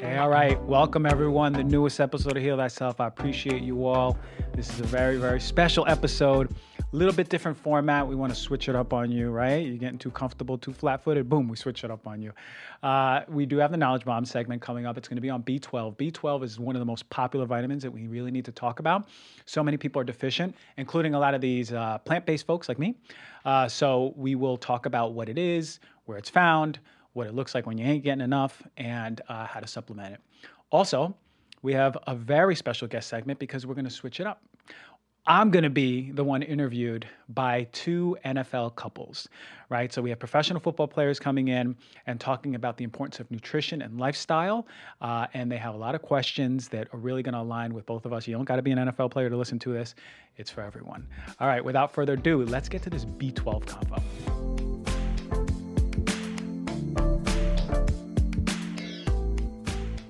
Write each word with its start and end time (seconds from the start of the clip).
Hey, 0.00 0.18
all 0.18 0.28
right. 0.28 0.60
Welcome, 0.64 1.06
everyone. 1.06 1.54
The 1.54 1.64
newest 1.64 2.00
episode 2.00 2.36
of 2.36 2.42
Heal 2.42 2.58
Thyself. 2.58 3.00
I 3.00 3.06
appreciate 3.06 3.62
you 3.62 3.86
all. 3.86 4.18
This 4.54 4.68
is 4.68 4.80
a 4.80 4.84
very, 4.84 5.16
very 5.16 5.40
special 5.40 5.86
episode. 5.88 6.54
A 6.80 6.96
little 6.96 7.14
bit 7.14 7.30
different 7.30 7.56
format. 7.56 8.06
We 8.06 8.14
want 8.14 8.32
to 8.34 8.38
switch 8.38 8.68
it 8.68 8.76
up 8.76 8.92
on 8.92 9.10
you, 9.10 9.30
right? 9.30 9.66
You're 9.66 9.78
getting 9.78 9.98
too 9.98 10.10
comfortable, 10.10 10.58
too 10.58 10.74
flat 10.74 11.02
footed. 11.02 11.30
Boom, 11.30 11.48
we 11.48 11.56
switch 11.56 11.82
it 11.82 11.90
up 11.90 12.06
on 12.06 12.20
you. 12.20 12.32
Uh, 12.82 13.22
we 13.28 13.46
do 13.46 13.56
have 13.56 13.70
the 13.70 13.78
Knowledge 13.78 14.04
Bomb 14.04 14.26
segment 14.26 14.60
coming 14.60 14.84
up. 14.84 14.98
It's 14.98 15.08
going 15.08 15.16
to 15.16 15.22
be 15.22 15.30
on 15.30 15.42
B12. 15.42 15.96
B12 15.96 16.44
is 16.44 16.60
one 16.60 16.76
of 16.76 16.80
the 16.80 16.86
most 16.86 17.08
popular 17.08 17.46
vitamins 17.46 17.82
that 17.82 17.90
we 17.90 18.06
really 18.06 18.30
need 18.30 18.44
to 18.44 18.52
talk 18.52 18.80
about. 18.80 19.08
So 19.46 19.64
many 19.64 19.78
people 19.78 20.00
are 20.02 20.04
deficient, 20.04 20.54
including 20.76 21.14
a 21.14 21.18
lot 21.18 21.32
of 21.32 21.40
these 21.40 21.72
uh, 21.72 21.98
plant 21.98 22.26
based 22.26 22.46
folks 22.46 22.68
like 22.68 22.78
me. 22.78 22.96
Uh, 23.46 23.66
so 23.66 24.12
we 24.14 24.34
will 24.34 24.58
talk 24.58 24.84
about 24.84 25.14
what 25.14 25.30
it 25.30 25.38
is, 25.38 25.80
where 26.04 26.18
it's 26.18 26.30
found, 26.30 26.80
what 27.16 27.26
it 27.26 27.34
looks 27.34 27.54
like 27.54 27.66
when 27.66 27.78
you 27.78 27.86
ain't 27.86 28.04
getting 28.04 28.20
enough, 28.20 28.62
and 28.76 29.20
uh, 29.28 29.46
how 29.46 29.60
to 29.60 29.66
supplement 29.66 30.14
it. 30.14 30.20
Also, 30.70 31.14
we 31.62 31.72
have 31.72 31.96
a 32.06 32.14
very 32.14 32.54
special 32.54 32.86
guest 32.86 33.08
segment 33.08 33.38
because 33.38 33.66
we're 33.66 33.74
going 33.74 33.86
to 33.86 33.90
switch 33.90 34.20
it 34.20 34.26
up. 34.26 34.42
I'm 35.28 35.50
going 35.50 35.64
to 35.64 35.70
be 35.70 36.12
the 36.12 36.22
one 36.22 36.42
interviewed 36.42 37.04
by 37.30 37.66
two 37.72 38.16
NFL 38.24 38.76
couples, 38.76 39.28
right? 39.70 39.92
So 39.92 40.00
we 40.00 40.10
have 40.10 40.20
professional 40.20 40.60
football 40.60 40.86
players 40.86 41.18
coming 41.18 41.48
in 41.48 41.74
and 42.06 42.20
talking 42.20 42.54
about 42.54 42.76
the 42.76 42.84
importance 42.84 43.18
of 43.18 43.28
nutrition 43.28 43.82
and 43.82 43.98
lifestyle. 43.98 44.68
Uh, 45.00 45.26
and 45.34 45.50
they 45.50 45.56
have 45.56 45.74
a 45.74 45.78
lot 45.78 45.96
of 45.96 46.02
questions 46.02 46.68
that 46.68 46.86
are 46.92 46.98
really 46.98 47.24
going 47.24 47.34
to 47.34 47.40
align 47.40 47.74
with 47.74 47.86
both 47.86 48.04
of 48.04 48.12
us. 48.12 48.28
You 48.28 48.36
don't 48.36 48.44
got 48.44 48.56
to 48.56 48.62
be 48.62 48.70
an 48.70 48.78
NFL 48.78 49.10
player 49.10 49.28
to 49.28 49.36
listen 49.36 49.58
to 49.60 49.72
this, 49.72 49.96
it's 50.36 50.50
for 50.50 50.60
everyone. 50.60 51.08
All 51.40 51.48
right, 51.48 51.64
without 51.64 51.92
further 51.92 52.12
ado, 52.12 52.44
let's 52.44 52.68
get 52.68 52.82
to 52.84 52.90
this 52.90 53.04
B12 53.04 53.64
convo. 53.64 54.65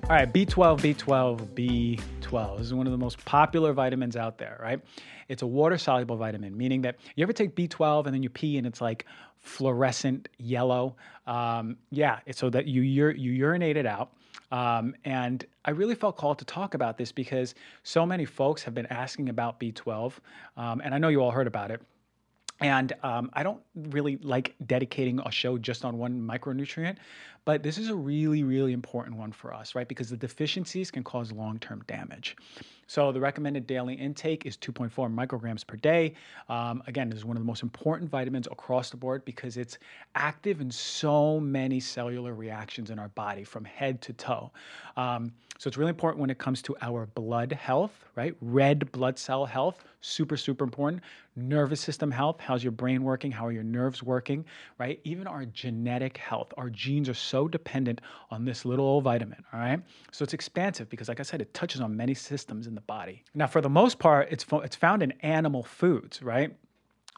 All 0.09 0.15
right, 0.15 0.31
B12, 0.31 0.79
B12, 0.79 1.97
B12. 2.21 2.57
This 2.59 2.67
is 2.67 2.73
one 2.73 2.87
of 2.87 2.91
the 2.91 2.97
most 2.97 3.25
popular 3.25 3.73
vitamins 3.73 4.15
out 4.15 4.37
there, 4.37 4.57
right? 4.61 4.79
It's 5.27 5.41
a 5.41 5.45
water 5.45 5.77
soluble 5.77 6.15
vitamin, 6.15 6.55
meaning 6.57 6.81
that 6.83 6.95
you 7.17 7.23
ever 7.23 7.33
take 7.33 7.57
B12 7.57 8.05
and 8.05 8.15
then 8.15 8.23
you 8.23 8.29
pee 8.29 8.57
and 8.57 8.65
it's 8.65 8.79
like 8.79 9.05
fluorescent 9.39 10.29
yellow. 10.37 10.95
Um, 11.25 11.75
yeah, 11.91 12.19
it's 12.25 12.39
so 12.39 12.49
that 12.51 12.67
you 12.67 12.83
you 12.83 13.31
urinate 13.33 13.75
it 13.75 13.85
out. 13.85 14.13
Um, 14.49 14.95
and 15.03 15.45
I 15.65 15.71
really 15.71 15.93
felt 15.93 16.15
called 16.15 16.39
to 16.39 16.45
talk 16.45 16.73
about 16.73 16.97
this 16.97 17.11
because 17.11 17.53
so 17.83 18.05
many 18.05 18.23
folks 18.23 18.63
have 18.63 18.73
been 18.73 18.85
asking 18.85 19.27
about 19.27 19.59
B12, 19.59 20.13
um, 20.55 20.79
and 20.85 20.95
I 20.95 20.99
know 20.99 21.09
you 21.09 21.19
all 21.19 21.31
heard 21.31 21.47
about 21.47 21.69
it. 21.69 21.81
And 22.59 22.93
um, 23.03 23.29
I 23.33 23.43
don't 23.43 23.61
really 23.75 24.17
like 24.23 24.55
dedicating 24.65 25.19
a 25.19 25.31
show 25.31 25.57
just 25.57 25.85
on 25.85 25.97
one 25.97 26.19
micronutrient, 26.19 26.95
but 27.47 27.63
this 27.63 27.77
is 27.77 27.87
a 27.87 27.95
really, 27.95 28.43
really 28.43 28.73
important 28.73 29.15
one 29.15 29.31
for 29.31 29.53
us, 29.53 29.73
right? 29.73 29.87
Because 29.87 30.09
the 30.09 30.17
deficiencies 30.17 30.91
can 30.91 31.01
cause 31.01 31.31
long 31.31 31.59
term 31.59 31.81
damage. 31.87 32.35
So 32.87 33.13
the 33.13 33.21
recommended 33.21 33.65
daily 33.67 33.93
intake 33.93 34.45
is 34.45 34.57
2.4 34.57 35.13
micrograms 35.13 35.65
per 35.65 35.77
day. 35.77 36.13
Um, 36.49 36.83
again, 36.87 37.09
this 37.09 37.19
is 37.19 37.25
one 37.25 37.37
of 37.37 37.41
the 37.41 37.47
most 37.47 37.63
important 37.63 38.09
vitamins 38.09 38.47
across 38.47 38.89
the 38.89 38.97
board 38.97 39.23
because 39.23 39.55
it's 39.55 39.77
active 40.15 40.59
in 40.59 40.71
so 40.71 41.39
many 41.39 41.79
cellular 41.79 42.33
reactions 42.33 42.89
in 42.89 42.99
our 42.99 43.09
body 43.09 43.45
from 43.45 43.63
head 43.63 44.01
to 44.01 44.13
toe. 44.13 44.51
Um, 44.95 45.31
so 45.57 45.67
it's 45.67 45.77
really 45.77 45.89
important 45.89 46.21
when 46.21 46.29
it 46.29 46.37
comes 46.37 46.61
to 46.63 46.77
our 46.81 47.07
blood 47.07 47.51
health, 47.51 48.05
right? 48.15 48.35
Red 48.41 48.91
blood 48.91 49.17
cell 49.17 49.45
health, 49.45 49.83
super, 50.01 50.37
super 50.37 50.63
important. 50.63 51.01
Nervous 51.35 51.81
system 51.81 52.11
health, 52.11 52.39
how's 52.39 52.63
your 52.63 52.71
brain 52.71 53.03
working? 53.03 53.31
How 53.31 53.45
are 53.47 53.51
your 53.51 53.63
nerves 53.63 54.01
working, 54.01 54.45
right? 54.77 54.99
Even 55.03 55.27
our 55.27 55.45
genetic 55.45 56.17
health, 56.17 56.53
our 56.57 56.69
genes 56.69 57.09
are 57.09 57.15
so 57.15 57.36
dependent 57.45 57.99
on 58.31 58.45
this 58.45 58.63
little 58.63 58.85
old 58.85 59.03
vitamin, 59.03 59.43
all 59.51 59.59
right? 59.59 59.81
So 60.13 60.23
it's 60.23 60.33
expansive 60.33 60.89
because, 60.89 61.09
like 61.09 61.19
I 61.19 61.23
said, 61.23 61.41
it 61.41 61.53
touches 61.53 61.81
on 61.81 61.97
many 61.97 62.13
systems 62.13 62.67
in 62.67 62.73
the 62.73 62.81
body. 62.81 63.25
Now, 63.35 63.47
for 63.47 63.59
the 63.59 63.69
most 63.69 63.99
part, 63.99 64.29
it's, 64.31 64.45
fo- 64.45 64.61
it's 64.61 64.77
found 64.77 65.03
in 65.03 65.11
animal 65.21 65.63
foods, 65.63 66.23
right? 66.23 66.55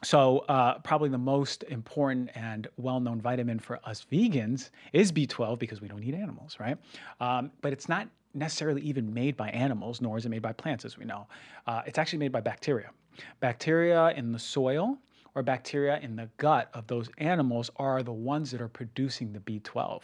So, 0.02 0.38
uh, 0.48 0.78
probably 0.78 1.10
the 1.10 1.18
most 1.18 1.62
important 1.64 2.30
and 2.34 2.66
well 2.78 3.00
known 3.00 3.20
vitamin 3.20 3.58
for 3.58 3.78
us 3.84 4.06
vegans 4.10 4.70
is 4.94 5.12
B12 5.12 5.58
because 5.58 5.80
we 5.80 5.88
don't 5.88 6.02
eat 6.02 6.14
animals, 6.14 6.56
right? 6.58 6.78
Um, 7.20 7.52
but 7.60 7.72
it's 7.72 7.88
not 7.88 8.08
necessarily 8.34 8.80
even 8.82 9.12
made 9.12 9.36
by 9.36 9.50
animals, 9.50 10.00
nor 10.00 10.16
is 10.16 10.24
it 10.24 10.30
made 10.30 10.42
by 10.42 10.52
plants, 10.52 10.84
as 10.84 10.96
we 10.96 11.04
know. 11.04 11.26
Uh, 11.66 11.82
it's 11.86 11.98
actually 11.98 12.18
made 12.18 12.32
by 12.32 12.40
bacteria. 12.40 12.90
Bacteria 13.40 14.10
in 14.16 14.32
the 14.32 14.38
soil 14.38 14.98
or 15.34 15.42
bacteria 15.42 15.98
in 16.00 16.16
the 16.16 16.28
gut 16.36 16.70
of 16.74 16.86
those 16.86 17.08
animals 17.18 17.70
are 17.76 18.02
the 18.02 18.12
ones 18.12 18.50
that 18.50 18.60
are 18.60 18.68
producing 18.68 19.32
the 19.32 19.40
B12, 19.40 20.00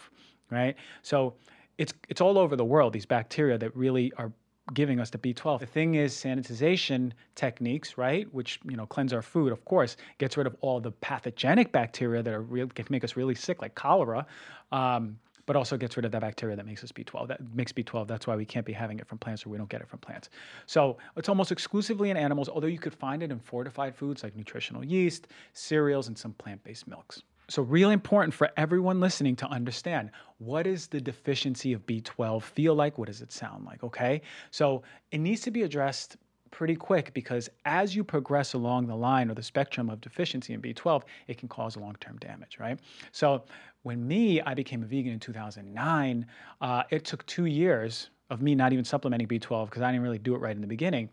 right? 0.50 0.76
So 1.02 1.34
it's 1.78 1.92
it's 2.08 2.20
all 2.20 2.38
over 2.38 2.56
the 2.56 2.64
world. 2.64 2.92
These 2.92 3.06
bacteria 3.06 3.58
that 3.58 3.76
really 3.76 4.12
are 4.16 4.32
giving 4.74 4.98
us 4.98 5.10
the 5.10 5.18
B12. 5.18 5.60
The 5.60 5.66
thing 5.66 5.94
is 5.94 6.14
sanitization 6.14 7.12
techniques, 7.34 7.96
right, 7.96 8.32
which 8.34 8.60
you 8.68 8.76
know 8.76 8.86
cleanse 8.86 9.12
our 9.12 9.22
food, 9.22 9.52
of 9.52 9.64
course, 9.64 9.96
gets 10.18 10.36
rid 10.36 10.46
of 10.46 10.56
all 10.60 10.80
the 10.80 10.90
pathogenic 10.90 11.72
bacteria 11.72 12.22
that 12.22 12.32
are 12.32 12.42
real 12.42 12.66
can 12.68 12.86
make 12.90 13.04
us 13.04 13.16
really 13.16 13.34
sick, 13.34 13.62
like 13.62 13.74
cholera. 13.74 14.26
Um, 14.72 15.18
but 15.46 15.56
also 15.56 15.76
gets 15.76 15.96
rid 15.96 16.04
of 16.04 16.12
that 16.12 16.20
bacteria 16.20 16.56
that 16.56 16.66
makes 16.66 16.84
us 16.84 16.92
B12. 16.92 17.28
That 17.28 17.40
makes 17.54 17.72
B12. 17.72 18.06
That's 18.06 18.26
why 18.26 18.36
we 18.36 18.44
can't 18.44 18.66
be 18.66 18.72
having 18.72 18.98
it 18.98 19.06
from 19.06 19.18
plants 19.18 19.46
or 19.46 19.50
we 19.50 19.58
don't 19.58 19.70
get 19.70 19.80
it 19.80 19.88
from 19.88 20.00
plants. 20.00 20.28
So 20.66 20.98
it's 21.16 21.28
almost 21.28 21.52
exclusively 21.52 22.10
in 22.10 22.16
animals, 22.16 22.48
although 22.48 22.66
you 22.66 22.78
could 22.78 22.94
find 22.94 23.22
it 23.22 23.30
in 23.30 23.38
fortified 23.38 23.94
foods 23.94 24.22
like 24.22 24.36
nutritional 24.36 24.84
yeast, 24.84 25.28
cereals, 25.52 26.08
and 26.08 26.18
some 26.18 26.32
plant 26.34 26.62
based 26.64 26.86
milks. 26.86 27.22
So, 27.48 27.62
really 27.62 27.94
important 27.94 28.34
for 28.34 28.50
everyone 28.56 28.98
listening 28.98 29.36
to 29.36 29.46
understand 29.46 30.10
what 30.38 30.64
does 30.64 30.88
the 30.88 31.00
deficiency 31.00 31.72
of 31.72 31.86
B12 31.86 32.42
feel 32.42 32.74
like? 32.74 32.98
What 32.98 33.06
does 33.06 33.22
it 33.22 33.30
sound 33.30 33.64
like? 33.64 33.84
Okay. 33.84 34.22
So, 34.50 34.82
it 35.12 35.18
needs 35.18 35.42
to 35.42 35.52
be 35.52 35.62
addressed 35.62 36.16
pretty 36.56 36.74
quick 36.74 37.12
because 37.12 37.50
as 37.66 37.94
you 37.94 38.02
progress 38.02 38.54
along 38.54 38.86
the 38.86 38.96
line 38.96 39.30
or 39.30 39.34
the 39.34 39.42
spectrum 39.42 39.90
of 39.90 40.00
deficiency 40.00 40.54
in 40.54 40.62
B12, 40.62 41.02
it 41.28 41.36
can 41.36 41.48
cause 41.48 41.76
long 41.76 41.94
term 42.00 42.16
damage, 42.16 42.56
right? 42.58 42.80
So, 43.12 43.44
when 43.82 44.08
me, 44.08 44.40
I 44.40 44.54
became 44.54 44.82
a 44.82 44.86
vegan 44.86 45.12
in 45.12 45.20
2009, 45.20 46.26
uh, 46.62 46.82
it 46.90 47.04
took 47.04 47.24
two 47.26 47.44
years 47.44 48.08
of 48.30 48.40
me 48.40 48.54
not 48.54 48.72
even 48.72 48.86
supplementing 48.86 49.28
B12 49.28 49.66
because 49.66 49.82
I 49.82 49.92
didn't 49.92 50.02
really 50.02 50.18
do 50.18 50.34
it 50.34 50.38
right 50.38 50.56
in 50.56 50.62
the 50.62 50.66
beginning 50.66 51.10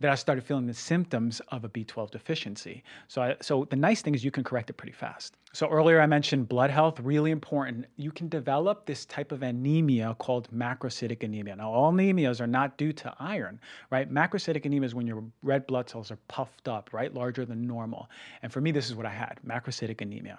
that 0.00 0.10
I 0.10 0.14
started 0.14 0.44
feeling 0.44 0.66
the 0.66 0.74
symptoms 0.74 1.40
of 1.48 1.64
a 1.64 1.68
B12 1.68 2.10
deficiency. 2.10 2.84
So, 3.08 3.22
I, 3.22 3.36
so 3.40 3.66
the 3.70 3.76
nice 3.76 4.02
thing 4.02 4.14
is 4.14 4.24
you 4.24 4.30
can 4.30 4.44
correct 4.44 4.68
it 4.68 4.74
pretty 4.74 4.92
fast. 4.92 5.36
So 5.52 5.68
earlier 5.68 6.00
I 6.00 6.06
mentioned 6.06 6.48
blood 6.48 6.70
health, 6.70 7.00
really 7.00 7.30
important. 7.30 7.86
You 7.96 8.10
can 8.10 8.28
develop 8.28 8.84
this 8.84 9.06
type 9.06 9.32
of 9.32 9.42
anemia 9.42 10.14
called 10.18 10.50
macrocytic 10.50 11.22
anemia. 11.22 11.56
Now, 11.56 11.72
all 11.72 11.92
anemias 11.92 12.40
are 12.40 12.46
not 12.46 12.76
due 12.76 12.92
to 12.92 13.14
iron, 13.18 13.58
right? 13.90 14.12
Macrocytic 14.12 14.66
anemia 14.66 14.86
is 14.86 14.94
when 14.94 15.06
your 15.06 15.24
red 15.42 15.66
blood 15.66 15.88
cells 15.88 16.10
are 16.10 16.18
puffed 16.28 16.68
up, 16.68 16.90
right, 16.92 17.12
larger 17.14 17.46
than 17.46 17.66
normal. 17.66 18.10
And 18.42 18.52
for 18.52 18.60
me, 18.60 18.70
this 18.70 18.88
is 18.88 18.94
what 18.94 19.06
I 19.06 19.12
had: 19.12 19.38
macrocytic 19.46 20.02
anemia. 20.02 20.38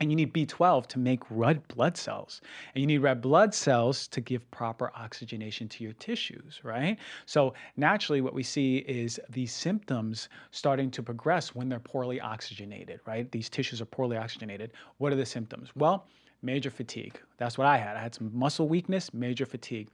And 0.00 0.10
you 0.10 0.16
need 0.16 0.32
B12 0.32 0.86
to 0.88 0.98
make 0.98 1.20
red 1.30 1.66
blood 1.68 1.96
cells. 1.96 2.40
And 2.74 2.80
you 2.80 2.86
need 2.86 2.98
red 2.98 3.20
blood 3.20 3.54
cells 3.54 4.08
to 4.08 4.20
give 4.20 4.50
proper 4.50 4.90
oxygenation 4.96 5.68
to 5.68 5.84
your 5.84 5.92
tissues, 5.94 6.60
right? 6.62 6.98
So 7.26 7.54
naturally, 7.76 8.20
what 8.20 8.34
we 8.34 8.42
see 8.42 8.78
is 8.78 9.20
these 9.28 9.52
symptoms 9.52 10.28
starting 10.50 10.90
to 10.92 11.02
progress 11.02 11.54
when 11.54 11.68
they're 11.68 11.78
poorly 11.78 12.20
oxygenated, 12.20 13.00
right? 13.06 13.30
These 13.30 13.48
tissues 13.48 13.80
are 13.80 13.86
poorly 13.86 14.16
oxygenated. 14.16 14.72
What 14.98 15.12
are 15.12 15.16
the 15.16 15.26
symptoms? 15.26 15.70
Well, 15.76 16.06
major 16.42 16.70
fatigue. 16.70 17.20
That's 17.38 17.56
what 17.58 17.66
I 17.66 17.76
had. 17.76 17.96
I 17.96 18.00
had 18.00 18.14
some 18.14 18.30
muscle 18.36 18.68
weakness, 18.68 19.12
major 19.14 19.46
fatigue, 19.46 19.88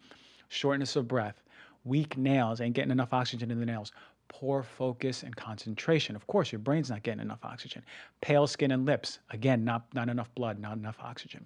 shortness 0.48 0.97
of 0.97 1.06
breath, 1.06 1.42
weak 1.84 2.16
nails, 2.16 2.60
ain't 2.60 2.75
getting 2.75 2.91
enough 2.91 3.12
oxygen 3.12 3.50
in 3.50 3.60
the 3.60 3.66
nails, 3.66 3.92
poor 4.28 4.62
focus 4.62 5.22
and 5.22 5.34
concentration. 5.34 6.14
Of 6.16 6.26
course, 6.26 6.52
your 6.52 6.58
brain's 6.60 6.90
not 6.90 7.02
getting 7.02 7.20
enough 7.20 7.44
oxygen. 7.44 7.84
Pale 8.20 8.46
skin 8.46 8.70
and 8.70 8.86
lips, 8.86 9.18
again, 9.30 9.64
not, 9.64 9.86
not 9.94 10.08
enough 10.08 10.32
blood, 10.34 10.58
not 10.58 10.76
enough 10.76 10.96
oxygen. 11.00 11.44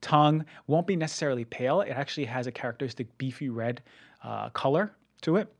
Tongue 0.00 0.44
won't 0.66 0.86
be 0.86 0.96
necessarily 0.96 1.44
pale, 1.44 1.80
it 1.80 1.90
actually 1.90 2.26
has 2.26 2.46
a 2.46 2.52
characteristic 2.52 3.16
beefy 3.18 3.48
red 3.48 3.82
uh, 4.22 4.50
color 4.50 4.92
to 5.22 5.36
it 5.36 5.52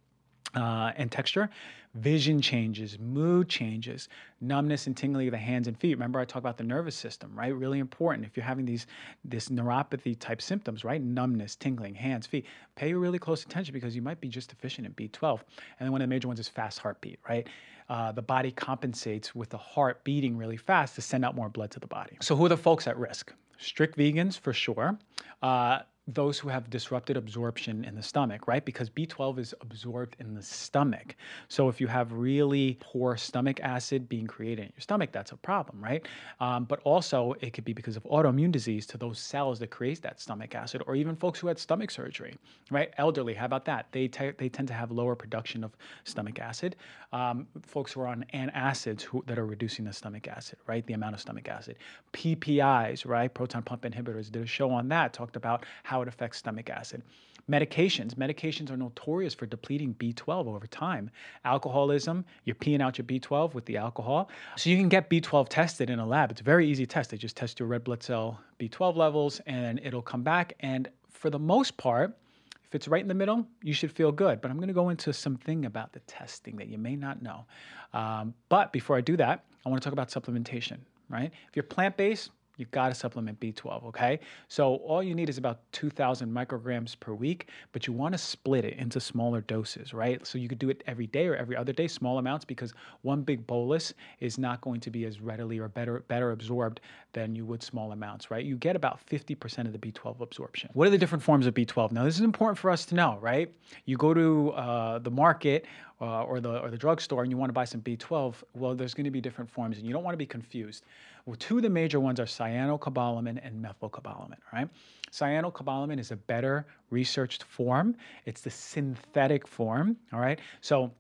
uh, 0.54 0.92
and 0.96 1.10
texture. 1.10 1.50
Vision 1.94 2.40
changes, 2.40 2.98
mood 2.98 3.48
changes, 3.48 4.08
numbness 4.40 4.86
and 4.86 4.96
tingling 4.96 5.26
of 5.28 5.32
the 5.32 5.38
hands 5.38 5.66
and 5.68 5.78
feet. 5.78 5.94
Remember, 5.94 6.20
I 6.20 6.24
talked 6.24 6.44
about 6.44 6.58
the 6.58 6.64
nervous 6.64 6.94
system, 6.94 7.32
right? 7.34 7.52
Really 7.54 7.78
important. 7.78 8.26
If 8.26 8.36
you're 8.36 8.44
having 8.44 8.66
these 8.66 8.86
this 9.24 9.48
neuropathy 9.48 10.16
type 10.18 10.42
symptoms, 10.42 10.84
right? 10.84 11.02
Numbness, 11.02 11.56
tingling, 11.56 11.94
hands, 11.94 12.26
feet. 12.26 12.44
Pay 12.76 12.92
really 12.92 13.18
close 13.18 13.42
attention 13.42 13.72
because 13.72 13.96
you 13.96 14.02
might 14.02 14.20
be 14.20 14.28
just 14.28 14.50
deficient 14.50 14.86
in 14.86 14.92
B12. 14.92 15.40
And 15.78 15.86
then 15.86 15.92
one 15.92 16.02
of 16.02 16.08
the 16.08 16.14
major 16.14 16.28
ones 16.28 16.40
is 16.40 16.48
fast 16.48 16.78
heartbeat, 16.78 17.18
right? 17.28 17.48
Uh, 17.88 18.12
the 18.12 18.22
body 18.22 18.50
compensates 18.50 19.34
with 19.34 19.48
the 19.48 19.56
heart 19.56 20.04
beating 20.04 20.36
really 20.36 20.58
fast 20.58 20.94
to 20.96 21.00
send 21.00 21.24
out 21.24 21.34
more 21.34 21.48
blood 21.48 21.70
to 21.70 21.80
the 21.80 21.86
body. 21.86 22.18
So, 22.20 22.36
who 22.36 22.44
are 22.44 22.50
the 22.50 22.56
folks 22.56 22.86
at 22.86 22.98
risk? 22.98 23.32
Strict 23.56 23.96
vegans 23.96 24.38
for 24.38 24.52
sure. 24.52 24.98
Uh, 25.42 25.80
those 26.08 26.38
who 26.38 26.48
have 26.48 26.70
disrupted 26.70 27.18
absorption 27.18 27.84
in 27.84 27.94
the 27.94 28.02
stomach, 28.02 28.48
right? 28.48 28.64
Because 28.64 28.88
B12 28.88 29.38
is 29.38 29.54
absorbed 29.60 30.16
in 30.18 30.34
the 30.34 30.42
stomach. 30.42 31.14
So 31.48 31.68
if 31.68 31.82
you 31.82 31.86
have 31.86 32.10
really 32.12 32.78
poor 32.80 33.18
stomach 33.18 33.60
acid 33.60 34.08
being 34.08 34.26
created 34.26 34.62
in 34.62 34.72
your 34.74 34.80
stomach, 34.80 35.12
that's 35.12 35.32
a 35.32 35.36
problem, 35.36 35.84
right? 35.84 36.06
Um, 36.40 36.64
but 36.64 36.80
also, 36.84 37.34
it 37.40 37.52
could 37.52 37.64
be 37.64 37.74
because 37.74 37.96
of 37.96 38.04
autoimmune 38.04 38.50
disease 38.50 38.86
to 38.86 38.96
those 38.96 39.18
cells 39.18 39.58
that 39.58 39.68
create 39.68 40.00
that 40.00 40.18
stomach 40.18 40.54
acid, 40.54 40.82
or 40.86 40.96
even 40.96 41.14
folks 41.14 41.40
who 41.40 41.48
had 41.48 41.58
stomach 41.58 41.90
surgery, 41.90 42.34
right? 42.70 42.90
Elderly, 42.96 43.34
how 43.34 43.44
about 43.44 43.66
that? 43.66 43.86
They, 43.92 44.08
they 44.38 44.48
tend 44.48 44.68
to 44.68 44.74
have 44.74 44.90
lower 44.90 45.14
production 45.14 45.62
of 45.62 45.76
stomach 46.04 46.38
acid. 46.38 46.76
Um, 47.12 47.46
folks 47.62 47.92
who 47.92 48.00
are 48.00 48.06
on 48.06 48.24
antacids 48.32 49.02
who, 49.02 49.22
that 49.26 49.38
are 49.38 49.46
reducing 49.46 49.84
the 49.84 49.92
stomach 49.92 50.26
acid, 50.26 50.58
right? 50.66 50.86
The 50.86 50.94
amount 50.94 51.14
of 51.14 51.20
stomach 51.20 51.48
acid. 51.48 51.76
PPIs, 52.14 53.06
right? 53.06 53.32
Proton 53.32 53.62
pump 53.62 53.82
inhibitors, 53.82 54.30
did 54.30 54.42
a 54.42 54.46
show 54.46 54.70
on 54.70 54.88
that, 54.88 55.12
talked 55.12 55.36
about 55.36 55.66
how 55.82 55.97
how 55.98 56.02
it 56.02 56.08
affects 56.08 56.38
stomach 56.38 56.70
acid. 56.70 57.02
Medications. 57.50 58.14
Medications 58.14 58.70
are 58.70 58.76
notorious 58.76 59.34
for 59.34 59.46
depleting 59.46 59.94
B12 59.94 60.46
over 60.46 60.66
time. 60.66 61.10
Alcoholism, 61.44 62.24
you're 62.44 62.54
peeing 62.54 62.82
out 62.82 62.98
your 62.98 63.06
B12 63.06 63.54
with 63.54 63.64
the 63.64 63.78
alcohol. 63.78 64.28
So 64.56 64.70
you 64.70 64.76
can 64.76 64.88
get 64.88 65.08
B12 65.08 65.48
tested 65.48 65.90
in 65.90 65.98
a 65.98 66.06
lab. 66.06 66.30
It's 66.30 66.40
a 66.42 66.44
very 66.44 66.68
easy 66.68 66.86
test. 66.86 67.10
They 67.10 67.16
just 67.16 67.36
test 67.36 67.58
your 67.58 67.68
red 67.68 67.84
blood 67.84 68.02
cell 68.02 68.38
B12 68.60 68.96
levels 68.96 69.40
and 69.46 69.80
it'll 69.82 70.02
come 70.02 70.22
back. 70.22 70.54
And 70.60 70.88
for 71.10 71.30
the 71.30 71.38
most 71.38 71.76
part, 71.78 72.16
if 72.64 72.74
it's 72.74 72.86
right 72.86 73.00
in 73.00 73.08
the 73.08 73.14
middle, 73.14 73.46
you 73.62 73.72
should 73.72 73.90
feel 73.90 74.12
good. 74.12 74.42
But 74.42 74.50
I'm 74.50 74.58
going 74.58 74.68
to 74.68 74.74
go 74.74 74.90
into 74.90 75.12
something 75.14 75.64
about 75.64 75.94
the 75.94 76.00
testing 76.00 76.56
that 76.56 76.68
you 76.68 76.76
may 76.76 76.96
not 76.96 77.22
know. 77.22 77.46
Um, 77.94 78.34
but 78.50 78.72
before 78.72 78.96
I 78.96 79.00
do 79.00 79.16
that, 79.16 79.44
I 79.64 79.70
want 79.70 79.82
to 79.82 79.86
talk 79.86 79.94
about 79.94 80.10
supplementation, 80.10 80.76
right? 81.08 81.32
If 81.48 81.56
you're 81.56 81.62
plant 81.62 81.96
based, 81.96 82.30
you've 82.58 82.70
got 82.70 82.88
to 82.88 82.94
supplement 82.94 83.40
B12, 83.40 83.84
okay? 83.84 84.20
So 84.48 84.74
all 84.76 85.02
you 85.02 85.14
need 85.14 85.30
is 85.30 85.38
about 85.38 85.60
2,000 85.72 86.30
micrograms 86.30 86.98
per 87.00 87.14
week, 87.14 87.48
but 87.72 87.86
you 87.86 87.94
want 87.94 88.12
to 88.12 88.18
split 88.18 88.64
it 88.66 88.74
into 88.74 89.00
smaller 89.00 89.40
doses, 89.40 89.94
right? 89.94 90.24
So 90.26 90.36
you 90.36 90.48
could 90.48 90.58
do 90.58 90.68
it 90.68 90.82
every 90.86 91.06
day 91.06 91.26
or 91.26 91.36
every 91.36 91.56
other 91.56 91.72
day, 91.72 91.88
small 91.88 92.18
amounts, 92.18 92.44
because 92.44 92.74
one 93.02 93.22
big 93.22 93.46
bolus 93.46 93.94
is 94.20 94.36
not 94.36 94.60
going 94.60 94.80
to 94.80 94.90
be 94.90 95.06
as 95.06 95.20
readily 95.20 95.58
or 95.58 95.68
better 95.68 96.00
better 96.08 96.32
absorbed 96.32 96.80
than 97.12 97.34
you 97.34 97.46
would 97.46 97.62
small 97.62 97.92
amounts, 97.92 98.30
right? 98.30 98.44
You 98.44 98.56
get 98.56 98.76
about 98.76 99.00
50% 99.06 99.66
of 99.66 99.72
the 99.72 99.78
B12 99.78 100.20
absorption. 100.20 100.70
What 100.74 100.86
are 100.86 100.90
the 100.90 100.98
different 100.98 101.24
forms 101.24 101.46
of 101.46 101.54
B12? 101.54 101.92
Now, 101.92 102.04
this 102.04 102.16
is 102.16 102.20
important 102.20 102.58
for 102.58 102.70
us 102.70 102.84
to 102.86 102.94
know, 102.94 103.18
right? 103.20 103.52
You 103.86 103.96
go 103.96 104.12
to 104.12 104.50
uh, 104.50 104.98
the 104.98 105.10
market 105.10 105.66
uh, 106.00 106.22
or 106.22 106.40
the 106.40 106.60
or 106.60 106.70
the 106.70 106.76
drugstore 106.76 107.22
and 107.22 107.30
you 107.30 107.36
want 107.36 107.48
to 107.48 107.54
buy 107.54 107.64
some 107.64 107.80
B12, 107.80 108.34
well, 108.54 108.74
there's 108.74 108.94
going 108.94 109.04
to 109.04 109.10
be 109.10 109.20
different 109.20 109.50
forms, 109.50 109.78
and 109.78 109.86
you 109.86 109.92
don't 109.92 110.04
want 110.04 110.14
to 110.14 110.18
be 110.18 110.26
confused. 110.26 110.84
Well, 111.26 111.36
two 111.36 111.56
of 111.56 111.62
the 111.62 111.70
major 111.70 112.00
ones 112.00 112.20
are 112.20 112.24
cyanocobalamin 112.24 113.40
and 113.42 113.64
methylcobalamin, 113.64 114.38
right? 114.52 114.68
Cyanocobalamin 115.10 115.98
is 115.98 116.10
a 116.10 116.16
better 116.16 116.66
researched 116.90 117.42
form. 117.42 117.96
It's 118.24 118.40
the 118.40 118.50
synthetic 118.50 119.46
form, 119.46 119.96
all 120.12 120.20
right? 120.20 120.38
So 120.60 120.90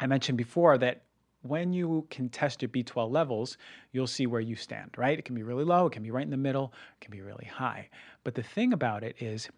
I 0.00 0.06
mentioned 0.06 0.38
before 0.38 0.78
that 0.78 1.02
when 1.42 1.72
you 1.74 2.06
can 2.10 2.30
test 2.30 2.62
your 2.62 2.70
B12 2.70 3.10
levels, 3.10 3.58
you'll 3.92 4.06
see 4.06 4.26
where 4.26 4.40
you 4.40 4.56
stand, 4.56 4.90
right? 4.96 5.18
It 5.18 5.26
can 5.26 5.34
be 5.34 5.42
really 5.42 5.64
low, 5.64 5.86
it 5.86 5.92
can 5.92 6.02
be 6.02 6.10
right 6.10 6.24
in 6.24 6.30
the 6.30 6.36
middle, 6.38 6.72
it 6.98 7.04
can 7.04 7.12
be 7.12 7.20
really 7.20 7.44
high. 7.44 7.88
But 8.24 8.34
the 8.34 8.42
thing 8.42 8.72
about 8.72 9.04
it 9.04 9.16
is 9.20 9.50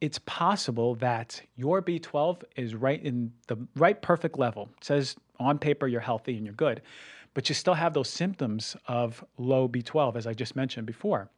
it's 0.00 0.18
possible 0.20 0.94
that 0.96 1.40
your 1.56 1.82
B12 1.82 2.42
is 2.56 2.74
right 2.74 3.02
in 3.02 3.32
the 3.48 3.56
right 3.76 4.00
perfect 4.00 4.38
level. 4.38 4.70
It 4.78 4.84
says 4.84 5.16
on 5.38 5.58
paper 5.58 5.86
you're 5.86 6.00
healthy 6.00 6.36
and 6.36 6.44
you're 6.44 6.54
good, 6.54 6.82
but 7.34 7.48
you 7.48 7.54
still 7.54 7.74
have 7.74 7.92
those 7.92 8.08
symptoms 8.08 8.76
of 8.86 9.24
low 9.38 9.68
B12, 9.68 10.16
as 10.16 10.26
I 10.26 10.32
just 10.32 10.56
mentioned 10.56 10.86
before. 10.86 11.30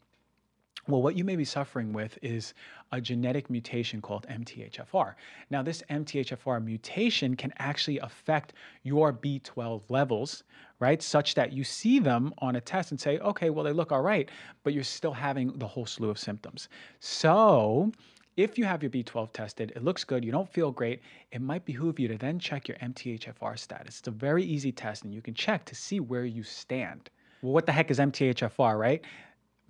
Well, 0.89 1.01
what 1.01 1.17
you 1.17 1.23
may 1.23 1.37
be 1.37 1.45
suffering 1.45 1.93
with 1.93 2.19
is 2.23 2.55
a 2.91 3.01
genetic 3.01 3.49
mutation 3.49 4.01
called 4.01 4.27
MTHFR. 4.29 5.15
Now, 5.49 5.63
this 5.63 5.81
MTHFR 5.89 6.65
mutation 6.65 7.37
can 7.37 7.53
actually 7.59 7.99
affect 8.01 8.55
your 8.83 9.13
B12 9.13 9.83
levels, 9.89 10.43
right? 10.81 11.01
Such 11.01 11.37
that 11.37 11.53
you 11.53 11.63
see 11.63 12.01
them 12.01 12.35
on 12.39 12.57
a 12.57 12.61
test 12.61 12.91
and 12.91 13.01
say, 13.01 13.19
okay, 13.19 13.51
well, 13.51 13.65
they 13.65 13.73
look 13.73 13.93
all 13.93 14.03
right, 14.03 14.29
but 14.65 14.73
you're 14.73 14.83
still 14.83 15.13
having 15.13 15.57
the 15.57 15.69
whole 15.69 15.87
slew 15.87 16.11
of 16.11 16.19
symptoms. 16.19 16.69
So, 16.99 17.93
if 18.37 18.57
you 18.57 18.65
have 18.65 18.83
your 18.83 18.91
B12 18.91 19.33
tested, 19.33 19.73
it 19.77 19.85
looks 19.85 20.05
good, 20.05 20.25
you 20.25 20.33
don't 20.33 20.49
feel 20.49 20.71
great, 20.71 21.01
it 21.33 21.43
might 21.43 21.65
behoove 21.65 21.99
you 21.99 22.09
to 22.09 22.17
then 22.17 22.39
check 22.39 22.69
your 22.69 22.77
MTHFR 22.79 23.59
status. 23.59 23.99
It's 23.99 24.09
a 24.09 24.13
very 24.13 24.43
easy 24.43 24.73
test 24.73 25.05
and 25.05 25.13
you 25.13 25.21
can 25.21 25.35
check 25.35 25.65
to 25.67 25.75
see 25.75 26.01
where 26.01 26.25
you 26.25 26.43
stand. 26.43 27.11
Well, 27.43 27.53
what 27.53 27.67
the 27.67 27.73
heck 27.73 27.91
is 27.91 27.99
MTHFR, 27.99 28.79
right? 28.79 29.03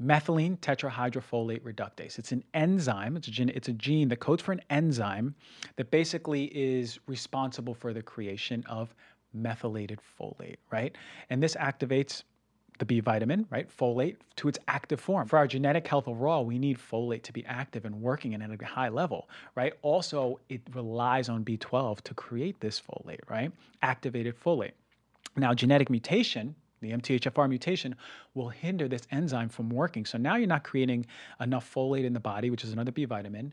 Methylene 0.00 0.59
tetrahydrofolate 0.59 1.62
reductase. 1.62 2.19
It's 2.19 2.32
an 2.32 2.44
enzyme, 2.55 3.17
it's 3.17 3.29
a, 3.29 3.31
gene, 3.31 3.50
it's 3.50 3.69
a 3.69 3.73
gene 3.73 4.09
that 4.09 4.20
codes 4.20 4.43
for 4.43 4.53
an 4.53 4.62
enzyme 4.70 5.35
that 5.76 5.91
basically 5.91 6.44
is 6.47 6.99
responsible 7.06 7.75
for 7.75 7.93
the 7.93 8.03
creation 8.03 8.65
of 8.69 8.94
methylated 9.32 9.99
folate, 10.19 10.56
right? 10.70 10.97
And 11.31 11.43
this 11.43 11.56
activates 11.56 12.23
the 12.78 12.84
B 12.84 13.00
vitamin, 13.00 13.46
right, 13.50 13.69
folate, 13.69 14.16
to 14.36 14.48
its 14.48 14.58
active 14.69 15.00
form. 15.00 15.28
For 15.28 15.38
our 15.38 15.46
genetic 15.46 15.86
health 15.86 16.08
overall, 16.08 16.44
we 16.44 16.58
need 16.58 16.78
folate 16.78 17.22
to 17.24 17.32
be 17.32 17.44
active 17.46 17.84
and 17.84 18.00
working 18.00 18.34
and 18.34 18.42
at 18.42 18.60
a 18.60 18.64
high 18.64 18.88
level, 18.88 19.28
right? 19.54 19.74
Also, 19.82 20.40
it 20.48 20.62
relies 20.72 21.28
on 21.28 21.44
B12 21.44 22.00
to 22.02 22.14
create 22.14 22.60
this 22.60 22.80
folate, 22.80 23.20
right? 23.28 23.52
Activated 23.82 24.38
folate. 24.40 24.72
Now, 25.36 25.54
genetic 25.54 25.90
mutation, 25.90 26.54
the 26.80 26.92
MTHFR 26.92 27.48
mutation, 27.48 27.94
will 28.34 28.48
hinder 28.48 28.88
this 28.88 29.06
enzyme 29.10 29.48
from 29.48 29.70
working. 29.70 30.04
So 30.04 30.19
now 30.19 30.36
you're 30.36 30.48
not 30.48 30.64
creating 30.64 31.06
enough 31.40 31.72
folate 31.72 32.04
in 32.04 32.12
the 32.12 32.20
body, 32.20 32.50
which 32.50 32.64
is 32.64 32.72
another 32.72 32.92
B 32.92 33.04
vitamin, 33.04 33.52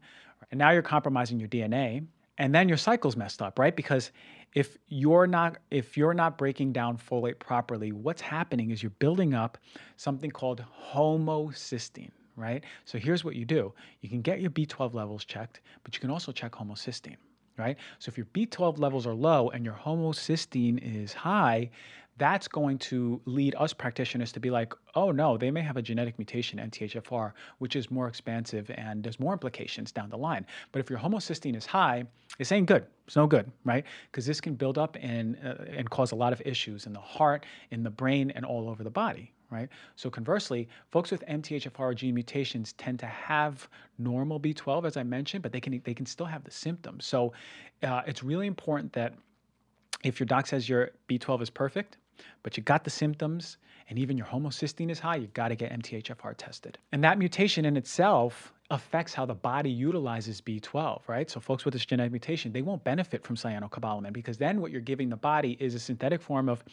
and 0.52 0.58
now 0.58 0.72
you're 0.72 0.82
compromising 0.82 1.40
your 1.40 1.50
DNA, 1.50 2.06
and 2.40 2.56
then 2.56 2.68
your 2.70 2.78
cycle's 2.78 3.16
messed 3.18 3.42
up, 3.42 3.60
right? 3.60 3.76
Because 3.76 4.12
if 4.54 4.78
you're 4.88 5.28
not 5.28 5.58
if 5.70 5.96
you're 5.96 6.14
not 6.14 6.38
breaking 6.38 6.74
down 6.74 6.98
folate 6.98 7.38
properly, 7.38 7.92
what's 7.92 8.22
happening 8.22 8.72
is 8.72 8.82
you're 8.82 8.90
building 8.92 9.34
up 9.34 9.58
something 9.98 10.32
called 10.32 10.64
homocysteine, 10.94 12.12
right? 12.36 12.64
So 12.86 12.98
here's 12.98 13.24
what 13.24 13.36
you 13.36 13.46
do. 13.46 13.74
You 14.02 14.10
can 14.10 14.22
get 14.22 14.42
your 14.42 14.50
B12 14.50 14.94
levels 14.94 15.26
checked, 15.26 15.62
but 15.84 15.94
you 15.94 16.00
can 16.00 16.10
also 16.10 16.32
check 16.32 16.54
homocysteine, 16.54 17.18
right? 17.60 17.78
So 18.00 18.10
if 18.10 18.18
your 18.18 18.26
B12 18.28 18.80
levels 18.80 19.06
are 19.06 19.14
low 19.14 19.50
and 19.50 19.64
your 19.64 19.76
homocysteine 19.76 20.80
is 20.82 21.14
high, 21.14 21.70
that's 22.18 22.48
going 22.48 22.78
to 22.78 23.22
lead 23.26 23.56
us 23.58 23.74
practitioners 23.74 24.32
to 24.34 24.40
be 24.40 24.52
like, 24.52 24.74
oh 24.96 25.12
no, 25.12 25.38
they 25.38 25.50
may 25.52 25.62
have 25.62 25.78
a 25.78 25.82
genetic 25.82 26.20
mutation, 26.20 26.60
MTHFR, 26.60 27.32
which 27.60 27.76
is 27.76 27.90
more 27.90 28.08
expansive 28.08 28.70
and 28.76 29.04
there's 29.04 29.20
more 29.20 29.34
implications 29.34 29.92
down 29.92 30.10
the 30.10 30.18
line. 30.18 30.46
But 30.72 30.80
if 30.80 30.90
your 30.90 31.00
homocysteine 31.00 31.56
is 31.56 31.66
high, 31.66 32.04
it's 32.38 32.52
ain't 32.52 32.68
good. 32.68 32.86
It's 33.08 33.16
no 33.16 33.26
good, 33.26 33.52
right? 33.64 33.86
Because 34.12 34.26
this 34.26 34.42
can 34.42 34.56
build 34.56 34.78
up 34.78 34.98
and 35.02 35.38
uh, 35.44 35.64
and 35.76 35.90
cause 35.90 36.12
a 36.12 36.16
lot 36.16 36.34
of 36.34 36.42
issues 36.46 36.86
in 36.86 36.94
the 36.94 37.00
heart, 37.00 37.46
in 37.72 37.84
the 37.84 37.90
brain, 37.90 38.32
and 38.32 38.46
all 38.46 38.70
over 38.70 38.84
the 38.84 38.92
body, 38.92 39.34
right? 39.50 39.70
So 39.96 40.10
conversely, 40.10 40.68
folks 40.92 41.12
with 41.12 41.24
MTHFR 41.28 41.96
gene 41.96 42.14
mutations 42.14 42.74
tend 42.74 43.00
to 43.00 43.06
have 43.06 43.68
normal 43.98 44.40
B12, 44.40 44.86
as 44.86 44.98
I 44.98 45.04
mentioned, 45.04 45.44
but 45.44 45.52
they 45.52 45.60
can 45.60 45.82
they 45.84 45.94
can 45.94 46.06
still 46.06 46.26
have 46.26 46.44
the 46.44 46.52
symptoms. 46.52 47.06
So 47.06 47.34
uh, 47.84 48.02
it's 48.06 48.24
really 48.24 48.48
important 48.48 48.94
that 48.94 49.14
if 50.04 50.20
your 50.20 50.28
doc 50.28 50.48
says 50.48 50.70
your 50.70 50.92
B12 51.08 51.42
is 51.42 51.50
perfect, 51.50 51.98
but 52.44 52.58
you 52.58 52.64
got 52.64 52.84
the 52.84 52.90
symptoms 52.90 53.58
and 53.90 53.98
even 53.98 54.18
your 54.18 54.28
homocysteine 54.28 54.92
is 54.92 55.00
high, 55.00 55.16
you 55.16 55.28
got 55.28 55.48
to 55.48 55.56
get 55.56 55.72
MTHFR 55.72 56.36
tested. 56.38 56.78
And 56.92 57.04
that 57.04 57.18
mutation 57.18 57.66
in 57.66 57.76
itself 57.76 58.54
affects 58.72 59.14
how 59.14 59.26
the 59.26 59.34
body 59.34 59.70
utilizes 59.70 60.42
B12, 60.42 61.02
right? 61.08 61.30
So 61.30 61.40
folks 61.40 61.66
with 61.66 61.74
this 61.74 61.86
genetic 61.86 62.12
mutation, 62.12 62.52
they 62.52 62.62
won't 62.62 62.84
benefit 62.84 63.24
from 63.24 63.36
cyanocobalamin 63.36 64.14
because 64.14 64.38
then 64.38 64.62
what 64.62 64.72
you're 64.72 64.82
giving 64.82 65.10
the 65.10 65.18
body 65.18 65.58
is 65.60 65.74
a 65.74 65.80
synthetic 65.80 66.22
form 66.22 66.48
of 66.48 66.64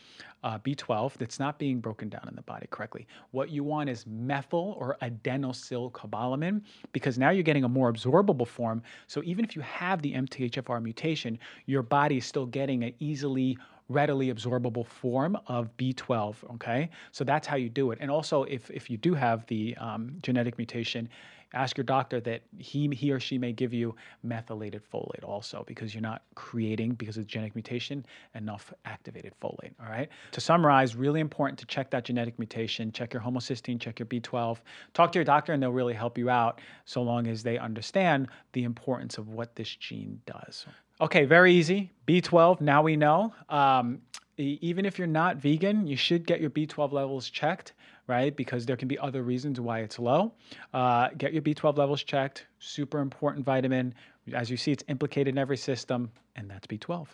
uh, 0.44 0.58
B12 0.58 1.14
that's 1.14 1.38
not 1.38 1.58
being 1.58 1.80
broken 1.80 2.10
down 2.10 2.26
in 2.28 2.36
the 2.36 2.42
body 2.42 2.66
correctly. 2.70 3.06
What 3.30 3.48
you 3.50 3.64
want 3.64 3.88
is 3.88 4.06
methyl 4.06 4.76
or 4.78 4.98
adenosylcobalamin 5.00 6.60
because 6.92 7.18
now 7.18 7.30
you're 7.30 7.42
getting 7.42 7.64
a 7.64 7.68
more 7.68 7.90
absorbable 7.90 8.46
form. 8.46 8.82
So 9.06 9.22
even 9.24 9.44
if 9.44 9.56
you 9.56 9.62
have 9.62 10.02
the 10.02 10.12
MTHFR 10.12 10.82
mutation, 10.82 11.38
your 11.64 11.82
body 11.82 12.18
is 12.18 12.26
still 12.26 12.46
getting 12.46 12.84
an 12.84 12.92
easily 12.98 13.56
readily 13.88 14.32
absorbable 14.32 14.86
form 14.86 15.38
of 15.46 15.74
B12. 15.76 16.36
Okay, 16.54 16.90
so 17.12 17.24
that's 17.24 17.46
how 17.46 17.56
you 17.56 17.68
do 17.68 17.90
it. 17.90 17.98
And 18.00 18.10
also, 18.10 18.42
if 18.44 18.70
if 18.70 18.90
you 18.90 18.96
do 18.96 19.14
have 19.14 19.46
the 19.46 19.76
um, 19.76 20.16
genetic 20.22 20.58
mutation, 20.58 21.08
ask 21.54 21.76
your 21.76 21.84
doctor 21.84 22.20
that 22.20 22.42
he 22.58 22.88
he 22.88 23.12
or 23.12 23.20
she 23.20 23.38
may 23.38 23.52
give 23.52 23.72
you 23.72 23.94
methylated 24.22 24.82
folate 24.92 25.24
also 25.24 25.64
because 25.66 25.94
you're 25.94 26.02
not 26.02 26.22
creating 26.34 26.92
because 26.94 27.16
of 27.16 27.26
genetic 27.26 27.54
mutation 27.54 28.04
enough 28.34 28.72
activated 28.84 29.32
folate. 29.40 29.72
All 29.80 29.88
right. 29.88 30.08
To 30.32 30.40
summarize, 30.40 30.96
really 30.96 31.20
important 31.20 31.58
to 31.60 31.66
check 31.66 31.90
that 31.90 32.04
genetic 32.04 32.38
mutation. 32.38 32.92
Check 32.92 33.12
your 33.12 33.22
homocysteine. 33.22 33.80
Check 33.80 33.98
your 33.98 34.06
B12. 34.06 34.58
Talk 34.94 35.12
to 35.12 35.18
your 35.18 35.24
doctor, 35.24 35.52
and 35.52 35.62
they'll 35.62 35.72
really 35.72 35.94
help 35.94 36.18
you 36.18 36.30
out 36.30 36.60
so 36.84 37.02
long 37.02 37.26
as 37.26 37.42
they 37.42 37.58
understand 37.58 38.28
the 38.52 38.64
importance 38.64 39.18
of 39.18 39.28
what 39.28 39.54
this 39.56 39.74
gene 39.74 40.20
does. 40.26 40.66
Okay, 41.00 41.24
very 41.26 41.52
easy. 41.52 41.92
B12, 42.06 42.60
now 42.60 42.82
we 42.82 42.96
know. 42.96 43.34
Um, 43.48 44.00
even 44.38 44.84
if 44.84 44.98
you're 44.98 45.06
not 45.06 45.36
vegan, 45.36 45.86
you 45.86 45.96
should 45.96 46.26
get 46.26 46.40
your 46.40 46.50
B12 46.50 46.92
levels 46.92 47.30
checked 47.30 47.72
right? 48.06 48.36
Because 48.36 48.66
there 48.66 48.76
can 48.76 48.88
be 48.88 48.98
other 48.98 49.22
reasons 49.22 49.60
why 49.60 49.80
it's 49.80 49.98
low. 49.98 50.32
Uh, 50.72 51.08
get 51.18 51.32
your 51.32 51.42
B12 51.42 51.76
levels 51.76 52.02
checked. 52.02 52.46
Super 52.58 53.00
important 53.00 53.44
vitamin. 53.44 53.94
As 54.32 54.50
you 54.50 54.56
see, 54.56 54.72
it's 54.72 54.84
implicated 54.88 55.34
in 55.34 55.38
every 55.38 55.56
system, 55.56 56.10
and 56.34 56.50
that's 56.50 56.66
B12. 56.66 57.06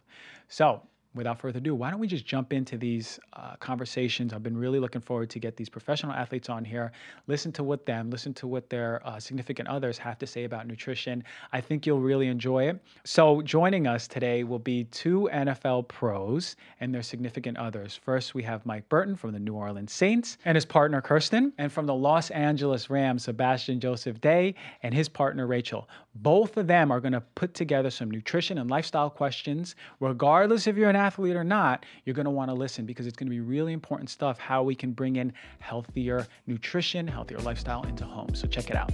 So 0.49 0.82
without 1.14 1.38
further 1.40 1.59
ado, 1.59 1.75
why 1.75 1.90
don't 1.90 2.00
we 2.00 2.07
just 2.07 2.25
jump 2.25 2.52
into 2.52 2.76
these 2.76 3.21
uh, 3.35 3.57
conversations? 3.57 4.33
I've 4.33 4.42
been 4.42 4.57
really 4.57 4.78
looking 4.78 5.00
forward 5.00 5.31
to 5.31 5.38
get 5.38 5.57
these 5.57 5.69
professional 5.69 6.12
athletes 6.12 6.49
on 6.49 6.64
here, 6.64 6.92
listen 7.26 7.52
to 7.52 7.62
what 7.62 7.87
them, 7.87 8.11
listen 8.11 8.33
to 8.35 8.47
what 8.47 8.69
their 8.71 9.07
uh, 9.07 9.21
significant 9.21 9.69
others 9.69 9.99
have 9.99 10.19
to 10.19 10.26
say 10.26 10.45
about 10.45 10.66
nutrition. 10.66 11.23
I 11.52 11.61
think 11.61 11.87
you'll 11.87 12.00
really 12.00 12.28
enjoy 12.28 12.69
it. 12.69 12.83
So, 13.04 13.42
joining 13.42 13.87
us 13.87 14.09
today 14.09 14.45
will 14.45 14.59
be 14.59 14.85
two 14.85 15.28
NFL 15.33 15.88
pros 15.88 16.57
and 16.81 16.95
their 16.95 17.02
significant 17.02 17.59
others. 17.59 17.95
First, 17.95 18.35
we 18.35 18.42
have 18.45 18.64
Mike 18.64 18.88
Burton 18.88 19.16
from 19.16 19.33
the 19.33 19.38
New 19.38 19.54
Orleans 19.54 19.92
Saints 19.92 20.38
and 20.45 20.54
his 20.54 20.64
partner 20.64 21.00
Kirsten, 21.00 21.52
and 21.59 21.71
from 21.71 21.87
the 21.87 21.95
Los 21.95 22.31
Angeles 22.31 22.90
Rams, 22.90 23.25
Sebastian 23.25 23.81
Joseph 23.81 24.21
Day 24.21 24.54
and 24.83 24.95
his 24.95 25.09
partner 25.09 25.47
Rachel. 25.47 25.88
Both 26.14 26.59
of 26.59 26.66
them 26.66 26.90
are 26.90 27.00
going 27.00 27.12
to 27.12 27.23
put 27.23 27.54
together 27.54 27.90
some 27.90 28.11
nutrition 28.11 28.59
and 28.59 28.71
lifestyle 28.71 29.09
questions, 29.09 29.75
regardless 29.99 30.66
if 30.66 30.76
you're 30.76 30.90
an 30.90 30.97
athlete 30.97 31.37
or 31.37 31.45
not, 31.45 31.87
you're 32.04 32.14
going 32.14 32.26
to 32.26 32.31
want 32.31 32.50
to 32.50 32.54
listen 32.54 32.85
because 32.85 33.07
it's 33.07 33.16
going 33.16 33.28
to 33.28 33.31
be 33.31 33.40
really 33.40 33.73
important 33.73 34.11
stuff 34.11 34.38
how 34.38 34.62
we 34.62 34.75
can 34.75 34.92
bring 34.92 35.16
in 35.16 35.33
healthier 35.61 36.26
nutrition, 36.47 37.07
healthier 37.07 37.38
lifestyle 37.38 37.83
into 37.85 38.04
home. 38.04 38.35
So 38.35 38.47
check 38.47 38.69
it 38.69 38.76
out. 38.76 38.90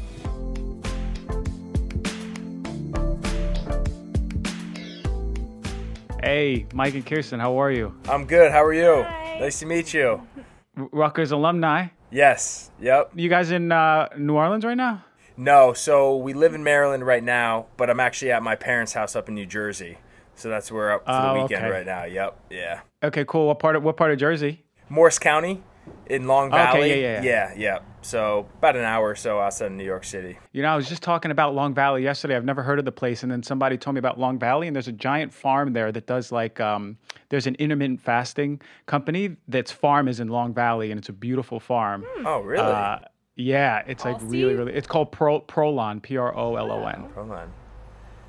Hey, 6.22 6.66
Mike 6.72 6.94
and 6.94 7.04
Kirsten, 7.04 7.40
how 7.40 7.60
are 7.60 7.72
you? 7.72 7.94
I'm 8.08 8.26
good. 8.26 8.52
How 8.52 8.64
are 8.64 8.74
you? 8.74 9.02
Hi. 9.02 9.38
Nice 9.40 9.58
to 9.60 9.66
meet 9.66 9.92
you. 9.92 10.20
Rutgers 10.76 11.32
alumni. 11.32 11.88
Yes. 12.10 12.70
Yep. 12.80 13.12
You 13.16 13.28
guys 13.28 13.50
in 13.50 13.72
uh, 13.72 14.08
New 14.16 14.34
Orleans 14.34 14.64
right 14.64 14.76
now? 14.76 15.04
No, 15.38 15.72
so 15.72 16.16
we 16.16 16.34
live 16.34 16.52
in 16.54 16.64
Maryland 16.64 17.06
right 17.06 17.22
now, 17.22 17.66
but 17.76 17.88
I'm 17.88 18.00
actually 18.00 18.32
at 18.32 18.42
my 18.42 18.56
parents' 18.56 18.92
house 18.92 19.14
up 19.14 19.28
in 19.28 19.36
New 19.36 19.46
Jersey. 19.46 19.98
So 20.34 20.48
that's 20.48 20.70
where 20.72 20.86
we're 20.86 20.92
up 20.94 21.06
for 21.06 21.12
the 21.12 21.30
Oh, 21.30 21.42
weekend 21.42 21.64
okay. 21.64 21.70
right 21.70 21.86
now. 21.86 22.04
Yep. 22.04 22.40
Yeah. 22.50 22.80
Okay, 23.04 23.24
cool. 23.24 23.46
What 23.46 23.60
part 23.60 23.76
of 23.76 23.84
what 23.84 23.96
part 23.96 24.10
of 24.10 24.18
Jersey? 24.18 24.64
Morris 24.88 25.18
County 25.18 25.62
in 26.06 26.26
Long 26.26 26.48
Okay, 26.52 26.56
Valley. 26.56 27.02
yeah, 27.02 27.22
yeah. 27.22 27.22
yeah, 27.22 27.54
yeah. 27.56 27.78
So 28.02 28.46
about 28.58 28.74
an 28.76 28.84
hour 28.84 29.08
or 29.10 29.14
so 29.14 29.38
outside 29.38 29.66
of 29.66 29.72
New 29.72 29.84
York 29.84 30.02
City. 30.04 30.38
You 30.52 30.62
know, 30.62 30.68
I 30.72 30.76
was 30.76 30.88
just 30.88 31.02
talking 31.02 31.30
about 31.30 31.54
Long 31.54 31.72
Valley 31.72 32.02
yesterday. 32.02 32.34
I've 32.36 32.44
never 32.44 32.62
heard 32.64 32.80
of 32.80 32.84
the 32.84 32.92
place, 32.92 33.22
and 33.22 33.30
then 33.30 33.42
somebody 33.44 33.76
told 33.78 33.94
me 33.94 33.98
about 34.00 34.18
Long 34.18 34.38
Valley, 34.40 34.66
and 34.66 34.74
there's 34.74 34.88
a 34.88 34.92
giant 34.92 35.32
farm 35.32 35.72
there 35.72 35.92
that 35.92 36.06
does 36.06 36.32
like 36.32 36.58
um, 36.60 36.96
there's 37.28 37.46
an 37.46 37.54
intermittent 37.56 38.00
fasting 38.00 38.60
company 38.86 39.36
that's 39.46 39.70
farm 39.70 40.08
is 40.08 40.18
in 40.20 40.28
Long 40.28 40.52
Valley, 40.52 40.90
and 40.90 40.98
it's 40.98 41.08
a 41.08 41.12
beautiful 41.12 41.60
farm. 41.60 42.04
Oh, 42.24 42.40
really? 42.40 42.64
Uh, 42.64 42.98
yeah, 43.38 43.82
it's 43.86 44.04
like 44.04 44.16
really, 44.20 44.54
really. 44.54 44.74
It's 44.74 44.86
called 44.86 45.10
Pro 45.12 45.40
Prolon, 45.40 46.02
P 46.02 46.16
R 46.18 46.36
O 46.36 46.56
L 46.56 46.70
O 46.70 46.84
N. 46.86 47.08
Hold 47.14 47.30
on. 47.30 47.50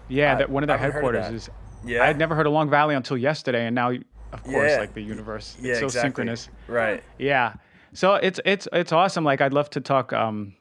Yeah, 0.07 0.33
I- 0.33 0.35
that 0.35 0.49
one 0.49 0.63
of 0.63 0.67
their 0.67 0.77
I 0.79 0.85
of 0.85 0.93
headquarters 0.93 1.25
that. 1.25 1.33
is. 1.33 1.49
Yeah. 1.85 2.03
I 2.03 2.07
had 2.07 2.17
never 2.17 2.35
heard 2.35 2.45
of 2.47 2.53
Long 2.53 2.69
Valley 2.69 2.93
until 2.95 3.17
yesterday, 3.17 3.65
and 3.65 3.73
now, 3.75 3.89
of 3.91 4.43
course, 4.43 4.71
Yeah. 4.71 4.77
like 4.79 4.93
the 4.93 5.01
universe, 5.01 5.55
it's 5.57 5.65
Yeah, 5.65 5.73
so 5.75 5.85
exactly. 5.85 6.01
synchronous. 6.09 6.49
Right. 6.67 7.03
Yeah. 7.17 7.53
So 7.93 8.15
it's 8.15 8.39
it's 8.45 8.67
it's 8.71 8.91
awesome. 8.91 9.23
Like 9.23 9.41
I'd 9.41 9.53
love 9.53 9.69
to 9.71 9.81
talk 9.81 10.13
um, 10.13 10.53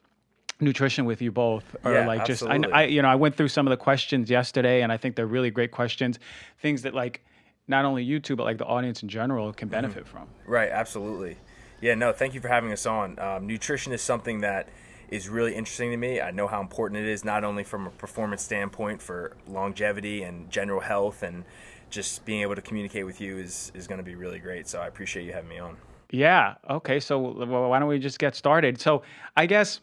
nutrition 0.59 1.05
with 1.05 1.21
you 1.21 1.31
both, 1.31 1.75
or 1.83 1.93
Yeah, 1.93 2.07
like 2.07 2.25
just 2.25 2.41
I, 2.43 2.55
absolutely. 2.55 2.73
I 2.73 2.83
you 2.85 3.01
know 3.01 3.09
I 3.09 3.15
went 3.15 3.35
through 3.35 3.49
some 3.49 3.67
of 3.67 3.71
the 3.71 3.77
questions 3.77 4.29
yesterday, 4.29 4.81
and 4.81 4.91
I 4.91 4.97
think 4.97 5.15
they're 5.15 5.27
really 5.27 5.51
great 5.51 5.71
questions, 5.71 6.19
things 6.59 6.81
that 6.83 6.93
like 6.95 7.23
not 7.67 7.85
only 7.85 8.03
you 8.03 8.19
two 8.19 8.35
but 8.35 8.45
like 8.45 8.57
the 8.57 8.65
audience 8.65 9.03
in 9.03 9.09
general 9.09 9.49
Mm-hmm. 9.49 9.57
can 9.57 9.67
benefit 9.69 10.07
from. 10.07 10.27
Right, 10.47 10.69
absolutely. 10.71 11.37
Yeah, 11.81 11.95
no, 11.95 12.11
thank 12.11 12.33
you 12.33 12.41
for 12.41 12.49
having 12.49 12.71
us 12.71 12.85
on. 12.85 13.17
Um, 13.19 13.47
nutrition 13.47 13.93
is 13.93 14.01
something 14.01 14.41
that 14.41 14.69
is 15.09 15.29
really 15.29 15.55
interesting 15.55 15.91
to 15.91 15.97
me. 15.97 16.21
I 16.21 16.31
know 16.31 16.47
how 16.47 16.61
important 16.61 17.01
it 17.01 17.07
is, 17.07 17.23
not 17.23 17.43
only 17.43 17.63
from 17.63 17.87
a 17.87 17.89
performance 17.89 18.43
standpoint 18.43 19.01
for 19.01 19.35
longevity 19.47 20.23
and 20.23 20.49
general 20.49 20.81
health, 20.81 21.23
and 21.23 21.45
just 21.89 22.25
being 22.25 22.41
able 22.41 22.55
to 22.55 22.61
communicate 22.61 23.05
with 23.05 23.19
you 23.19 23.37
is, 23.37 23.71
is 23.73 23.87
going 23.87 23.97
to 23.97 24.03
be 24.03 24.15
really 24.15 24.39
great. 24.39 24.67
So 24.67 24.79
I 24.79 24.87
appreciate 24.87 25.25
you 25.25 25.33
having 25.33 25.49
me 25.49 25.59
on. 25.59 25.77
Yeah. 26.11 26.55
Okay. 26.69 26.99
So 26.99 27.17
why 27.17 27.79
don't 27.79 27.87
we 27.87 27.99
just 27.99 28.19
get 28.19 28.35
started? 28.35 28.79
So 28.79 29.03
I 29.35 29.45
guess 29.45 29.81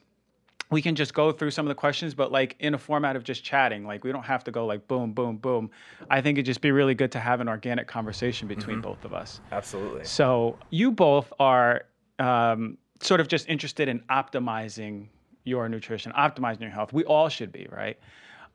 we 0.71 0.83
can 0.83 0.95
just 0.95 1.15
go 1.15 1.33
through 1.33 1.51
some 1.51 1.67
of 1.67 1.69
the 1.69 1.75
questions, 1.75 2.15
but 2.15 2.33
like 2.33 2.57
in 2.59 2.75
a 2.75 2.79
format 2.79 3.17
of 3.17 3.25
just 3.25 3.45
chatting. 3.45 3.87
Like 3.87 4.05
we 4.05 4.13
don't 4.13 4.25
have 4.25 4.45
to 4.45 4.51
go 4.51 4.67
like 4.67 4.87
boom, 4.89 5.13
boom, 5.13 5.37
boom. 5.37 5.71
I 6.11 6.21
think 6.21 6.39
it'd 6.39 6.47
just 6.47 6.61
be 6.61 6.73
really 6.73 6.95
good 6.95 7.13
to 7.13 7.21
have 7.21 7.41
an 7.41 7.49
organic 7.49 7.87
conversation 7.87 8.49
between 8.49 8.81
both 8.81 9.05
of 9.05 9.15
us. 9.15 9.41
Absolutely. 9.53 10.05
So 10.05 10.59
you 10.71 10.91
both 10.91 11.33
are 11.39 11.85
um, 12.19 12.79
sort 13.01 13.21
of 13.21 13.29
just 13.29 13.49
interested 13.49 13.89
in 13.89 14.01
optimizing 14.11 15.09
your 15.45 15.69
nutrition, 15.69 16.13
optimizing 16.13 16.63
your 16.63 16.71
health. 16.71 16.93
We 16.93 17.05
all 17.05 17.29
should 17.29 17.53
be, 17.53 17.69
right? 17.71 17.99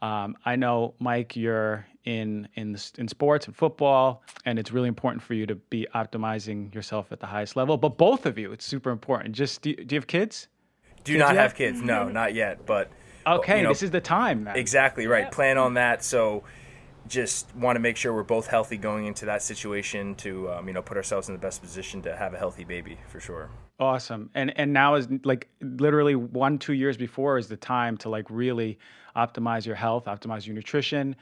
Um, 0.01 0.35
I 0.45 0.55
know, 0.55 0.95
Mike, 0.99 1.35
you're 1.35 1.85
in 2.05 2.47
in 2.55 2.75
in 2.97 3.07
sports 3.07 3.45
and 3.45 3.55
football, 3.55 4.23
and 4.45 4.57
it's 4.57 4.71
really 4.71 4.87
important 4.87 5.21
for 5.21 5.35
you 5.35 5.45
to 5.45 5.55
be 5.55 5.87
optimizing 5.93 6.73
yourself 6.73 7.11
at 7.11 7.19
the 7.19 7.27
highest 7.27 7.55
level. 7.55 7.77
But 7.77 7.97
both 7.97 8.25
of 8.25 8.37
you, 8.37 8.51
it's 8.51 8.65
super 8.65 8.89
important. 8.89 9.35
Just 9.35 9.61
do, 9.61 9.75
do 9.75 9.95
you 9.95 9.99
have 9.99 10.07
kids? 10.07 10.47
Do 11.03 11.13
Kids 11.13 11.19
not 11.19 11.33
yet? 11.35 11.41
have 11.41 11.55
kids. 11.55 11.81
No, 11.81 12.09
not 12.09 12.33
yet. 12.33 12.65
But 12.65 12.91
Okay, 13.25 13.57
you 13.57 13.63
know, 13.63 13.69
this 13.69 13.83
is 13.83 13.91
the 13.91 14.01
time. 14.01 14.45
Then. 14.45 14.55
Exactly 14.55 15.07
right. 15.07 15.31
Plan 15.31 15.57
on 15.57 15.75
that. 15.75 16.03
So, 16.03 16.43
just 17.07 17.53
want 17.55 17.75
to 17.75 17.79
make 17.79 17.97
sure 17.97 18.13
we're 18.13 18.23
both 18.23 18.47
healthy 18.47 18.77
going 18.77 19.05
into 19.07 19.25
that 19.25 19.41
situation 19.41 20.15
to 20.15 20.51
um, 20.51 20.67
you 20.67 20.73
know 20.73 20.81
put 20.81 20.97
ourselves 20.97 21.27
in 21.29 21.33
the 21.35 21.39
best 21.39 21.61
position 21.61 22.01
to 22.03 22.15
have 22.15 22.33
a 22.33 22.37
healthy 22.37 22.63
baby 22.63 22.97
for 23.09 23.19
sure. 23.19 23.49
Awesome. 23.79 24.29
And 24.35 24.57
and 24.57 24.73
now 24.73 24.95
is 24.95 25.07
like 25.23 25.47
literally 25.61 26.15
one 26.15 26.57
two 26.59 26.73
years 26.73 26.97
before 26.97 27.37
is 27.37 27.47
the 27.47 27.57
time 27.57 27.97
to 27.97 28.09
like 28.09 28.25
really 28.29 28.77
optimize 29.15 29.65
your 29.65 29.75
health, 29.75 30.05
optimize 30.05 30.45
your 30.45 30.55
nutrition, 30.55 31.15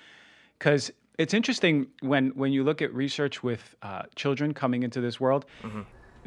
because 0.58 0.92
it's 1.18 1.34
interesting 1.34 1.88
when 2.02 2.30
when 2.30 2.52
you 2.52 2.64
look 2.64 2.82
at 2.82 2.94
research 2.94 3.42
with 3.44 3.76
uh, 3.82 4.04
children 4.16 4.54
coming 4.54 4.84
into 4.84 5.02
this 5.02 5.20
world, 5.20 5.46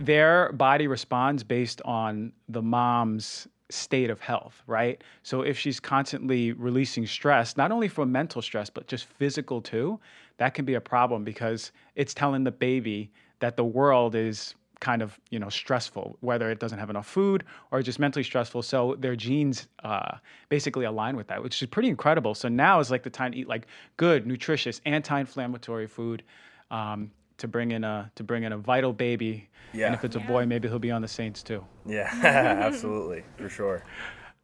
their 0.04 0.52
body 0.52 0.86
responds 0.86 1.44
based 1.44 1.80
on 1.84 2.32
the 2.48 2.62
mom's 2.62 3.46
state 3.70 4.10
of 4.10 4.20
health, 4.20 4.62
right? 4.66 5.02
So 5.22 5.42
if 5.42 5.58
she's 5.58 5.80
constantly 5.80 6.52
releasing 6.52 7.06
stress, 7.06 7.56
not 7.56 7.72
only 7.72 7.88
from 7.88 8.12
mental 8.12 8.42
stress, 8.42 8.68
but 8.68 8.86
just 8.86 9.06
physical 9.06 9.62
too, 9.62 9.98
that 10.36 10.54
can 10.54 10.64
be 10.64 10.74
a 10.74 10.80
problem 10.80 11.24
because 11.24 11.72
it's 11.94 12.12
telling 12.12 12.44
the 12.44 12.50
baby 12.50 13.10
that 13.40 13.56
the 13.56 13.64
world 13.64 14.14
is 14.14 14.54
kind 14.80 15.00
of, 15.00 15.18
you 15.30 15.38
know, 15.38 15.48
stressful, 15.48 16.16
whether 16.20 16.50
it 16.50 16.58
doesn't 16.58 16.78
have 16.78 16.90
enough 16.90 17.06
food 17.06 17.44
or 17.70 17.80
just 17.82 18.00
mentally 18.00 18.24
stressful. 18.24 18.62
So 18.62 18.96
their 18.98 19.14
genes 19.14 19.68
uh, 19.84 20.16
basically 20.48 20.84
align 20.84 21.16
with 21.16 21.28
that, 21.28 21.42
which 21.42 21.62
is 21.62 21.68
pretty 21.68 21.88
incredible. 21.88 22.34
So 22.34 22.48
now 22.48 22.80
is 22.80 22.90
like 22.90 23.04
the 23.04 23.10
time 23.10 23.32
to 23.32 23.38
eat 23.38 23.48
like 23.48 23.68
good, 23.96 24.26
nutritious, 24.26 24.80
anti-inflammatory 24.84 25.86
food. 25.86 26.24
Um, 26.70 27.12
to 27.38 27.48
bring 27.48 27.70
in 27.72 27.84
a 27.84 28.10
to 28.14 28.24
bring 28.24 28.44
in 28.44 28.52
a 28.52 28.58
vital 28.58 28.92
baby, 28.92 29.48
and 29.72 29.94
if 29.94 30.04
it's 30.04 30.16
a 30.16 30.20
boy, 30.20 30.46
maybe 30.46 30.68
he'll 30.68 30.78
be 30.78 30.90
on 30.90 31.02
the 31.02 31.08
Saints 31.08 31.42
too. 31.42 31.64
Yeah, 31.86 32.10
absolutely 32.22 33.24
for 33.36 33.48
sure. 33.48 33.84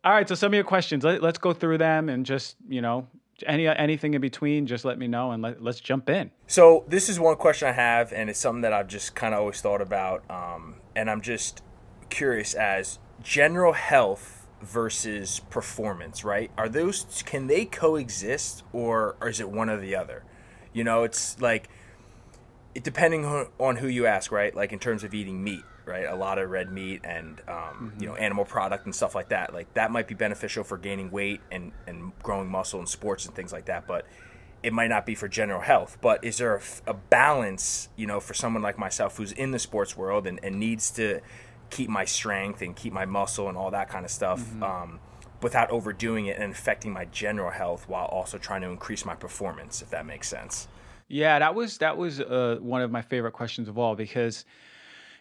All 0.04 0.12
right, 0.12 0.28
so 0.28 0.34
some 0.34 0.48
of 0.48 0.54
your 0.54 0.64
questions. 0.64 1.04
Let, 1.04 1.22
let's 1.22 1.38
go 1.38 1.52
through 1.52 1.78
them 1.78 2.08
and 2.08 2.24
just 2.24 2.56
you 2.68 2.80
know 2.80 3.06
any 3.46 3.66
anything 3.66 4.14
in 4.14 4.20
between. 4.20 4.66
Just 4.66 4.84
let 4.84 4.98
me 4.98 5.08
know 5.08 5.32
and 5.32 5.42
let, 5.42 5.62
let's 5.62 5.80
jump 5.80 6.08
in. 6.08 6.30
So 6.46 6.84
this 6.88 7.08
is 7.08 7.20
one 7.20 7.36
question 7.36 7.68
I 7.68 7.72
have, 7.72 8.12
and 8.12 8.30
it's 8.30 8.38
something 8.38 8.62
that 8.62 8.72
I've 8.72 8.88
just 8.88 9.14
kind 9.14 9.34
of 9.34 9.40
always 9.40 9.60
thought 9.60 9.82
about, 9.82 10.24
um, 10.30 10.76
and 10.94 11.10
I'm 11.10 11.20
just 11.20 11.62
curious 12.10 12.54
as 12.54 12.98
general 13.22 13.72
health 13.72 14.46
versus 14.62 15.40
performance, 15.50 16.24
right? 16.24 16.50
Are 16.56 16.68
those 16.68 17.22
can 17.24 17.46
they 17.46 17.64
coexist, 17.64 18.64
or, 18.72 19.16
or 19.20 19.28
is 19.28 19.40
it 19.40 19.50
one 19.50 19.70
or 19.70 19.78
the 19.78 19.94
other? 19.94 20.24
You 20.72 20.84
know, 20.84 21.04
it's 21.04 21.40
like 21.40 21.68
it 22.74 22.84
depending 22.84 23.24
on- 23.24 23.76
who 23.76 23.88
you 23.88 24.06
ask, 24.06 24.30
right? 24.30 24.54
Like 24.54 24.72
in 24.72 24.78
terms 24.78 25.04
of 25.04 25.14
eating 25.14 25.42
meat, 25.42 25.64
right? 25.84 26.06
A 26.06 26.14
lot 26.14 26.38
of 26.38 26.50
red 26.50 26.70
meat 26.70 27.00
and 27.04 27.40
um, 27.48 27.92
you 27.98 28.06
know 28.06 28.14
animal 28.14 28.44
product 28.44 28.84
and 28.84 28.94
stuff 28.94 29.14
like 29.14 29.30
that. 29.30 29.52
Like 29.54 29.72
that 29.74 29.90
might 29.90 30.06
be 30.06 30.14
beneficial 30.14 30.64
for 30.64 30.76
gaining 30.78 31.10
weight 31.10 31.40
and 31.50 31.72
and 31.86 32.12
growing 32.22 32.48
muscle 32.48 32.80
in 32.80 32.86
sports 32.86 33.26
and 33.26 33.34
things 33.34 33.52
like 33.52 33.66
that, 33.66 33.86
but 33.86 34.06
it 34.62 34.72
might 34.72 34.88
not 34.88 35.06
be 35.06 35.14
for 35.14 35.28
general 35.28 35.60
health. 35.60 35.98
But 36.00 36.24
is 36.24 36.38
there 36.38 36.60
a 36.86 36.94
balance, 36.94 37.88
you 37.96 38.06
know, 38.06 38.20
for 38.20 38.34
someone 38.34 38.62
like 38.62 38.78
myself 38.78 39.16
who's 39.16 39.32
in 39.32 39.52
the 39.52 39.58
sports 39.58 39.96
world 39.96 40.26
and, 40.26 40.40
and 40.42 40.58
needs 40.58 40.90
to 40.92 41.20
keep 41.70 41.88
my 41.88 42.04
strength 42.04 42.60
and 42.60 42.74
keep 42.74 42.92
my 42.92 43.04
muscle 43.06 43.48
and 43.48 43.56
all 43.56 43.70
that 43.70 43.88
kind 43.88 44.04
of 44.04 44.10
stuff? 44.10 44.60
Um, 44.62 45.00
without 45.40 45.70
overdoing 45.70 46.26
it 46.26 46.36
and 46.36 46.52
affecting 46.52 46.92
my 46.92 47.04
general 47.04 47.50
health 47.52 47.88
while 47.88 48.06
also 48.06 48.38
trying 48.38 48.60
to 48.60 48.68
increase 48.68 49.04
my 49.04 49.14
performance 49.14 49.80
if 49.80 49.88
that 49.90 50.04
makes 50.04 50.26
sense 50.28 50.66
Yeah, 51.08 51.38
that 51.38 51.54
was 51.54 51.78
that 51.78 51.96
was 51.96 52.20
uh, 52.20 52.58
one 52.60 52.82
of 52.82 52.90
my 52.90 53.02
favorite 53.02 53.32
questions 53.32 53.68
of 53.68 53.78
all 53.78 53.94
because 53.94 54.44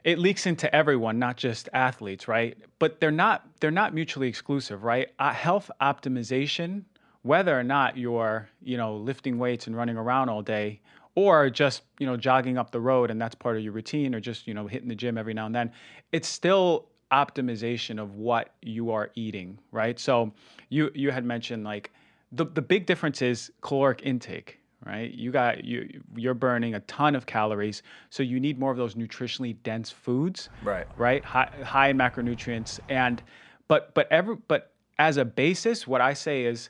it 0.04 0.20
leaks 0.20 0.46
into 0.46 0.74
everyone, 0.76 1.18
not 1.20 1.38
just 1.38 1.70
athletes, 1.74 2.28
right? 2.28 2.58
But 2.80 3.00
they're 3.00 3.12
not 3.12 3.48
they're 3.60 3.72
not 3.72 3.94
mutually 3.94 4.28
exclusive, 4.28 4.84
right? 4.84 5.10
Uh, 5.18 5.34
health 5.34 5.72
optimization, 5.82 6.84
whether 7.22 7.58
or 7.58 7.64
not 7.64 7.98
you're 7.98 8.50
you 8.62 8.78
know 8.78 8.98
lifting 8.98 9.38
weights 9.38 9.68
and 9.68 9.76
running 9.76 9.98
around 9.98 10.30
all 10.30 10.42
day, 10.42 10.82
or 11.16 11.50
just 11.50 11.84
you 12.00 12.06
know 12.06 12.18
jogging 12.18 12.58
up 12.58 12.72
the 12.72 12.82
road 12.82 13.10
and 13.10 13.22
that's 13.22 13.36
part 13.36 13.56
of 13.56 13.64
your 13.64 13.74
routine, 13.74 14.14
or 14.14 14.20
just 14.20 14.46
you 14.46 14.54
know 14.54 14.68
hitting 14.68 14.90
the 14.90 14.96
gym 14.96 15.18
every 15.18 15.34
now 15.34 15.46
and 15.46 15.56
then, 15.56 15.72
it's 16.12 16.28
still 16.28 16.90
optimization 17.12 18.02
of 18.02 18.16
what 18.16 18.54
you 18.62 18.92
are 18.92 19.10
eating, 19.16 19.58
right? 19.72 20.00
So 20.00 20.34
you 20.70 20.92
you 20.94 21.12
had 21.12 21.24
mentioned 21.24 21.64
like 21.64 21.92
the 22.34 22.46
the 22.46 22.62
big 22.62 22.86
difference 22.86 23.22
is 23.22 23.52
caloric 23.62 24.02
intake, 24.04 24.60
right? 24.88 25.14
You 25.14 25.32
got 25.32 25.66
you 25.66 26.02
you're 26.16 26.34
burning 26.34 26.74
a 26.76 26.80
ton 26.82 27.14
of 27.14 27.26
calories, 27.26 27.84
so 28.10 28.24
you 28.24 28.40
need 28.40 28.58
more 28.58 28.72
of 28.72 28.78
those 28.78 28.96
nutritionally 28.96 29.56
dense 29.64 29.92
foods, 29.92 30.50
Right. 30.62 30.88
Right, 30.96 31.24
high, 31.26 31.50
high 31.64 31.90
in 31.90 31.98
macronutrients, 31.98 32.80
and 32.88 33.22
but 33.68 33.94
but 33.94 34.10
every 34.12 34.38
but 34.48 34.72
as 34.98 35.18
a 35.18 35.26
basis, 35.26 35.86
what 35.86 36.02
I 36.02 36.14
say 36.14 36.46
is 36.46 36.70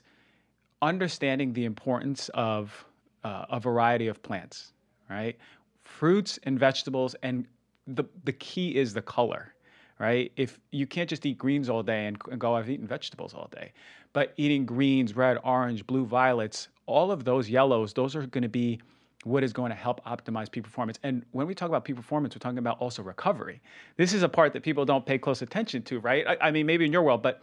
understanding 0.82 1.52
the 1.52 1.64
importance 1.64 2.28
of 2.34 2.84
uh, 3.24 3.46
a 3.50 3.60
variety 3.60 4.08
of 4.08 4.22
plants, 4.22 4.72
right? 5.08 5.36
Fruits 5.84 6.38
and 6.42 6.58
vegetables, 6.58 7.14
and 7.22 7.46
the 7.86 8.04
the 8.24 8.32
key 8.32 8.76
is 8.76 8.94
the 8.94 9.02
color, 9.02 9.54
right? 10.00 10.32
If 10.36 10.58
you 10.72 10.86
can't 10.86 11.08
just 11.08 11.24
eat 11.24 11.38
greens 11.38 11.68
all 11.68 11.82
day 11.84 12.06
and, 12.06 12.18
and 12.30 12.40
go, 12.40 12.54
I've 12.54 12.68
eaten 12.68 12.86
vegetables 12.86 13.32
all 13.32 13.48
day, 13.52 13.72
but 14.12 14.34
eating 14.36 14.66
greens, 14.66 15.14
red, 15.14 15.38
orange, 15.44 15.86
blue, 15.86 16.04
violets, 16.04 16.68
all 16.88 17.12
of 17.12 17.24
those 17.24 17.48
yellows, 17.48 17.92
those 17.92 18.16
are 18.16 18.26
going 18.26 18.42
to 18.42 18.48
be 18.48 18.80
what 19.24 19.42
is 19.42 19.52
going 19.52 19.70
to 19.70 19.76
help 19.76 20.04
optimize 20.04 20.50
peak 20.50 20.64
performance. 20.64 20.98
And 21.02 21.24
when 21.32 21.46
we 21.46 21.54
talk 21.54 21.68
about 21.68 21.84
peak 21.84 21.96
performance, 21.96 22.34
we're 22.34 22.40
talking 22.40 22.58
about 22.58 22.78
also 22.80 23.02
recovery. 23.02 23.60
This 23.96 24.12
is 24.12 24.22
a 24.22 24.28
part 24.28 24.52
that 24.52 24.62
people 24.62 24.84
don't 24.84 25.04
pay 25.04 25.18
close 25.18 25.42
attention 25.42 25.82
to, 25.84 26.00
right? 26.00 26.26
I, 26.26 26.48
I 26.48 26.50
mean, 26.50 26.66
maybe 26.66 26.84
in 26.84 26.92
your 26.92 27.02
world, 27.02 27.22
but 27.22 27.42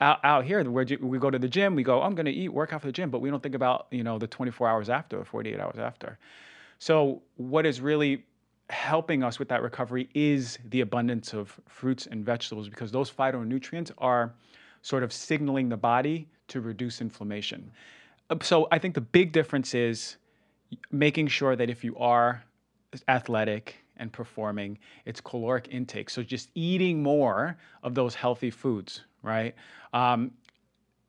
out, 0.00 0.18
out 0.24 0.44
here, 0.44 0.62
where 0.70 0.86
we 1.00 1.18
go 1.18 1.30
to 1.30 1.38
the 1.38 1.48
gym, 1.48 1.74
we 1.74 1.82
go, 1.82 2.02
I'm 2.02 2.14
going 2.14 2.26
to 2.26 2.32
eat, 2.32 2.48
work 2.48 2.72
out 2.72 2.80
for 2.80 2.86
the 2.86 2.92
gym, 2.92 3.10
but 3.10 3.20
we 3.20 3.30
don't 3.30 3.42
think 3.42 3.54
about 3.54 3.86
you 3.90 4.04
know 4.04 4.18
the 4.18 4.26
24 4.26 4.68
hours 4.68 4.88
after, 4.88 5.18
or 5.20 5.24
48 5.24 5.58
hours 5.58 5.78
after. 5.78 6.18
So 6.78 7.22
what 7.36 7.66
is 7.66 7.80
really 7.80 8.24
helping 8.68 9.22
us 9.22 9.38
with 9.38 9.48
that 9.48 9.62
recovery 9.62 10.08
is 10.14 10.58
the 10.70 10.80
abundance 10.80 11.32
of 11.32 11.58
fruits 11.68 12.06
and 12.06 12.24
vegetables 12.24 12.68
because 12.68 12.90
those 12.90 13.10
phytonutrients 13.10 13.90
are 13.98 14.34
sort 14.82 15.02
of 15.02 15.12
signaling 15.12 15.68
the 15.68 15.76
body 15.76 16.28
to 16.48 16.60
reduce 16.60 17.00
inflammation. 17.00 17.70
Uh, 18.30 18.36
So 18.42 18.68
I 18.70 18.78
think 18.78 18.94
the 18.94 19.00
big 19.00 19.32
difference 19.32 19.74
is 19.74 20.16
making 20.90 21.28
sure 21.28 21.56
that 21.56 21.70
if 21.70 21.84
you 21.84 21.96
are 21.96 22.42
athletic 23.08 23.76
and 23.96 24.12
performing, 24.12 24.78
it's 25.04 25.20
caloric 25.20 25.68
intake. 25.70 26.10
So 26.10 26.22
just 26.22 26.50
eating 26.54 27.02
more 27.02 27.56
of 27.82 27.94
those 27.94 28.14
healthy 28.14 28.50
foods, 28.50 29.02
right? 29.22 29.54
Um, 29.92 30.32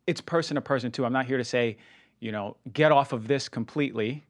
it's 0.05 0.21
person 0.21 0.55
to 0.55 0.61
person 0.61 0.91
too. 0.91 1.05
I'm 1.05 1.13
not 1.13 1.25
here 1.25 1.37
to 1.37 1.43
say, 1.43 1.77
you 2.19 2.31
know, 2.31 2.55
get 2.73 2.91
off 2.91 3.13
of 3.13 3.27
this 3.27 3.49
completely 3.49 4.23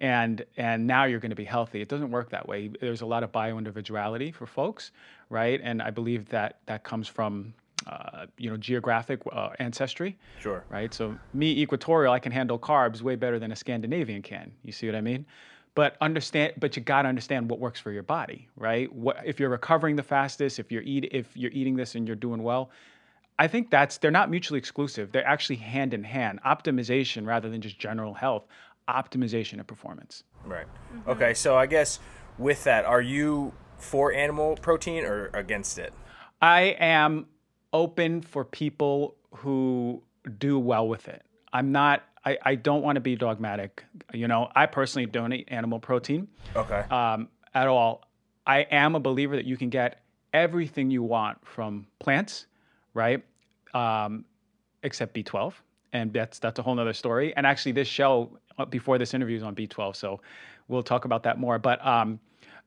and 0.00 0.44
and 0.56 0.86
now 0.86 1.04
you're 1.04 1.18
going 1.18 1.30
to 1.30 1.36
be 1.36 1.44
healthy. 1.44 1.80
It 1.80 1.88
doesn't 1.88 2.10
work 2.10 2.30
that 2.30 2.46
way. 2.46 2.68
There's 2.80 3.00
a 3.00 3.06
lot 3.06 3.24
of 3.24 3.32
bio-individuality 3.32 4.30
for 4.30 4.46
folks, 4.46 4.92
right? 5.28 5.60
And 5.62 5.82
I 5.82 5.90
believe 5.90 6.28
that 6.28 6.60
that 6.66 6.84
comes 6.84 7.08
from 7.08 7.52
uh, 7.88 8.26
you 8.36 8.50
know 8.50 8.56
geographic 8.56 9.20
uh, 9.32 9.50
ancestry, 9.58 10.16
Sure. 10.40 10.64
right? 10.68 10.92
So 10.92 11.16
me, 11.32 11.58
equatorial, 11.60 12.12
I 12.12 12.18
can 12.18 12.32
handle 12.32 12.58
carbs 12.58 13.00
way 13.02 13.16
better 13.16 13.38
than 13.38 13.52
a 13.52 13.56
Scandinavian 13.56 14.22
can. 14.22 14.52
You 14.64 14.72
see 14.72 14.86
what 14.86 14.94
I 14.96 15.00
mean? 15.00 15.24
But 15.74 15.96
understand, 16.00 16.54
but 16.58 16.76
you 16.76 16.82
got 16.82 17.02
to 17.02 17.08
understand 17.08 17.50
what 17.50 17.60
works 17.60 17.78
for 17.80 17.92
your 17.92 18.02
body, 18.02 18.48
right? 18.56 18.92
What 18.92 19.18
if 19.24 19.38
you're 19.38 19.48
recovering 19.48 19.96
the 19.96 20.02
fastest? 20.02 20.58
If 20.58 20.72
you're 20.72 20.82
eat, 20.82 21.08
if 21.12 21.36
you're 21.36 21.52
eating 21.52 21.76
this 21.76 21.94
and 21.94 22.06
you're 22.06 22.16
doing 22.16 22.42
well, 22.42 22.70
I 23.38 23.46
think 23.46 23.70
that's 23.70 23.98
they're 23.98 24.10
not 24.10 24.28
mutually 24.30 24.58
exclusive. 24.58 25.12
They're 25.12 25.26
actually 25.26 25.56
hand 25.56 25.94
in 25.94 26.02
hand. 26.02 26.40
Optimization 26.44 27.26
rather 27.26 27.48
than 27.48 27.60
just 27.60 27.78
general 27.78 28.14
health. 28.14 28.44
Optimization 28.88 29.54
and 29.54 29.66
performance. 29.66 30.24
Right. 30.44 30.66
Okay. 31.06 31.34
So 31.34 31.56
I 31.56 31.66
guess 31.66 32.00
with 32.38 32.64
that, 32.64 32.84
are 32.84 33.02
you 33.02 33.52
for 33.76 34.12
animal 34.12 34.56
protein 34.56 35.04
or 35.04 35.30
against 35.34 35.78
it? 35.78 35.92
I 36.42 36.76
am 36.80 37.26
open 37.72 38.20
for 38.22 38.44
people 38.44 39.16
who 39.34 40.02
do 40.38 40.58
well 40.58 40.88
with 40.88 41.08
it. 41.08 41.22
I'm 41.52 41.72
not. 41.72 42.02
I, 42.24 42.38
I 42.44 42.54
don't 42.56 42.82
want 42.82 42.96
to 42.96 43.00
be 43.00 43.16
dogmatic. 43.16 43.84
You 44.12 44.28
know, 44.28 44.50
I 44.54 44.66
personally 44.66 45.06
don't 45.06 45.32
eat 45.32 45.48
animal 45.48 45.78
protein 45.78 46.28
Okay. 46.56 46.80
um, 46.90 47.28
at 47.54 47.68
all. 47.68 48.02
I 48.46 48.60
am 48.70 48.94
a 48.94 49.00
believer 49.00 49.36
that 49.36 49.44
you 49.44 49.56
can 49.56 49.70
get 49.70 50.00
everything 50.32 50.90
you 50.90 51.02
want 51.02 51.38
from 51.46 51.86
plants, 52.00 52.46
right? 52.94 53.24
Um, 53.74 54.24
except 54.82 55.14
B12, 55.14 55.52
and 55.92 56.12
that's 56.12 56.38
that's 56.38 56.58
a 56.58 56.62
whole 56.62 56.74
nother 56.74 56.92
story. 56.92 57.34
And 57.36 57.46
actually, 57.46 57.72
this 57.72 57.88
show 57.88 58.36
uh, 58.58 58.64
before 58.64 58.98
this 58.98 59.14
interview 59.14 59.36
is 59.36 59.42
on 59.42 59.54
B12, 59.54 59.96
so 59.96 60.20
we'll 60.68 60.82
talk 60.82 61.04
about 61.04 61.22
that 61.22 61.38
more. 61.38 61.58
But 61.58 61.84
um, 61.86 62.18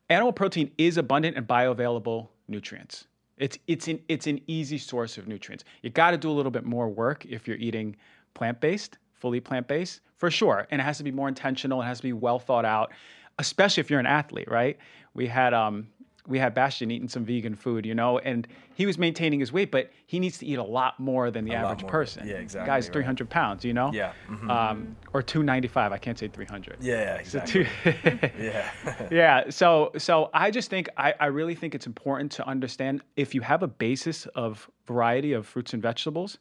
animal 0.09 0.31
protein 0.33 0.71
is 0.77 0.97
abundant 0.97 1.37
in 1.37 1.45
bioavailable 1.45 2.27
nutrients. 2.47 3.07
It's 3.41 3.57
it's 3.67 3.87
an 3.87 3.99
it's 4.07 4.27
an 4.27 4.39
easy 4.45 4.77
source 4.77 5.17
of 5.17 5.27
nutrients. 5.27 5.63
You 5.81 5.89
got 5.89 6.11
to 6.11 6.17
do 6.17 6.29
a 6.29 6.31
little 6.31 6.51
bit 6.51 6.63
more 6.63 6.87
work 6.87 7.25
if 7.25 7.47
you're 7.47 7.57
eating 7.57 7.95
plant 8.35 8.61
based, 8.61 8.99
fully 9.13 9.39
plant 9.39 9.67
based, 9.67 10.01
for 10.17 10.29
sure. 10.29 10.67
And 10.69 10.79
it 10.79 10.83
has 10.83 10.97
to 10.99 11.03
be 11.03 11.11
more 11.11 11.27
intentional. 11.27 11.81
It 11.81 11.85
has 11.85 11.97
to 11.97 12.03
be 12.03 12.13
well 12.13 12.37
thought 12.37 12.65
out, 12.65 12.91
especially 13.39 13.81
if 13.81 13.89
you're 13.89 13.99
an 13.99 14.05
athlete, 14.05 14.49
right? 14.49 14.77
We 15.15 15.25
had 15.25 15.55
um 15.55 15.87
we 16.27 16.37
had 16.39 16.53
Bastion 16.53 16.91
eating 16.91 17.07
some 17.07 17.25
vegan 17.25 17.55
food, 17.55 17.85
you 17.85 17.95
know, 17.95 18.19
and 18.19 18.47
he 18.75 18.85
was 18.85 18.97
maintaining 18.97 19.39
his 19.39 19.51
weight, 19.51 19.71
but 19.71 19.89
he 20.05 20.19
needs 20.19 20.37
to 20.39 20.45
eat 20.45 20.59
a 20.59 20.63
lot 20.63 20.99
more 20.99 21.31
than 21.31 21.45
the 21.45 21.51
lot 21.51 21.65
average 21.65 21.87
person. 21.87 22.27
Yeah, 22.27 22.33
The 22.35 22.39
exactly, 22.41 22.67
guy's 22.67 22.85
right. 22.87 22.93
300 22.93 23.29
pounds, 23.29 23.65
you 23.65 23.73
know. 23.73 23.91
Yeah, 23.93 24.13
mhm. 24.29 24.49
Um, 24.49 24.95
or 25.13 25.21
295. 25.21 25.91
I 25.91 25.97
can't 25.97 26.17
say 26.19 26.27
300. 26.27 26.77
yeah. 26.81 27.15
So 27.23 27.39
Exactly. 27.39 27.63
two- 27.83 28.29
yeah. 28.39 28.71
yeah 29.11 29.49
so 29.49 29.91
so 29.97 30.29
i 30.33 30.49
just 30.51 30.69
think 30.69 30.89
I, 30.97 31.13
I 31.19 31.25
really 31.27 31.55
think 31.55 31.75
it's 31.75 31.87
important 31.87 32.31
to 32.33 32.47
understand 32.47 33.01
if 33.15 33.33
you 33.35 33.41
have 33.41 33.63
a 33.63 33.67
basis 33.67 34.25
of 34.27 34.69
variety 34.87 35.33
of 35.33 35.45
fruits 35.47 35.73
and 35.73 35.81
vegetables 35.81 36.37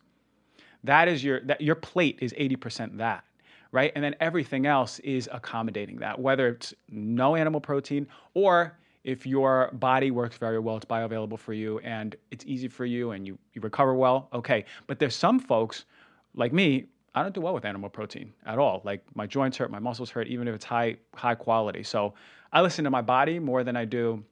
that 0.85 1.09
is 1.09 1.23
your 1.25 1.41
that 1.43 1.61
your 1.61 1.75
plate 1.75 2.19
is 2.21 2.33
80% 2.35 2.99
that 2.99 3.25
right 3.73 3.93
and 3.95 4.03
then 4.05 4.15
everything 4.21 4.67
else 4.67 4.99
is 5.01 5.29
accommodating 5.33 5.97
that 5.99 6.19
whether 6.19 6.49
it's 6.49 6.75
no 6.89 7.37
animal 7.37 7.61
protein 7.61 8.07
or 8.35 8.77
if 9.05 9.27
your 9.27 9.71
body 9.73 10.11
works 10.11 10.37
very 10.37 10.59
well 10.59 10.77
it's 10.77 10.85
bioavailable 10.85 11.39
for 11.39 11.53
you 11.53 11.79
and 11.81 12.17
it's 12.31 12.45
easy 12.47 12.69
for 12.69 12.85
you 12.85 13.13
and 13.13 13.27
you, 13.27 13.39
you 13.55 13.61
recover 13.61 13.95
well 13.95 14.29
okay 14.33 14.65
but 14.87 14.99
there's 14.99 15.15
some 15.17 15.39
folks 15.39 15.85
like 16.35 16.53
me 16.53 16.85
i 17.15 17.23
don't 17.23 17.35
do 17.35 17.41
well 17.41 17.55
with 17.55 17.65
animal 17.65 17.89
protein 17.89 18.33
at 18.47 18.59
all 18.59 18.83
like 18.85 19.03
my 19.15 19.27
joints 19.27 19.57
hurt 19.57 19.71
my 19.71 19.79
muscles 19.79 20.11
hurt 20.11 20.27
even 20.29 20.47
if 20.47 20.55
it's 20.55 20.65
high 20.65 20.97
high 21.15 21.35
quality 21.35 21.83
so 21.83 22.13
i 22.53 22.61
listen 22.61 22.85
to 22.85 22.91
my 22.91 23.03
body 23.03 23.39
more 23.39 23.65
than 23.65 23.77
i 23.77 23.85
do 23.85 24.23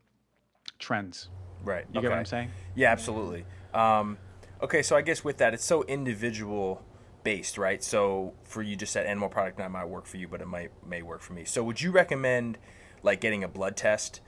trends 0.78 1.28
Right. 1.64 1.87
you 1.92 2.00
get 2.00 2.11
what 2.11 2.18
i'm 2.18 2.24
saying 2.24 2.50
Yeah, 2.76 2.92
absolutely. 2.92 3.44
Um, 3.74 4.16
okay, 4.62 4.83
so 4.83 4.94
I 4.94 5.02
guess 5.02 5.24
with 5.24 5.38
that, 5.38 5.52
it's 5.54 5.64
so 5.64 5.83
individual 5.85 6.83
based, 7.24 7.59
right? 7.59 7.83
So 7.83 8.35
for 8.44 8.62
you, 8.62 8.76
just 8.76 8.94
that 8.94 9.07
animal 9.07 9.28
product 9.28 9.59
that 9.59 9.70
might 9.72 9.87
work 9.87 10.07
for 10.07 10.16
you, 10.16 10.28
but 10.28 10.40
it 10.40 10.46
might 10.46 10.70
may 10.87 11.02
work 11.02 11.20
for 11.20 11.33
me. 11.33 11.44
So 11.44 11.64
would 11.64 11.81
you 11.81 11.90
recommend 11.90 12.59
like 13.02 13.20
getting 13.20 13.42
a 13.42 13.48
blood 13.48 13.76
test 13.76 14.20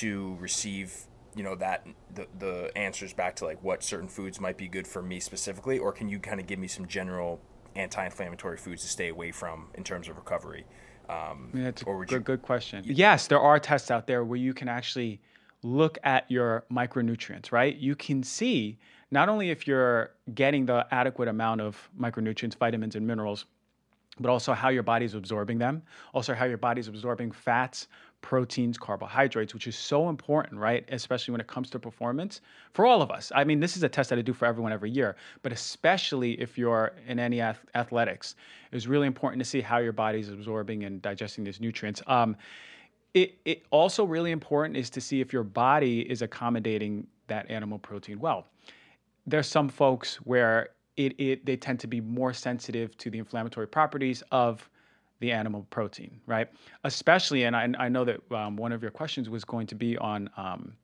to 0.00 0.36
receive, 0.40 0.94
you 1.34 1.42
know, 1.42 1.54
that 1.56 1.86
the 2.14 2.26
the 2.38 2.72
answers 2.76 3.12
back 3.12 3.36
to 3.36 3.44
like 3.44 3.62
what 3.62 3.82
certain 3.82 4.08
foods 4.08 4.40
might 4.40 4.56
be 4.56 4.68
good 4.68 4.86
for 4.86 5.02
me 5.02 5.20
specifically, 5.20 5.78
or 5.78 5.92
can 5.92 6.08
you 6.08 6.18
kind 6.18 6.40
of 6.40 6.46
give 6.46 6.58
me 6.58 6.68
some 6.68 6.86
general 6.86 7.40
anti-inflammatory 7.74 8.56
foods 8.56 8.82
to 8.82 8.88
stay 8.88 9.08
away 9.08 9.30
from 9.32 9.68
in 9.74 9.84
terms 9.84 10.08
of 10.08 10.16
recovery? 10.16 10.64
Um, 11.08 11.50
Yeah, 11.54 11.68
it's 11.68 11.82
a 11.82 11.84
good, 11.84 12.10
you? 12.10 12.18
good 12.20 12.42
question. 12.42 12.82
Yes, 12.86 13.26
there 13.26 13.40
are 13.40 13.58
tests 13.60 13.90
out 13.90 14.06
there 14.06 14.24
where 14.24 14.38
you 14.38 14.54
can 14.54 14.68
actually 14.68 15.20
look 15.62 15.98
at 16.04 16.30
your 16.30 16.64
micronutrients, 16.70 17.52
right? 17.52 17.76
You 17.76 17.94
can 17.94 18.22
see 18.22 18.78
not 19.10 19.28
only 19.28 19.50
if 19.50 19.66
you're 19.66 20.12
getting 20.34 20.66
the 20.66 20.86
adequate 20.90 21.28
amount 21.28 21.60
of 21.60 21.88
micronutrients, 21.98 22.56
vitamins, 22.56 22.96
and 22.96 23.06
minerals, 23.06 23.44
but 24.18 24.30
also 24.30 24.52
how 24.54 24.70
your 24.70 24.82
body's 24.82 25.14
absorbing 25.14 25.58
them, 25.58 25.82
also 26.14 26.34
how 26.34 26.46
your 26.46 26.58
body's 26.58 26.88
absorbing 26.88 27.30
fats, 27.30 27.88
proteins, 28.26 28.76
carbohydrates, 28.76 29.54
which 29.54 29.68
is 29.68 29.76
so 29.76 30.08
important, 30.08 30.60
right? 30.60 30.84
Especially 30.88 31.30
when 31.30 31.40
it 31.40 31.46
comes 31.46 31.70
to 31.70 31.78
performance 31.78 32.40
for 32.72 32.84
all 32.84 33.00
of 33.00 33.08
us. 33.08 33.30
I 33.32 33.44
mean, 33.44 33.60
this 33.60 33.76
is 33.76 33.84
a 33.84 33.88
test 33.88 34.10
that 34.10 34.18
I 34.18 34.22
do 34.22 34.32
for 34.32 34.46
everyone 34.46 34.72
every 34.72 34.90
year, 34.90 35.14
but 35.42 35.52
especially 35.52 36.32
if 36.40 36.58
you're 36.58 36.90
in 37.06 37.20
any 37.20 37.40
ath- 37.40 37.64
athletics, 37.76 38.34
it's 38.72 38.88
really 38.88 39.06
important 39.06 39.40
to 39.44 39.48
see 39.48 39.60
how 39.60 39.78
your 39.78 39.92
body's 39.92 40.28
absorbing 40.28 40.82
and 40.82 41.00
digesting 41.00 41.44
these 41.44 41.60
nutrients. 41.60 42.02
Um, 42.08 42.36
it, 43.14 43.38
it 43.44 43.62
also 43.70 44.02
really 44.04 44.32
important 44.32 44.76
is 44.76 44.90
to 44.90 45.00
see 45.00 45.20
if 45.20 45.32
your 45.32 45.44
body 45.44 46.00
is 46.00 46.20
accommodating 46.20 47.06
that 47.28 47.48
animal 47.48 47.78
protein 47.78 48.20
well 48.20 48.46
there's 49.26 49.48
some 49.48 49.68
folks 49.68 50.16
where 50.16 50.70
it, 50.96 51.18
it 51.18 51.44
they 51.44 51.56
tend 51.56 51.80
to 51.80 51.86
be 51.86 52.00
more 52.00 52.32
sensitive 52.32 52.96
to 52.98 53.10
the 53.10 53.18
inflammatory 53.18 53.66
properties 53.66 54.22
of 54.30 54.68
the 55.20 55.32
animal 55.32 55.66
protein, 55.70 56.20
right? 56.26 56.48
Especially, 56.84 57.44
and 57.44 57.56
I, 57.56 57.68
I 57.78 57.88
know 57.88 58.04
that 58.04 58.20
um, 58.32 58.56
one 58.56 58.72
of 58.72 58.82
your 58.82 58.90
questions 58.90 59.30
was 59.30 59.44
going 59.44 59.66
to 59.68 59.74
be 59.74 59.96
on 59.98 60.28
um, 60.36 60.74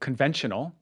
conventional 0.00 0.72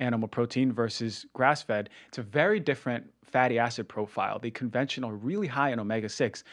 animal 0.00 0.28
protein 0.28 0.72
versus 0.72 1.26
grass 1.32 1.62
fed. 1.62 1.88
It's 2.08 2.18
a 2.18 2.22
very 2.22 2.60
different 2.60 3.08
fatty 3.24 3.58
acid 3.58 3.88
profile. 3.88 4.38
The 4.38 4.50
conventional, 4.50 5.12
really 5.12 5.46
high 5.46 5.72
in 5.72 5.80
omega 5.80 6.08
6, 6.08 6.44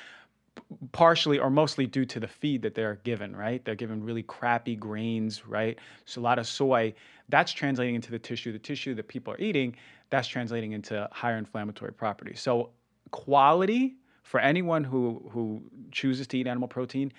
partially 0.92 1.40
or 1.40 1.50
mostly 1.50 1.86
due 1.86 2.06
to 2.06 2.20
the 2.20 2.28
feed 2.28 2.62
that 2.62 2.76
they're 2.76 3.00
given, 3.04 3.36
right? 3.36 3.64
They're 3.64 3.76
given 3.76 4.04
really 4.04 4.24
crappy 4.24 4.76
grains, 4.76 5.46
right? 5.46 5.78
So 6.06 6.22
a 6.22 6.24
lot 6.24 6.40
of 6.40 6.48
soy, 6.48 6.94
that's 7.30 7.52
translating 7.52 7.96
into 7.96 8.12
the 8.12 8.20
tissue. 8.20 8.52
The 8.52 8.60
tissue 8.60 8.96
that 8.96 9.08
people 9.08 9.34
are 9.34 9.40
eating, 9.40 9.76
that's 10.10 10.28
translating 10.28 10.72
into 10.74 11.08
higher 11.12 11.38
inflammatory 11.38 11.94
properties. 11.94 12.42
So 12.42 12.72
quality 13.12 13.96
for 14.30 14.40
anyone 14.40 14.84
who 14.84 15.28
who 15.32 15.60
chooses 15.92 16.28
to 16.28 16.38
eat 16.38 16.46
animal 16.46 16.68
protein 16.68 17.12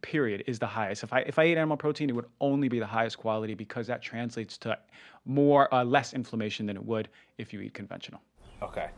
period 0.00 0.44
is 0.46 0.60
the 0.60 0.66
highest. 0.66 1.02
If 1.02 1.12
I 1.12 1.18
if 1.22 1.36
I 1.36 1.46
eat 1.46 1.56
animal 1.56 1.76
protein, 1.76 2.08
it 2.08 2.12
would 2.12 2.28
only 2.40 2.68
be 2.68 2.78
the 2.78 2.86
highest 2.86 3.18
quality 3.18 3.54
because 3.54 3.88
that 3.88 4.00
translates 4.00 4.56
to 4.58 4.78
more 5.24 5.72
uh, 5.74 5.82
less 5.82 6.14
inflammation 6.14 6.66
than 6.66 6.76
it 6.76 6.84
would 6.84 7.08
if 7.36 7.52
you 7.52 7.60
eat 7.60 7.74
conventional. 7.74 8.20
Okay, 8.62 8.90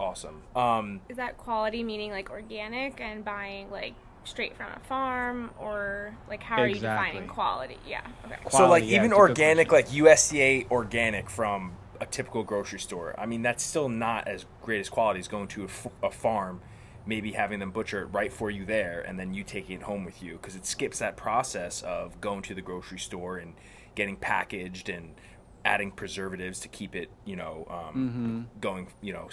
awesome. 0.00 0.40
Um, 0.56 1.02
Is 1.10 1.18
that 1.18 1.36
quality 1.36 1.82
meaning 1.82 2.10
like 2.10 2.30
organic 2.30 2.98
and 3.02 3.22
buying 3.22 3.70
like 3.70 3.92
straight 4.24 4.56
from 4.56 4.72
a 4.74 4.80
farm 4.88 5.50
or 5.60 6.16
like 6.26 6.42
how 6.42 6.62
are 6.62 6.66
you 6.66 6.76
defining 6.76 7.28
quality? 7.28 7.76
Yeah. 7.86 8.00
Okay. 8.24 8.36
so 8.50 8.66
like 8.66 8.82
yeah, 8.82 8.96
even 8.96 9.10
it's 9.10 9.18
a 9.18 9.20
good 9.20 9.30
organic, 9.30 9.70
like 9.70 9.88
USDA 9.90 10.70
organic 10.70 11.28
from 11.28 11.72
a 12.00 12.06
typical 12.06 12.42
grocery 12.44 12.80
store. 12.80 13.14
I 13.18 13.26
mean, 13.26 13.42
that's 13.42 13.62
still 13.62 13.90
not 13.90 14.26
as 14.26 14.46
great 14.62 14.80
as 14.80 14.88
quality 14.88 15.20
as 15.20 15.28
going 15.28 15.48
to 15.48 15.62
a, 15.62 15.66
f- 15.66 15.86
a 16.02 16.10
farm, 16.10 16.62
maybe 17.06 17.32
having 17.32 17.58
them 17.60 17.70
butcher 17.70 18.02
it 18.02 18.06
right 18.06 18.32
for 18.32 18.50
you 18.50 18.64
there, 18.64 19.00
and 19.06 19.18
then 19.18 19.34
you 19.34 19.44
taking 19.44 19.76
it 19.76 19.82
home 19.82 20.04
with 20.04 20.22
you 20.22 20.32
because 20.34 20.56
it 20.56 20.66
skips 20.66 20.98
that 20.98 21.16
process 21.16 21.82
of 21.82 22.20
going 22.20 22.42
to 22.42 22.54
the 22.54 22.62
grocery 22.62 22.98
store 22.98 23.36
and 23.36 23.54
getting 23.94 24.16
packaged 24.16 24.88
and 24.88 25.14
adding 25.64 25.90
preservatives 25.90 26.60
to 26.60 26.68
keep 26.68 26.94
it, 26.94 27.10
you 27.24 27.36
know, 27.36 27.66
um, 27.70 28.48
going, 28.60 28.88
you 29.00 29.12
know, 29.12 29.28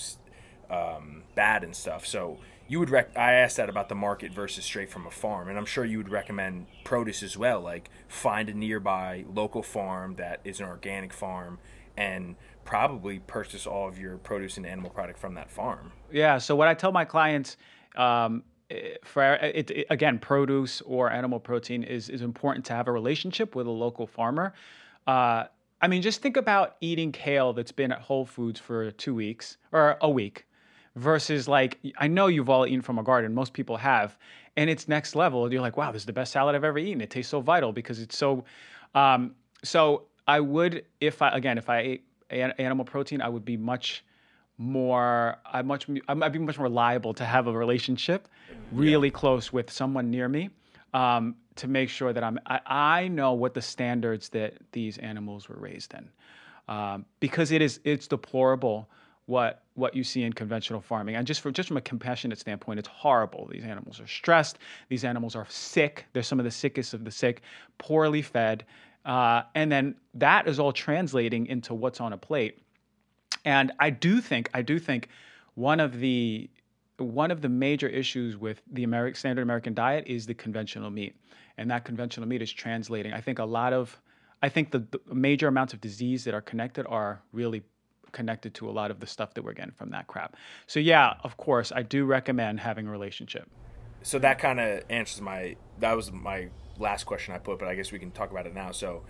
um, 0.69 1.23
bad 1.35 1.63
and 1.63 1.75
stuff. 1.75 2.05
So 2.05 2.39
you 2.67 2.79
would 2.79 2.89
rec- 2.89 3.17
I 3.17 3.33
asked 3.33 3.57
that 3.57 3.69
about 3.69 3.89
the 3.89 3.95
market 3.95 4.31
versus 4.31 4.63
straight 4.63 4.89
from 4.89 5.05
a 5.05 5.11
farm, 5.11 5.49
and 5.49 5.57
I'm 5.57 5.65
sure 5.65 5.83
you 5.83 5.97
would 5.97 6.09
recommend 6.09 6.67
produce 6.85 7.21
as 7.21 7.37
well. 7.37 7.59
Like 7.59 7.89
find 8.07 8.49
a 8.49 8.53
nearby 8.53 9.25
local 9.33 9.63
farm 9.63 10.15
that 10.15 10.39
is 10.45 10.59
an 10.61 10.65
organic 10.67 11.11
farm, 11.11 11.59
and 11.97 12.35
probably 12.65 13.19
purchase 13.19 13.65
all 13.67 13.87
of 13.87 13.97
your 13.99 14.17
produce 14.17 14.57
and 14.57 14.65
animal 14.65 14.89
product 14.91 15.19
from 15.19 15.33
that 15.35 15.49
farm. 15.49 15.91
Yeah. 16.11 16.37
So 16.37 16.55
what 16.55 16.67
I 16.67 16.73
tell 16.73 16.91
my 16.91 17.05
clients, 17.05 17.57
um, 17.95 18.43
eh, 18.69 18.95
for 19.03 19.33
it, 19.35 19.69
it- 19.71 19.87
again, 19.89 20.19
produce 20.19 20.81
or 20.81 21.09
animal 21.11 21.39
protein 21.39 21.83
is 21.83 22.09
is 22.09 22.21
important 22.21 22.65
to 22.65 22.73
have 22.73 22.87
a 22.87 22.91
relationship 22.91 23.55
with 23.55 23.67
a 23.67 23.71
local 23.71 24.07
farmer. 24.07 24.53
Uh, 25.07 25.45
I 25.81 25.87
mean, 25.87 26.01
just 26.03 26.21
think 26.21 26.37
about 26.37 26.75
eating 26.79 27.11
kale 27.11 27.53
that's 27.53 27.71
been 27.71 27.91
at 27.91 27.99
Whole 27.99 28.25
Foods 28.25 28.59
for 28.59 28.91
two 28.91 29.15
weeks 29.15 29.57
or 29.71 29.97
a 30.01 30.09
week, 30.09 30.45
versus 30.95 31.47
like 31.47 31.79
I 31.97 32.07
know 32.07 32.27
you've 32.27 32.49
all 32.49 32.67
eaten 32.67 32.81
from 32.81 32.99
a 32.99 33.03
garden. 33.03 33.33
Most 33.33 33.53
people 33.53 33.77
have, 33.77 34.17
and 34.57 34.69
it's 34.69 34.87
next 34.87 35.15
level. 35.15 35.51
You're 35.51 35.61
like, 35.61 35.77
wow, 35.77 35.91
this 35.91 36.03
is 36.03 36.05
the 36.05 36.13
best 36.13 36.31
salad 36.31 36.55
I've 36.55 36.63
ever 36.63 36.77
eaten. 36.77 37.01
It 37.01 37.09
tastes 37.09 37.31
so 37.31 37.41
vital 37.41 37.71
because 37.73 37.99
it's 37.99 38.15
so. 38.15 38.43
Um, 38.93 39.33
so 39.63 40.03
I 40.27 40.39
would, 40.39 40.85
if 40.99 41.21
I 41.23 41.29
again, 41.29 41.57
if 41.57 41.67
I 41.69 41.79
ate 41.79 42.03
animal 42.31 42.85
protein, 42.85 43.21
I 43.21 43.29
would 43.29 43.45
be 43.45 43.57
much 43.57 44.03
more 44.57 45.37
I 45.45 45.63
much 45.63 45.87
I'd 46.07 46.31
be 46.31 46.39
much 46.39 46.59
more 46.59 46.69
liable 46.69 47.13
to 47.15 47.25
have 47.25 47.47
a 47.47 47.51
relationship 47.51 48.27
really 48.71 49.09
close 49.09 49.51
with 49.51 49.71
someone 49.71 50.11
near 50.11 50.29
me 50.29 50.51
um, 50.93 51.35
to 51.55 51.67
make 51.67 51.89
sure 51.89 52.13
that 52.13 52.23
I'm 52.23 52.39
I, 52.45 52.59
I 52.65 53.07
know 53.07 53.33
what 53.33 53.55
the 53.55 53.61
standards 53.61 54.29
that 54.29 54.53
these 54.71 54.99
animals 54.99 55.49
were 55.49 55.57
raised 55.57 55.95
in 55.95 56.07
um, 56.67 57.05
because 57.19 57.51
it 57.51 57.61
is 57.61 57.79
it's 57.83 58.07
deplorable 58.07 58.87
what 59.25 59.63
what 59.73 59.95
you 59.95 60.03
see 60.03 60.23
in 60.23 60.33
conventional 60.33 60.81
farming. 60.81 61.15
And 61.15 61.25
just 61.25 61.41
for 61.41 61.51
just 61.51 61.67
from 61.67 61.77
a 61.77 61.81
compassionate 61.81 62.37
standpoint 62.37 62.77
it's 62.77 62.87
horrible. 62.87 63.47
These 63.51 63.63
animals 63.63 63.99
are 63.99 64.07
stressed. 64.07 64.59
These 64.89 65.05
animals 65.05 65.35
are 65.35 65.47
sick. 65.49 66.05
They're 66.13 66.21
some 66.21 66.39
of 66.39 66.45
the 66.45 66.51
sickest 66.51 66.93
of 66.93 67.03
the 67.03 67.11
sick 67.11 67.41
poorly 67.79 68.21
fed 68.21 68.65
uh, 69.05 69.43
and 69.55 69.71
then 69.71 69.95
that 70.13 70.47
is 70.47 70.59
all 70.59 70.71
translating 70.71 71.47
into 71.47 71.73
what's 71.73 71.99
on 71.99 72.13
a 72.13 72.17
plate 72.17 72.59
and 73.45 73.71
I 73.79 73.89
do 73.89 74.21
think 74.21 74.49
I 74.53 74.61
do 74.61 74.79
think 74.79 75.09
one 75.55 75.79
of 75.79 75.99
the 75.99 76.49
one 76.97 77.31
of 77.31 77.41
the 77.41 77.49
major 77.49 77.87
issues 77.87 78.37
with 78.37 78.61
the 78.71 78.83
American 78.83 79.15
standard 79.17 79.41
American 79.41 79.73
diet 79.73 80.05
is 80.07 80.25
the 80.25 80.33
conventional 80.33 80.89
meat, 80.89 81.15
and 81.57 81.71
that 81.71 81.85
conventional 81.85 82.27
meat 82.27 82.41
is 82.41 82.51
translating. 82.51 83.13
I 83.13 83.21
think 83.21 83.39
a 83.39 83.45
lot 83.45 83.73
of 83.73 83.99
I 84.43 84.49
think 84.49 84.71
the, 84.71 84.79
the 85.07 85.15
major 85.15 85.47
amounts 85.47 85.73
of 85.73 85.81
disease 85.81 86.23
that 86.25 86.33
are 86.33 86.41
connected 86.41 86.85
are 86.87 87.21
really 87.31 87.63
connected 88.11 88.53
to 88.55 88.69
a 88.69 88.71
lot 88.71 88.91
of 88.91 88.99
the 88.99 89.07
stuff 89.07 89.33
that 89.35 89.43
we're 89.43 89.53
getting 89.53 89.71
from 89.71 89.91
that 89.91 90.07
crap. 90.07 90.35
So 90.67 90.79
yeah, 90.79 91.13
of 91.23 91.37
course, 91.37 91.71
I 91.71 91.81
do 91.81 92.05
recommend 92.05 92.59
having 92.59 92.87
a 92.87 92.91
relationship. 92.91 93.49
So 94.03 94.19
that 94.19 94.39
kind 94.39 94.59
of 94.59 94.83
answers 94.89 95.21
my 95.21 95.55
that 95.79 95.95
was 95.95 96.11
my 96.11 96.49
last 96.77 97.05
question 97.05 97.33
I 97.33 97.37
put, 97.37 97.59
but 97.59 97.67
I 97.67 97.75
guess 97.75 97.91
we 97.91 97.99
can 97.99 98.11
talk 98.11 98.31
about 98.31 98.45
it 98.45 98.53
now. 98.53 98.71
So 98.71 99.03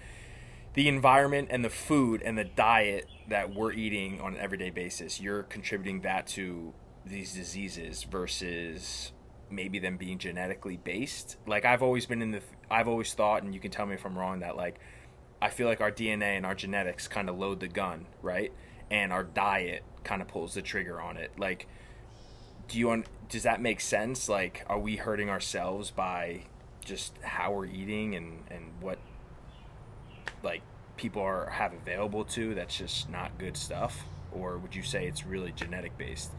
the 0.74 0.88
environment 0.88 1.50
and 1.52 1.66
the 1.66 1.70
food 1.70 2.22
and 2.22 2.38
the 2.38 2.46
diet 2.46 3.08
that 3.30 3.54
we're 3.54 3.74
eating 3.74 4.22
on 4.22 4.36
an 4.36 4.40
everyday 4.40 4.70
basis, 4.70 5.20
you're 5.20 5.44
contributing 5.44 6.02
that 6.02 6.28
to 6.28 6.74
these 7.06 7.34
diseases 7.34 8.04
versus 8.04 9.12
maybe 9.50 9.80
them 9.80 9.98
being 9.98 10.18
genetically 10.18 10.78
based. 10.78 11.36
Like 11.46 11.66
I've 11.66 11.84
always 11.84 12.06
been 12.06 12.22
in 12.22 12.32
the 12.32 12.42
I've 12.70 12.88
always 12.88 13.14
thought 13.14 13.44
and 13.44 13.54
you 13.54 13.60
can 13.60 13.72
tell 13.72 13.86
me 13.86 13.96
if 13.96 14.06
I'm 14.06 14.18
wrong 14.18 14.40
that 14.40 14.56
like 14.56 14.80
I 15.42 15.50
feel 15.50 15.68
like 15.68 15.82
our 15.82 15.92
DNA 15.92 16.38
and 16.38 16.46
our 16.46 16.56
genetics 16.56 17.08
kind 17.08 17.30
of 17.30 17.38
load 17.38 17.60
the 17.60 17.68
gun, 17.68 18.06
right? 18.22 18.54
And 18.90 19.12
our 19.12 19.24
diet 19.24 19.84
kind 20.04 20.22
of 20.22 20.28
pulls 20.28 20.54
the 20.54 20.62
trigger 20.62 21.02
on 21.02 21.18
it. 21.18 21.32
Like 21.38 21.68
do 22.70 22.80
you 22.80 22.92
un- 22.92 23.06
does 23.28 23.44
that 23.44 23.62
make 23.62 23.82
sense? 23.82 24.30
Like 24.30 24.64
are 24.68 24.80
we 24.80 24.96
hurting 24.96 25.30
ourselves 25.30 25.92
by 25.92 26.44
just 26.86 27.14
how 27.22 27.52
we're 27.52 27.66
eating 27.66 28.16
and 28.16 28.44
and 28.50 28.72
what 28.82 28.98
like 30.44 30.62
people 30.98 31.22
are 31.22 31.50
have 31.50 31.74
available 31.74 32.24
to 32.24 32.54
that's 32.56 32.78
just 32.78 33.10
not 33.10 33.38
good 33.38 33.56
stuff 33.58 34.04
or 34.32 34.58
would 34.58 34.76
you 34.76 34.84
say 34.84 35.08
it's 35.08 35.26
really 35.26 35.52
genetic 35.52 35.98
based 35.98 36.32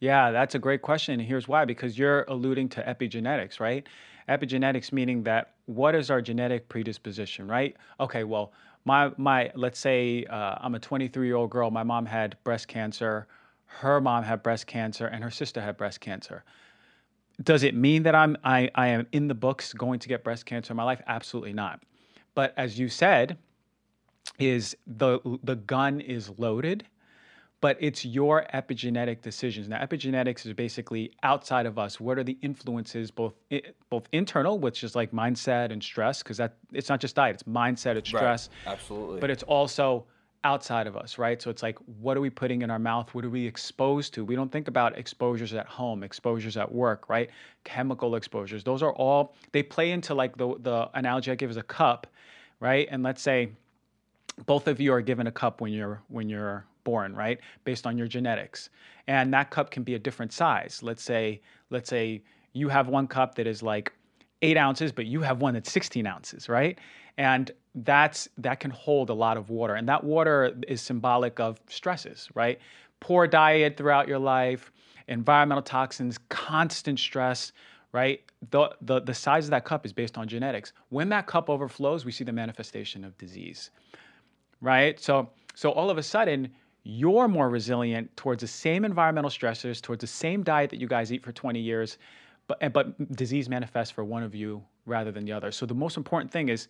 Yeah, 0.00 0.30
that's 0.30 0.54
a 0.54 0.58
great 0.58 0.82
question. 0.82 1.14
And 1.20 1.22
here's 1.22 1.48
why 1.48 1.64
because 1.64 1.98
you're 1.98 2.24
alluding 2.28 2.68
to 2.70 2.82
epigenetics, 2.82 3.60
right? 3.60 3.86
Epigenetics 4.28 4.92
meaning 4.92 5.22
that 5.24 5.54
what 5.66 5.94
is 5.94 6.10
our 6.10 6.20
genetic 6.20 6.68
predisposition, 6.68 7.48
right? 7.48 7.76
Okay, 8.00 8.24
well, 8.24 8.52
my 8.84 9.10
my 9.16 9.50
let's 9.54 9.78
say 9.78 10.24
uh, 10.24 10.56
I'm 10.60 10.74
a 10.74 10.78
23 10.78 11.26
year 11.26 11.36
old 11.36 11.50
girl. 11.50 11.70
My 11.70 11.82
mom 11.82 12.06
had 12.06 12.36
breast 12.44 12.68
cancer. 12.68 13.26
Her 13.66 14.00
mom 14.00 14.22
had 14.24 14.42
breast 14.42 14.66
cancer, 14.66 15.06
and 15.06 15.24
her 15.24 15.30
sister 15.30 15.60
had 15.60 15.76
breast 15.76 16.00
cancer. 16.00 16.44
Does 17.42 17.62
it 17.62 17.74
mean 17.74 18.02
that 18.04 18.14
I'm 18.14 18.36
I, 18.44 18.70
I 18.74 18.88
am 18.88 19.06
in 19.12 19.28
the 19.28 19.34
books 19.34 19.72
going 19.72 19.98
to 20.00 20.08
get 20.08 20.24
breast 20.24 20.46
cancer 20.46 20.72
in 20.72 20.76
my 20.76 20.84
life? 20.84 21.00
Absolutely 21.06 21.52
not. 21.52 21.82
But 22.34 22.54
as 22.56 22.78
you 22.78 22.88
said, 22.88 23.38
is 24.38 24.76
the 24.86 25.20
the 25.42 25.56
gun 25.56 26.00
is 26.00 26.30
loaded 26.38 26.86
but 27.60 27.76
it's 27.80 28.04
your 28.04 28.46
epigenetic 28.54 29.22
decisions. 29.22 29.68
Now, 29.68 29.84
epigenetics 29.84 30.46
is 30.46 30.52
basically 30.52 31.12
outside 31.22 31.66
of 31.66 31.78
us. 31.78 31.98
What 31.98 32.18
are 32.18 32.24
the 32.24 32.38
influences, 32.42 33.10
both 33.10 33.34
eh, 33.50 33.60
both 33.88 34.06
internal, 34.12 34.58
which 34.58 34.84
is 34.84 34.94
like 34.94 35.10
mindset 35.12 35.72
and 35.72 35.82
stress, 35.82 36.22
because 36.22 36.36
that 36.36 36.56
it's 36.72 36.88
not 36.88 37.00
just 37.00 37.16
diet; 37.16 37.34
it's 37.34 37.42
mindset, 37.44 37.96
it's 37.96 38.08
stress, 38.08 38.50
absolutely 38.66 39.20
but 39.20 39.30
it's 39.30 39.42
also 39.44 40.06
outside 40.46 40.86
of 40.86 40.96
us, 40.96 41.18
right? 41.18 41.42
So 41.42 41.50
it's 41.50 41.62
like, 41.62 41.76
what 42.00 42.16
are 42.16 42.20
we 42.20 42.30
putting 42.30 42.62
in 42.62 42.70
our 42.70 42.78
mouth? 42.78 43.12
What 43.14 43.24
are 43.24 43.30
we 43.30 43.44
exposed 43.46 44.14
to? 44.14 44.24
We 44.24 44.36
don't 44.36 44.50
think 44.50 44.68
about 44.68 44.96
exposures 44.96 45.52
at 45.52 45.66
home, 45.66 46.04
exposures 46.04 46.56
at 46.56 46.70
work, 46.70 47.08
right? 47.08 47.28
Chemical 47.64 48.14
exposures. 48.14 48.62
Those 48.62 48.82
are 48.82 48.92
all 48.92 49.34
they 49.52 49.62
play 49.62 49.90
into 49.90 50.14
like 50.14 50.36
the 50.36 50.54
the 50.60 50.88
analogy 50.94 51.32
I 51.32 51.34
give 51.34 51.50
is 51.50 51.56
a 51.56 51.64
cup, 51.64 52.06
right? 52.60 52.86
And 52.90 53.02
let's 53.02 53.22
say 53.22 53.50
both 54.44 54.68
of 54.68 54.80
you 54.80 54.92
are 54.92 55.00
given 55.00 55.26
a 55.26 55.32
cup 55.32 55.60
when 55.60 55.72
you're 55.72 56.00
when 56.08 56.28
you're 56.28 56.64
born 56.84 57.16
right 57.16 57.40
based 57.64 57.84
on 57.84 57.98
your 57.98 58.06
genetics 58.06 58.70
and 59.08 59.34
that 59.34 59.50
cup 59.50 59.72
can 59.72 59.82
be 59.82 59.94
a 59.94 59.98
different 59.98 60.32
size 60.32 60.80
let's 60.84 61.02
say 61.02 61.40
let's 61.70 61.88
say 61.90 62.22
you 62.52 62.68
have 62.68 62.86
one 62.86 63.08
cup 63.08 63.34
that 63.34 63.46
is 63.46 63.60
like 63.60 63.92
eight 64.42 64.56
ounces 64.56 64.92
but 64.92 65.04
you 65.06 65.20
have 65.20 65.40
one 65.40 65.54
that's 65.54 65.72
16 65.72 66.06
ounces 66.06 66.48
right 66.48 66.78
and 67.18 67.50
that's 67.76 68.28
that 68.38 68.60
can 68.60 68.70
hold 68.70 69.10
a 69.10 69.14
lot 69.14 69.36
of 69.36 69.50
water 69.50 69.74
and 69.74 69.88
that 69.88 70.02
water 70.02 70.56
is 70.66 70.80
symbolic 70.80 71.38
of 71.38 71.60
stresses 71.68 72.28
right 72.34 72.58
poor 73.00 73.26
diet 73.26 73.76
throughout 73.76 74.08
your 74.08 74.18
life 74.18 74.72
environmental 75.08 75.62
toxins 75.62 76.18
constant 76.30 76.98
stress 76.98 77.52
right 77.92 78.22
the, 78.50 78.70
the 78.82 79.00
the 79.00 79.14
size 79.14 79.44
of 79.44 79.50
that 79.50 79.64
cup 79.64 79.84
is 79.84 79.92
based 79.92 80.16
on 80.16 80.26
genetics 80.26 80.72
when 80.88 81.08
that 81.10 81.26
cup 81.26 81.50
overflows 81.50 82.04
we 82.04 82.12
see 82.12 82.24
the 82.24 82.32
manifestation 82.32 83.04
of 83.04 83.16
disease 83.18 83.70
right? 84.60 84.98
So 85.00 85.30
so 85.54 85.70
all 85.70 85.90
of 85.90 85.98
a 85.98 86.02
sudden 86.02 86.50
you're 86.84 87.28
more 87.28 87.48
resilient 87.48 88.16
towards 88.16 88.42
the 88.42 88.46
same 88.46 88.84
environmental 88.84 89.30
stressors, 89.30 89.80
towards 89.82 90.00
the 90.00 90.06
same 90.06 90.42
diet 90.42 90.70
that 90.70 90.80
you 90.80 90.86
guys 90.86 91.12
eat 91.12 91.24
for 91.24 91.32
20 91.32 91.60
years, 91.60 91.98
but 92.46 92.72
but 92.72 93.16
disease 93.16 93.48
manifests 93.48 93.90
for 93.90 94.04
one 94.04 94.22
of 94.22 94.34
you 94.34 94.62
rather 94.86 95.10
than 95.10 95.24
the 95.24 95.32
other. 95.32 95.50
So 95.50 95.66
the 95.66 95.74
most 95.74 95.96
important 95.96 96.30
thing 96.30 96.48
is 96.48 96.68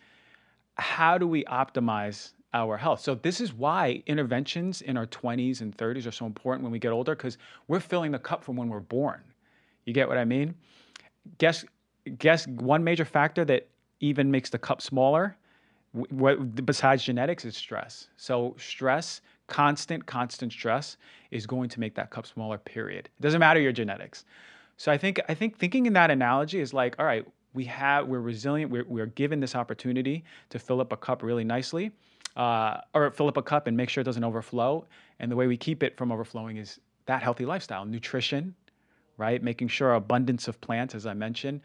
how 0.77 1.19
do 1.19 1.27
we 1.27 1.45
optimize 1.45 2.33
our 2.55 2.77
health? 2.77 3.01
So 3.01 3.15
this 3.15 3.41
is 3.41 3.53
why 3.53 4.03
interventions 4.07 4.83
in 4.83 4.97
our 4.97 5.07
20s 5.07 5.61
and 5.61 5.77
30s 5.77 6.07
are 6.07 6.12
so 6.12 6.27
important 6.27 6.62
when 6.62 6.73
we 6.73 6.79
get 6.79 6.93
older 6.93 7.15
because 7.15 7.39
we're 7.69 7.81
filling 7.81 8.12
the 8.12 8.19
cup 8.19 8.45
from 8.45 8.57
when 8.57 8.69
we're 8.69 8.81
born. 8.81 9.21
You 9.85 9.93
get 9.93 10.09
what 10.09 10.19
I 10.19 10.25
mean? 10.25 10.55
guess 11.39 11.65
guess 12.19 12.47
one 12.47 12.85
major 12.85 13.05
factor 13.05 13.45
that 13.45 13.69
even 14.01 14.31
makes 14.31 14.51
the 14.51 14.59
cup 14.59 14.81
smaller 14.81 15.37
besides 16.65 17.03
genetics 17.03 17.45
is 17.45 17.57
stress 17.57 18.09
so 18.17 18.55
stress 18.59 19.23
constant 19.47 20.05
constant 20.07 20.53
stress 20.53 20.97
is 21.31 21.47
going 21.47 21.69
to 21.69 21.81
make 21.81 21.95
that 21.95 22.11
cup 22.11 22.27
smaller 22.27 22.59
period 22.59 23.09
it 23.19 23.23
doesn't 23.23 23.41
matter 23.41 23.61
your 23.61 23.73
genetics 23.73 24.25
so 24.77 24.93
i 24.93 24.99
think 24.99 25.21
i 25.29 25.35
think 25.35 25.57
thinking 25.57 25.87
in 25.87 25.95
that 25.95 26.11
analogy 26.11 26.61
is 26.61 26.75
like 26.75 26.95
all 26.99 27.07
right 27.07 27.27
we 27.57 27.64
have 27.64 28.07
we're 28.07 28.21
resilient 28.21 28.71
we're, 28.71 28.85
we're 28.87 29.07
given 29.07 29.40
this 29.40 29.57
opportunity 29.57 30.23
to 30.51 30.59
fill 30.59 30.81
up 30.81 30.92
a 30.92 30.97
cup 30.97 31.23
really 31.23 31.42
nicely 31.42 31.90
uh, 32.37 32.81
or 32.95 33.11
fill 33.11 33.27
up 33.27 33.37
a 33.37 33.42
cup 33.42 33.66
and 33.66 33.77
make 33.77 33.88
sure 33.88 34.03
it 34.03 34.05
doesn't 34.05 34.23
overflow. 34.23 34.85
And 35.21 35.33
the 35.33 35.37
way 35.37 35.47
we 35.47 35.57
keep 35.57 35.83
it 35.83 35.97
from 35.97 36.12
overflowing 36.12 36.59
is 36.59 36.79
that 37.07 37.23
healthy 37.23 37.47
lifestyle 37.47 37.85
nutrition 37.85 38.55
right? 39.19 39.42
Making 39.42 39.69
sure 39.69 39.95
abundance 39.95 40.49
of 40.49 40.61
plants 40.61 40.95
as 40.95 41.07
i 41.07 41.14
mentioned 41.14 41.61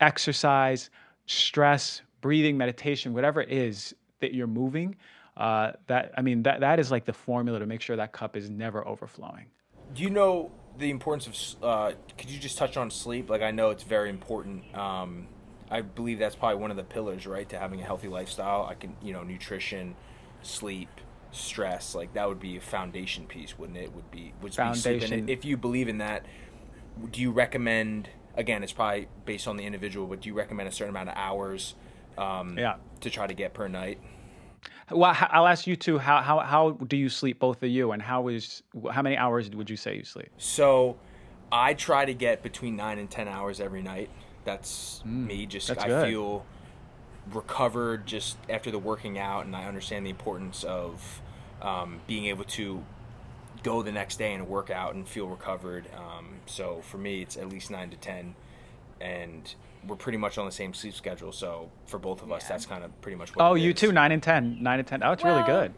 exercise 0.00 0.90
stress 1.26 2.02
breathing 2.20 2.56
meditation 2.56 3.14
whatever 3.14 3.40
it 3.40 3.50
is 3.50 3.94
that 4.20 4.34
you're 4.34 4.46
moving 4.46 4.94
uh, 5.36 5.72
that 5.86 6.12
i 6.16 6.22
mean 6.22 6.42
that 6.42 6.60
that 6.60 6.78
is 6.78 6.90
like 6.90 7.04
the 7.04 7.12
formula 7.12 7.58
to 7.58 7.66
make 7.66 7.80
sure 7.80 7.96
that 7.96 8.12
cup 8.12 8.36
is 8.36 8.50
never 8.50 8.86
overflowing. 8.86 9.46
Do 9.94 10.02
you 10.02 10.10
know 10.10 10.50
the 10.78 10.90
importance 10.90 11.56
of? 11.60 11.64
Uh, 11.64 11.92
could 12.18 12.30
you 12.30 12.38
just 12.38 12.58
touch 12.58 12.76
on 12.76 12.90
sleep? 12.90 13.30
Like 13.30 13.42
I 13.42 13.50
know 13.50 13.70
it's 13.70 13.82
very 13.84 14.10
important. 14.10 14.74
Um, 14.76 15.26
I 15.70 15.80
believe 15.80 16.18
that's 16.18 16.36
probably 16.36 16.60
one 16.60 16.70
of 16.70 16.76
the 16.76 16.84
pillars, 16.84 17.26
right, 17.26 17.48
to 17.48 17.58
having 17.58 17.80
a 17.80 17.84
healthy 17.84 18.08
lifestyle. 18.08 18.66
I 18.68 18.74
can, 18.74 18.96
you 19.02 19.12
know, 19.12 19.22
nutrition, 19.22 19.96
sleep, 20.42 20.88
stress. 21.32 21.94
Like 21.94 22.14
that 22.14 22.28
would 22.28 22.40
be 22.40 22.56
a 22.56 22.60
foundation 22.60 23.26
piece, 23.26 23.58
wouldn't 23.58 23.78
it? 23.78 23.94
Would 23.94 24.10
be 24.10 24.32
would 24.42 24.56
be 24.56 24.74
sleep. 24.74 25.02
And 25.10 25.30
if 25.30 25.44
you 25.44 25.56
believe 25.56 25.88
in 25.88 25.98
that, 25.98 26.24
do 27.10 27.20
you 27.20 27.30
recommend? 27.30 28.08
Again, 28.36 28.64
it's 28.64 28.72
probably 28.72 29.06
based 29.24 29.46
on 29.46 29.56
the 29.56 29.64
individual, 29.64 30.08
but 30.08 30.20
do 30.20 30.28
you 30.28 30.34
recommend 30.34 30.68
a 30.68 30.72
certain 30.72 30.90
amount 30.90 31.08
of 31.08 31.16
hours? 31.16 31.74
Um, 32.18 32.58
Yeah. 32.58 32.76
To 33.00 33.10
try 33.10 33.26
to 33.26 33.34
get 33.34 33.54
per 33.54 33.68
night. 33.68 33.98
Well 34.90 35.16
I'll 35.30 35.46
ask 35.46 35.66
you 35.66 35.76
too 35.76 35.98
how, 35.98 36.20
how 36.22 36.40
how 36.40 36.70
do 36.72 36.96
you 36.96 37.08
sleep 37.08 37.38
both 37.38 37.62
of 37.62 37.68
you 37.70 37.92
and 37.92 38.02
how 38.02 38.28
is 38.28 38.62
how 38.92 39.02
many 39.02 39.16
hours 39.16 39.50
would 39.50 39.70
you 39.70 39.76
say 39.76 39.96
you 39.96 40.04
sleep 40.04 40.28
So 40.38 40.96
I 41.52 41.74
try 41.74 42.04
to 42.04 42.14
get 42.14 42.42
between 42.42 42.74
nine 42.76 42.98
and 42.98 43.08
ten 43.10 43.28
hours 43.28 43.60
every 43.60 43.82
night. 43.82 44.10
That's 44.44 45.02
me. 45.04 45.46
Just 45.46 45.66
Mm, 45.66 45.74
that's 45.74 45.84
I 45.84 45.88
good. 45.88 46.08
feel 46.08 46.44
recovered 47.32 48.06
just 48.06 48.36
after 48.48 48.70
the 48.70 48.78
working 48.78 49.18
out, 49.18 49.46
and 49.46 49.54
I 49.54 49.66
understand 49.66 50.04
the 50.04 50.10
importance 50.10 50.64
of 50.64 51.22
um, 51.62 52.00
being 52.06 52.26
able 52.26 52.44
to 52.44 52.84
go 53.62 53.82
the 53.82 53.92
next 53.92 54.16
day 54.18 54.34
and 54.34 54.48
work 54.48 54.68
out 54.70 54.94
and 54.94 55.08
feel 55.08 55.28
recovered. 55.28 55.86
Um, 55.96 56.40
so 56.46 56.82
for 56.82 56.98
me, 56.98 57.22
it's 57.22 57.36
at 57.36 57.48
least 57.48 57.70
nine 57.70 57.90
to 57.90 57.96
ten, 57.96 58.34
and 59.00 59.54
we're 59.86 59.96
pretty 59.96 60.18
much 60.18 60.38
on 60.38 60.46
the 60.46 60.52
same 60.52 60.74
sleep 60.74 60.94
schedule. 60.94 61.32
So 61.32 61.70
for 61.86 61.98
both 61.98 62.22
of 62.22 62.30
us, 62.32 62.42
Yeah. 62.42 62.48
that's 62.50 62.66
kind 62.66 62.84
of 62.84 63.00
pretty 63.00 63.16
much 63.16 63.34
what. 63.34 63.44
oh 63.44 63.54
it 63.54 63.60
you 63.60 63.70
is. 63.70 63.76
too 63.76 63.92
9 63.92 64.12
and 64.12 64.22
10 64.22 64.62
9 64.62 64.78
and 64.78 64.88
10 64.88 65.02
oh 65.02 65.12
it's 65.12 65.24
really 65.24 65.42
good 65.44 65.74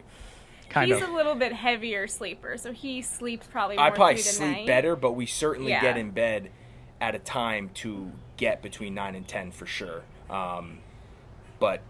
kind 0.68 0.90
He's 0.92 1.00
of 1.00 1.08
a 1.08 1.12
little 1.14 1.36
bit 1.36 1.52
heavier 1.52 2.08
sleeper, 2.08 2.56
so 2.56 2.72
he 2.72 3.00
sleeps 3.00 3.46
probably 3.46 3.76
more 3.76 3.84
I 3.86 3.90
probably 3.90 4.14
through 4.16 4.22
the 4.24 4.28
sleep 4.30 4.50
night. 4.50 4.66
better, 4.66 4.96
but 4.96 5.12
we 5.12 5.24
certainly 5.24 5.70
Yeah. 5.70 5.80
get 5.80 5.96
in 5.96 6.10
bed 6.10 6.50
at 7.00 7.14
a 7.14 7.20
time 7.20 7.70
to 7.74 8.10
get 8.36 8.62
between 8.62 8.92
nine 8.94 9.14
and 9.14 9.26
ten 9.28 9.52
for 9.52 9.64
sure. 9.66 10.02
Um, 10.28 10.80
but 11.60 11.82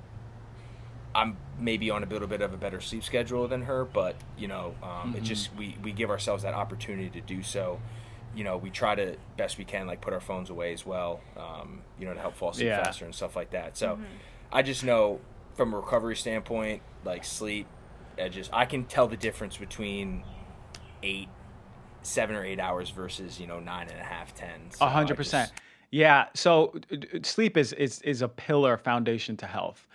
I'm 1.15 1.39
maybe 1.59 1.89
on 1.91 2.03
a 2.03 2.07
little 2.07 2.29
bit 2.29 2.43
of 2.43 2.53
a 2.53 2.57
better 2.59 2.81
sleep 2.83 3.03
schedule 3.03 3.49
than 3.49 3.63
her, 3.63 3.85
but 3.87 4.17
you 4.37 4.47
know, 4.49 4.75
um, 4.83 4.89
Mm-hmm. 4.89 5.17
it 5.17 5.23
just 5.23 5.55
we 5.57 5.77
we 5.83 5.93
give 5.93 6.11
ourselves 6.11 6.43
that 6.43 6.53
opportunity 6.55 7.09
to 7.09 7.21
do 7.23 7.43
so. 7.43 7.81
You 8.37 8.45
know, 8.45 8.57
we 8.59 8.71
try 8.71 8.95
to 8.95 9.17
best 9.37 9.57
we 9.59 9.65
can 9.65 9.87
like 9.87 10.01
put 10.01 10.13
our 10.13 10.21
phones 10.21 10.51
away 10.51 10.73
as 10.73 10.85
well. 10.87 11.21
Um, 11.37 11.81
you 11.99 12.07
know, 12.07 12.15
to 12.15 12.21
help 12.21 12.37
fall 12.37 12.51
asleep 12.51 12.67
Yeah. 12.67 12.83
faster 12.85 13.05
and 13.07 13.15
stuff 13.15 13.35
like 13.35 13.51
that. 13.51 13.77
So, 13.77 13.95
Mm-hmm. 13.95 14.05
I 14.53 14.63
just 14.63 14.85
know 14.85 15.21
from 15.57 15.73
a 15.75 15.77
recovery 15.79 16.15
standpoint, 16.17 16.83
like 17.05 17.25
sleep, 17.25 17.67
I 18.19 18.29
just 18.29 18.51
I 18.53 18.65
can 18.67 18.85
tell 18.85 19.09
the 19.09 19.17
difference 19.17 19.57
between 19.57 20.23
eight 21.03 21.29
seven 22.03 22.37
or 22.37 22.45
eight 22.45 22.61
hours 22.61 22.91
versus 22.91 23.41
you 23.41 23.47
know 23.47 23.59
nine 23.59 23.89
and 23.89 23.99
a 23.99 24.05
half 24.05 24.35
ten 24.35 24.61
A 24.81 24.89
hundred 24.89 25.17
percent. 25.17 25.51
Yeah. 25.91 26.27
So 26.35 26.75
d- 26.91 26.97
d- 26.99 27.21
sleep 27.25 27.57
is 27.57 27.73
is 27.73 28.01
is 28.03 28.23
a 28.23 28.29
pillar 28.29 28.77
foundation 28.77 29.37
to 29.39 29.47
health. 29.47 29.87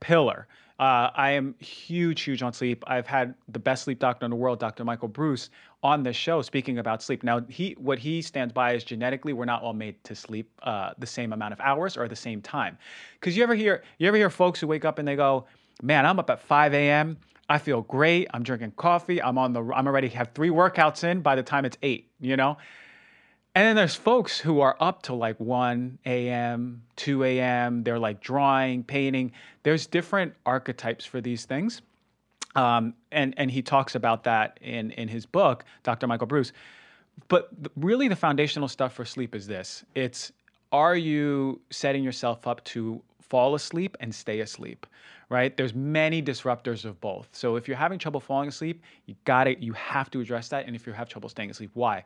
Pillar. 0.00 0.46
Uh, 0.78 1.10
I 1.14 1.30
am 1.32 1.56
huge, 1.58 2.20
huge 2.22 2.40
on 2.42 2.52
sleep. 2.52 2.84
I've 2.86 3.08
had 3.08 3.34
the 3.48 3.58
best 3.58 3.82
sleep 3.82 3.98
doctor 3.98 4.24
in 4.24 4.30
the 4.30 4.36
world, 4.36 4.60
Dr. 4.60 4.84
Michael 4.84 5.08
Breus, 5.08 5.48
on 5.82 6.02
this 6.02 6.16
show 6.16 6.42
speaking 6.42 6.78
about 6.78 7.02
sleep. 7.02 7.22
Now, 7.22 7.40
he 7.48 7.76
what 7.78 7.98
he 7.98 8.20
stands 8.22 8.52
by 8.52 8.74
is 8.74 8.84
genetically, 8.84 9.32
we're 9.32 9.44
not 9.44 9.62
all 9.62 9.72
made 9.72 10.02
to 10.04 10.14
sleep 10.14 10.50
uh, 10.62 10.92
the 10.98 11.06
same 11.06 11.32
amount 11.32 11.52
of 11.52 11.60
hours 11.60 11.96
or 11.96 12.08
the 12.08 12.16
same 12.16 12.42
time. 12.42 12.78
Because 13.14 13.36
you 13.36 13.42
ever 13.42 13.54
hear 13.54 13.82
you 13.98 14.08
ever 14.08 14.16
hear 14.16 14.30
folks 14.30 14.60
who 14.60 14.66
wake 14.66 14.84
up 14.84 14.98
and 14.98 15.06
they 15.06 15.16
go, 15.16 15.46
"Man, 15.82 16.04
I'm 16.06 16.18
up 16.18 16.30
at 16.30 16.40
5 16.40 16.74
a.m. 16.74 17.16
I 17.50 17.58
feel 17.58 17.82
great. 17.82 18.28
I'm 18.34 18.42
drinking 18.42 18.72
coffee. 18.76 19.22
I'm 19.22 19.38
on 19.38 19.52
the. 19.52 19.62
I'm 19.62 19.86
already 19.86 20.08
have 20.08 20.30
three 20.34 20.50
workouts 20.50 21.04
in 21.04 21.20
by 21.20 21.36
the 21.36 21.42
time 21.42 21.64
it's 21.64 21.78
eight. 21.82 22.10
You 22.20 22.36
know." 22.36 22.56
And 23.54 23.66
then 23.66 23.76
there's 23.76 23.96
folks 23.96 24.38
who 24.38 24.60
are 24.60 24.76
up 24.78 25.02
to 25.02 25.14
like 25.14 25.40
1 25.40 25.98
a.m., 26.06 26.82
2 26.94 27.24
a.m. 27.24 27.82
They're 27.82 27.98
like 27.98 28.20
drawing, 28.20 28.84
painting. 28.84 29.32
There's 29.64 29.86
different 29.86 30.34
archetypes 30.46 31.04
for 31.04 31.20
these 31.20 31.44
things. 31.44 31.82
Um, 32.58 32.94
and, 33.12 33.34
and 33.36 33.52
he 33.52 33.62
talks 33.62 33.94
about 33.94 34.24
that 34.24 34.58
in, 34.60 34.90
in 34.92 35.06
his 35.06 35.26
book, 35.26 35.64
Dr. 35.84 36.08
Michael 36.08 36.26
Breus. 36.26 36.50
But 37.28 37.50
really, 37.76 38.08
the 38.08 38.16
foundational 38.16 38.66
stuff 38.66 38.92
for 38.92 39.04
sleep 39.04 39.36
is 39.36 39.46
this 39.46 39.84
it's 39.94 40.32
are 40.72 40.96
you 40.96 41.60
setting 41.70 42.02
yourself 42.02 42.48
up 42.48 42.62
to 42.64 43.00
fall 43.20 43.54
asleep 43.54 43.96
and 44.00 44.12
stay 44.12 44.40
asleep? 44.40 44.86
Right? 45.28 45.56
There's 45.56 45.72
many 45.72 46.20
disruptors 46.20 46.84
of 46.84 47.00
both. 47.00 47.28
So 47.32 47.54
if 47.54 47.68
you're 47.68 47.76
having 47.76 47.98
trouble 47.98 48.18
falling 48.18 48.48
asleep, 48.48 48.82
you 49.06 49.14
got 49.24 49.46
it. 49.46 49.60
You 49.60 49.72
have 49.74 50.10
to 50.10 50.20
address 50.20 50.48
that. 50.48 50.66
And 50.66 50.74
if 50.74 50.84
you 50.84 50.92
have 50.92 51.08
trouble 51.08 51.28
staying 51.28 51.50
asleep, 51.50 51.70
why? 51.74 52.04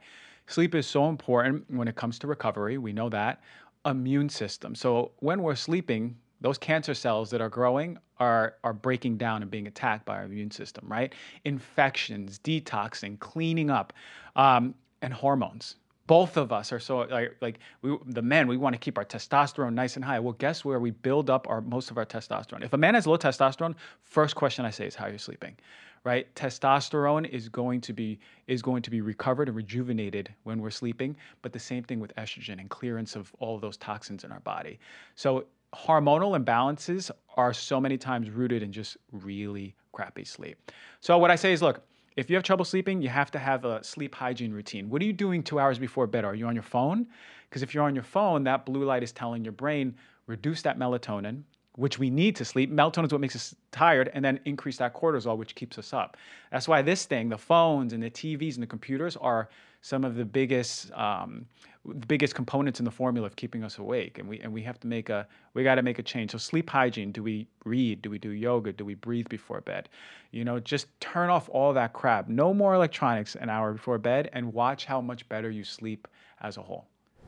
Sleep 0.48 0.74
is 0.74 0.86
so 0.86 1.08
important 1.08 1.64
when 1.70 1.88
it 1.88 1.96
comes 1.96 2.18
to 2.18 2.26
recovery. 2.26 2.76
We 2.76 2.92
know 2.92 3.08
that. 3.08 3.40
Immune 3.86 4.28
system. 4.28 4.74
So 4.74 5.12
when 5.20 5.42
we're 5.42 5.54
sleeping, 5.54 6.16
those 6.42 6.58
cancer 6.58 6.92
cells 6.92 7.30
that 7.30 7.40
are 7.40 7.48
growing 7.48 7.98
are 8.18 8.56
are 8.62 8.72
breaking 8.72 9.16
down 9.16 9.42
and 9.42 9.50
being 9.50 9.66
attacked 9.66 10.04
by 10.04 10.16
our 10.16 10.24
immune 10.24 10.50
system, 10.50 10.84
right? 10.88 11.14
Infections, 11.44 12.38
detoxing, 12.40 13.18
cleaning 13.18 13.70
up, 13.70 13.92
um, 14.36 14.74
and 15.00 15.12
hormones. 15.14 15.76
Both 16.08 16.36
of 16.36 16.52
us 16.52 16.72
are 16.72 16.80
so 16.80 16.98
like 16.98 17.36
like 17.40 17.60
we 17.80 17.96
the 18.06 18.22
men 18.22 18.48
we 18.48 18.56
want 18.56 18.74
to 18.74 18.78
keep 18.78 18.98
our 18.98 19.04
testosterone 19.04 19.72
nice 19.72 19.96
and 19.96 20.04
high. 20.04 20.18
Well, 20.18 20.34
guess 20.34 20.64
where 20.64 20.80
we 20.80 20.90
build 20.90 21.30
up 21.30 21.48
our 21.48 21.60
most 21.60 21.90
of 21.90 21.96
our 21.96 22.04
testosterone. 22.04 22.64
If 22.64 22.72
a 22.72 22.78
man 22.78 22.94
has 22.94 23.06
low 23.06 23.16
testosterone, 23.16 23.74
first 24.02 24.34
question 24.34 24.64
I 24.64 24.70
say 24.70 24.86
is 24.86 24.96
how 24.96 25.06
you're 25.06 25.18
sleeping, 25.18 25.56
right? 26.04 26.32
Testosterone 26.34 27.28
is 27.28 27.48
going 27.48 27.80
to 27.82 27.92
be 27.92 28.18
is 28.48 28.62
going 28.62 28.82
to 28.82 28.90
be 28.90 29.00
recovered 29.00 29.48
and 29.48 29.56
rejuvenated 29.56 30.34
when 30.42 30.60
we're 30.60 30.70
sleeping, 30.70 31.16
but 31.40 31.52
the 31.52 31.60
same 31.60 31.84
thing 31.84 32.00
with 32.00 32.14
estrogen 32.16 32.58
and 32.58 32.68
clearance 32.68 33.14
of 33.14 33.32
all 33.38 33.54
of 33.54 33.60
those 33.60 33.76
toxins 33.76 34.24
in 34.24 34.32
our 34.32 34.40
body. 34.40 34.80
So 35.14 35.44
hormonal 35.74 36.38
imbalances 36.38 37.10
are 37.36 37.52
so 37.52 37.80
many 37.80 37.96
times 37.96 38.30
rooted 38.30 38.62
in 38.62 38.72
just 38.72 38.96
really 39.10 39.74
crappy 39.92 40.24
sleep. 40.24 40.58
So 41.00 41.18
what 41.18 41.30
I 41.30 41.36
say 41.36 41.52
is, 41.52 41.62
look, 41.62 41.82
if 42.16 42.28
you 42.28 42.36
have 42.36 42.42
trouble 42.42 42.64
sleeping, 42.64 43.00
you 43.00 43.08
have 43.08 43.30
to 43.30 43.38
have 43.38 43.64
a 43.64 43.82
sleep 43.82 44.14
hygiene 44.14 44.52
routine. 44.52 44.90
What 44.90 45.00
are 45.00 45.04
you 45.06 45.14
doing 45.14 45.42
two 45.42 45.58
hours 45.58 45.78
before 45.78 46.06
bed? 46.06 46.24
Are 46.24 46.34
you 46.34 46.46
on 46.46 46.54
your 46.54 46.62
phone? 46.62 47.06
Because 47.48 47.62
if 47.62 47.74
you're 47.74 47.84
on 47.84 47.94
your 47.94 48.04
phone, 48.04 48.44
that 48.44 48.66
blue 48.66 48.84
light 48.84 49.02
is 49.02 49.12
telling 49.12 49.44
your 49.44 49.52
brain 49.52 49.94
reduce 50.26 50.62
that 50.62 50.78
melatonin, 50.78 51.42
which 51.76 51.98
we 51.98 52.10
need 52.10 52.36
to 52.36 52.44
sleep. 52.44 52.70
Melatonin 52.70 53.06
is 53.06 53.12
what 53.12 53.20
makes 53.20 53.36
us 53.36 53.54
tired, 53.70 54.10
and 54.12 54.24
then 54.24 54.38
increase 54.44 54.76
that 54.78 54.94
cortisol, 54.94 55.36
which 55.36 55.54
keeps 55.54 55.78
us 55.78 55.92
up. 55.92 56.16
That's 56.50 56.68
why 56.68 56.82
this 56.82 57.06
thing, 57.06 57.28
the 57.28 57.38
phones 57.38 57.92
and 57.92 58.02
the 58.02 58.10
TVs 58.10 58.54
and 58.54 58.62
the 58.62 58.66
computers, 58.66 59.16
are 59.16 59.48
some 59.80 60.04
of 60.04 60.14
the 60.14 60.24
biggest 60.24 60.92
um, 60.92 61.46
the 61.84 62.06
biggest 62.06 62.36
components 62.36 62.78
in 62.78 62.84
the 62.84 62.90
formula 62.90 63.26
of 63.26 63.34
keeping 63.34 63.64
us 63.64 63.78
awake. 63.78 64.18
And 64.18 64.28
we 64.28 64.38
and 64.40 64.52
we 64.52 64.62
have 64.62 64.78
to 64.80 64.86
make 64.86 65.08
a 65.08 65.26
we 65.54 65.64
got 65.64 65.76
to 65.76 65.82
make 65.82 65.98
a 65.98 66.02
change. 66.02 66.30
So 66.30 66.38
sleep 66.38 66.70
hygiene. 66.70 67.10
Do 67.10 67.22
we 67.22 67.48
read? 67.64 68.02
Do 68.02 68.10
we 68.10 68.18
do 68.18 68.30
yoga? 68.30 68.72
Do 68.72 68.84
we 68.84 68.94
breathe 68.94 69.28
before 69.28 69.60
bed? 69.60 69.88
You 70.30 70.44
know, 70.44 70.60
just 70.60 70.86
turn 71.00 71.30
off 71.30 71.48
all 71.50 71.72
that 71.72 71.92
crap. 71.92 72.28
No 72.28 72.54
more 72.54 72.74
electronics 72.74 73.34
an 73.34 73.48
hour 73.50 73.72
before 73.72 73.98
bed, 73.98 74.30
and 74.32 74.52
watch 74.52 74.84
how 74.84 75.00
much 75.00 75.28
better 75.28 75.50
you 75.50 75.64
sleep 75.64 76.06
as 76.40 76.56
a 76.56 76.62
whole. 76.62 76.86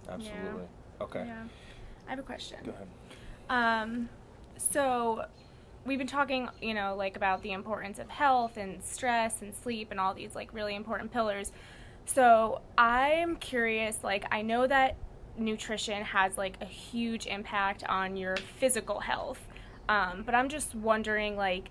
Absolutely. 0.08 0.68
Okay. 1.00 1.24
Yeah. 1.26 1.44
I 2.06 2.10
have 2.10 2.18
a 2.18 2.22
question. 2.22 2.58
Go 2.64 2.72
ahead. 2.72 2.88
Um, 3.48 4.08
so 4.56 5.24
we've 5.84 5.98
been 5.98 6.06
talking, 6.06 6.48
you 6.60 6.74
know, 6.74 6.94
like 6.96 7.16
about 7.16 7.42
the 7.42 7.52
importance 7.52 7.98
of 7.98 8.08
health 8.08 8.56
and 8.56 8.82
stress 8.82 9.42
and 9.42 9.54
sleep 9.54 9.88
and 9.90 10.00
all 10.00 10.14
these 10.14 10.34
like 10.34 10.52
really 10.52 10.74
important 10.74 11.12
pillars. 11.12 11.52
So 12.06 12.60
I'm 12.76 13.36
curious, 13.36 13.98
like 14.02 14.26
I 14.30 14.42
know 14.42 14.66
that 14.66 14.96
nutrition 15.36 16.02
has 16.04 16.38
like 16.38 16.56
a 16.60 16.66
huge 16.66 17.26
impact 17.26 17.84
on 17.84 18.16
your 18.16 18.36
physical 18.36 19.00
health. 19.00 19.40
Um, 19.88 20.22
but 20.24 20.34
I'm 20.34 20.48
just 20.48 20.74
wondering 20.74 21.36
like 21.36 21.70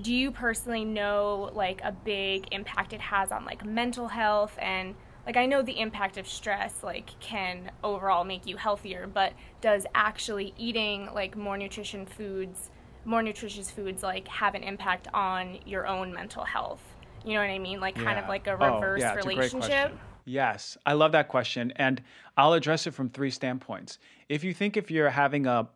do 0.00 0.14
you 0.14 0.30
personally 0.30 0.84
know 0.84 1.50
like 1.54 1.80
a 1.84 1.92
big 1.92 2.48
impact 2.50 2.92
it 2.92 3.00
has 3.00 3.30
on 3.30 3.44
like 3.44 3.64
mental 3.64 4.08
health 4.08 4.56
and 4.60 4.94
like 5.26 5.36
I 5.36 5.46
know 5.46 5.62
the 5.62 5.78
impact 5.78 6.16
of 6.16 6.26
stress 6.28 6.82
like 6.82 7.18
can 7.20 7.70
overall 7.84 8.24
make 8.24 8.46
you 8.46 8.56
healthier, 8.56 9.06
but 9.06 9.32
does 9.60 9.86
actually 9.94 10.52
eating 10.56 11.08
like 11.14 11.36
more 11.36 11.56
nutrition 11.56 12.06
foods, 12.06 12.70
more 13.04 13.22
nutritious 13.22 13.70
foods 13.70 14.02
like 14.02 14.26
have 14.28 14.54
an 14.54 14.62
impact 14.62 15.08
on 15.14 15.58
your 15.64 15.86
own 15.86 16.12
mental 16.12 16.44
health? 16.44 16.82
You 17.24 17.34
know 17.34 17.40
what 17.40 17.50
I 17.50 17.58
mean? 17.58 17.80
Like 17.80 17.94
kind 17.94 18.18
of 18.18 18.28
like 18.28 18.46
a 18.48 18.56
Oh, 18.56 18.74
reverse 18.74 19.00
yeah, 19.00 19.12
a 19.12 19.16
great 19.22 19.26
relationship. 19.26 19.68
question. 19.68 19.98
Yes, 20.24 20.76
I 20.86 20.92
love 20.92 21.12
that 21.12 21.26
question, 21.28 21.72
and 21.76 22.00
I'll 22.36 22.52
address 22.52 22.86
it 22.86 22.94
from 22.94 23.08
three 23.10 23.30
standpoints. 23.30 23.98
If 24.28 24.44
you 24.44 24.54
think 24.54 24.76
if 24.76 24.88
you're 24.90 25.10
having 25.10 25.46
a, 25.46 25.68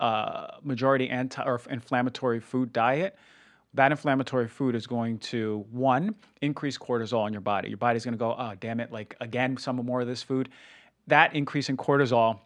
a 0.00 0.54
majority 0.62 1.08
anti 1.08 1.42
or 1.44 1.60
inflammatory 1.70 2.40
food 2.40 2.72
diet, 2.72 3.16
that 3.74 3.90
inflammatory 3.90 4.48
food 4.48 4.74
is 4.74 4.86
going 4.86 5.18
to 5.18 5.64
one 5.70 6.14
increase 6.42 6.76
cortisol 6.76 7.26
in 7.26 7.32
your 7.32 7.40
body. 7.40 7.68
Your 7.68 7.78
body's 7.78 8.04
going 8.04 8.12
to 8.12 8.18
go, 8.18 8.34
oh 8.36 8.52
damn 8.60 8.80
it, 8.80 8.92
like 8.92 9.16
again, 9.20 9.56
some 9.56 9.76
more 9.76 10.00
of 10.00 10.06
this 10.06 10.22
food. 10.22 10.50
That 11.06 11.34
increase 11.34 11.68
in 11.68 11.76
cortisol 11.76 12.38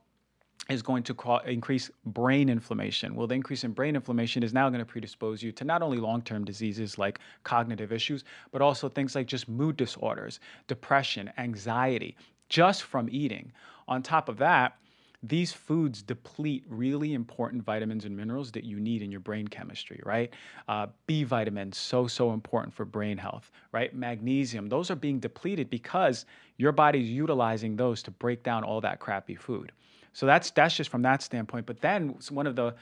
is 0.69 0.83
going 0.83 1.03
to 1.05 1.15
ca- 1.15 1.39
increase 1.41 1.91
brain 2.07 2.49
inflammation. 2.49 3.15
Well, 3.15 3.27
the 3.27 3.35
increase 3.35 3.65
in 3.65 3.73
brain 3.73 3.95
inflammation 3.95 4.43
is 4.43 4.53
now 4.53 4.69
going 4.69 4.81
to 4.81 4.87
predispose 4.87 5.43
you 5.43 5.53
to 5.53 5.65
not 5.65 5.83
only 5.83 5.99
long 5.99 6.23
term 6.23 6.45
diseases 6.45 6.99
like 6.99 7.21
cognitive 7.45 7.93
issues, 7.93 8.25
but 8.53 8.62
also 8.62 8.89
things 8.89 9.15
like 9.15 9.27
just 9.27 9.49
mood 9.49 9.77
disorders, 9.77 10.41
depression, 10.67 11.31
anxiety, 11.39 12.17
just 12.49 12.83
from 12.83 13.09
eating. 13.11 13.53
On 13.89 14.03
top 14.03 14.29
of 14.29 14.39
that, 14.39 14.77
these 15.22 15.52
foods 15.52 16.02
deplete 16.02 16.64
really 16.68 17.14
important 17.14 17.62
vitamins 17.64 18.05
and 18.05 18.16
minerals 18.16 18.52
that 18.52 18.64
you 18.64 18.79
need 18.79 19.02
in 19.02 19.11
your 19.11 19.20
brain 19.20 19.48
chemistry, 19.48 20.00
right? 20.05 20.33
Uh, 20.68 20.87
B 21.07 21.24
vitamins, 21.24 21.79
so, 21.79 22.07
so 22.07 22.33
important 22.33 22.74
for 22.74 22.85
brain 22.85 23.18
health, 23.18 23.50
right? 23.72 23.94
Magnesium, 23.94 24.68
those 24.68 24.90
are 24.90 24.96
being 24.96 25.18
depleted 25.18 25.70
because 25.70 26.26
your 26.57 26.72
body's 26.72 27.09
utilizing 27.09 27.76
those 27.76 28.02
to 28.02 28.11
break 28.11 28.42
down 28.42 28.64
all 28.64 28.81
that 28.81 29.00
crappy 29.00 29.35
food. 29.35 29.72
So 30.12 30.24
that's 30.24 30.50
that's 30.50 30.74
just 30.74 30.88
from 30.88 31.02
that 31.02 31.22
standpoint. 31.22 31.66
But 31.66 31.83
then 31.83 32.16
one 32.31 32.46
of 32.46 32.57
the 32.57 32.74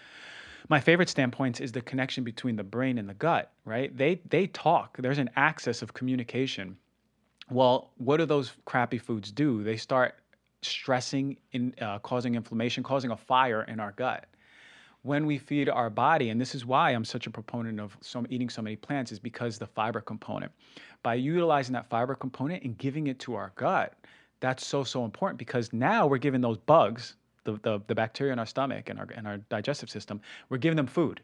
my 0.68 0.80
favorite 0.80 1.08
standpoints 1.08 1.60
is 1.60 1.72
the 1.72 1.80
connection 1.80 2.24
between 2.24 2.56
the 2.56 2.62
brain 2.62 2.96
and 2.96 3.08
the 3.08 3.14
gut, 3.14 3.52
right? 3.64 3.94
They 3.96 4.20
they 4.28 4.46
talk. 4.46 4.96
There's 4.98 5.18
an 5.18 5.30
axis 5.36 5.82
of 5.82 5.92
communication. 5.94 6.76
Well, 7.50 7.90
what 7.98 8.18
do 8.18 8.26
those 8.26 8.52
crappy 8.64 8.98
foods 8.98 9.30
do? 9.30 9.62
They 9.62 9.76
start 9.76 10.14
stressing, 10.64 11.36
in, 11.52 11.74
uh, 11.80 11.98
causing 12.00 12.34
inflammation, 12.34 12.82
causing 12.82 13.10
a 13.10 13.16
fire 13.16 13.62
in 13.62 13.80
our 13.80 13.92
gut. 13.92 14.26
When 15.02 15.26
we 15.26 15.36
feed 15.36 15.68
our 15.68 15.90
body, 15.90 16.30
and 16.30 16.40
this 16.40 16.54
is 16.54 16.64
why 16.64 16.90
I'm 16.90 17.04
such 17.04 17.26
a 17.26 17.30
proponent 17.30 17.78
of 17.78 17.96
eating 18.30 18.48
so 18.48 18.62
many 18.62 18.76
plants, 18.76 19.12
is 19.12 19.18
because 19.18 19.58
the 19.58 19.66
fiber 19.66 20.00
component. 20.00 20.50
By 21.02 21.14
utilizing 21.14 21.74
that 21.74 21.90
fiber 21.90 22.14
component 22.14 22.62
and 22.62 22.78
giving 22.78 23.06
it 23.08 23.18
to 23.20 23.34
our 23.34 23.52
gut, 23.56 23.94
that's 24.40 24.66
so 24.66 24.82
so 24.82 25.04
important 25.04 25.38
because 25.38 25.72
now 25.72 26.06
we're 26.06 26.18
giving 26.18 26.40
those 26.40 26.56
bugs, 26.56 27.16
the 27.44 27.52
the, 27.62 27.80
the 27.86 27.94
bacteria 27.94 28.32
in 28.32 28.38
our 28.38 28.46
stomach 28.46 28.88
and 28.88 28.98
our 28.98 29.08
and 29.14 29.26
our 29.26 29.36
digestive 29.36 29.90
system, 29.90 30.20
we're 30.48 30.58
giving 30.58 30.76
them 30.76 30.86
food. 30.86 31.20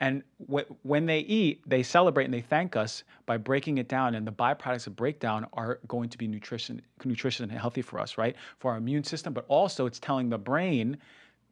And 0.00 0.22
wh- 0.50 0.70
when 0.82 1.06
they 1.06 1.20
eat, 1.20 1.62
they 1.66 1.82
celebrate 1.82 2.24
and 2.24 2.34
they 2.34 2.40
thank 2.40 2.76
us 2.76 3.04
by 3.26 3.36
breaking 3.36 3.78
it 3.78 3.88
down. 3.88 4.14
And 4.14 4.26
the 4.26 4.32
byproducts 4.32 4.86
of 4.86 4.96
breakdown 4.96 5.46
are 5.52 5.78
going 5.86 6.08
to 6.10 6.18
be 6.18 6.26
nutrition, 6.26 6.82
nutritious 7.04 7.40
and 7.40 7.52
healthy 7.52 7.82
for 7.82 7.98
us, 8.00 8.18
right? 8.18 8.36
For 8.58 8.72
our 8.72 8.78
immune 8.78 9.04
system, 9.04 9.32
but 9.32 9.44
also 9.48 9.86
it's 9.86 10.00
telling 10.00 10.28
the 10.28 10.38
brain, 10.38 10.98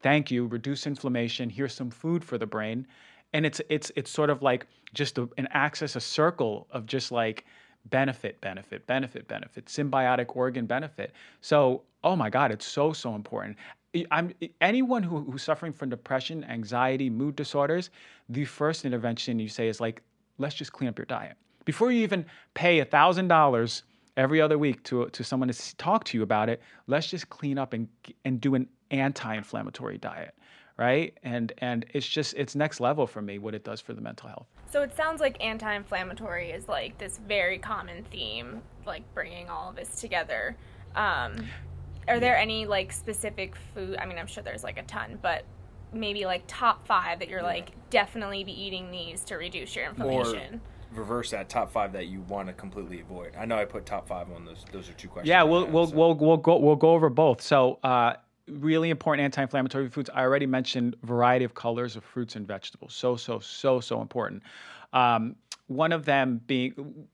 thank 0.01 0.29
you, 0.29 0.45
reduce 0.47 0.85
inflammation. 0.85 1.49
Here's 1.49 1.73
some 1.73 1.89
food 1.89 2.23
for 2.23 2.37
the 2.37 2.45
brain, 2.45 2.85
and 3.31 3.45
it's 3.45 3.61
it's 3.69 3.91
it's 3.95 4.11
sort 4.11 4.29
of 4.29 4.41
like 4.41 4.67
just 4.93 5.17
a, 5.17 5.27
an 5.37 5.47
axis, 5.51 5.95
a 5.95 6.01
circle 6.01 6.67
of 6.71 6.85
just 6.85 7.11
like 7.11 7.45
benefit, 7.85 8.39
benefit, 8.41 8.85
benefit, 8.85 9.27
benefit, 9.27 9.65
symbiotic 9.65 10.35
organ 10.35 10.65
benefit. 10.65 11.13
So, 11.41 11.83
oh 12.03 12.15
my 12.15 12.29
God, 12.29 12.51
it's 12.51 12.65
so 12.65 12.93
so 12.93 13.15
important. 13.15 13.57
I'm 14.11 14.33
anyone 14.61 15.03
who, 15.03 15.21
who's 15.31 15.43
suffering 15.43 15.73
from 15.73 15.89
depression, 15.89 16.43
anxiety, 16.45 17.09
mood 17.09 17.35
disorders. 17.35 17.89
The 18.29 18.45
first 18.45 18.85
intervention 18.85 19.39
you 19.39 19.49
say 19.49 19.67
is 19.67 19.79
like, 19.79 20.01
let's 20.37 20.55
just 20.55 20.71
clean 20.71 20.89
up 20.89 20.97
your 20.97 21.05
diet 21.05 21.37
before 21.65 21.91
you 21.91 22.01
even 22.01 22.25
pay 22.53 22.79
a 22.79 22.85
thousand 22.85 23.27
dollars 23.27 23.83
every 24.17 24.41
other 24.41 24.57
week 24.57 24.83
to 24.83 25.07
to 25.09 25.23
someone 25.23 25.49
to 25.49 25.77
talk 25.77 26.03
to 26.05 26.17
you 26.17 26.23
about 26.23 26.49
it. 26.49 26.61
Let's 26.87 27.07
just 27.07 27.29
clean 27.29 27.57
up 27.57 27.73
and 27.73 27.87
and 28.25 28.39
do 28.39 28.55
an 28.55 28.67
anti-inflammatory 28.91 29.97
diet, 29.97 30.35
right? 30.77 31.17
And 31.23 31.53
and 31.59 31.85
it's 31.93 32.07
just 32.07 32.33
it's 32.35 32.55
next 32.55 32.79
level 32.79 33.07
for 33.07 33.21
me 33.21 33.39
what 33.39 33.55
it 33.55 33.63
does 33.63 33.81
for 33.81 33.93
the 33.93 34.01
mental 34.01 34.29
health. 34.29 34.47
So 34.71 34.81
it 34.81 34.95
sounds 34.95 35.21
like 35.21 35.43
anti-inflammatory 35.43 36.51
is 36.51 36.67
like 36.67 36.97
this 36.97 37.19
very 37.27 37.59
common 37.59 38.03
theme, 38.11 38.61
like 38.85 39.03
bringing 39.13 39.49
all 39.49 39.69
of 39.69 39.75
this 39.75 40.01
together. 40.01 40.57
Um, 40.95 41.35
are 42.07 42.19
there 42.19 42.37
any 42.37 42.65
like 42.65 42.91
specific 42.91 43.55
food? 43.73 43.97
I 43.99 44.05
mean, 44.05 44.17
I'm 44.17 44.27
sure 44.27 44.43
there's 44.43 44.63
like 44.63 44.77
a 44.77 44.83
ton, 44.83 45.19
but 45.21 45.43
maybe 45.93 46.25
like 46.25 46.43
top 46.47 46.85
five 46.87 47.19
that 47.19 47.29
you're 47.29 47.43
like 47.43 47.71
definitely 47.89 48.43
be 48.43 48.51
eating 48.51 48.89
these 48.91 49.23
to 49.25 49.35
reduce 49.35 49.75
your 49.75 49.85
Or 49.85 49.89
inflammation. 49.89 50.61
reverse 50.93 51.31
that 51.31 51.49
top 51.49 51.71
five 51.71 51.93
that 51.93 52.07
you 52.07 52.21
want 52.21 52.47
to 52.47 52.53
completely 52.53 53.01
avoid. 53.01 53.33
I 53.37 53.45
know 53.45 53.57
I 53.57 53.65
put 53.65 53.85
top 53.85 54.07
five 54.07 54.31
on 54.31 54.45
those. 54.45 54.65
Those 54.71 54.89
are 54.89 54.93
two 54.93 55.07
questions. 55.07 55.29
Yeah, 55.29 55.43
we'll 55.43 55.65
have, 55.65 55.73
we'll, 55.73 55.87
so. 55.87 55.95
we'll 55.95 56.15
we'll 56.15 56.37
go 56.37 56.57
we'll 56.57 56.75
go 56.75 56.91
over 56.91 57.09
both. 57.09 57.41
So, 57.41 57.79
uh, 57.83 58.13
really 58.47 58.89
important 58.89 59.23
anti-inflammatory 59.23 59.89
foods. 59.89 60.09
I 60.13 60.21
already 60.21 60.45
mentioned 60.45 60.95
variety 61.03 61.45
of 61.45 61.53
colors 61.53 61.95
of 61.95 62.03
fruits 62.03 62.35
and 62.35 62.47
vegetables. 62.47 62.93
So 62.93 63.15
so 63.15 63.39
so 63.39 63.79
so 63.79 64.01
important. 64.01 64.43
Um, 64.93 65.35
one 65.67 65.91
of 65.93 66.05
them 66.05 66.41
being, 66.45 67.07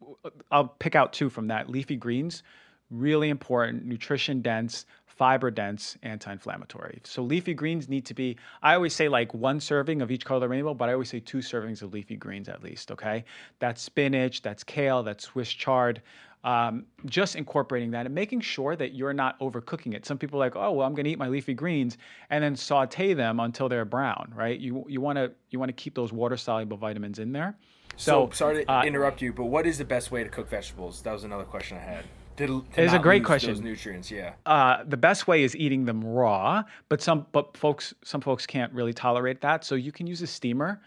I'll 0.52 0.68
pick 0.68 0.96
out 0.96 1.14
two 1.14 1.30
from 1.30 1.48
that. 1.48 1.70
Leafy 1.70 1.96
greens, 1.96 2.44
really 2.90 3.30
important, 3.30 3.86
nutrition 3.86 4.42
dense, 4.42 4.86
fiber 5.06 5.52
dense, 5.52 5.98
anti-inflammatory. 6.04 7.02
So 7.04 7.22
leafy 7.22 7.54
greens 7.54 7.90
need 7.90 8.06
to 8.06 8.14
be. 8.14 8.38
I 8.64 8.76
always 8.76 8.96
say 8.96 9.10
like 9.10 9.34
one 9.34 9.60
serving 9.60 10.02
of 10.02 10.12
each 10.12 10.26
color 10.26 10.38
of 10.38 10.42
the 10.42 10.50
rainbow, 10.50 10.74
but 10.74 10.90
I 10.90 10.94
always 10.94 11.10
say 11.10 11.20
two 11.20 11.40
servings 11.40 11.82
of 11.82 11.94
leafy 11.94 12.16
greens 12.16 12.48
at 12.48 12.64
least. 12.64 12.92
Okay, 12.92 13.26
that's 13.60 13.82
spinach, 13.82 14.42
that's 14.42 14.64
kale, 14.64 15.04
that's 15.04 15.26
Swiss 15.26 15.50
chard 15.50 16.02
um, 16.44 16.86
just 17.06 17.36
incorporating 17.36 17.92
that 17.92 18.06
and 18.06 18.16
making 18.16 18.40
sure 18.40 18.76
that 18.76 18.94
you're 18.94 19.14
not 19.14 19.40
overcooking 19.40 19.94
it. 19.94 20.06
Some 20.06 20.18
people 20.18 20.42
are 20.42 20.46
like, 20.46 20.56
oh 20.56 20.72
well, 20.72 20.88
I'm 20.88 20.94
going 20.94 21.06
to 21.06 21.12
eat 21.12 21.20
my 21.20 21.28
leafy 21.28 21.54
greens 21.54 21.98
and 22.30 22.44
then 22.44 22.56
saute 22.56 23.14
them 23.14 23.40
until 23.40 23.68
they're 23.68 23.86
brown, 23.86 24.32
right? 24.36 24.58
You 24.60 24.86
you 24.88 25.02
want 25.02 25.18
to 25.18 25.32
you 25.50 25.60
want 25.60 25.70
to 25.70 25.74
keep 25.74 25.96
those 25.96 26.14
water 26.14 26.38
soluble 26.38 26.78
vitamins 26.78 27.20
in 27.20 27.32
there. 27.34 27.58
So, 27.98 28.30
So, 28.32 28.36
sorry 28.36 28.64
to 28.66 28.72
uh, 28.72 28.84
interrupt 28.84 29.22
you, 29.22 29.34
but 29.34 29.46
what 29.46 29.68
is 29.68 29.78
the 29.78 29.86
best 29.86 30.12
way 30.12 30.24
to 30.24 30.30
cook 30.30 30.50
vegetables? 30.50 31.02
That 31.02 31.12
was 31.12 31.26
another 31.26 31.44
question 31.44 31.78
I 31.78 31.82
had. 31.82 32.06
To, 32.40 32.48
to 32.48 32.82
It's 32.82 32.94
a 32.94 33.00
great 33.00 33.26
question. 33.26 33.54
Those 33.54 33.62
nutrients, 33.62 34.10
yeah. 34.10 34.34
uh, 34.46 34.86
the 34.88 34.96
best 34.96 35.28
way 35.28 35.44
is 35.44 35.58
eating 35.58 35.84
them 35.84 36.02
raw, 36.02 36.64
but 36.88 37.02
some 37.02 37.28
but 37.34 37.58
folks 37.58 37.94
some 38.02 38.22
folks 38.22 38.48
can't 38.48 38.72
really 38.72 38.94
tolerate 38.94 39.42
that. 39.42 39.66
So 39.66 39.76
you 39.76 39.92
can 39.92 40.08
use 40.08 40.22
a 40.22 40.28
steamer 40.28 40.80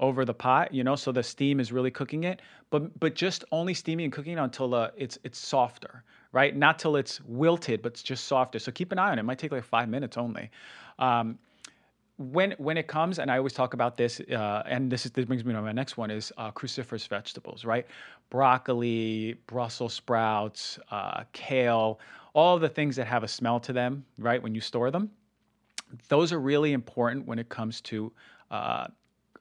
over 0.00 0.24
the 0.24 0.34
pot, 0.34 0.74
you 0.74 0.82
know, 0.82 0.96
so 0.96 1.12
the 1.12 1.22
steam 1.22 1.60
is 1.60 1.70
really 1.70 1.92
cooking 1.92 2.24
it, 2.24 2.42
but 2.70 2.98
but 2.98 3.14
just 3.14 3.44
only 3.52 3.72
steaming 3.72 4.04
and 4.04 4.12
cooking 4.12 4.32
it 4.32 4.40
until 4.40 4.74
uh, 4.74 4.90
it's 4.96 5.16
it's 5.22 5.38
softer, 5.38 6.02
right? 6.32 6.56
Not 6.56 6.76
till 6.80 6.96
it's 6.96 7.20
wilted, 7.22 7.82
but 7.82 7.92
it's 7.92 8.02
just 8.02 8.24
softer. 8.24 8.58
So 8.58 8.72
keep 8.72 8.90
an 8.90 8.98
eye 8.98 9.10
on 9.12 9.18
it. 9.18 9.20
It 9.20 9.24
might 9.24 9.38
take 9.38 9.52
like 9.52 9.62
five 9.62 9.88
minutes 9.88 10.16
only. 10.16 10.50
Um, 10.98 11.38
when 12.18 12.52
when 12.58 12.76
it 12.78 12.86
comes, 12.86 13.18
and 13.18 13.30
I 13.30 13.36
always 13.36 13.52
talk 13.52 13.74
about 13.74 13.96
this, 13.96 14.20
uh, 14.20 14.62
and 14.66 14.90
this 14.90 15.04
is 15.04 15.12
this 15.12 15.26
brings 15.26 15.44
me 15.44 15.52
to 15.52 15.60
my 15.60 15.72
next 15.72 15.96
one 15.96 16.10
is 16.10 16.32
uh, 16.38 16.50
cruciferous 16.50 17.06
vegetables, 17.06 17.64
right? 17.64 17.86
Broccoli, 18.30 19.36
Brussels 19.46 19.92
sprouts, 19.92 20.78
uh, 20.90 21.24
kale, 21.32 22.00
all 22.32 22.58
the 22.58 22.68
things 22.68 22.96
that 22.96 23.06
have 23.06 23.22
a 23.22 23.28
smell 23.28 23.60
to 23.60 23.72
them, 23.72 24.04
right? 24.18 24.42
When 24.42 24.54
you 24.54 24.60
store 24.60 24.90
them, 24.90 25.10
those 26.08 26.32
are 26.32 26.40
really 26.40 26.72
important 26.72 27.26
when 27.26 27.38
it 27.38 27.48
comes 27.50 27.80
to 27.82 28.12
uh, 28.50 28.88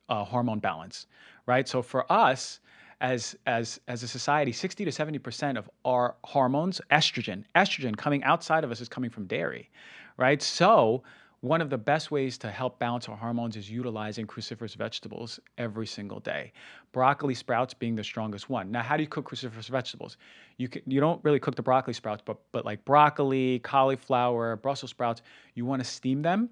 uh, 0.09 0.23
hormone 0.25 0.59
balance, 0.59 1.07
right? 1.45 1.67
So 1.67 1.81
for 1.81 2.11
us, 2.11 2.59
as 2.99 3.37
as 3.45 3.79
as 3.87 4.03
a 4.03 4.07
society, 4.07 4.51
60 4.51 4.83
to 4.83 4.91
70 4.91 5.19
percent 5.19 5.57
of 5.57 5.69
our 5.85 6.15
hormones, 6.25 6.81
estrogen, 6.91 7.45
estrogen 7.55 7.95
coming 7.95 8.21
outside 8.25 8.65
of 8.65 8.71
us 8.71 8.81
is 8.81 8.89
coming 8.89 9.09
from 9.09 9.27
dairy, 9.27 9.69
right? 10.17 10.41
So 10.41 11.03
one 11.45 11.61
of 11.61 11.69
the 11.69 11.77
best 11.77 12.09
ways 12.09 12.39
to 12.39 12.49
help 12.49 12.79
balance 12.79 13.07
our 13.07 13.15
hormones 13.15 13.55
is 13.55 13.69
utilizing 13.69 14.25
cruciferous 14.25 14.75
vegetables 14.75 15.39
every 15.59 15.85
single 15.85 16.19
day. 16.19 16.51
Broccoli 16.91 17.35
sprouts 17.35 17.71
being 17.71 17.95
the 17.95 18.03
strongest 18.03 18.49
one. 18.49 18.71
Now, 18.71 18.81
how 18.81 18.97
do 18.97 19.03
you 19.03 19.09
cook 19.09 19.29
cruciferous 19.29 19.69
vegetables? 19.69 20.17
You 20.57 20.67
can, 20.67 20.81
you 20.87 20.99
don't 20.99 21.23
really 21.23 21.39
cook 21.39 21.55
the 21.55 21.61
broccoli 21.61 21.93
sprouts, 21.93 22.23
but 22.25 22.37
but 22.51 22.65
like 22.65 22.83
broccoli, 22.83 23.59
cauliflower, 23.59 24.55
Brussels 24.55 24.89
sprouts, 24.89 25.21
you 25.53 25.65
want 25.65 25.83
to 25.83 25.87
steam 25.87 26.23
them 26.23 26.49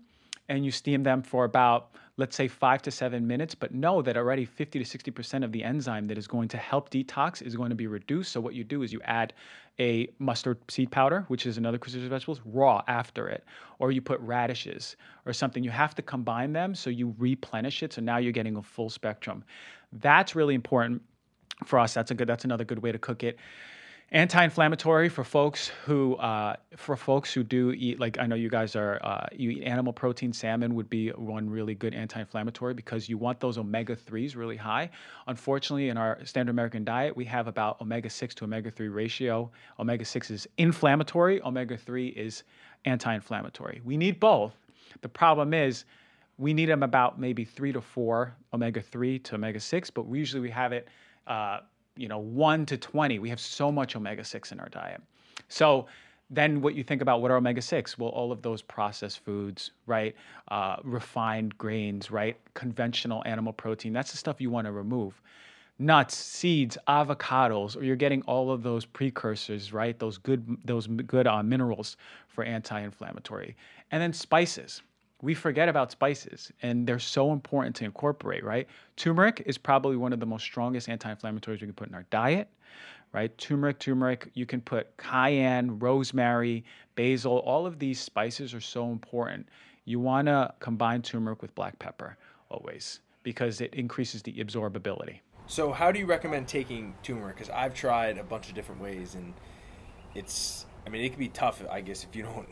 and 0.49 0.65
you 0.65 0.71
steam 0.71 1.03
them 1.03 1.21
for 1.21 1.45
about 1.45 1.91
let's 2.17 2.35
say 2.35 2.47
five 2.47 2.81
to 2.81 2.91
seven 2.91 3.25
minutes 3.25 3.55
but 3.55 3.73
know 3.73 4.01
that 4.01 4.15
already 4.15 4.45
50 4.45 4.83
to 4.83 4.85
60% 4.85 5.43
of 5.43 5.51
the 5.51 5.63
enzyme 5.63 6.05
that 6.05 6.17
is 6.17 6.27
going 6.27 6.47
to 6.47 6.57
help 6.57 6.91
detox 6.91 7.41
is 7.41 7.55
going 7.55 7.69
to 7.69 7.75
be 7.75 7.87
reduced. 7.87 8.31
So 8.31 8.39
what 8.39 8.53
you 8.53 8.63
do 8.63 8.83
is 8.83 8.93
you 8.93 9.01
add 9.03 9.33
a 9.79 10.07
mustard 10.19 10.59
seed 10.69 10.91
powder 10.91 11.25
which 11.27 11.45
is 11.45 11.57
another 11.57 11.79
cruciferous 11.79 12.09
vegetables 12.09 12.41
raw 12.45 12.83
after 12.87 13.27
it 13.27 13.43
or 13.79 13.91
you 13.91 14.01
put 14.01 14.19
radishes 14.19 14.95
or 15.25 15.33
something. 15.33 15.63
You 15.63 15.71
have 15.71 15.95
to 15.95 16.01
combine 16.01 16.53
them 16.53 16.75
so 16.75 16.89
you 16.89 17.15
replenish 17.17 17.81
it. 17.81 17.93
So 17.93 18.01
now 18.01 18.17
you're 18.17 18.31
getting 18.31 18.57
a 18.57 18.63
full 18.63 18.89
spectrum. 18.89 19.43
That's 19.91 20.35
really 20.35 20.55
important 20.55 21.01
for 21.65 21.79
us. 21.79 21.93
That's 21.93 22.11
a 22.11 22.15
good 22.15 22.27
that's 22.27 22.45
another 22.45 22.63
good 22.63 22.79
way 22.79 22.91
to 22.91 22.99
cook 22.99 23.23
it 23.23 23.39
anti-inflammatory 24.13 25.09
for 25.09 25.23
folks 25.23 25.71
who 25.85 26.15
uh, 26.17 26.55
for 26.77 26.95
folks 26.95 27.33
who 27.33 27.43
do 27.43 27.71
eat 27.71 27.99
like 27.99 28.19
i 28.19 28.27
know 28.27 28.35
you 28.35 28.49
guys 28.49 28.75
are 28.75 28.99
uh, 29.03 29.25
you 29.33 29.49
eat 29.49 29.63
animal 29.63 29.91
protein 29.91 30.31
salmon 30.31 30.75
would 30.75 30.87
be 30.87 31.09
one 31.09 31.49
really 31.49 31.73
good 31.73 31.95
anti-inflammatory 31.95 32.75
because 32.75 33.09
you 33.09 33.17
want 33.17 33.39
those 33.39 33.57
omega-3s 33.57 34.35
really 34.35 34.55
high. 34.55 34.89
Unfortunately 35.25 35.89
in 35.89 35.97
our 35.97 36.19
standard 36.25 36.51
american 36.51 36.83
diet 36.83 37.15
we 37.17 37.25
have 37.25 37.47
about 37.47 37.81
omega-6 37.81 38.35
to 38.35 38.43
omega-3 38.43 38.93
ratio. 38.93 39.49
Omega-6 39.79 40.29
is 40.29 40.47
inflammatory 40.59 41.41
omega-3 41.41 42.15
is 42.15 42.43
anti-inflammatory. 42.85 43.81
We 43.83 43.97
need 43.97 44.19
both. 44.19 44.53
The 45.01 45.09
problem 45.09 45.55
is 45.55 45.85
we 46.37 46.53
need 46.53 46.69
them 46.69 46.83
about 46.83 47.19
maybe 47.19 47.45
three 47.45 47.71
to 47.71 47.81
four 47.81 48.35
omega-3 48.53 49.23
to 49.23 49.35
omega-6 49.35 49.89
but 49.91 50.05
usually 50.07 50.41
we 50.41 50.51
have 50.51 50.71
it 50.71 50.87
uh, 51.25 51.61
you 51.95 52.07
know, 52.07 52.19
1 52.19 52.65
to 52.67 52.77
20. 52.77 53.19
We 53.19 53.29
have 53.29 53.39
so 53.39 53.71
much 53.71 53.95
omega 53.95 54.23
6 54.23 54.51
in 54.51 54.59
our 54.59 54.69
diet. 54.69 55.01
So 55.47 55.87
then 56.29 56.61
what 56.61 56.73
you 56.73 56.83
think 56.83 57.01
about 57.01 57.21
what 57.21 57.31
are 57.31 57.37
omega 57.37 57.61
6? 57.61 57.97
Well, 57.97 58.09
all 58.09 58.31
of 58.31 58.41
those 58.41 58.61
processed 58.61 59.19
foods, 59.19 59.71
right? 59.85 60.15
Uh, 60.49 60.77
refined 60.83 61.57
grains, 61.57 62.09
right? 62.09 62.37
Conventional 62.53 63.21
animal 63.25 63.53
protein. 63.53 63.93
That's 63.93 64.11
the 64.11 64.17
stuff 64.17 64.41
you 64.41 64.49
want 64.49 64.65
to 64.65 64.71
remove. 64.71 65.21
Nuts, 65.79 66.15
seeds, 66.15 66.77
avocados, 66.87 67.75
or 67.75 67.83
you're 67.83 67.95
getting 67.95 68.21
all 68.23 68.51
of 68.51 68.63
those 68.63 68.85
precursors, 68.85 69.73
right? 69.73 69.97
Those 69.97 70.17
good, 70.17 70.57
those 70.65 70.87
good 70.87 71.27
uh, 71.27 71.43
minerals 71.43 71.97
for 72.27 72.43
anti-inflammatory, 72.43 73.55
and 73.91 74.01
then 74.01 74.13
spices 74.13 74.81
we 75.23 75.33
forget 75.33 75.69
about 75.69 75.89
spices 75.89 76.51
and 76.61 76.85
they're 76.85 76.99
so 76.99 77.31
important 77.31 77.77
to 77.77 77.85
incorporate, 77.85 78.43
right? 78.43 78.67
Turmeric 78.97 79.41
is 79.45 79.57
probably 79.57 79.95
one 79.95 80.11
of 80.11 80.19
the 80.19 80.25
most 80.25 80.43
strongest 80.43 80.89
anti-inflammatories 80.89 81.61
we 81.61 81.67
can 81.67 81.73
put 81.73 81.87
in 81.87 81.95
our 81.95 82.05
diet, 82.09 82.49
right? 83.13 83.35
Turmeric, 83.37 83.79
turmeric, 83.79 84.29
you 84.33 84.45
can 84.45 84.59
put 84.59 84.95
cayenne, 84.97 85.79
rosemary, 85.79 86.65
basil, 86.95 87.37
all 87.37 87.65
of 87.65 87.79
these 87.79 88.01
spices 88.01 88.53
are 88.53 88.59
so 88.59 88.91
important. 88.91 89.47
You 89.85 90.01
want 90.01 90.27
to 90.27 90.53
combine 90.59 91.01
turmeric 91.01 91.41
with 91.41 91.55
black 91.55 91.79
pepper 91.79 92.17
always 92.49 92.99
because 93.23 93.61
it 93.61 93.73
increases 93.73 94.23
the 94.23 94.33
absorbability. 94.33 95.19
So, 95.47 95.71
how 95.71 95.91
do 95.91 95.99
you 95.99 96.05
recommend 96.05 96.49
taking 96.49 96.95
turmeric? 97.01 97.37
Because 97.37 97.49
I've 97.49 97.73
tried 97.73 98.17
a 98.17 98.23
bunch 98.23 98.49
of 98.49 98.55
different 98.55 98.81
ways, 98.81 99.15
and 99.15 99.33
it's 100.15 100.65
I 100.85 100.89
mean, 100.89 101.03
it 101.03 101.09
can 101.09 101.19
be 101.19 101.27
tough, 101.29 101.61
I 101.69 101.81
guess, 101.81 102.03
if 102.03 102.15
you 102.15 102.23
don't 102.23 102.47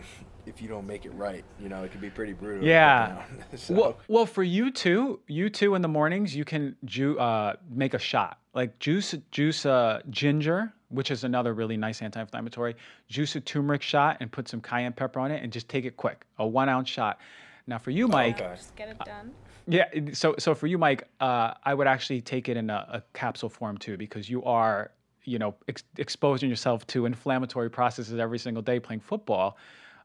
if 0.52 0.62
you 0.62 0.68
don't 0.68 0.86
make 0.86 1.06
it 1.06 1.14
right. 1.14 1.44
You 1.60 1.70
know, 1.70 1.84
it 1.84 1.92
can 1.92 2.02
be 2.02 2.10
pretty 2.10 2.34
brutal. 2.34 2.68
Yeah. 2.68 3.24
so. 3.56 3.74
Well, 3.74 3.98
well, 4.08 4.26
for 4.26 4.44
you 4.44 4.70
too, 4.72 5.20
you 5.28 5.50
too 5.50 5.76
in 5.76 5.82
the 5.82 5.88
mornings, 5.88 6.36
you 6.36 6.46
can 6.46 6.76
ju- 6.86 7.18
uh, 7.18 7.56
make 7.70 7.94
a 7.94 8.00
shot 8.00 8.38
like 8.54 8.78
juice 8.80 9.16
juice 9.32 9.66
uh, 9.66 10.02
ginger, 10.10 10.74
which 10.90 11.10
is 11.10 11.24
another 11.24 11.54
really 11.54 11.78
nice 11.78 12.02
anti-inflammatory. 12.02 12.76
Juice 13.08 13.36
a 13.36 13.42
turmeric 13.42 13.82
shot 13.82 14.18
and 14.20 14.32
put 14.32 14.48
some 14.48 14.62
cayenne 14.62 14.94
pepper 14.94 15.20
on 15.20 15.32
it, 15.32 15.42
and 15.42 15.52
just 15.52 15.70
take 15.70 15.86
it 15.86 15.96
quick, 15.98 16.26
a 16.38 16.46
one 16.46 16.70
ounce 16.70 16.90
shot. 16.90 17.20
Now 17.68 17.78
for 17.78 17.92
you, 17.92 18.08
Mike. 18.08 18.42
Okay. 18.42 18.56
Just 18.56 18.76
get 18.76 18.90
it 18.90 18.98
done. 19.06 19.32
Yeah. 19.68 19.86
So 20.14 20.36
so 20.38 20.54
for 20.54 20.68
you, 20.68 20.78
Mike, 20.78 21.08
uh, 21.22 21.54
I 21.64 21.74
would 21.74 21.88
actually 21.88 22.22
take 22.22 22.50
it 22.50 22.58
in 22.58 22.70
a, 22.70 22.86
a 22.92 23.04
capsule 23.14 23.50
form 23.50 23.78
too, 23.78 23.96
because 23.96 24.30
you 24.30 24.44
are 24.44 24.92
you 25.24 25.40
know 25.40 25.56
ex- 25.70 25.84
exposing 25.98 26.50
yourself 26.50 26.86
to 26.88 27.06
inflammatory 27.06 27.70
processes 27.70 28.20
every 28.20 28.40
single 28.40 28.64
day 28.64 28.80
playing 28.80 29.00
football 29.00 29.58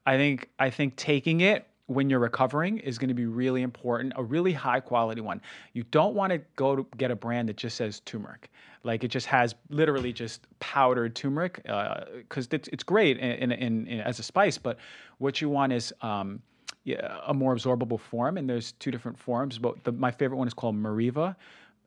i 0.07 0.17
think 0.17 0.49
i 0.59 0.71
think 0.71 0.97
taking 0.97 1.41
it 1.43 1.67
when 1.87 2.11
you're 2.11 2.19
recovering 2.21 2.79
is 2.79 2.99
going 2.99 3.09
to 3.09 3.15
be 3.15 3.27
really 3.27 3.63
important 3.63 4.13
a 4.17 4.23
really 4.23 4.53
high 4.53 4.81
quality 4.81 5.21
one 5.21 5.41
you 5.73 5.85
don't 5.91 6.15
want 6.15 6.33
to 6.33 6.39
go 6.57 6.75
to 6.75 6.87
get 6.97 7.11
a 7.11 7.17
brand 7.17 7.49
that 7.49 7.57
just 7.57 7.77
says 7.77 8.01
turmeric 8.01 8.51
like 8.83 9.05
it 9.05 9.09
just 9.09 9.27
has 9.27 9.55
literally 9.71 10.13
just 10.13 10.47
powdered 10.59 11.15
turmeric 11.15 11.63
because 11.63 12.47
uh, 12.47 12.57
it's, 12.57 12.69
it's 12.69 12.85
great 12.85 13.19
in, 13.19 13.53
in, 13.53 13.87
in, 13.87 14.01
as 14.01 14.19
a 14.19 14.23
spice 14.23 14.59
but 14.59 14.79
what 15.19 15.41
you 15.41 15.49
want 15.49 15.73
is 15.73 15.93
um, 16.03 16.41
yeah, 16.85 17.19
a 17.27 17.35
more 17.35 17.55
absorbable 17.55 17.99
form 17.99 18.37
and 18.37 18.49
there's 18.49 18.73
two 18.73 18.91
different 18.91 19.19
forms 19.19 19.59
but 19.59 19.83
the, 19.85 19.93
my 19.93 20.11
favorite 20.11 20.39
one 20.39 20.49
is 20.49 20.55
called 20.55 20.77
Meriva 20.77 21.37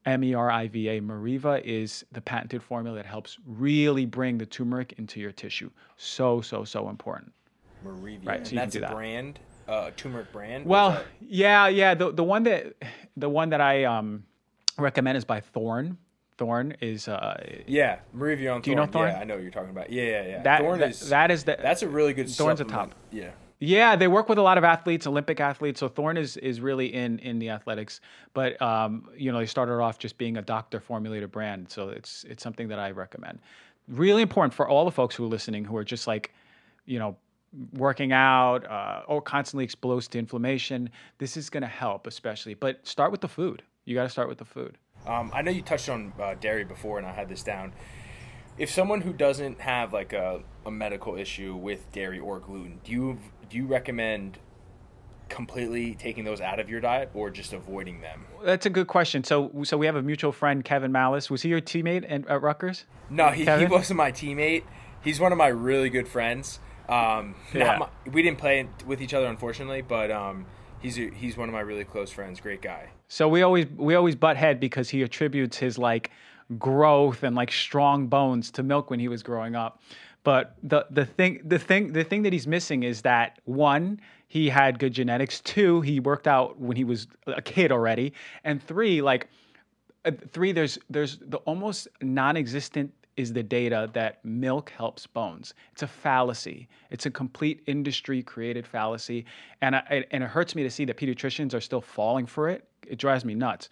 M 0.05 0.23
E 0.23 0.33
R 0.33 0.49
I 0.49 0.67
V 0.67 0.87
A. 0.87 1.01
Meriva 1.01 1.61
is 1.63 2.05
the 2.13 2.21
patented 2.21 2.63
formula 2.63 2.95
that 2.95 3.05
helps 3.05 3.37
really 3.45 4.05
bring 4.05 4.37
the 4.37 4.45
turmeric 4.45 4.93
into 4.97 5.19
your 5.19 5.31
tissue. 5.31 5.69
So, 5.97 6.41
so, 6.41 6.63
so 6.63 6.89
important. 6.89 7.33
Meriva. 7.85 8.25
Right. 8.25 8.47
So 8.47 8.51
and 8.51 8.59
that's 8.59 8.75
a 8.75 8.79
that. 8.81 8.91
brand, 8.91 9.39
uh, 9.67 9.91
turmeric 9.95 10.31
brand. 10.31 10.65
Well, 10.65 11.03
yeah, 11.21 11.67
yeah. 11.67 11.93
The 11.93 12.11
the 12.11 12.23
one 12.23 12.43
that 12.43 12.75
the 13.17 13.29
one 13.29 13.49
that 13.49 13.61
I 13.61 13.85
um, 13.85 14.23
recommend 14.77 15.17
is 15.17 15.25
by 15.25 15.39
Thorne. 15.39 15.97
Thorne 16.37 16.73
is 16.79 17.09
uh 17.09 17.37
yeah 17.67 17.99
Meriva 18.15 18.55
on. 18.55 18.61
Do 18.61 18.69
you 18.69 18.75
know 18.75 18.85
Thorne? 18.85 19.09
Yeah, 19.09 19.19
I 19.19 19.23
know 19.25 19.35
what 19.35 19.43
you're 19.43 19.51
talking 19.51 19.71
about. 19.71 19.91
Yeah, 19.91 20.03
yeah, 20.03 20.27
yeah. 20.27 20.43
That, 20.43 20.61
Thorne 20.61 20.79
that, 20.79 20.89
is 20.91 21.09
that 21.09 21.31
is 21.31 21.43
the 21.43 21.57
that's 21.61 21.83
a 21.83 21.89
really 21.89 22.13
good. 22.13 22.29
Thorne's 22.29 22.61
a 22.61 22.65
top. 22.65 22.95
Yeah. 23.11 23.31
Yeah, 23.61 23.97
they 23.97 24.07
work 24.07 24.29
with 24.29 24.37
a 24.37 24.41
lot 24.41 24.57
of 24.57 24.63
athletes, 24.63 25.05
Olympic 25.05 25.41
athletes. 25.41 25.81
So 25.81 25.89
Thorne 25.89 26.15
is 26.15 26.37
is 26.37 26.61
really 26.61 26.93
in 26.93 27.19
in 27.19 27.39
the 27.39 27.49
athletics, 27.49 27.99
but 28.33 28.59
um, 28.61 29.09
you 29.17 29.33
know 29.33 29.39
they 29.39 29.45
started 29.45 29.73
off 29.81 29.99
just 29.99 30.17
being 30.17 30.37
a 30.37 30.41
doctor 30.41 30.79
formulated 30.79 31.29
brand. 31.29 31.69
So 31.69 31.89
it's 31.89 32.23
it's 32.29 32.41
something 32.41 32.69
that 32.69 32.79
I 32.79 32.91
recommend. 32.91 33.39
Really 33.89 34.21
important 34.21 34.53
for 34.53 34.69
all 34.69 34.85
the 34.85 34.91
folks 34.91 35.13
who 35.13 35.25
are 35.25 35.27
listening 35.27 35.65
who 35.65 35.75
are 35.75 35.83
just 35.83 36.07
like, 36.07 36.33
you 36.85 36.99
know, 36.99 37.17
working 37.73 38.11
out 38.11 38.69
uh, 38.69 39.01
or 39.07 39.21
constantly 39.21 39.63
exposed 39.63 40.11
to 40.11 40.19
inflammation. 40.19 40.89
This 41.17 41.37
is 41.37 41.49
going 41.49 41.61
to 41.61 41.67
help, 41.67 42.07
especially. 42.07 42.53
But 42.53 42.85
start 42.87 43.11
with 43.11 43.21
the 43.21 43.27
food. 43.27 43.63
You 43.85 43.95
got 43.95 44.03
to 44.03 44.09
start 44.09 44.29
with 44.29 44.37
the 44.37 44.45
food. 44.45 44.77
Um, 45.07 45.31
I 45.33 45.41
know 45.41 45.51
you 45.51 45.61
touched 45.61 45.89
on 45.89 46.13
uh, 46.19 46.35
dairy 46.39 46.65
before, 46.65 46.97
and 46.97 47.07
I 47.07 47.11
had 47.11 47.29
this 47.29 47.43
down 47.43 47.73
if 48.59 48.69
someone 48.69 49.01
who 49.01 49.13
doesn't 49.13 49.61
have 49.61 49.93
like 49.93 50.13
a, 50.13 50.41
a 50.65 50.71
medical 50.71 51.15
issue 51.15 51.55
with 51.55 51.91
dairy 51.93 52.19
or 52.19 52.39
gluten, 52.39 52.79
do 52.83 52.91
you 52.91 53.17
do 53.49 53.57
you 53.57 53.65
recommend 53.65 54.37
completely 55.29 55.95
taking 55.95 56.25
those 56.25 56.41
out 56.41 56.59
of 56.59 56.69
your 56.69 56.81
diet 56.81 57.09
or 57.13 57.29
just 57.29 57.53
avoiding 57.53 58.01
them? 58.01 58.25
That's 58.43 58.65
a 58.65 58.69
good 58.69 58.87
question. 58.87 59.23
So, 59.23 59.51
so 59.63 59.77
we 59.77 59.85
have 59.85 59.95
a 59.95 60.01
mutual 60.01 60.31
friend, 60.31 60.63
Kevin 60.63 60.91
Malice. 60.91 61.29
Was 61.29 61.43
he 61.43 61.49
your 61.49 61.61
teammate 61.61 62.03
at, 62.09 62.27
at 62.27 62.41
Rutgers? 62.41 62.85
No, 63.09 63.29
he, 63.29 63.45
he 63.45 63.65
wasn't 63.65 63.97
my 63.97 64.11
teammate. 64.11 64.63
He's 65.03 65.19
one 65.19 65.31
of 65.31 65.37
my 65.37 65.47
really 65.47 65.89
good 65.89 66.07
friends. 66.07 66.59
Um, 66.89 67.35
yeah. 67.53 67.77
My, 67.77 67.87
we 68.11 68.21
didn't 68.21 68.39
play 68.39 68.67
with 68.85 69.01
each 69.01 69.13
other, 69.13 69.27
unfortunately, 69.27 69.81
but 69.81 70.09
um, 70.09 70.45
he's 70.81 70.97
a, 70.97 71.09
he's 71.11 71.37
one 71.37 71.47
of 71.47 71.53
my 71.53 71.61
really 71.61 71.85
close 71.85 72.11
friends. 72.11 72.39
Great 72.39 72.61
guy. 72.61 72.89
So 73.07 73.27
we 73.27 73.43
always 73.43 73.67
we 73.75 73.95
always 73.95 74.15
butt 74.15 74.37
head 74.37 74.59
because 74.59 74.89
he 74.89 75.03
attributes 75.03 75.57
his 75.57 75.77
like 75.77 76.11
growth 76.57 77.23
and 77.23 77.35
like 77.35 77.51
strong 77.51 78.07
bones 78.07 78.49
to 78.51 78.63
milk 78.63 78.89
when 78.89 78.99
he 78.99 79.07
was 79.07 79.21
growing 79.23 79.55
up. 79.55 79.81
But 80.23 80.55
the 80.63 80.85
the 80.89 81.05
thing 81.05 81.41
the 81.45 81.59
thing 81.59 81.93
the 81.93 82.03
thing 82.03 82.23
that 82.23 82.33
he's 82.33 82.47
missing 82.47 82.83
is 82.83 83.03
that 83.03 83.39
one, 83.45 84.01
he 84.27 84.49
had 84.49 84.79
good 84.79 84.93
genetics. 84.93 85.41
Two, 85.41 85.81
he 85.81 85.99
worked 85.99 86.27
out 86.27 86.59
when 86.59 86.75
he 86.75 86.83
was 86.83 87.07
a 87.27 87.41
kid 87.41 87.71
already. 87.71 88.13
And 88.43 88.61
three, 88.61 89.01
like 89.01 89.29
uh, 90.05 90.11
three, 90.31 90.51
there's 90.51 90.77
there's 90.89 91.19
the 91.19 91.37
almost 91.37 91.87
non-existent 92.01 92.93
is 93.19 93.33
the 93.33 93.43
data 93.43 93.89
that 93.91 94.23
milk 94.23 94.71
helps 94.77 95.05
bones. 95.05 95.53
It's 95.73 95.83
a 95.83 95.87
fallacy. 95.87 96.69
It's 96.89 97.05
a 97.05 97.11
complete 97.11 97.61
industry 97.67 98.23
created 98.23 98.65
fallacy, 98.65 99.25
and 99.61 99.75
I, 99.75 100.05
and 100.11 100.23
it 100.23 100.29
hurts 100.29 100.55
me 100.55 100.63
to 100.63 100.69
see 100.69 100.85
that 100.85 100.95
pediatricians 100.95 101.53
are 101.53 101.59
still 101.59 101.81
falling 101.81 102.25
for 102.25 102.47
it. 102.49 102.65
It 102.87 102.97
drives 102.97 103.25
me 103.25 103.35
nuts, 103.35 103.69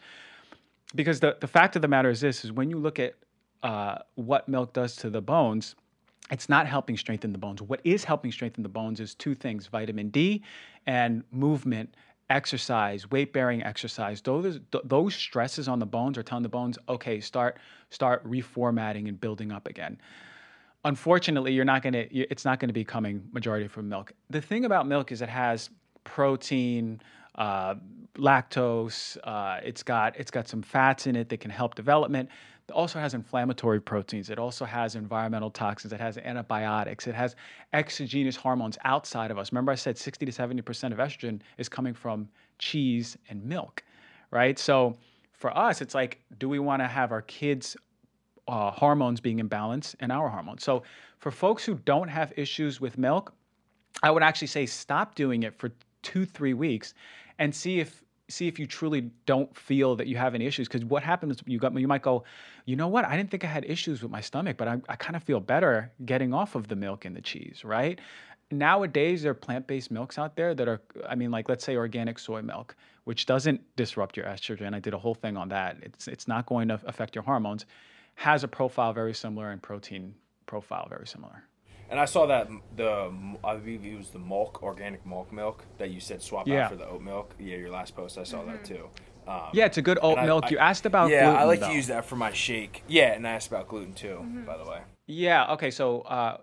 because 0.95 1.21
the 1.21 1.37
the 1.39 1.47
fact 1.47 1.77
of 1.77 1.81
the 1.81 1.87
matter 1.87 2.09
is 2.09 2.19
this: 2.19 2.43
is 2.43 2.51
when 2.51 2.69
you 2.69 2.77
look 2.77 2.99
at 2.99 3.13
uh, 3.63 3.99
what 4.15 4.49
milk 4.49 4.73
does 4.73 4.97
to 4.97 5.09
the 5.09 5.21
bones 5.21 5.75
it's 6.29 6.49
not 6.49 6.67
helping 6.67 6.97
strengthen 6.97 7.31
the 7.31 7.37
bones. 7.37 7.61
What 7.61 7.79
is 7.85 8.03
helping 8.03 8.31
strengthen 8.33 8.61
the 8.61 8.69
bones 8.69 8.99
is 8.99 9.15
two 9.15 9.33
things 9.33 9.67
vitamin 9.67 10.09
D 10.09 10.43
and 10.85 11.23
movement, 11.31 11.95
exercise, 12.29 13.09
weight 13.09 13.33
bearing 13.33 13.63
exercise. 13.63 14.21
Those, 14.21 14.59
those 14.83 15.15
stresses 15.15 15.67
on 15.67 15.79
the 15.79 15.85
bones 15.85 16.17
are 16.17 16.23
telling 16.23 16.43
the 16.43 16.49
bones, 16.49 16.77
okay, 16.89 17.19
start, 17.19 17.57
start 17.89 18.27
reformatting 18.27 19.07
and 19.07 19.19
building 19.19 19.51
up 19.51 19.67
again. 19.67 19.97
Unfortunately, 20.85 21.53
you're 21.53 21.65
not 21.65 21.81
gonna, 21.81 22.05
it's 22.11 22.45
not 22.45 22.59
gonna 22.59 22.73
be 22.73 22.83
coming 22.83 23.27
majority 23.31 23.67
from 23.67 23.89
milk. 23.89 24.11
The 24.29 24.41
thing 24.41 24.65
about 24.65 24.87
milk 24.87 25.11
is 25.11 25.21
it 25.21 25.29
has 25.29 25.69
protein, 26.03 27.01
uh, 27.35 27.75
lactose. 28.17 29.17
Uh, 29.23 29.59
it's 29.63 29.83
got 29.83 30.17
it's 30.17 30.31
got 30.31 30.47
some 30.47 30.61
fats 30.61 31.07
in 31.07 31.15
it 31.15 31.29
that 31.29 31.39
can 31.39 31.51
help 31.51 31.75
development. 31.75 32.29
It 32.69 32.73
also 32.73 32.99
has 32.99 33.13
inflammatory 33.13 33.79
proteins. 33.79 34.29
It 34.29 34.37
also 34.37 34.65
has 34.65 34.95
environmental 34.95 35.49
toxins. 35.49 35.93
It 35.93 36.01
has 36.01 36.17
antibiotics. 36.17 37.07
It 37.07 37.15
has 37.15 37.37
exogenous 37.71 38.35
hormones 38.35 38.77
outside 38.83 39.31
of 39.31 39.37
us. 39.37 39.53
Remember, 39.53 39.71
I 39.71 39.75
said 39.75 39.97
60 39.97 40.25
to 40.25 40.31
70 40.31 40.61
percent 40.63 40.93
of 40.93 40.99
estrogen 40.99 41.39
is 41.57 41.69
coming 41.69 41.93
from 41.93 42.27
cheese 42.59 43.17
and 43.29 43.41
milk, 43.45 43.83
right? 44.31 44.59
So 44.59 44.97
for 45.31 45.55
us, 45.57 45.81
it's 45.81 45.95
like, 45.95 46.19
do 46.39 46.49
we 46.49 46.59
want 46.59 46.81
to 46.81 46.87
have 46.87 47.13
our 47.13 47.21
kids' 47.21 47.77
uh, 48.49 48.71
hormones 48.71 49.21
being 49.21 49.39
imbalanced 49.39 49.95
and 50.01 50.11
our 50.11 50.27
hormones? 50.27 50.63
So 50.63 50.83
for 51.19 51.31
folks 51.31 51.63
who 51.63 51.75
don't 51.75 52.09
have 52.09 52.33
issues 52.35 52.81
with 52.81 52.97
milk, 52.97 53.33
I 54.03 54.11
would 54.11 54.23
actually 54.23 54.47
say 54.47 54.65
stop 54.65 55.15
doing 55.15 55.43
it 55.43 55.57
for 55.57 55.71
two, 56.01 56.25
three 56.25 56.53
weeks 56.53 56.93
and 57.39 57.55
see 57.55 57.79
if 57.79 58.03
see 58.29 58.47
if 58.47 58.59
you 58.59 58.65
truly 58.65 59.09
don't 59.25 59.55
feel 59.55 59.95
that 59.95 60.07
you 60.07 60.17
have 60.17 60.35
any 60.35 60.45
issues. 60.45 60.67
Because 60.67 60.83
what 60.85 61.03
happens, 61.03 61.41
you 61.45 61.59
got 61.59 61.73
you 61.77 61.87
might 61.87 62.01
go, 62.01 62.23
you 62.65 62.75
know 62.75 62.87
what? 62.87 63.05
I 63.05 63.15
didn't 63.15 63.31
think 63.31 63.43
I 63.43 63.47
had 63.47 63.65
issues 63.65 64.01
with 64.01 64.11
my 64.11 64.21
stomach, 64.21 64.57
but 64.57 64.67
I, 64.67 64.77
I 64.89 64.95
kind 64.95 65.15
of 65.15 65.23
feel 65.23 65.39
better 65.39 65.91
getting 66.05 66.33
off 66.33 66.55
of 66.55 66.67
the 66.67 66.75
milk 66.75 67.05
and 67.05 67.15
the 67.15 67.21
cheese, 67.21 67.61
right? 67.63 67.99
Nowadays, 68.49 69.23
there 69.23 69.31
are 69.31 69.35
plant-based 69.35 69.91
milks 69.91 70.17
out 70.17 70.35
there 70.35 70.55
that 70.55 70.67
are, 70.67 70.81
I 71.07 71.15
mean, 71.15 71.31
like 71.31 71.49
let's 71.49 71.65
say 71.65 71.75
organic 71.75 72.17
soy 72.17 72.41
milk, 72.41 72.75
which 73.03 73.25
doesn't 73.25 73.61
disrupt 73.75 74.15
your 74.15 74.25
estrogen. 74.25 74.73
I 74.73 74.79
did 74.79 74.93
a 74.93 74.97
whole 74.97 75.15
thing 75.15 75.35
on 75.35 75.49
that. 75.49 75.77
It's 75.81 76.07
it's 76.07 76.27
not 76.27 76.45
going 76.45 76.69
to 76.69 76.79
affect 76.85 77.15
your 77.15 77.23
hormones. 77.23 77.65
Has 78.15 78.43
a 78.43 78.47
profile 78.47 78.93
very 78.93 79.13
similar 79.13 79.51
and 79.51 79.61
protein 79.61 80.15
profile 80.45 80.87
very 80.89 81.07
similar. 81.07 81.43
And 81.89 81.99
I 81.99 82.05
saw 82.05 82.25
that 82.25 82.49
the 82.75 83.11
I 83.43 83.55
believe 83.55 83.85
it 83.85 83.97
was 83.97 84.09
the 84.09 84.19
milk, 84.19 84.61
organic 84.61 85.05
milk 85.05 85.31
milk 85.31 85.63
that 85.77 85.89
you 85.89 85.99
said 85.99 86.21
swap 86.21 86.47
Yeah. 86.47 86.65
out 86.65 86.71
for 86.71 86.75
the 86.75 86.87
oat 86.87 87.01
milk. 87.01 87.33
Yeah, 87.39 87.57
your 87.57 87.69
last 87.69 87.95
post 87.95 88.17
I 88.17 88.23
saw 88.23 88.43
that 88.43 88.65
too. 88.65 88.89
Um, 89.27 89.49
Yeah, 89.53 89.65
it's 89.65 89.77
a 89.77 89.81
good 89.81 89.99
oat 90.01 90.21
milk. 90.23 90.45
I- 90.45 90.49
you 90.49 90.57
asked 90.57 90.85
about 90.85 91.09
yeah, 91.09 91.25
gluten, 91.25 91.41
I 91.41 91.43
like 91.45 91.59
though. 91.61 91.69
to 91.69 91.73
use 91.73 91.87
that 91.87 92.05
for 92.05 92.15
my 92.15 92.31
shake. 92.33 92.83
Yeah, 92.87 93.13
and 93.13 93.27
I 93.27 93.31
asked 93.31 93.47
about 93.49 93.67
gluten 93.67 93.93
too, 93.93 94.25
by 94.45 94.57
the 94.57 94.65
way. 94.69 94.79
Yeah. 95.05 95.51
Okay. 95.53 95.71
So, 95.71 96.01
uh, 96.01 96.37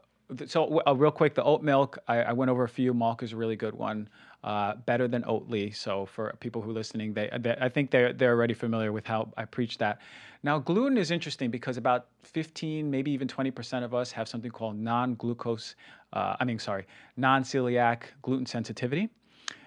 so 0.47 0.81
uh, 0.87 0.95
real 0.95 1.11
quick, 1.11 1.35
the 1.35 1.45
oat 1.45 1.63
milk. 1.63 1.99
I, 2.09 2.23
I 2.23 2.33
went 2.33 2.51
over 2.51 2.65
a 2.65 2.69
few. 2.69 2.95
Malk 2.95 3.23
is 3.23 3.33
a 3.33 3.37
really 3.37 3.57
good 3.57 3.75
one. 3.75 4.09
Uh, 4.43 4.75
better 4.85 5.09
than 5.09 5.23
Oatly. 5.23 5.75
So 5.75 6.05
for 6.05 6.35
people 6.41 6.61
who 6.61 6.71
are 6.71 6.75
listening, 6.75 7.15
they, 7.15 7.31
they 7.41 7.57
I 7.59 7.69
think 7.71 7.91
they're 7.91 8.13
they're 8.13 8.33
already 8.33 8.53
familiar 8.55 8.93
with 8.93 9.07
how 9.07 9.33
I 9.39 9.47
preach 9.47 9.79
that. 9.79 10.01
Now, 10.45 10.59
gluten 10.61 10.97
is 10.97 11.11
interesting 11.11 11.51
because 11.51 11.77
about 11.77 12.07
15, 12.23 12.89
maybe 12.89 13.11
even 13.11 13.27
20 13.27 13.51
percent 13.51 13.85
of 13.85 13.95
us 13.95 14.13
have 14.13 14.29
something 14.29 14.53
called 14.53 14.79
non-glucose. 14.79 15.75
Uh, 16.13 16.37
I 16.39 16.45
mean, 16.45 16.61
sorry, 16.61 16.87
non-celiac 17.17 18.03
gluten 18.23 18.47
sensitivity 18.47 19.09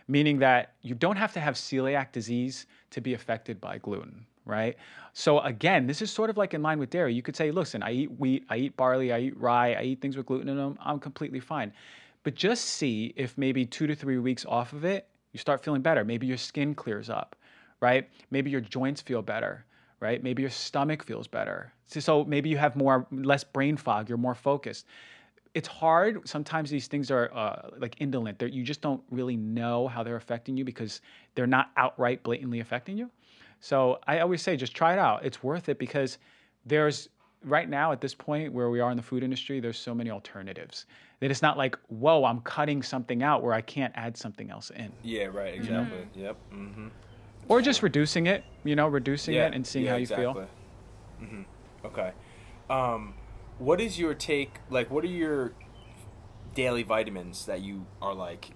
meaning 0.07 0.39
that 0.39 0.73
you 0.81 0.95
don't 0.95 1.17
have 1.17 1.33
to 1.33 1.39
have 1.39 1.55
celiac 1.55 2.11
disease 2.11 2.65
to 2.91 3.01
be 3.01 3.13
affected 3.13 3.59
by 3.59 3.77
gluten, 3.77 4.25
right? 4.45 4.77
So 5.13 5.39
again, 5.41 5.85
this 5.85 6.01
is 6.01 6.11
sort 6.11 6.29
of 6.29 6.37
like 6.37 6.53
in 6.53 6.61
line 6.61 6.79
with 6.79 6.89
dairy. 6.89 7.13
You 7.13 7.21
could 7.21 7.35
say, 7.35 7.51
listen, 7.51 7.83
I 7.83 7.91
eat 7.91 8.19
wheat, 8.19 8.45
I 8.49 8.57
eat 8.57 8.77
barley, 8.77 9.11
I 9.11 9.19
eat 9.19 9.37
rye, 9.37 9.73
I 9.73 9.83
eat 9.83 10.01
things 10.01 10.15
with 10.15 10.25
gluten 10.25 10.49
in 10.49 10.57
them. 10.57 10.77
I'm 10.83 10.99
completely 10.99 11.39
fine. 11.39 11.73
But 12.23 12.35
just 12.35 12.65
see 12.65 13.13
if 13.15 13.37
maybe 13.37 13.65
two 13.65 13.87
to 13.87 13.95
three 13.95 14.17
weeks 14.17 14.45
off 14.47 14.73
of 14.73 14.85
it, 14.85 15.07
you 15.33 15.39
start 15.39 15.63
feeling 15.63 15.81
better. 15.81 16.03
Maybe 16.05 16.27
your 16.27 16.37
skin 16.37 16.73
clears 16.73 17.09
up, 17.09 17.35
right? 17.81 18.09
Maybe 18.31 18.49
your 18.49 18.61
joints 18.61 19.01
feel 19.01 19.21
better, 19.21 19.65
right? 19.99 20.21
Maybe 20.23 20.41
your 20.43 20.51
stomach 20.51 21.03
feels 21.03 21.27
better. 21.27 21.71
So- 21.87 21.99
So 21.99 22.23
maybe 22.25 22.49
you 22.49 22.57
have 22.57 22.75
more 22.75 23.07
less 23.11 23.43
brain 23.43 23.77
fog. 23.77 24.09
You're 24.09 24.17
more 24.17 24.35
focused 24.35 24.85
it's 25.53 25.67
hard. 25.67 26.27
Sometimes 26.27 26.69
these 26.69 26.85
things 26.85 27.09
are 27.09 27.33
uh, 27.33 27.69
like 27.79 27.95
indolent. 27.99 28.37
They're, 28.37 28.47
you 28.47 28.61
just 28.63 28.79
don't 28.81 29.01
really 29.09 29.35
know 29.37 29.87
how 29.87 30.03
they're 30.03 30.15
affecting 30.17 30.55
you 30.55 30.63
because 30.63 31.01
they're 31.33 31.47
not 31.47 31.71
outright 31.77 32.21
blatantly 32.21 32.59
affecting 32.59 32.95
you. 32.95 33.09
So 33.59 33.99
I 34.05 34.19
always 34.19 34.43
say, 34.43 34.55
just 34.55 34.75
try 34.75 34.93
it 34.93 34.99
out. 34.99 35.25
It's 35.25 35.41
worth 35.41 35.67
it 35.67 35.79
because 35.79 36.19
there's 36.67 37.09
right 37.43 37.67
now 37.67 37.91
at 37.91 38.01
this 38.01 38.13
point 38.13 38.53
where 38.53 38.69
we 38.69 38.79
are 38.81 38.91
in 38.91 38.97
the 38.97 39.01
food 39.03 39.23
industry, 39.23 39.59
there's 39.59 39.79
so 39.79 39.95
many 39.95 40.11
alternatives 40.11 40.85
that 41.21 41.31
it's 41.31 41.41
not 41.41 41.57
like, 41.57 41.75
whoa, 41.87 42.23
I'm 42.25 42.41
cutting 42.41 42.83
something 42.83 43.23
out 43.23 43.41
where 43.41 43.53
I 43.53 43.61
can't 43.61 43.93
add 43.95 44.15
something 44.15 44.51
else 44.51 44.69
in, 44.69 44.93
Yeah, 45.01 45.25
right. 45.25 45.55
Exactly. 45.55 46.05
Yep. 46.13 46.37
Mm-hmm. 46.53 46.87
Or 47.49 47.61
just 47.61 47.81
reducing 47.83 48.27
it. 48.27 48.43
You 48.63 48.75
know, 48.75 48.87
reducing 48.87 49.35
it 49.35 49.53
and 49.53 49.65
seeing 49.65 49.85
yeah, 49.85 49.91
how 49.91 49.97
you 49.97 50.01
exactly. 50.03 50.45
feel. 51.19 51.27
hmm 51.27 51.41
Okay. 51.85 52.11
Um, 52.69 53.13
what 53.59 53.79
is 53.79 53.97
your 53.97 54.13
take? 54.13 54.59
Like, 54.69 54.91
what 54.91 55.03
are 55.03 55.07
your 55.07 55.53
daily 56.53 56.83
vitamins 56.83 57.45
that 57.45 57.61
you 57.61 57.85
are 58.01 58.13
like? 58.13 58.51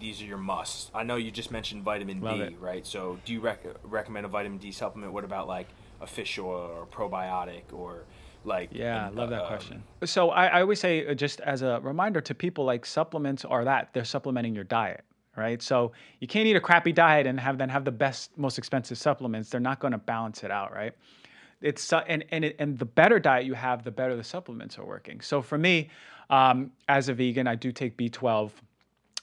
These 0.00 0.20
are 0.22 0.24
your 0.24 0.38
musts. 0.38 0.90
I 0.94 1.02
know 1.02 1.16
you 1.16 1.30
just 1.30 1.50
mentioned 1.50 1.82
vitamin 1.84 2.20
Love 2.20 2.38
D, 2.38 2.44
it. 2.44 2.60
right? 2.60 2.86
So, 2.86 3.18
do 3.24 3.32
you 3.32 3.40
rec- 3.40 3.64
recommend 3.84 4.26
a 4.26 4.28
vitamin 4.28 4.58
D 4.58 4.72
supplement? 4.72 5.12
What 5.12 5.24
about 5.24 5.46
like 5.46 5.68
a 6.00 6.06
fish 6.06 6.38
oil 6.38 6.70
or 6.78 6.86
probiotic 6.86 7.72
or 7.72 8.04
like? 8.44 8.70
Yeah, 8.72 9.06
I 9.06 9.10
love 9.10 9.30
that 9.30 9.42
um, 9.42 9.48
question. 9.48 9.82
So 10.04 10.30
I, 10.30 10.46
I 10.46 10.60
always 10.62 10.80
say, 10.80 11.06
uh, 11.06 11.14
just 11.14 11.40
as 11.40 11.62
a 11.62 11.80
reminder 11.82 12.20
to 12.22 12.34
people, 12.34 12.64
like 12.64 12.84
supplements 12.86 13.44
are 13.44 13.64
that 13.64 13.90
they're 13.92 14.04
supplementing 14.04 14.54
your 14.54 14.64
diet, 14.64 15.04
right? 15.36 15.60
So 15.62 15.92
you 16.20 16.26
can't 16.26 16.46
eat 16.46 16.56
a 16.56 16.60
crappy 16.60 16.92
diet 16.92 17.26
and 17.26 17.38
have 17.40 17.58
then 17.58 17.68
have 17.68 17.84
the 17.84 17.92
best, 17.92 18.36
most 18.36 18.58
expensive 18.58 18.98
supplements. 18.98 19.50
They're 19.50 19.60
not 19.60 19.80
going 19.80 19.92
to 19.92 19.98
balance 19.98 20.44
it 20.44 20.50
out, 20.50 20.72
right? 20.72 20.92
It's 21.60 21.82
su- 21.82 21.96
and 21.96 22.24
and 22.30 22.44
it, 22.44 22.56
and 22.58 22.78
the 22.78 22.84
better 22.84 23.18
diet 23.18 23.46
you 23.46 23.54
have, 23.54 23.84
the 23.84 23.90
better 23.90 24.16
the 24.16 24.24
supplements 24.24 24.78
are 24.78 24.84
working. 24.84 25.20
So 25.20 25.40
for 25.40 25.58
me, 25.58 25.90
um, 26.30 26.72
as 26.88 27.08
a 27.08 27.14
vegan, 27.14 27.46
I 27.46 27.54
do 27.54 27.72
take 27.72 27.96
B12 27.96 28.50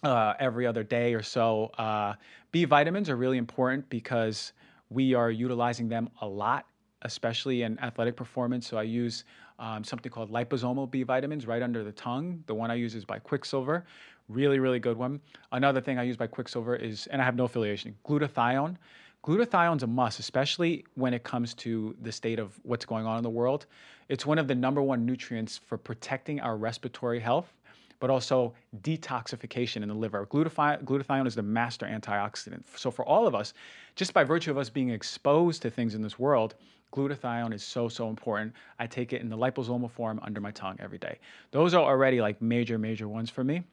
uh, 0.03 0.33
every 0.39 0.65
other 0.65 0.83
day 0.83 1.13
or 1.13 1.21
so. 1.21 1.71
Uh, 1.77 2.13
B 2.51 2.65
vitamins 2.65 3.09
are 3.09 3.15
really 3.15 3.37
important 3.37 3.87
because 3.89 4.53
we 4.89 5.13
are 5.13 5.31
utilizing 5.31 5.87
them 5.87 6.09
a 6.21 6.27
lot, 6.27 6.65
especially 7.03 7.63
in 7.63 7.79
athletic 7.79 8.15
performance. 8.15 8.67
So 8.67 8.77
I 8.77 8.83
use 8.83 9.23
um, 9.59 9.83
something 9.83 10.11
called 10.11 10.31
liposomal 10.31 10.89
B 10.89 11.03
vitamins 11.03 11.45
right 11.45 11.61
under 11.61 11.83
the 11.83 11.91
tongue. 11.91 12.43
The 12.47 12.55
one 12.55 12.71
I 12.71 12.75
use 12.75 12.95
is 12.95 13.05
by 13.05 13.19
Quicksilver. 13.19 13.85
Really, 14.31 14.59
really 14.59 14.79
good 14.79 14.97
one. 14.97 15.19
Another 15.51 15.81
thing 15.81 15.99
I 15.99 16.03
use 16.03 16.15
by 16.15 16.27
Quicksilver 16.27 16.75
is, 16.75 17.07
and 17.07 17.21
I 17.21 17.25
have 17.25 17.35
no 17.35 17.43
affiliation, 17.43 17.95
glutathione. 18.05 18.77
Glutathione's 19.25 19.83
a 19.83 19.87
must, 19.87 20.19
especially 20.19 20.85
when 20.95 21.13
it 21.13 21.23
comes 21.23 21.53
to 21.55 21.95
the 22.01 22.11
state 22.11 22.39
of 22.39 22.57
what's 22.63 22.85
going 22.85 23.05
on 23.05 23.17
in 23.17 23.23
the 23.23 23.29
world. 23.29 23.65
It's 24.09 24.25
one 24.25 24.39
of 24.39 24.47
the 24.47 24.55
number 24.55 24.81
one 24.81 25.05
nutrients 25.05 25.57
for 25.57 25.77
protecting 25.77 26.39
our 26.39 26.55
respiratory 26.57 27.19
health 27.19 27.53
but 28.01 28.09
also 28.09 28.51
detoxification 28.81 29.83
in 29.83 29.87
the 29.87 29.93
liver. 29.93 30.25
Glutathione, 30.25 30.83
glutathione 30.83 31.27
is 31.27 31.35
the 31.35 31.43
master 31.43 31.85
antioxidant. 31.85 32.63
So 32.75 32.89
for 32.89 33.05
all 33.05 33.27
of 33.27 33.35
us, 33.35 33.53
just 33.95 34.11
by 34.11 34.23
virtue 34.23 34.49
of 34.49 34.57
us 34.57 34.71
being 34.71 34.89
exposed 34.89 35.61
to 35.61 35.69
things 35.69 35.93
in 35.93 36.01
this 36.01 36.17
world, 36.17 36.55
glutathione 36.91 37.53
is 37.53 37.63
so 37.63 37.87
so 37.87 38.09
important. 38.09 38.53
I 38.79 38.87
take 38.87 39.13
it 39.13 39.21
in 39.21 39.29
the 39.29 39.37
liposomal 39.37 39.91
form 39.91 40.19
under 40.23 40.41
my 40.41 40.49
tongue 40.51 40.77
every 40.79 40.97
day. 40.97 41.19
Those 41.51 41.75
are 41.75 41.83
already 41.83 42.19
like 42.19 42.41
major 42.41 42.79
major 42.79 43.07
ones 43.07 43.29
for 43.29 43.43
me. 43.43 43.63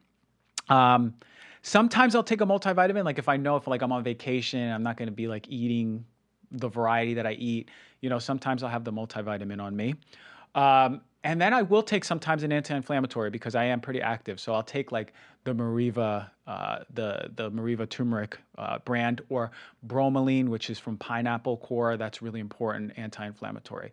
Um, 0.69 1.13
sometimes 1.61 2.15
I'll 2.15 2.23
take 2.23 2.41
a 2.41 2.45
multivitamin, 2.45 3.03
like 3.03 3.19
if 3.19 3.27
I 3.27 3.37
know 3.37 3.55
if 3.55 3.67
like 3.67 3.81
I'm 3.81 3.91
on 3.91 4.03
vacation, 4.03 4.71
I'm 4.71 4.83
not 4.83 4.97
going 4.97 5.07
to 5.07 5.15
be 5.15 5.27
like 5.27 5.47
eating 5.49 6.05
the 6.51 6.67
variety 6.67 7.13
that 7.15 7.27
I 7.27 7.33
eat. 7.33 7.69
You 8.01 8.09
know, 8.09 8.19
sometimes 8.19 8.63
I'll 8.63 8.69
have 8.69 8.83
the 8.83 8.93
multivitamin 8.93 9.61
on 9.61 9.75
me. 9.75 9.95
Um, 10.55 11.01
and 11.23 11.39
then 11.41 11.53
I 11.53 11.61
will 11.63 11.83
take 11.83 12.05
sometimes 12.05 12.43
an 12.43 12.51
anti-inflammatory 12.53 13.29
because 13.29 13.53
I 13.53 13.65
am 13.65 13.81
pretty 13.81 14.01
active. 14.01 14.39
So 14.39 14.53
I'll 14.53 14.63
take 14.63 14.91
like 14.91 15.13
the 15.43 15.53
Meriva, 15.53 16.29
uh, 16.47 16.79
the 16.93 17.29
the 17.35 17.51
Meriva 17.51 17.89
turmeric 17.89 18.37
uh, 18.57 18.79
brand, 18.79 19.21
or 19.29 19.51
bromelain, 19.85 20.47
which 20.47 20.69
is 20.69 20.79
from 20.79 20.97
pineapple 20.97 21.57
core. 21.57 21.97
That's 21.97 22.21
really 22.21 22.39
important 22.39 22.93
anti-inflammatory. 22.95 23.91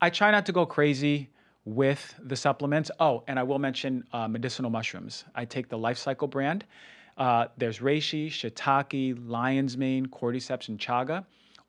I 0.00 0.10
try 0.10 0.30
not 0.32 0.44
to 0.46 0.52
go 0.52 0.66
crazy 0.66 1.30
with 1.66 2.14
the 2.22 2.36
supplements. 2.36 2.90
Oh, 2.98 3.24
and 3.26 3.38
I 3.38 3.42
will 3.42 3.58
mention 3.58 4.04
uh, 4.12 4.26
medicinal 4.28 4.70
mushrooms. 4.70 5.24
I 5.34 5.44
take 5.44 5.68
the 5.68 5.76
Life 5.76 5.98
Cycle 5.98 6.28
brand. 6.28 6.64
Uh, 7.18 7.48
there's 7.58 7.80
reishi, 7.80 8.28
shiitake, 8.28 9.18
lion's 9.26 9.76
mane, 9.76 10.06
cordyceps, 10.06 10.68
and 10.68 10.78
chaga. 10.78 11.24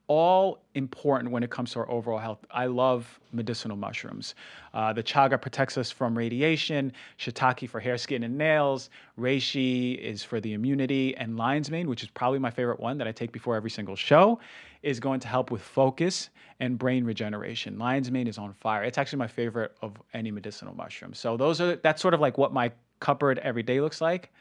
All 0.07 0.63
important 0.73 1.31
when 1.31 1.43
it 1.43 1.49
comes 1.49 1.71
to 1.71 1.79
our 1.79 1.91
overall 1.91 2.17
health. 2.17 2.45
I 2.49 2.67
love 2.67 3.19
medicinal 3.33 3.75
mushrooms. 3.75 4.35
Uh, 4.73 4.93
the 4.93 5.03
chaga 5.03 5.41
protects 5.41 5.77
us 5.77 5.91
from 5.91 6.17
radiation, 6.17 6.93
shiitake 7.19 7.67
for 7.69 7.81
hair, 7.81 7.97
skin, 7.97 8.23
and 8.23 8.37
nails, 8.37 8.89
reishi 9.19 9.97
is 9.97 10.23
for 10.23 10.39
the 10.39 10.53
immunity, 10.53 11.15
and 11.17 11.35
lion's 11.35 11.69
mane, 11.69 11.89
which 11.89 12.03
is 12.03 12.09
probably 12.09 12.39
my 12.39 12.49
favorite 12.49 12.79
one 12.79 12.97
that 12.99 13.07
I 13.07 13.11
take 13.11 13.33
before 13.33 13.57
every 13.57 13.69
single 13.69 13.97
show, 13.97 14.39
is 14.81 14.99
going 14.99 15.19
to 15.19 15.27
help 15.27 15.51
with 15.51 15.61
focus 15.61 16.29
and 16.59 16.77
brain 16.77 17.03
regeneration. 17.03 17.77
Lion's 17.77 18.09
mane 18.09 18.27
is 18.27 18.37
on 18.37 18.53
fire. 18.53 18.83
It's 18.83 18.97
actually 18.97 19.19
my 19.19 19.27
favorite 19.27 19.75
of 19.81 19.93
any 20.13 20.31
medicinal 20.31 20.73
mushroom. 20.73 21.13
So 21.13 21.35
those 21.35 21.59
are 21.59 21.75
that's 21.75 22.01
sort 22.01 22.13
of 22.13 22.21
like 22.21 22.37
what 22.37 22.53
my 22.53 22.71
cupboard 22.99 23.39
every 23.39 23.63
day 23.63 23.81
looks 23.81 23.99
like. 23.99 24.31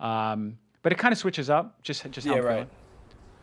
Um, 0.00 0.58
but 0.82 0.92
it 0.92 0.98
kind 0.98 1.12
of 1.12 1.18
switches 1.18 1.48
up. 1.48 1.80
Just 1.82 2.10
just 2.10 2.26
Yeah, 2.26 2.38
right. 2.38 2.54
feeling. 2.54 2.70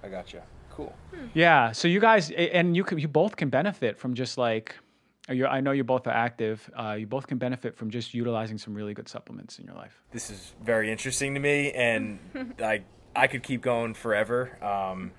I 0.04 0.10
gotcha. 0.10 0.44
Cool. 0.80 0.96
Yeah. 1.34 1.72
So 1.74 1.88
you 1.88 2.00
guys, 2.00 2.32
and 2.32 2.76
you 2.76 2.84
can, 2.84 3.00
you 3.00 3.08
both 3.08 3.36
can 3.36 3.50
benefit 3.50 3.98
from 3.98 4.14
just 4.14 4.38
like, 4.38 4.76
you 5.30 5.46
I 5.46 5.60
know 5.62 5.72
you 5.72 5.84
both 5.84 6.08
are 6.08 6.14
active. 6.14 6.70
Uh, 6.76 6.96
you 7.00 7.06
both 7.06 7.28
can 7.28 7.38
benefit 7.38 7.76
from 7.76 7.90
just 7.90 8.14
utilizing 8.14 8.58
some 8.58 8.74
really 8.74 8.94
good 8.94 9.08
supplements 9.08 9.60
in 9.60 9.66
your 9.66 9.76
life. 9.76 10.02
this 10.12 10.30
is 10.32 10.54
very 10.64 10.92
interesting 10.92 11.34
to 11.36 11.40
me, 11.40 11.72
and 11.74 12.20
I 12.60 12.82
I 13.16 13.28
could 13.28 13.44
keep 13.44 13.62
going 13.62 13.94
forever. 13.94 14.58
Um, 14.64 15.12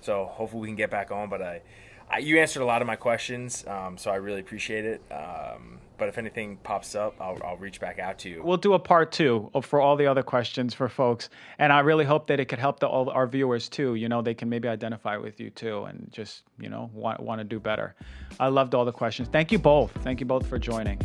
so 0.00 0.26
hopefully 0.26 0.62
we 0.62 0.68
can 0.68 0.76
get 0.76 0.90
back 0.90 1.10
on. 1.10 1.28
But 1.28 1.42
I, 1.42 1.62
I 2.10 2.18
you 2.18 2.38
answered 2.38 2.62
a 2.62 2.64
lot 2.64 2.80
of 2.80 2.86
my 2.86 2.96
questions, 2.96 3.64
um, 3.66 3.98
so 3.98 4.10
I 4.10 4.16
really 4.16 4.40
appreciate 4.40 4.84
it. 4.84 5.02
Um, 5.10 5.80
but 5.98 6.08
if 6.08 6.16
anything 6.16 6.56
pops 6.62 6.94
up, 6.94 7.16
I'll, 7.20 7.36
I'll 7.44 7.56
reach 7.56 7.80
back 7.80 7.98
out 7.98 8.18
to 8.20 8.30
you. 8.30 8.42
We'll 8.42 8.56
do 8.56 8.74
a 8.74 8.78
part 8.78 9.10
two 9.10 9.50
for 9.62 9.80
all 9.80 9.96
the 9.96 10.06
other 10.06 10.22
questions 10.22 10.72
for 10.72 10.88
folks, 10.88 11.28
and 11.58 11.72
I 11.72 11.80
really 11.80 12.04
hope 12.04 12.28
that 12.28 12.38
it 12.40 12.46
could 12.46 12.60
help 12.60 12.78
the, 12.78 12.86
all 12.86 13.10
our 13.10 13.26
viewers 13.26 13.68
too. 13.68 13.96
You 13.96 14.08
know, 14.08 14.22
they 14.22 14.34
can 14.34 14.48
maybe 14.48 14.68
identify 14.68 15.16
with 15.16 15.40
you 15.40 15.50
too, 15.50 15.84
and 15.84 16.08
just 16.12 16.44
you 16.58 16.70
know 16.70 16.88
want 16.94 17.20
want 17.20 17.40
to 17.40 17.44
do 17.44 17.58
better. 17.58 17.96
I 18.38 18.48
loved 18.48 18.74
all 18.74 18.84
the 18.84 18.92
questions. 18.92 19.28
Thank 19.28 19.50
you 19.50 19.58
both. 19.58 19.90
Thank 20.02 20.20
you 20.20 20.26
both 20.26 20.46
for 20.46 20.58
joining. 20.58 21.00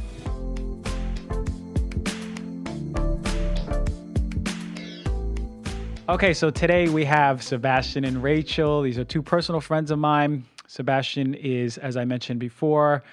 Okay, 6.07 6.33
so 6.33 6.49
today 6.49 6.89
we 6.89 7.05
have 7.05 7.41
Sebastian 7.41 8.03
and 8.03 8.21
Rachel. 8.21 8.81
These 8.83 8.99
are 8.99 9.05
two 9.05 9.21
personal 9.21 9.61
friends 9.61 9.89
of 9.89 9.97
mine. 9.97 10.43
Sebastian 10.67 11.33
is, 11.35 11.77
as 11.77 11.95
I 11.97 12.03
mentioned 12.03 12.39
before, 12.39 13.03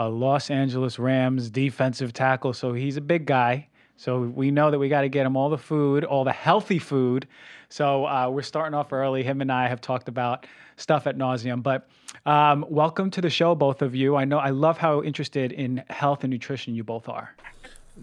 a 0.00 0.08
Los 0.08 0.48
Angeles 0.48 0.98
Rams 0.98 1.50
defensive 1.50 2.14
tackle. 2.14 2.54
So 2.54 2.72
he's 2.72 2.96
a 2.96 3.02
big 3.02 3.26
guy. 3.26 3.68
So 3.98 4.22
we 4.22 4.50
know 4.50 4.70
that 4.70 4.78
we 4.78 4.88
got 4.88 5.02
to 5.02 5.10
get 5.10 5.26
him 5.26 5.36
all 5.36 5.50
the 5.50 5.58
food, 5.58 6.04
all 6.04 6.24
the 6.24 6.32
healthy 6.32 6.78
food. 6.78 7.28
So 7.68 8.06
uh, 8.06 8.30
we're 8.30 8.40
starting 8.40 8.74
off 8.74 8.94
early. 8.94 9.22
Him 9.22 9.42
and 9.42 9.52
I 9.52 9.68
have 9.68 9.82
talked 9.82 10.08
about 10.08 10.46
stuff 10.78 11.06
at 11.06 11.18
nauseum. 11.18 11.62
But 11.62 11.86
um, 12.24 12.64
welcome 12.70 13.10
to 13.10 13.20
the 13.20 13.28
show, 13.28 13.54
both 13.54 13.82
of 13.82 13.94
you. 13.94 14.16
I 14.16 14.24
know 14.24 14.38
I 14.38 14.48
love 14.48 14.78
how 14.78 15.02
interested 15.02 15.52
in 15.52 15.84
health 15.90 16.24
and 16.24 16.32
nutrition 16.32 16.74
you 16.74 16.82
both 16.82 17.06
are. 17.06 17.36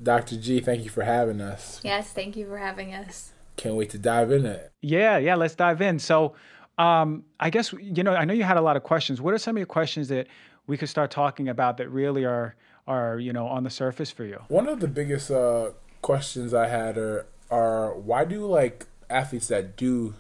Dr. 0.04 0.38
G, 0.38 0.60
thank 0.60 0.84
you 0.84 0.92
for 0.92 1.02
having 1.02 1.42
us. 1.42 1.82
Yes, 1.84 2.14
thank 2.14 2.38
you 2.38 2.46
for 2.46 2.60
having 2.60 2.94
us. 2.94 3.32
Can't 3.56 3.74
wait 3.74 3.90
to 3.90 3.98
dive 3.98 4.32
in 4.32 4.46
it. 4.46 4.72
Yeah, 4.84 5.18
yeah, 5.18 5.34
let's 5.34 5.56
dive 5.56 5.82
in. 5.82 5.98
So, 5.98 6.36
um, 6.78 7.24
I 7.40 7.50
guess 7.50 7.74
you 7.74 8.04
know, 8.04 8.14
I 8.14 8.24
know 8.24 8.36
you 8.36 8.44
had 8.44 8.58
a 8.58 8.62
lot 8.62 8.78
of 8.78 8.84
questions. 8.84 9.20
What 9.20 9.34
are 9.34 9.40
some 9.40 9.56
of 9.56 9.60
your 9.60 9.66
questions 9.66 10.10
that 10.10 10.28
we 10.68 10.78
could 10.78 10.90
start 10.90 11.10
talking 11.10 11.48
about 11.48 11.78
that 11.78 11.90
really 11.90 12.26
are 12.26 12.56
are 12.88 13.20
you 13.20 13.34
know 13.34 13.48
on 13.48 13.64
the 13.64 13.70
surface 13.70 14.12
for 14.12 14.26
you? 14.26 14.42
One 14.48 14.68
of 14.68 14.80
the 14.80 14.88
biggest 14.88 15.32
uh, 15.32 15.72
questions 16.02 16.54
I 16.54 16.68
had 16.68 16.98
are 16.98 17.26
are 17.50 17.94
why 17.94 18.26
do 18.26 18.46
like 18.46 18.86
athletes 19.10 19.48
that 19.48 19.76
do 19.76 20.14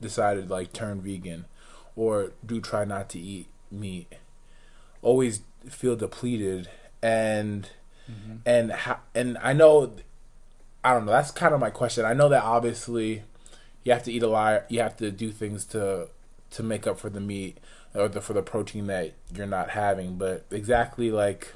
decide 0.00 0.34
to 0.34 0.52
like 0.52 0.72
turn 0.72 1.00
vegan 1.00 1.44
or 1.94 2.32
do 2.44 2.60
try 2.60 2.84
not 2.84 3.08
to 3.10 3.18
eat 3.18 3.46
meat 3.70 4.14
always 5.02 5.42
feel 5.68 5.96
depleted 5.96 6.68
and 7.02 7.68
mm-hmm. 8.10 8.36
and 8.46 8.72
how, 8.72 9.00
and 9.14 9.38
I 9.38 9.52
know 9.52 9.94
I 10.82 10.94
don't 10.94 11.04
know. 11.04 11.12
That's 11.12 11.30
kind 11.30 11.54
of 11.54 11.60
my 11.60 11.70
question. 11.70 12.04
I 12.04 12.14
know 12.14 12.28
that 12.30 12.42
obviously 12.42 13.22
you 13.84 13.92
have 13.92 14.02
to 14.04 14.12
eat 14.12 14.22
a 14.22 14.28
lot. 14.28 14.70
You 14.70 14.80
have 14.80 14.96
to 14.96 15.10
do 15.10 15.30
things 15.30 15.64
to 15.66 16.08
to 16.50 16.62
make 16.62 16.86
up 16.86 16.98
for 16.98 17.10
the 17.10 17.20
meat 17.20 17.58
or 17.94 18.08
the, 18.08 18.20
for 18.20 18.32
the 18.32 18.42
protein 18.42 18.86
that 18.88 19.14
you're 19.34 19.46
not 19.46 19.70
having. 19.70 20.16
But 20.16 20.46
exactly 20.50 21.10
like 21.10 21.54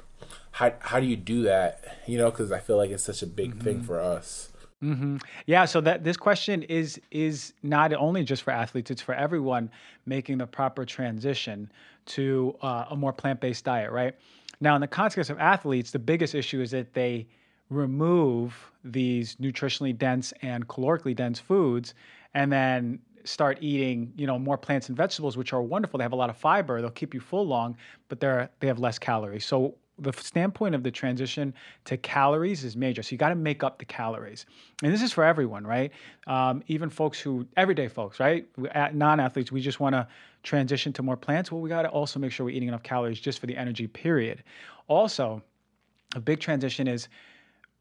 how 0.51 0.73
how 0.79 0.99
do 0.99 1.05
you 1.05 1.15
do 1.15 1.43
that? 1.43 1.99
You 2.07 2.17
know, 2.17 2.31
because 2.31 2.51
I 2.51 2.59
feel 2.59 2.77
like 2.77 2.89
it's 2.89 3.03
such 3.03 3.21
a 3.21 3.27
big 3.27 3.51
mm-hmm. 3.51 3.63
thing 3.63 3.83
for 3.83 3.99
us. 3.99 4.49
Mm-hmm. 4.83 5.17
Yeah, 5.45 5.65
so 5.65 5.81
that 5.81 6.03
this 6.03 6.17
question 6.17 6.63
is 6.63 6.99
is 7.11 7.53
not 7.63 7.93
only 7.93 8.23
just 8.23 8.43
for 8.43 8.51
athletes; 8.51 8.91
it's 8.91 9.01
for 9.01 9.15
everyone 9.15 9.69
making 10.05 10.37
the 10.37 10.47
proper 10.47 10.85
transition 10.85 11.71
to 12.07 12.55
uh, 12.61 12.85
a 12.89 12.95
more 12.95 13.13
plant 13.13 13.41
based 13.41 13.65
diet. 13.65 13.91
Right 13.91 14.15
now, 14.61 14.75
in 14.75 14.81
the 14.81 14.87
context 14.87 15.29
of 15.29 15.39
athletes, 15.39 15.91
the 15.91 15.99
biggest 15.99 16.35
issue 16.35 16.61
is 16.61 16.71
that 16.71 16.93
they 16.93 17.27
remove 17.69 18.71
these 18.83 19.35
nutritionally 19.37 19.97
dense 19.97 20.31
and 20.43 20.67
calorically 20.67 21.15
dense 21.15 21.39
foods 21.39 21.95
and 22.35 22.51
then 22.51 22.99
start 23.25 23.57
eating, 23.61 24.13
you 24.15 24.27
know, 24.27 24.39
more 24.39 24.57
plants 24.57 24.87
and 24.87 24.95
vegetables, 24.97 25.35
which 25.35 25.53
are 25.53 25.61
wonderful. 25.61 25.97
They 25.97 26.03
have 26.03 26.13
a 26.13 26.17
lot 26.17 26.29
of 26.29 26.37
fiber. 26.37 26.81
They'll 26.81 26.91
keep 26.91 27.13
you 27.13 27.19
full 27.19 27.45
long, 27.45 27.75
but 28.07 28.19
they're 28.19 28.49
they 28.59 28.67
have 28.67 28.79
less 28.79 28.97
calories. 28.99 29.45
So 29.45 29.75
the 29.97 30.11
standpoint 30.11 30.75
of 30.75 30.83
the 30.83 30.91
transition 30.91 31.53
to 31.85 31.97
calories 31.97 32.63
is 32.63 32.75
major. 32.75 33.01
So 33.01 33.11
you 33.13 33.17
got 33.17 33.29
to 33.29 33.35
make 33.35 33.63
up 33.63 33.79
the 33.79 33.85
calories, 33.85 34.45
and 34.83 34.93
this 34.93 35.01
is 35.01 35.11
for 35.11 35.23
everyone, 35.23 35.65
right? 35.65 35.91
Um, 36.27 36.63
even 36.67 36.89
folks 36.89 37.19
who 37.19 37.47
everyday 37.55 37.87
folks, 37.87 38.19
right? 38.19 38.45
Non-athletes, 38.93 39.51
we 39.51 39.61
just 39.61 39.79
want 39.79 39.95
to 39.95 40.07
transition 40.43 40.93
to 40.93 41.03
more 41.03 41.17
plants. 41.17 41.51
Well, 41.51 41.61
we 41.61 41.69
got 41.69 41.83
to 41.83 41.89
also 41.89 42.19
make 42.19 42.31
sure 42.31 42.45
we're 42.45 42.55
eating 42.55 42.67
enough 42.67 42.83
calories 42.83 43.19
just 43.19 43.39
for 43.39 43.47
the 43.47 43.55
energy. 43.55 43.87
Period. 43.87 44.43
Also, 44.87 45.41
a 46.13 46.19
big 46.19 46.39
transition 46.39 46.87
is 46.87 47.07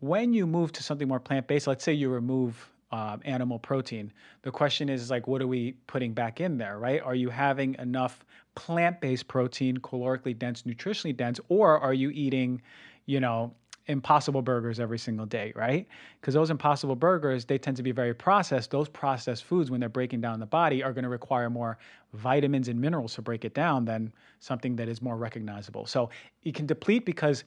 when 0.01 0.33
you 0.33 0.47
move 0.47 0.73
to 0.73 0.83
something 0.83 1.09
more 1.09 1.21
plant 1.21 1.47
based, 1.47 1.67
let's 1.67 1.83
say 1.83 1.93
you 1.93 2.11
remove 2.11 2.71
uh, 2.95 3.17
animal 3.25 3.59
protein, 3.59 4.13
the 4.43 4.53
question 4.53 4.89
is 4.89 5.11
like, 5.11 5.27
what 5.27 5.43
are 5.43 5.49
we 5.49 5.73
putting 5.89 6.13
back 6.13 6.41
in 6.41 6.57
there, 6.57 6.79
right? 6.79 7.03
Are 7.03 7.17
you 7.17 7.29
having 7.29 7.75
enough 7.81 8.25
plant 8.55 9.01
based 9.01 9.27
protein, 9.27 9.79
calorically 9.79 10.39
dense, 10.39 10.63
nutritionally 10.63 11.17
dense, 11.17 11.41
or 11.49 11.77
are 11.81 11.93
you 11.93 12.11
eating, 12.11 12.63
you 13.07 13.19
know, 13.19 13.53
impossible 13.87 14.43
burgers 14.43 14.79
every 14.79 14.99
single 14.99 15.27
day, 15.27 15.53
right? 15.57 15.89
Because 16.21 16.35
those 16.35 16.51
impossible 16.51 16.95
burgers, 16.95 17.45
they 17.45 17.59
tend 17.59 17.77
to 17.77 17.83
be 17.83 17.91
very 17.91 18.15
processed. 18.15 18.71
Those 18.71 18.89
processed 18.89 19.43
foods, 19.43 19.73
when 19.73 19.81
they're 19.81 19.89
breaking 19.89 20.21
down 20.21 20.39
the 20.39 20.47
body, 20.47 20.85
are 20.85 20.93
going 20.93 21.03
to 21.03 21.11
require 21.11 21.51
more 21.51 21.77
vitamins 22.13 22.69
and 22.69 22.81
minerals 22.81 23.15
to 23.17 23.23
break 23.23 23.45
it 23.45 23.55
down 23.55 23.85
than 23.85 24.13
something 24.39 24.77
that 24.77 24.89
is 24.89 25.03
more 25.03 25.17
recognizable. 25.17 25.85
So 25.85 26.11
it 26.45 26.55
can 26.55 26.67
deplete 26.67 27.05
because 27.05 27.43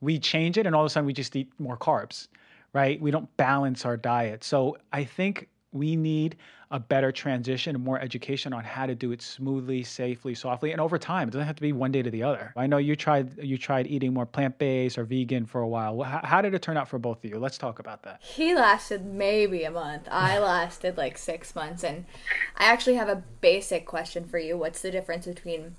we 0.00 0.18
change 0.18 0.58
it 0.58 0.66
and 0.66 0.74
all 0.74 0.82
of 0.82 0.86
a 0.86 0.90
sudden 0.90 1.06
we 1.06 1.12
just 1.12 1.36
eat 1.36 1.52
more 1.60 1.76
carbs, 1.76 2.26
right? 2.72 3.00
We 3.00 3.10
don't 3.10 3.34
balance 3.36 3.84
our 3.84 3.96
diet. 3.96 4.44
So 4.44 4.76
I 4.92 5.04
think 5.04 5.48
we 5.72 5.96
need 5.96 6.36
a 6.70 6.78
better 6.78 7.10
transition 7.10 7.74
and 7.74 7.82
more 7.84 7.98
education 7.98 8.52
on 8.52 8.62
how 8.62 8.84
to 8.84 8.94
do 8.94 9.10
it 9.12 9.22
smoothly, 9.22 9.82
safely, 9.82 10.34
softly, 10.34 10.72
and 10.72 10.80
over 10.80 10.98
time. 10.98 11.28
It 11.28 11.30
doesn't 11.30 11.46
have 11.46 11.56
to 11.56 11.62
be 11.62 11.72
one 11.72 11.92
day 11.92 12.02
to 12.02 12.10
the 12.10 12.22
other. 12.22 12.52
I 12.56 12.66
know 12.66 12.76
you 12.76 12.94
tried 12.94 13.42
you 13.42 13.56
tried 13.56 13.86
eating 13.86 14.12
more 14.12 14.26
plant 14.26 14.58
based 14.58 14.98
or 14.98 15.04
vegan 15.04 15.46
for 15.46 15.62
a 15.62 15.68
while. 15.68 16.02
How, 16.02 16.20
how, 16.22 16.42
did 16.42 16.52
it 16.54 16.60
turn 16.60 16.76
out 16.76 16.88
for 16.88 16.98
both 16.98 17.24
of 17.24 17.30
you? 17.30 17.38
Let's 17.38 17.56
talk 17.56 17.78
about 17.78 18.02
that. 18.02 18.20
He 18.22 18.54
lasted 18.54 19.06
maybe 19.06 19.64
a 19.64 19.70
month. 19.70 20.08
I 20.10 20.38
lasted 20.40 20.98
like 20.98 21.16
six 21.16 21.54
months, 21.54 21.82
and 21.82 22.04
I 22.56 22.64
actually 22.64 22.96
have 22.96 23.08
a 23.08 23.22
basic 23.40 23.86
question 23.86 24.26
for 24.26 24.38
you. 24.38 24.58
What's 24.58 24.82
the 24.82 24.90
difference 24.90 25.26
between 25.26 25.76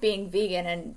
being 0.00 0.28
vegan 0.28 0.66
and 0.66 0.96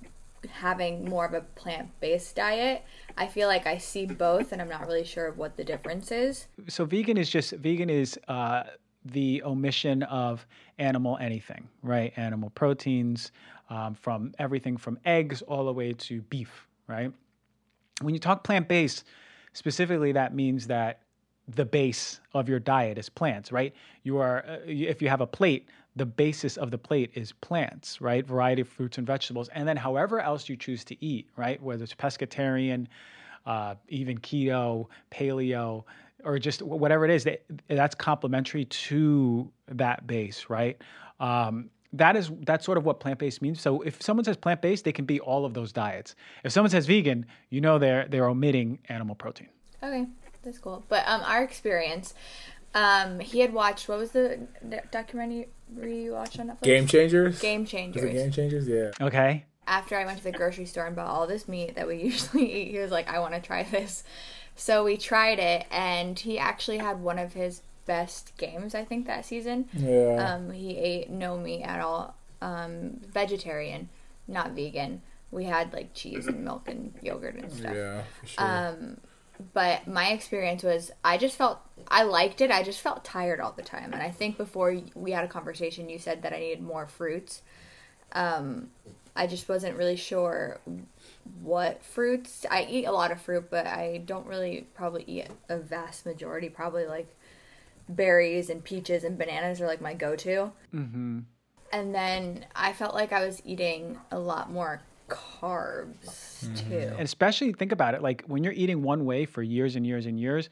having 0.52 1.06
more 1.06 1.26
of 1.26 1.34
a 1.34 1.42
plant-based 1.42 2.36
diet 2.36 2.84
i 3.18 3.28
feel 3.28 3.48
like 3.48 3.68
i 3.68 3.78
see 3.78 4.06
both 4.06 4.52
and 4.52 4.62
i'm 4.62 4.70
not 4.70 4.88
really 4.88 5.04
sure 5.04 5.28
of 5.28 5.38
what 5.38 5.58
the 5.58 5.64
difference 5.64 6.12
is. 6.12 6.48
So 6.68 6.86
vegan 6.86 7.18
is 7.18 7.30
just 7.30 7.52
vegan 7.54 7.90
is 7.90 8.18
uh, 8.28 8.64
the 9.06 9.44
omission 9.44 10.04
of 10.04 10.46
animal 10.78 11.18
anything 11.20 11.68
right? 11.82 12.14
Animal 12.18 12.50
proteins 12.52 13.32
um, 13.70 13.94
from 13.96 14.34
everything 14.40 14.78
from 14.78 15.00
eggs 15.06 15.42
all 15.44 15.66
the 15.66 15.74
way 15.74 15.94
to 15.94 16.22
beef 16.24 16.68
right? 16.88 17.12
When 18.02 18.14
you 18.14 18.20
talk 18.20 18.44
plant-based 18.44 19.04
specifically 19.54 20.12
that 20.14 20.34
means 20.34 20.68
that 20.68 21.02
the 21.48 21.66
base 21.66 22.20
of 22.34 22.48
your 22.48 22.60
diet 22.60 22.98
is 22.98 23.10
plants 23.10 23.52
right? 23.52 23.74
You 24.04 24.18
are 24.18 24.46
uh, 24.48 24.58
if 24.66 25.02
you 25.02 25.10
have 25.10 25.22
a 25.22 25.28
plate 25.28 25.68
the 26.00 26.06
basis 26.06 26.56
of 26.56 26.72
the 26.72 26.78
plate 26.78 27.12
is 27.14 27.34
plants, 27.34 28.00
right? 28.00 28.26
Variety 28.26 28.62
of 28.62 28.70
fruits 28.70 28.98
and 28.98 29.06
vegetables. 29.06 29.50
And 29.50 29.68
then 29.68 29.76
however 29.76 30.22
else 30.22 30.48
you 30.48 30.56
choose 30.56 30.86
to 30.86 31.06
eat, 31.06 31.28
right? 31.36 31.62
Whether 31.62 31.84
it's 31.84 31.94
pescatarian, 31.94 32.88
uh, 33.46 33.76
even 33.90 34.18
keto, 34.18 34.88
paleo, 35.12 35.84
or 36.24 36.40
just 36.40 36.62
whatever 36.62 37.04
it 37.04 37.12
is, 37.12 37.26
that, 37.26 37.44
that's 37.68 37.96
complementary 37.96 38.64
to 38.66 39.52
that 39.68 40.08
base, 40.08 40.46
right? 40.50 40.82
Um, 41.20 41.70
that 41.92 42.16
is 42.16 42.32
that's 42.42 42.64
sort 42.66 42.78
of 42.78 42.86
what 42.86 43.02
plant-based 43.02 43.42
means. 43.42 43.60
So 43.60 43.82
if 43.82 44.02
someone 44.02 44.24
says 44.24 44.38
plant-based, 44.38 44.86
they 44.86 44.92
can 44.94 45.06
be 45.06 45.20
all 45.20 45.44
of 45.44 45.54
those 45.54 45.74
diets. 45.74 46.16
If 46.46 46.54
someone 46.54 46.70
says 46.70 46.86
vegan, 46.86 47.26
you 47.50 47.60
know 47.60 47.78
they're 47.78 48.08
they're 48.08 48.30
omitting 48.30 48.80
animal 48.88 49.16
protein. 49.16 49.50
Okay, 49.82 50.06
that's 50.44 50.60
cool. 50.60 50.86
But 50.88 51.04
um, 51.08 51.22
our 51.26 51.44
experience, 51.44 52.14
um, 52.74 53.20
he 53.20 53.40
had 53.40 53.54
watched 53.54 53.88
what 53.90 53.98
was 53.98 54.12
the 54.12 54.48
documentary 54.92 55.48
you 55.82 56.14
watched 56.14 56.40
on 56.40 56.48
Netflix? 56.48 56.62
Game 56.62 56.88
Changers. 56.88 57.40
Game 57.40 57.66
Changers. 57.66 58.04
Was 58.04 58.12
it 58.12 58.14
Game 58.14 58.32
Changers, 58.32 58.68
yeah. 58.68 58.92
Okay. 59.02 59.46
After 59.68 59.98
I 59.98 60.06
went 60.06 60.18
to 60.18 60.24
the 60.24 60.32
grocery 60.32 60.66
store 60.66 60.88
and 60.88 60.96
bought 60.96 61.08
all 61.08 61.28
this 61.28 61.48
meat 61.48 61.76
that 61.76 61.88
we 61.88 61.98
usually 62.04 62.52
eat, 62.52 62.72
he 62.72 62.80
was 62.80 62.92
like, 62.92 63.10
"I 63.10 63.20
want 63.20 63.34
to 63.34 63.42
try 63.42 63.64
this." 63.64 64.04
So 64.56 64.84
we 64.84 64.98
tried 64.98 65.40
it, 65.40 65.66
and 65.72 66.20
he 66.20 66.38
actually 66.38 66.80
had 66.80 67.02
one 67.02 67.18
of 67.18 67.34
his 67.34 67.62
best 67.86 68.36
games, 68.38 68.76
I 68.76 68.84
think, 68.84 69.08
that 69.08 69.26
season. 69.26 69.68
Yeah. 69.74 70.34
Um, 70.36 70.52
he 70.52 70.78
ate 70.78 71.10
no 71.10 71.38
meat 71.38 71.64
at 71.64 71.80
all, 71.80 72.16
um, 72.42 73.00
vegetarian, 73.08 73.90
not 74.28 74.52
vegan. 74.52 75.02
We 75.32 75.46
had 75.46 75.74
like 75.74 75.94
cheese 75.94 76.28
and 76.28 76.44
milk 76.44 76.68
and 76.68 76.94
yogurt 77.02 77.36
and 77.36 77.52
stuff. 77.52 77.74
Yeah, 77.76 78.02
for 78.20 78.28
sure. 78.28 78.46
Um, 78.46 78.98
but 79.54 79.88
my 79.88 80.10
experience 80.10 80.64
was 80.64 80.92
I 81.04 81.18
just 81.18 81.38
felt 81.38 81.60
I 81.88 82.04
liked 82.04 82.42
it. 82.42 82.52
I 82.52 82.64
just 82.64 82.82
felt 82.82 83.06
tired 83.06 83.40
all 83.40 83.54
the 83.54 83.64
time. 83.64 83.94
And 83.94 84.02
I 84.02 84.12
think 84.12 84.38
before 84.38 84.76
we 84.96 85.12
had 85.12 85.24
a 85.24 85.30
conversation, 85.30 85.90
you 85.90 85.98
said 85.98 86.22
that 86.24 86.34
I 86.34 86.40
needed 86.40 86.62
more 86.62 86.88
fruits. 86.88 87.42
Um, 88.12 88.70
I 89.16 89.28
just 89.28 89.48
wasn't 89.48 89.78
really 89.78 89.96
sure 89.96 90.60
what 91.42 91.84
fruits. 91.84 92.46
I 92.50 92.68
eat 92.70 92.86
a 92.86 92.92
lot 92.92 93.12
of 93.12 93.22
fruit, 93.22 93.50
but 93.50 93.66
I 93.66 94.02
don't 94.06 94.28
really 94.28 94.68
probably 94.74 95.04
eat 95.08 95.28
a 95.48 95.58
vast 95.58 96.06
majority. 96.06 96.50
Probably 96.50 96.86
like 96.86 97.16
berries 97.88 98.50
and 98.50 98.64
peaches 98.64 99.04
and 99.04 99.18
bananas 99.18 99.62
are 99.62 99.68
like 99.68 99.82
my 99.82 99.94
go 99.94 100.16
to. 100.18 100.52
Mm-hmm. 100.74 101.20
And 101.72 101.96
then 101.96 102.46
I 102.56 102.74
felt 102.74 102.94
like 102.94 103.14
I 103.14 103.26
was 103.26 103.42
eating 103.46 103.98
a 104.12 104.20
lot 104.20 104.52
more 104.52 104.82
carbs 105.10 106.46
mm-hmm. 106.46 106.70
too. 106.70 106.76
And 106.76 107.02
especially 107.02 107.54
think 107.54 107.72
about 107.72 107.94
it 107.94 108.02
like 108.02 108.24
when 108.28 108.44
you're 108.44 108.54
eating 108.54 108.82
one 108.82 109.06
way 109.06 109.26
for 109.26 109.44
years 109.44 109.76
and 109.76 109.86
years 109.86 110.06
and 110.06 110.20
years, 110.20 110.50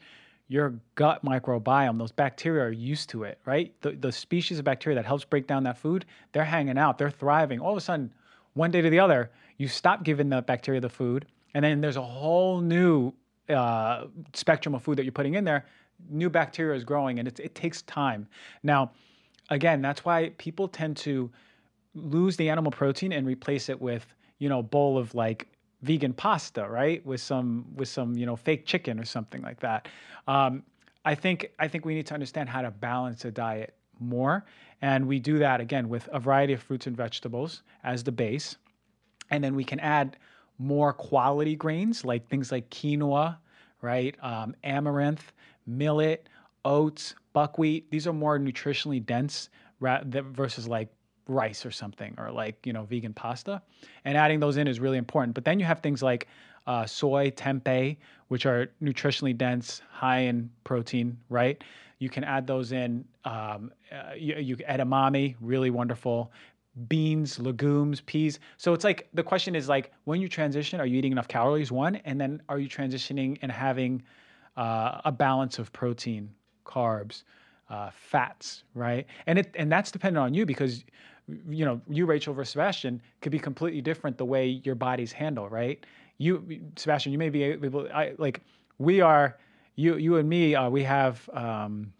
your 0.48 0.74
gut 0.94 1.24
microbiome, 1.24 1.98
those 1.98 2.12
bacteria 2.12 2.64
are 2.64 2.72
used 2.72 3.10
to 3.10 3.24
it, 3.24 3.38
right? 3.44 3.74
The, 3.82 3.92
the 3.92 4.10
species 4.10 4.58
of 4.58 4.64
bacteria 4.64 4.96
that 4.96 5.04
helps 5.04 5.24
break 5.24 5.46
down 5.46 5.62
that 5.64 5.76
food, 5.76 6.06
they're 6.32 6.44
hanging 6.44 6.78
out, 6.78 6.96
they're 6.96 7.10
thriving. 7.10 7.60
All 7.60 7.72
of 7.72 7.76
a 7.76 7.82
sudden, 7.82 8.12
one 8.54 8.70
day 8.70 8.80
to 8.80 8.88
the 8.88 8.98
other, 8.98 9.30
you 9.58 9.68
stop 9.68 10.04
giving 10.04 10.30
the 10.30 10.40
bacteria 10.40 10.80
the 10.80 10.88
food, 10.88 11.26
and 11.52 11.64
then 11.64 11.80
there's 11.80 11.96
a 11.96 12.02
whole 12.02 12.60
new 12.60 13.12
uh, 13.50 14.06
spectrum 14.32 14.74
of 14.74 14.82
food 14.82 14.96
that 14.96 15.04
you're 15.04 15.12
putting 15.12 15.34
in 15.34 15.44
there, 15.44 15.66
new 16.08 16.30
bacteria 16.30 16.76
is 16.76 16.84
growing, 16.84 17.18
and 17.18 17.28
it, 17.28 17.38
it 17.40 17.54
takes 17.54 17.82
time. 17.82 18.26
Now, 18.62 18.92
again, 19.50 19.82
that's 19.82 20.04
why 20.04 20.32
people 20.38 20.68
tend 20.68 20.96
to 20.98 21.30
lose 21.94 22.36
the 22.36 22.48
animal 22.48 22.70
protein 22.70 23.12
and 23.12 23.26
replace 23.26 23.68
it 23.68 23.80
with 23.80 24.14
you 24.38 24.48
know 24.48 24.62
bowl 24.62 24.98
of 24.98 25.14
like 25.14 25.48
vegan 25.82 26.12
pasta, 26.12 26.66
right? 26.68 27.04
With 27.06 27.20
some 27.20 27.66
with 27.74 27.88
some 27.88 28.16
you 28.16 28.26
know 28.26 28.36
fake 28.36 28.66
chicken 28.66 28.98
or 28.98 29.04
something 29.04 29.42
like 29.42 29.60
that. 29.60 29.88
Um, 30.26 30.62
I 31.04 31.14
think 31.14 31.50
I 31.58 31.68
think 31.68 31.84
we 31.84 31.94
need 31.94 32.06
to 32.06 32.14
understand 32.14 32.48
how 32.48 32.62
to 32.62 32.70
balance 32.70 33.24
a 33.24 33.30
diet 33.30 33.74
more, 34.00 34.44
and 34.82 35.06
we 35.06 35.18
do 35.18 35.38
that 35.38 35.60
again 35.60 35.88
with 35.88 36.08
a 36.12 36.20
variety 36.20 36.52
of 36.52 36.62
fruits 36.62 36.86
and 36.86 36.96
vegetables 36.96 37.62
as 37.84 38.04
the 38.04 38.12
base, 38.12 38.56
and 39.30 39.42
then 39.42 39.54
we 39.54 39.64
can 39.64 39.80
add 39.80 40.16
more 40.58 40.92
quality 40.92 41.54
grains 41.54 42.04
like 42.04 42.28
things 42.28 42.50
like 42.50 42.68
quinoa, 42.70 43.36
right? 43.80 44.16
Um, 44.22 44.56
amaranth, 44.64 45.32
millet, 45.66 46.28
oats, 46.64 47.14
buckwheat. 47.32 47.90
These 47.90 48.06
are 48.08 48.12
more 48.12 48.38
nutritionally 48.38 49.04
dense 49.04 49.50
versus 49.80 50.66
like 50.66 50.88
rice 51.28 51.64
or 51.64 51.70
something 51.70 52.14
or 52.18 52.32
like 52.32 52.66
you 52.66 52.72
know 52.72 52.84
vegan 52.84 53.12
pasta 53.12 53.62
and 54.04 54.16
adding 54.16 54.40
those 54.40 54.56
in 54.56 54.66
is 54.66 54.80
really 54.80 54.98
important. 54.98 55.34
But 55.34 55.44
then 55.44 55.60
you 55.60 55.66
have 55.66 55.80
things 55.80 56.02
like 56.02 56.26
uh, 56.66 56.86
soy 56.86 57.30
tempeh 57.30 57.96
which 58.28 58.46
are 58.46 58.70
nutritionally 58.82 59.36
dense 59.36 59.80
high 59.90 60.20
in 60.20 60.50
protein 60.64 61.16
right? 61.28 61.62
You 61.98 62.08
can 62.08 62.24
add 62.24 62.46
those 62.46 62.72
in 62.72 63.04
um, 63.24 63.72
uh, 63.92 64.14
you, 64.16 64.36
you 64.36 64.56
edamame 64.56 65.36
really 65.40 65.70
wonderful. 65.70 66.32
Beans 66.86 67.38
legumes 67.40 68.00
peas. 68.02 68.38
So 68.56 68.72
it's 68.72 68.84
like 68.84 69.08
the 69.12 69.22
question 69.22 69.54
is 69.54 69.68
like 69.68 69.92
when 70.04 70.20
you 70.20 70.28
transition 70.28 70.80
are 70.80 70.86
you 70.86 70.96
eating 70.96 71.12
enough 71.12 71.28
calories 71.28 71.70
one 71.72 71.96
and 71.96 72.20
then 72.20 72.40
are 72.48 72.58
you 72.58 72.68
transitioning 72.68 73.38
and 73.42 73.52
having 73.52 74.02
uh, 74.56 75.00
a 75.04 75.12
balance 75.12 75.58
of 75.58 75.72
protein 75.72 76.30
carbs 76.64 77.24
uh, 77.68 77.90
fats 77.92 78.64
right? 78.74 79.06
And 79.26 79.38
it 79.40 79.54
and 79.56 79.70
that's 79.70 79.90
dependent 79.90 80.24
on 80.24 80.34
you 80.34 80.46
because 80.46 80.84
you 81.48 81.64
know, 81.64 81.80
you, 81.88 82.06
Rachel 82.06 82.34
versus 82.34 82.52
Sebastian 82.52 83.02
could 83.20 83.32
be 83.32 83.38
completely 83.38 83.80
different 83.80 84.16
the 84.16 84.24
way 84.24 84.60
your 84.64 84.74
bodies 84.74 85.12
handle, 85.12 85.48
right? 85.48 85.84
You, 86.18 86.60
Sebastian, 86.76 87.12
you 87.12 87.18
may 87.18 87.30
be 87.30 87.42
able, 87.44 87.88
I 87.92 88.14
like, 88.18 88.40
we 88.78 89.00
are, 89.00 89.38
you, 89.76 89.96
you 89.96 90.16
and 90.16 90.28
me, 90.28 90.54
uh, 90.54 90.68
we 90.68 90.82
have 90.84 91.28
um, 91.32 91.92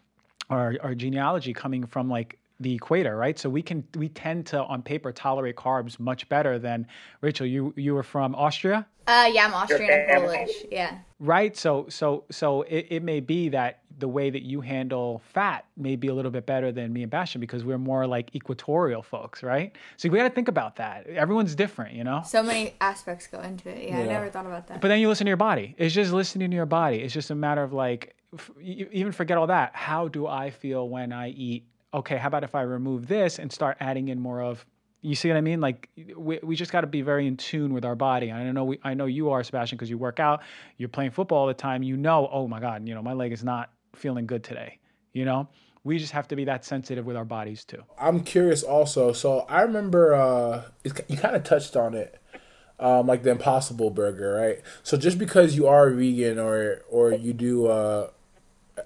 our, 0.50 0.74
our 0.82 0.94
genealogy 0.94 1.52
coming 1.52 1.86
from 1.86 2.08
like 2.08 2.38
the 2.60 2.74
equator, 2.74 3.16
right? 3.16 3.38
So 3.38 3.48
we 3.48 3.62
can, 3.62 3.84
we 3.96 4.08
tend 4.08 4.46
to, 4.46 4.64
on 4.64 4.82
paper, 4.82 5.12
tolerate 5.12 5.56
carbs 5.56 6.00
much 6.00 6.28
better 6.28 6.58
than 6.58 6.86
Rachel. 7.20 7.46
You, 7.46 7.72
you 7.76 7.94
were 7.94 8.02
from 8.02 8.34
Austria. 8.34 8.86
Uh, 9.06 9.30
yeah, 9.32 9.46
I'm 9.46 9.54
Austrian 9.54 9.90
and 9.90 10.22
Polish. 10.22 10.50
Yeah. 10.70 10.98
Right. 11.20 11.56
So, 11.56 11.86
so, 11.88 12.24
so 12.30 12.62
it, 12.62 12.88
it 12.90 13.02
may 13.02 13.20
be 13.20 13.48
that 13.50 13.80
the 13.98 14.08
way 14.08 14.30
that 14.30 14.42
you 14.42 14.60
handle 14.60 15.22
fat 15.32 15.64
may 15.76 15.96
be 15.96 16.08
a 16.08 16.14
little 16.14 16.30
bit 16.30 16.46
better 16.46 16.70
than 16.70 16.92
me 16.92 17.02
and 17.02 17.10
Bastian 17.10 17.40
because 17.40 17.64
we're 17.64 17.78
more 17.78 18.06
like 18.06 18.34
equatorial 18.34 19.02
folks, 19.02 19.42
right? 19.42 19.74
So 19.96 20.08
we 20.08 20.18
got 20.18 20.24
to 20.24 20.34
think 20.34 20.48
about 20.48 20.76
that. 20.76 21.06
Everyone's 21.06 21.54
different, 21.54 21.94
you 21.94 22.04
know? 22.04 22.22
So 22.24 22.42
many 22.42 22.74
aspects 22.80 23.26
go 23.26 23.40
into 23.40 23.70
it. 23.70 23.88
Yeah, 23.88 23.98
yeah, 23.98 24.04
I 24.04 24.06
never 24.06 24.30
thought 24.30 24.46
about 24.46 24.68
that. 24.68 24.80
But 24.80 24.88
then 24.88 25.00
you 25.00 25.08
listen 25.08 25.24
to 25.24 25.30
your 25.30 25.36
body. 25.36 25.74
It's 25.78 25.94
just 25.94 26.12
listening 26.12 26.50
to 26.50 26.56
your 26.56 26.66
body. 26.66 26.98
It's 26.98 27.14
just 27.14 27.30
a 27.30 27.34
matter 27.34 27.62
of 27.62 27.72
like, 27.72 28.14
f- 28.34 28.50
even 28.60 29.12
forget 29.12 29.38
all 29.38 29.46
that. 29.46 29.74
How 29.74 30.08
do 30.08 30.26
I 30.26 30.50
feel 30.50 30.88
when 30.88 31.12
I 31.12 31.30
eat? 31.30 31.64
Okay, 31.92 32.16
how 32.16 32.28
about 32.28 32.44
if 32.44 32.54
I 32.54 32.62
remove 32.62 33.06
this 33.06 33.38
and 33.38 33.50
start 33.50 33.76
adding 33.80 34.08
in 34.08 34.20
more 34.20 34.42
of 34.42 34.64
you 35.00 35.14
see 35.14 35.28
what 35.28 35.36
I 35.36 35.40
mean? 35.40 35.60
Like 35.60 35.88
we, 36.16 36.40
we 36.42 36.56
just 36.56 36.72
got 36.72 36.80
to 36.80 36.86
be 36.86 37.02
very 37.02 37.26
in 37.26 37.36
tune 37.36 37.72
with 37.72 37.84
our 37.84 37.94
body. 37.94 38.32
I 38.32 38.50
know 38.50 38.64
we, 38.64 38.80
I 38.82 38.94
know 38.94 39.06
you 39.06 39.30
are 39.30 39.42
Sebastian 39.42 39.76
because 39.76 39.90
you 39.90 39.98
work 39.98 40.18
out, 40.18 40.42
you're 40.76 40.88
playing 40.88 41.12
football 41.12 41.38
all 41.38 41.46
the 41.46 41.54
time. 41.54 41.82
You 41.82 41.96
know, 41.96 42.28
oh 42.32 42.48
my 42.48 42.60
God, 42.60 42.86
you 42.86 42.94
know 42.94 43.02
my 43.02 43.12
leg 43.12 43.32
is 43.32 43.44
not 43.44 43.70
feeling 43.94 44.26
good 44.26 44.42
today. 44.42 44.78
You 45.12 45.24
know, 45.24 45.48
we 45.84 45.98
just 45.98 46.12
have 46.12 46.28
to 46.28 46.36
be 46.36 46.44
that 46.44 46.64
sensitive 46.64 47.06
with 47.06 47.16
our 47.16 47.24
bodies 47.24 47.64
too. 47.64 47.82
I'm 47.98 48.20
curious 48.20 48.62
also. 48.62 49.12
So 49.12 49.40
I 49.48 49.62
remember 49.62 50.14
uh, 50.14 50.64
you 50.84 51.16
kind 51.16 51.36
of 51.36 51.44
touched 51.44 51.76
on 51.76 51.94
it, 51.94 52.20
um, 52.80 53.06
like 53.06 53.22
the 53.22 53.30
Impossible 53.30 53.90
Burger, 53.90 54.34
right? 54.34 54.62
So 54.82 54.96
just 54.96 55.18
because 55.18 55.56
you 55.56 55.68
are 55.68 55.90
vegan 55.90 56.38
or 56.40 56.82
or 56.90 57.12
you 57.12 57.32
do 57.32 57.68
uh, 57.68 58.10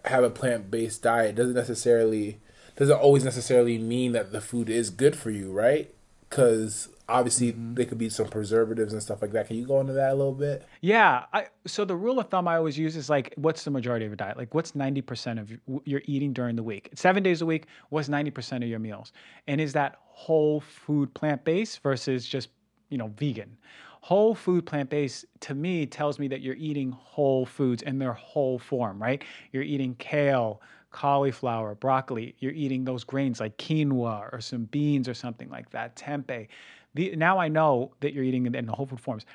have 0.05 0.25
a 0.25 0.31
plant 0.31 0.71
based 0.71 1.03
diet 1.03 1.37
doesn't 1.37 1.55
necessarily 1.55 2.42
doesn't 2.77 2.99
always 2.99 3.25
necessarily 3.25 3.79
mean 3.79 4.13
that 4.13 4.33
the 4.33 4.41
food 4.41 4.69
is 4.69 4.91
good 4.91 5.17
for 5.17 5.31
you, 5.31 5.53
right? 5.53 5.93
Because 6.29 6.89
obviously 7.09 7.53
mm-hmm. 7.53 7.75
there 7.75 7.85
could 7.85 7.99
be 7.99 8.09
some 8.09 8.29
preservatives 8.29 8.93
and 8.93 9.03
stuff 9.03 9.23
like 9.23 9.33
that. 9.33 9.47
Can 9.47 9.57
you 9.57 9.67
go 9.67 9.81
into 9.81 9.93
that 9.93 10.13
a 10.13 10.15
little 10.15 10.33
bit? 10.33 10.67
Yeah. 10.81 11.25
I, 11.33 11.47
so 11.67 11.85
the 11.85 11.97
rule 11.97 12.19
of 12.19 12.29
thumb 12.29 12.49
I 12.49 12.57
always 12.57 12.79
use 12.79 12.97
is 12.97 13.11
like, 13.11 13.35
what's 13.37 13.65
the 13.65 13.71
majority 13.71 14.07
of 14.07 14.11
your 14.11 14.17
diet? 14.17 14.37
Like, 14.37 14.55
what's 14.55 14.73
90% 14.73 15.41
of 15.41 15.53
your 15.85 16.03
eating 16.07 16.33
during 16.33 16.57
the 16.57 16.63
week? 16.63 16.91
Seven 16.95 17.23
days 17.23 17.43
a 17.43 17.47
week, 17.47 17.67
what's 17.91 18.09
90% 18.09 18.57
of 18.57 18.69
your 18.69 18.79
meals? 18.79 19.13
And 19.47 19.61
is 19.61 19.73
that 19.75 19.99
whole 20.07 20.61
food 20.61 21.13
plant 21.15 21.45
based 21.45 21.83
versus 21.83 22.27
just, 22.27 22.49
you 22.89 22.99
know, 22.99 23.09
vegan? 23.17 23.57
Whole 24.01 24.35
food 24.35 24.67
plant 24.67 24.91
based 24.91 25.27
to 25.41 25.55
me 25.55 25.87
tells 25.87 26.19
me 26.19 26.27
that 26.29 26.41
you're 26.41 26.57
eating 26.57 26.91
whole 26.91 27.47
foods 27.47 27.83
in 27.83 27.99
their 28.01 28.15
whole 28.15 28.59
form, 28.59 29.01
right? 29.01 29.23
You're 29.53 29.63
eating 29.63 29.95
kale, 29.97 30.61
cauliflower, 30.93 31.75
broccoli. 31.75 32.35
You're 32.39 32.53
eating 32.53 32.85
those 32.85 33.05
grains 33.05 33.41
like 33.41 33.57
quinoa 33.59 34.33
or 34.33 34.41
some 34.41 34.65
beans 34.65 35.09
or 35.09 35.15
something 35.15 35.51
like 35.51 35.71
that, 35.71 35.97
tempeh 35.97 36.49
the, 36.95 37.15
now 37.17 37.39
I 37.39 37.49
know 37.49 37.93
that 38.01 38.13
you're 38.13 38.25
eating 38.25 38.47
in 38.47 38.67
the 38.67 38.73
whole 38.73 38.87
food 38.87 39.01
forms. 39.01 39.27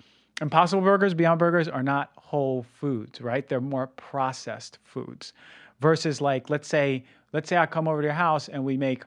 Impossible 0.42 0.84
Burgers, 0.84 1.14
Beyond 1.14 1.40
Burgers 1.40 1.68
are 1.68 1.82
not 1.82 2.12
whole 2.16 2.64
foods, 2.80 3.20
right? 3.22 3.48
They're 3.48 3.62
more 3.62 3.88
processed 3.88 4.78
foods. 4.84 5.34
Versus 5.80 6.22
like, 6.22 6.50
let's 6.50 6.68
say, 6.68 7.04
let's 7.34 7.50
say 7.50 7.58
I 7.58 7.66
come 7.66 7.88
over 7.88 8.02
to 8.02 8.06
your 8.06 8.14
house 8.14 8.50
and 8.50 8.64
we 8.64 8.78
make 8.78 9.04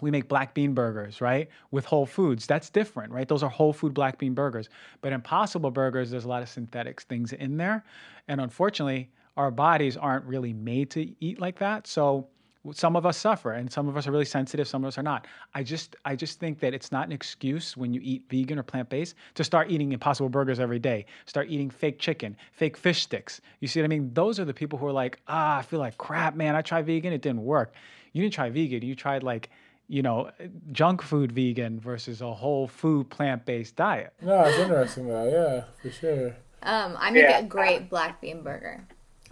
we 0.00 0.12
make 0.12 0.28
black 0.28 0.54
bean 0.54 0.74
burgers, 0.74 1.20
right? 1.20 1.48
With 1.72 1.84
whole 1.84 2.06
foods. 2.06 2.46
That's 2.46 2.70
different, 2.70 3.12
right? 3.12 3.26
Those 3.26 3.42
are 3.42 3.50
whole 3.50 3.72
food 3.72 3.94
black 3.94 4.16
bean 4.16 4.32
burgers. 4.32 4.68
But 5.00 5.12
impossible 5.12 5.72
burgers, 5.72 6.08
there's 6.08 6.24
a 6.24 6.28
lot 6.28 6.40
of 6.40 6.48
synthetics 6.48 7.02
things 7.02 7.32
in 7.32 7.56
there. 7.56 7.84
And 8.28 8.40
unfortunately, 8.40 9.10
our 9.38 9.50
bodies 9.52 9.96
aren't 9.96 10.24
really 10.24 10.52
made 10.52 10.90
to 10.90 11.14
eat 11.24 11.40
like 11.40 11.58
that. 11.60 11.86
So 11.86 12.26
some 12.72 12.96
of 12.96 13.06
us 13.06 13.16
suffer 13.16 13.52
and 13.52 13.70
some 13.70 13.88
of 13.88 13.96
us 13.96 14.06
are 14.06 14.10
really 14.10 14.24
sensitive 14.24 14.66
some 14.66 14.84
of 14.84 14.88
us 14.88 14.98
are 14.98 15.02
not. 15.02 15.26
I 15.54 15.62
just 15.62 15.96
i 16.04 16.16
just 16.16 16.40
think 16.40 16.58
that 16.60 16.74
it's 16.74 16.90
not 16.90 17.06
an 17.06 17.12
excuse 17.12 17.76
when 17.76 17.94
you 17.94 18.00
eat 18.02 18.24
vegan 18.28 18.58
or 18.58 18.62
plant-based 18.62 19.14
to 19.34 19.44
start 19.44 19.70
eating 19.70 19.92
impossible 19.92 20.28
burgers 20.28 20.58
every 20.58 20.80
day 20.80 21.06
start 21.24 21.48
eating 21.48 21.70
fake 21.70 21.98
chicken 21.98 22.36
fake 22.52 22.76
fish 22.76 23.02
sticks. 23.02 23.40
You 23.60 23.68
see 23.68 23.80
what 23.80 23.84
i 23.84 23.88
mean? 23.88 24.10
Those 24.12 24.40
are 24.40 24.44
the 24.44 24.52
people 24.52 24.78
who 24.78 24.86
are 24.86 24.92
like 24.92 25.20
ah 25.28 25.58
i 25.58 25.62
feel 25.62 25.78
like 25.78 25.96
crap 25.98 26.34
man. 26.34 26.56
I 26.56 26.62
tried 26.62 26.86
vegan 26.86 27.12
it 27.12 27.22
didn't 27.22 27.44
work. 27.44 27.72
You 28.12 28.22
didn't 28.22 28.34
try 28.34 28.50
vegan 28.50 28.82
you 28.82 28.94
tried 28.94 29.22
like 29.22 29.50
you 29.86 30.02
know 30.02 30.30
junk 30.72 31.00
food 31.00 31.30
vegan 31.32 31.80
versus 31.80 32.20
a 32.20 32.34
whole 32.34 32.66
food 32.66 33.08
plant-based 33.08 33.76
diet. 33.76 34.12
No 34.20 34.42
it's 34.42 34.58
interesting 34.58 35.06
though. 35.06 35.30
Yeah 35.30 35.64
for 35.80 35.90
sure. 35.90 36.36
Um 36.62 36.96
i 36.98 37.10
make 37.10 37.22
yeah. 37.22 37.38
a 37.38 37.44
great 37.44 37.88
black 37.88 38.20
bean 38.20 38.42
burger 38.42 38.84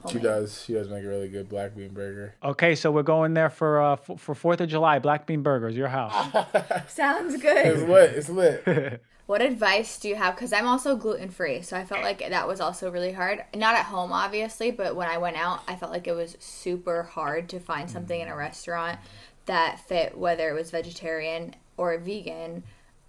she 0.08 0.18
does. 0.18 0.64
She 0.64 0.72
does 0.74 0.88
make 0.88 1.04
a 1.04 1.08
really 1.08 1.28
good 1.28 1.48
black 1.48 1.76
bean 1.76 1.90
burger. 1.94 2.34
Okay, 2.42 2.74
so 2.74 2.90
we're 2.90 3.02
going 3.02 3.34
there 3.34 3.50
for 3.50 3.80
uh, 3.80 3.92
f- 3.92 4.18
for 4.18 4.34
Fourth 4.34 4.60
of 4.60 4.68
July. 4.68 4.98
Black 4.98 5.26
bean 5.26 5.42
burgers, 5.42 5.76
your 5.76 5.88
house. 5.88 6.14
Sounds 6.88 7.36
good. 7.42 7.66
It's 7.66 7.82
lit. 7.82 8.10
It's 8.12 8.28
lit. 8.28 9.02
what 9.26 9.42
advice 9.42 9.98
do 9.98 10.08
you 10.08 10.14
have? 10.16 10.34
Because 10.34 10.52
I'm 10.52 10.66
also 10.66 10.96
gluten 10.96 11.30
free, 11.30 11.62
so 11.62 11.76
I 11.76 11.84
felt 11.84 12.02
like 12.02 12.18
that 12.28 12.46
was 12.48 12.60
also 12.60 12.90
really 12.90 13.12
hard. 13.12 13.44
Not 13.54 13.74
at 13.74 13.86
home, 13.86 14.12
obviously, 14.12 14.70
but 14.70 14.96
when 14.96 15.08
I 15.08 15.18
went 15.18 15.36
out, 15.36 15.60
I 15.66 15.76
felt 15.76 15.92
like 15.92 16.06
it 16.06 16.14
was 16.14 16.36
super 16.38 17.02
hard 17.02 17.48
to 17.50 17.60
find 17.60 17.90
something 17.90 18.20
in 18.20 18.28
a 18.28 18.36
restaurant 18.36 18.98
that 19.46 19.80
fit, 19.86 20.16
whether 20.18 20.48
it 20.50 20.54
was 20.54 20.70
vegetarian 20.70 21.54
or 21.76 21.96
vegan 21.98 22.62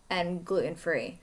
and 0.09 0.45
gluten 0.45 0.75
free. 0.75 1.19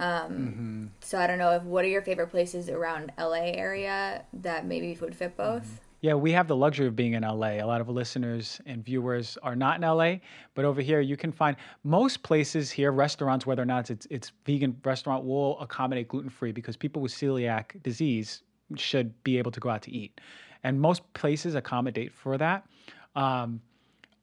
Um, 0.00 0.32
mm-hmm. 0.32 0.86
So 1.00 1.18
I 1.18 1.26
don't 1.26 1.38
know 1.38 1.52
if 1.52 1.62
what 1.62 1.84
are 1.84 1.88
your 1.88 2.02
favorite 2.02 2.28
places 2.28 2.70
around 2.70 3.12
LA 3.18 3.52
area 3.52 4.24
that 4.32 4.66
maybe 4.66 4.96
would 5.00 5.14
fit 5.14 5.36
both. 5.36 5.64
Mm-hmm. 5.64 5.84
Yeah, 6.02 6.14
we 6.14 6.32
have 6.32 6.48
the 6.48 6.56
luxury 6.56 6.86
of 6.86 6.96
being 6.96 7.12
in 7.12 7.24
LA. 7.24 7.58
A 7.58 7.64
lot 7.64 7.82
of 7.82 7.88
listeners 7.90 8.58
and 8.64 8.82
viewers 8.82 9.36
are 9.42 9.54
not 9.54 9.76
in 9.76 9.82
LA, 9.82 10.16
but 10.54 10.64
over 10.64 10.80
here 10.80 11.02
you 11.02 11.14
can 11.14 11.30
find 11.30 11.58
most 11.84 12.22
places 12.22 12.70
here, 12.70 12.90
restaurants, 12.90 13.44
whether 13.44 13.60
or 13.60 13.66
not 13.66 13.90
it's 13.90 14.06
it's 14.08 14.32
vegan 14.46 14.74
restaurant, 14.82 15.26
will 15.26 15.60
accommodate 15.60 16.08
gluten 16.08 16.30
free 16.30 16.52
because 16.52 16.74
people 16.74 17.02
with 17.02 17.12
celiac 17.12 17.82
disease 17.82 18.42
should 18.76 19.12
be 19.24 19.36
able 19.36 19.50
to 19.50 19.60
go 19.60 19.68
out 19.68 19.82
to 19.82 19.90
eat, 19.90 20.22
and 20.62 20.80
most 20.80 21.02
places 21.12 21.54
accommodate 21.54 22.14
for 22.14 22.38
that. 22.38 22.66
Um, 23.14 23.60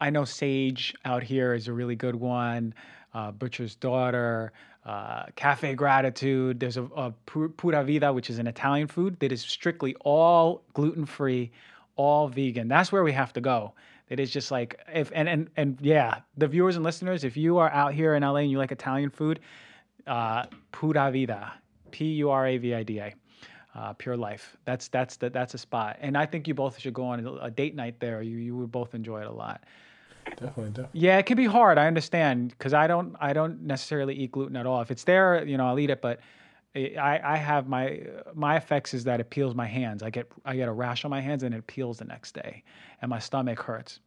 I 0.02 0.10
know 0.10 0.26
Sage 0.26 0.96
out 1.06 1.22
here 1.22 1.54
is 1.54 1.68
a 1.68 1.74
really 1.74 1.96
good 1.96 2.16
one. 2.16 2.74
Uh, 3.14 3.32
Butcher's 3.32 3.76
Daughter, 3.76 4.52
uh, 4.88 5.26
Cafe 5.36 5.76
Gratitude. 5.76 6.60
There's 6.62 6.78
a, 6.78 6.84
a 6.96 7.14
Pura 7.26 7.84
Vida, 7.84 8.14
which 8.14 8.30
is 8.30 8.40
an 8.40 8.48
Italian 8.48 8.88
food 8.88 9.20
that 9.20 9.32
is 9.34 9.42
strictly 9.42 9.96
all 10.02 10.64
gluten 10.74 11.06
free, 11.06 11.52
all 11.98 12.30
vegan. 12.30 12.70
That's 12.70 12.92
where 12.92 13.04
we 13.04 13.12
have 13.12 13.34
to 13.34 13.42
go. 13.42 13.74
It 14.10 14.20
is 14.20 14.32
just 14.32 14.52
like 14.52 14.80
if 14.94 15.12
and 15.14 15.30
and 15.30 15.50
and 15.58 15.78
yeah, 15.82 16.22
the 16.38 16.48
viewers 16.48 16.78
and 16.78 16.86
listeners, 16.86 17.26
if 17.26 17.36
you 17.38 17.58
are 17.58 17.70
out 17.72 17.94
here 17.94 18.16
in 18.16 18.24
LA 18.24 18.38
and 18.38 18.52
you 18.52 18.58
like 18.58 18.72
Italian 18.72 19.10
food, 19.10 19.42
uh, 20.08 20.46
Pura 20.72 21.12
Vida, 21.12 21.54
P 21.92 22.06
U 22.14 22.30
R 22.30 22.48
A 22.48 22.58
V 22.58 22.74
I 22.74 22.84
D 22.84 23.00
A. 23.00 23.14
uh, 23.76 23.94
Pure 23.94 24.18
Life. 24.18 24.58
That's 24.66 24.88
that's 24.88 25.18
the, 25.18 25.30
that's 25.30 25.54
a 25.54 25.58
spot, 25.58 25.98
and 26.02 26.18
I 26.18 26.26
think 26.26 26.48
you 26.48 26.54
both 26.54 26.80
should 26.80 26.94
go 26.94 27.06
on 27.06 27.40
a, 27.42 27.52
date 27.52 27.76
night 27.76 28.00
there. 28.00 28.22
You 28.22 28.38
you 28.38 28.58
would 28.58 28.72
both 28.72 28.96
enjoy 28.96 29.22
it 29.22 29.28
a 29.28 29.32
lot. 29.32 29.64
Definitely, 30.32 30.70
definitely. 30.70 31.00
Yeah, 31.00 31.18
it 31.18 31.26
can 31.26 31.38
be 31.38 31.46
hard. 31.46 31.78
I 31.78 31.88
understand 31.88 32.50
because 32.50 32.74
I 32.74 32.88
don't 32.88 33.16
I 33.20 33.34
don't 33.34 33.62
necessarily 33.62 34.16
eat 34.16 34.32
gluten 34.32 34.56
at 34.56 34.66
all. 34.66 34.82
If 34.82 34.92
it's 34.92 35.04
there, 35.04 35.46
you 35.46 35.58
know, 35.58 35.68
I'll 35.68 35.80
eat 35.80 35.90
it, 35.90 36.02
but 36.02 36.20
I, 36.76 37.20
I 37.24 37.38
have 37.38 37.68
my 37.68 38.02
my 38.36 38.56
effects 38.58 38.94
is 38.94 39.04
that 39.06 39.20
it 39.20 39.30
peels 39.30 39.56
my 39.56 39.66
hands. 39.66 40.04
I 40.04 40.10
get 40.10 40.32
I 40.46 40.56
get 40.56 40.68
a 40.68 40.72
rash 40.72 41.06
on 41.06 41.12
my 41.12 41.22
hands 41.22 41.44
and 41.44 41.56
it 41.56 41.66
peels 41.68 41.98
the 41.98 42.06
next 42.06 42.34
day, 42.34 42.64
and 43.02 43.10
my 43.10 43.20
stomach 43.20 43.60
hurts. 43.60 44.00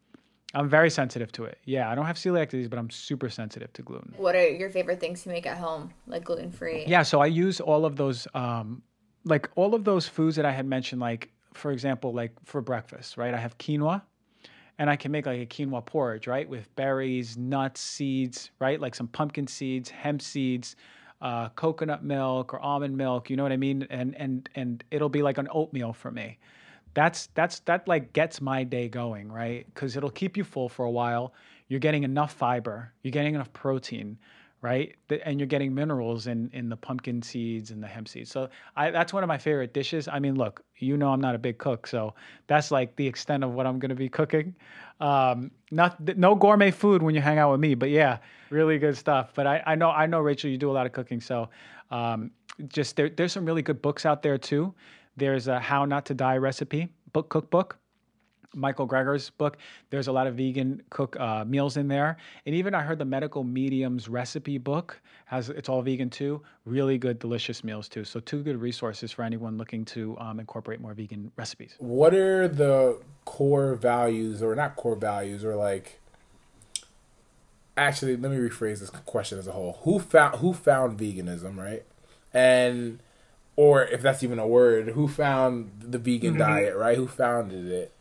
I'm 0.52 0.68
very 0.68 0.90
sensitive 0.90 1.30
to 1.32 1.44
it. 1.44 1.58
Yeah, 1.64 1.90
I 1.90 1.94
don't 1.94 2.06
have 2.06 2.16
celiac 2.16 2.48
disease, 2.48 2.68
but 2.68 2.78
I'm 2.78 2.90
super 2.90 3.28
sensitive 3.28 3.72
to 3.74 3.82
gluten. 3.82 4.14
What 4.16 4.34
are 4.34 4.48
your 4.48 4.68
favorite 4.68 4.98
things 4.98 5.22
to 5.22 5.28
make 5.28 5.46
at 5.46 5.58
home, 5.58 5.92
like 6.06 6.24
gluten 6.24 6.50
free? 6.50 6.84
Yeah, 6.86 7.02
so 7.02 7.20
I 7.20 7.26
use 7.26 7.60
all 7.60 7.84
of 7.84 7.94
those, 7.96 8.26
um, 8.34 8.82
like 9.24 9.48
all 9.54 9.76
of 9.76 9.84
those 9.84 10.08
foods 10.08 10.34
that 10.36 10.44
I 10.44 10.50
had 10.50 10.66
mentioned. 10.66 11.00
Like 11.00 11.30
for 11.54 11.70
example, 11.72 12.12
like 12.12 12.32
for 12.44 12.60
breakfast, 12.60 13.16
right? 13.16 13.32
I 13.32 13.38
have 13.38 13.58
quinoa, 13.58 14.02
and 14.80 14.88
I 14.88 14.96
can 14.96 15.12
make 15.12 15.26
like 15.26 15.40
a 15.40 15.44
quinoa 15.44 15.84
porridge, 15.84 16.26
right, 16.26 16.48
with 16.48 16.74
berries, 16.74 17.36
nuts, 17.36 17.82
seeds, 17.82 18.50
right, 18.60 18.80
like 18.80 18.94
some 18.94 19.08
pumpkin 19.08 19.46
seeds, 19.46 19.90
hemp 19.90 20.22
seeds, 20.22 20.74
uh, 21.20 21.50
coconut 21.50 22.02
milk 22.02 22.54
or 22.54 22.60
almond 22.60 22.96
milk. 22.96 23.28
You 23.28 23.36
know 23.36 23.42
what 23.42 23.52
I 23.52 23.58
mean? 23.58 23.86
And 23.90 24.16
and 24.16 24.48
and 24.54 24.82
it'll 24.90 25.10
be 25.10 25.22
like 25.22 25.36
an 25.36 25.48
oatmeal 25.52 25.92
for 25.92 26.10
me. 26.10 26.38
That's 26.94 27.26
that's 27.34 27.60
that 27.60 27.86
like 27.86 28.14
gets 28.14 28.40
my 28.40 28.64
day 28.64 28.88
going, 28.88 29.30
right? 29.30 29.66
Because 29.66 29.98
it'll 29.98 30.10
keep 30.10 30.38
you 30.38 30.44
full 30.44 30.70
for 30.70 30.86
a 30.86 30.90
while. 30.90 31.34
You're 31.68 31.78
getting 31.78 32.02
enough 32.02 32.32
fiber. 32.32 32.90
You're 33.02 33.12
getting 33.12 33.34
enough 33.34 33.52
protein 33.52 34.16
right? 34.62 34.94
And 35.24 35.40
you're 35.40 35.46
getting 35.46 35.74
minerals 35.74 36.26
in 36.26 36.50
in 36.52 36.68
the 36.68 36.76
pumpkin 36.76 37.22
seeds 37.22 37.70
and 37.70 37.82
the 37.82 37.86
hemp 37.86 38.08
seeds. 38.08 38.30
So 38.30 38.48
I, 38.76 38.90
that's 38.90 39.12
one 39.12 39.22
of 39.22 39.28
my 39.28 39.38
favorite 39.38 39.72
dishes. 39.72 40.08
I 40.08 40.18
mean, 40.18 40.36
look, 40.36 40.62
you 40.76 40.96
know 40.96 41.10
I'm 41.10 41.20
not 41.20 41.34
a 41.34 41.38
big 41.38 41.58
cook, 41.58 41.86
so 41.86 42.14
that's 42.46 42.70
like 42.70 42.94
the 42.96 43.06
extent 43.06 43.44
of 43.44 43.52
what 43.52 43.66
I'm 43.66 43.78
going 43.78 43.90
to 43.90 43.94
be 43.94 44.08
cooking. 44.08 44.54
Um, 45.00 45.50
not 45.70 46.00
no 46.18 46.34
gourmet 46.34 46.70
food 46.70 47.02
when 47.02 47.14
you 47.14 47.20
hang 47.20 47.38
out 47.38 47.50
with 47.52 47.60
me, 47.60 47.74
but 47.74 47.90
yeah, 47.90 48.18
really 48.50 48.78
good 48.78 48.96
stuff. 48.96 49.32
But 49.34 49.46
I, 49.46 49.62
I 49.66 49.74
know 49.74 49.90
I 49.90 50.06
know 50.06 50.20
Rachel, 50.20 50.50
you 50.50 50.58
do 50.58 50.70
a 50.70 50.72
lot 50.72 50.86
of 50.86 50.92
cooking, 50.92 51.20
so 51.20 51.48
um, 51.90 52.30
just 52.68 52.96
there, 52.96 53.08
there's 53.08 53.32
some 53.32 53.46
really 53.46 53.62
good 53.62 53.80
books 53.80 54.04
out 54.04 54.22
there 54.22 54.38
too. 54.38 54.74
There's 55.16 55.48
a 55.48 55.58
How 55.58 55.84
Not 55.84 56.06
to 56.06 56.14
Die 56.14 56.36
recipe 56.36 56.88
book 57.12 57.28
cookbook 57.28 57.78
Michael 58.54 58.86
Greger's 58.86 59.30
book. 59.30 59.56
There's 59.90 60.08
a 60.08 60.12
lot 60.12 60.26
of 60.26 60.36
vegan 60.36 60.82
cook 60.90 61.18
uh, 61.18 61.44
meals 61.44 61.76
in 61.76 61.88
there, 61.88 62.16
and 62.46 62.54
even 62.54 62.74
I 62.74 62.82
heard 62.82 62.98
the 62.98 63.04
Medical 63.04 63.44
Mediums 63.44 64.08
recipe 64.08 64.58
book 64.58 65.00
has 65.26 65.48
it's 65.48 65.68
all 65.68 65.82
vegan 65.82 66.10
too. 66.10 66.42
Really 66.64 66.98
good, 66.98 67.18
delicious 67.18 67.62
meals 67.62 67.88
too. 67.88 68.04
So 68.04 68.20
two 68.20 68.42
good 68.42 68.60
resources 68.60 69.12
for 69.12 69.22
anyone 69.22 69.56
looking 69.56 69.84
to 69.86 70.16
um, 70.18 70.40
incorporate 70.40 70.80
more 70.80 70.94
vegan 70.94 71.30
recipes. 71.36 71.76
What 71.78 72.14
are 72.14 72.48
the 72.48 73.00
core 73.24 73.74
values, 73.74 74.42
or 74.42 74.54
not 74.54 74.76
core 74.76 74.96
values, 74.96 75.44
or 75.44 75.54
like? 75.54 76.00
Actually, 77.76 78.16
let 78.16 78.30
me 78.30 78.36
rephrase 78.36 78.80
this 78.80 78.90
question 78.90 79.38
as 79.38 79.46
a 79.46 79.52
whole. 79.52 79.78
Who 79.82 80.00
found 80.00 80.36
who 80.36 80.52
found 80.52 80.98
veganism, 80.98 81.56
right? 81.56 81.84
And 82.34 83.00
or 83.56 83.84
if 83.84 84.02
that's 84.02 84.22
even 84.22 84.38
a 84.38 84.46
word, 84.46 84.88
who 84.88 85.06
found 85.06 85.70
the 85.80 85.98
vegan 85.98 86.30
mm-hmm. 86.30 86.38
diet, 86.38 86.76
right? 86.76 86.96
Who 86.96 87.06
founded 87.06 87.66
it? 87.66 87.92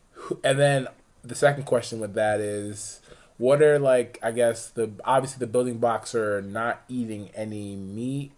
And 0.43 0.59
then 0.59 0.87
the 1.23 1.35
second 1.35 1.63
question 1.63 1.99
with 1.99 2.13
that 2.13 2.39
is 2.39 3.01
what 3.37 3.61
are 3.61 3.79
like 3.79 4.19
i 4.21 4.31
guess 4.31 4.69
the 4.69 4.91
obviously 5.05 5.39
the 5.39 5.47
building 5.47 5.77
blocks 5.77 6.13
are 6.15 6.41
not 6.41 6.81
eating 6.87 7.29
any 7.35 7.75
meat 7.75 8.31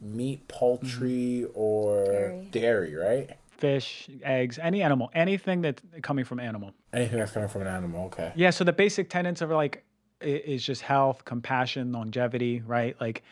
meat 0.00 0.46
poultry 0.48 1.44
mm-hmm. 1.44 1.50
or 1.54 2.06
dairy. 2.06 2.48
dairy. 2.50 2.94
right 2.94 3.36
fish 3.58 4.08
eggs 4.22 4.58
any 4.62 4.82
animal 4.82 5.10
anything 5.14 5.60
that's 5.60 5.82
coming 6.02 6.24
from 6.24 6.40
animal 6.40 6.72
anything 6.92 7.18
that's 7.18 7.32
coming 7.32 7.48
from 7.48 7.62
an 7.62 7.68
animal 7.68 8.06
okay 8.06 8.32
yeah 8.34 8.50
so 8.50 8.64
the 8.64 8.72
basic 8.72 9.10
tenets 9.10 9.42
of 9.42 9.50
like 9.50 9.84
is 10.22 10.64
just 10.64 10.82
health 10.82 11.24
compassion 11.24 11.92
longevity 11.92 12.62
right 12.66 12.96
like 13.00 13.22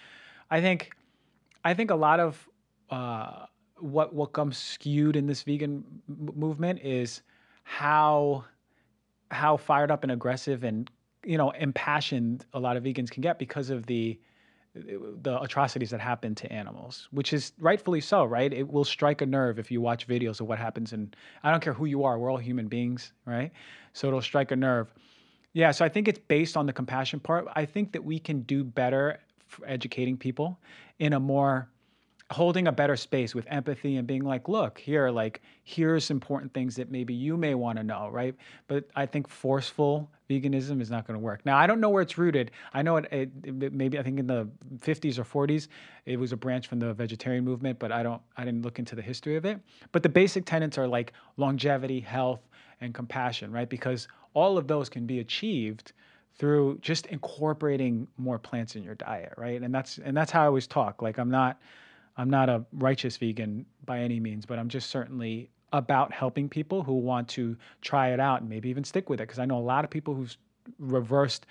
i 0.51 0.61
think 0.61 0.91
i 1.65 1.73
think 1.73 1.91
a 1.91 1.95
lot 1.95 2.21
of 2.21 2.49
uh, 2.91 3.45
what 3.79 4.15
what 4.15 4.33
comes 4.33 4.57
skewed 4.57 5.17
in 5.17 5.27
this 5.27 5.43
vegan 5.43 5.85
m- 6.09 6.31
movement 6.35 6.81
is 6.83 7.23
how 7.69 8.47
how 9.31 9.59
fired 9.59 9.91
up 9.91 10.03
and 10.03 10.11
aggressive 10.11 10.65
and 10.65 10.91
you 11.23 11.37
know 11.37 11.51
impassioned 11.51 12.47
a 12.55 12.59
lot 12.59 12.79
of 12.79 12.83
vegans 12.83 13.11
can 13.11 13.21
get 13.21 13.39
because 13.39 13.69
of 13.69 13.85
the 13.85 14.19
the 14.75 15.41
atrocities 15.41 15.91
that 15.91 16.01
happen 16.01 16.35
to 16.37 16.51
animals, 16.53 17.09
which 17.11 17.33
is 17.33 17.53
rightfully 17.59 18.01
so, 18.01 18.25
right? 18.25 18.53
It 18.53 18.71
will 18.71 18.85
strike 18.85 19.23
a 19.23 19.27
nerve 19.27 19.59
if 19.59 19.71
you 19.71 19.81
watch 19.81 20.07
videos 20.07 20.41
of 20.41 20.47
what 20.47 20.59
happens, 20.59 20.93
and 20.93 21.15
I 21.43 21.51
don't 21.51 21.61
care 21.61 21.73
who 21.73 21.87
you 21.87 22.05
are, 22.05 22.19
we're 22.19 22.31
all 22.31 22.39
human 22.39 22.69
beings, 22.69 23.13
right? 23.27 23.51
So 23.93 24.07
it'll 24.07 24.23
strike 24.23 24.51
a 24.53 24.57
nerve. 24.57 24.93
Yeah, 25.53 25.73
so 25.73 25.85
I 25.85 25.89
think 25.89 26.07
it's 26.07 26.21
based 26.21 26.57
on 26.57 26.67
the 26.67 26.73
compassion 26.73 27.19
part. 27.19 27.47
I 27.57 27.65
think 27.65 27.93
that 27.93 28.05
we 28.05 28.19
can 28.19 28.43
do 28.43 28.63
better 28.63 29.19
educating 29.67 30.17
people 30.17 30.61
in 31.01 31.13
a 31.15 31.21
more 31.21 31.69
holding 32.31 32.69
a 32.69 32.73
better 32.73 32.97
space 32.97 33.35
with 33.35 33.47
empathy 33.49 33.97
and 33.97 34.07
being 34.07 34.23
like, 34.23 34.49
look, 34.49 34.79
here, 34.79 35.09
like, 35.09 35.41
here's 35.65 36.11
important 36.11 36.53
things 36.53 36.77
that 36.77 36.91
maybe 36.91 37.15
you 37.15 37.39
may 37.39 37.55
want 37.55 37.79
to 37.79 37.85
know, 37.85 38.09
right? 38.11 38.35
But 38.67 38.85
I 38.95 39.07
think 39.07 39.29
forceful 39.29 40.11
veganism 40.29 40.83
is 40.83 40.91
not 40.91 41.07
going 41.07 41.19
to 41.19 41.25
work. 41.25 41.47
Now, 41.47 41.57
I 41.57 41.67
don't 41.67 41.81
know 41.81 41.89
where 41.89 42.03
it's 42.03 42.19
rooted. 42.19 42.51
I 42.75 42.83
know 42.83 42.99
it, 42.99 43.07
it, 43.11 43.31
it, 43.45 43.73
maybe 43.73 43.99
I 43.99 44.03
think 44.03 44.19
in 44.19 44.27
the 44.27 44.47
50s 44.77 45.19
or 45.19 45.47
40s, 45.47 45.69
it 46.05 46.19
was 46.19 46.33
a 46.33 46.37
branch 46.37 46.67
from 46.67 46.81
the 46.81 46.93
vegetarian 46.93 47.45
movement, 47.45 47.79
but 47.79 47.93
I 47.93 48.03
don't, 48.03 48.21
I 48.37 48.45
didn't 48.45 48.61
look 48.61 48.79
into 48.79 48.95
the 48.95 49.03
history 49.03 49.37
of 49.37 49.47
it. 49.47 49.59
But 49.93 50.03
the 50.03 50.11
basic 50.11 50.45
tenets 50.45 50.77
are 50.77 50.87
like 50.87 51.15
longevity, 51.39 52.01
health, 52.01 52.47
and 52.83 52.93
compassion, 52.93 53.51
right? 53.51 53.69
Because 53.71 54.07
all 54.35 54.59
of 54.59 54.69
those 54.69 54.91
can 54.91 55.07
be 55.07 55.21
achieved 55.21 55.93
through 56.37 56.79
just 56.83 57.07
incorporating 57.07 58.07
more 58.19 58.39
plants 58.39 58.77
in 58.77 58.83
your 58.83 58.95
diet, 58.95 59.33
right? 59.37 59.61
And 59.61 59.75
that's 59.75 59.99
and 59.99 60.17
that's 60.17 60.31
how 60.31 60.43
I 60.43 60.47
always 60.47 60.69
talk. 60.69 61.03
Like 61.03 61.19
I'm 61.19 61.31
not 61.31 61.59
I'm 62.19 62.29
not 62.29 62.49
a 62.49 62.65
righteous 62.73 63.17
vegan 63.17 63.65
by 63.87 64.01
any 64.01 64.21
means, 64.21 64.45
but 64.45 64.59
I'm 64.59 64.69
just 64.69 64.91
certainly 64.91 65.49
about 65.73 66.13
helping 66.13 66.49
people 66.49 66.83
who 66.83 66.95
want 66.95 67.29
to 67.29 67.57
try 67.81 68.09
it 68.09 68.21
out 68.21 68.41
and 68.41 68.51
maybe 68.51 68.69
even 68.69 68.85
stick 68.85 69.09
with 69.09 69.21
it. 69.21 69.29
Because 69.29 69.39
I 69.39 69.45
know 69.45 69.59
a 69.59 69.61
lot 69.61 69.85
of 69.85 69.91
people 69.91 70.15
who've 70.15 70.37
reversed 70.79 71.47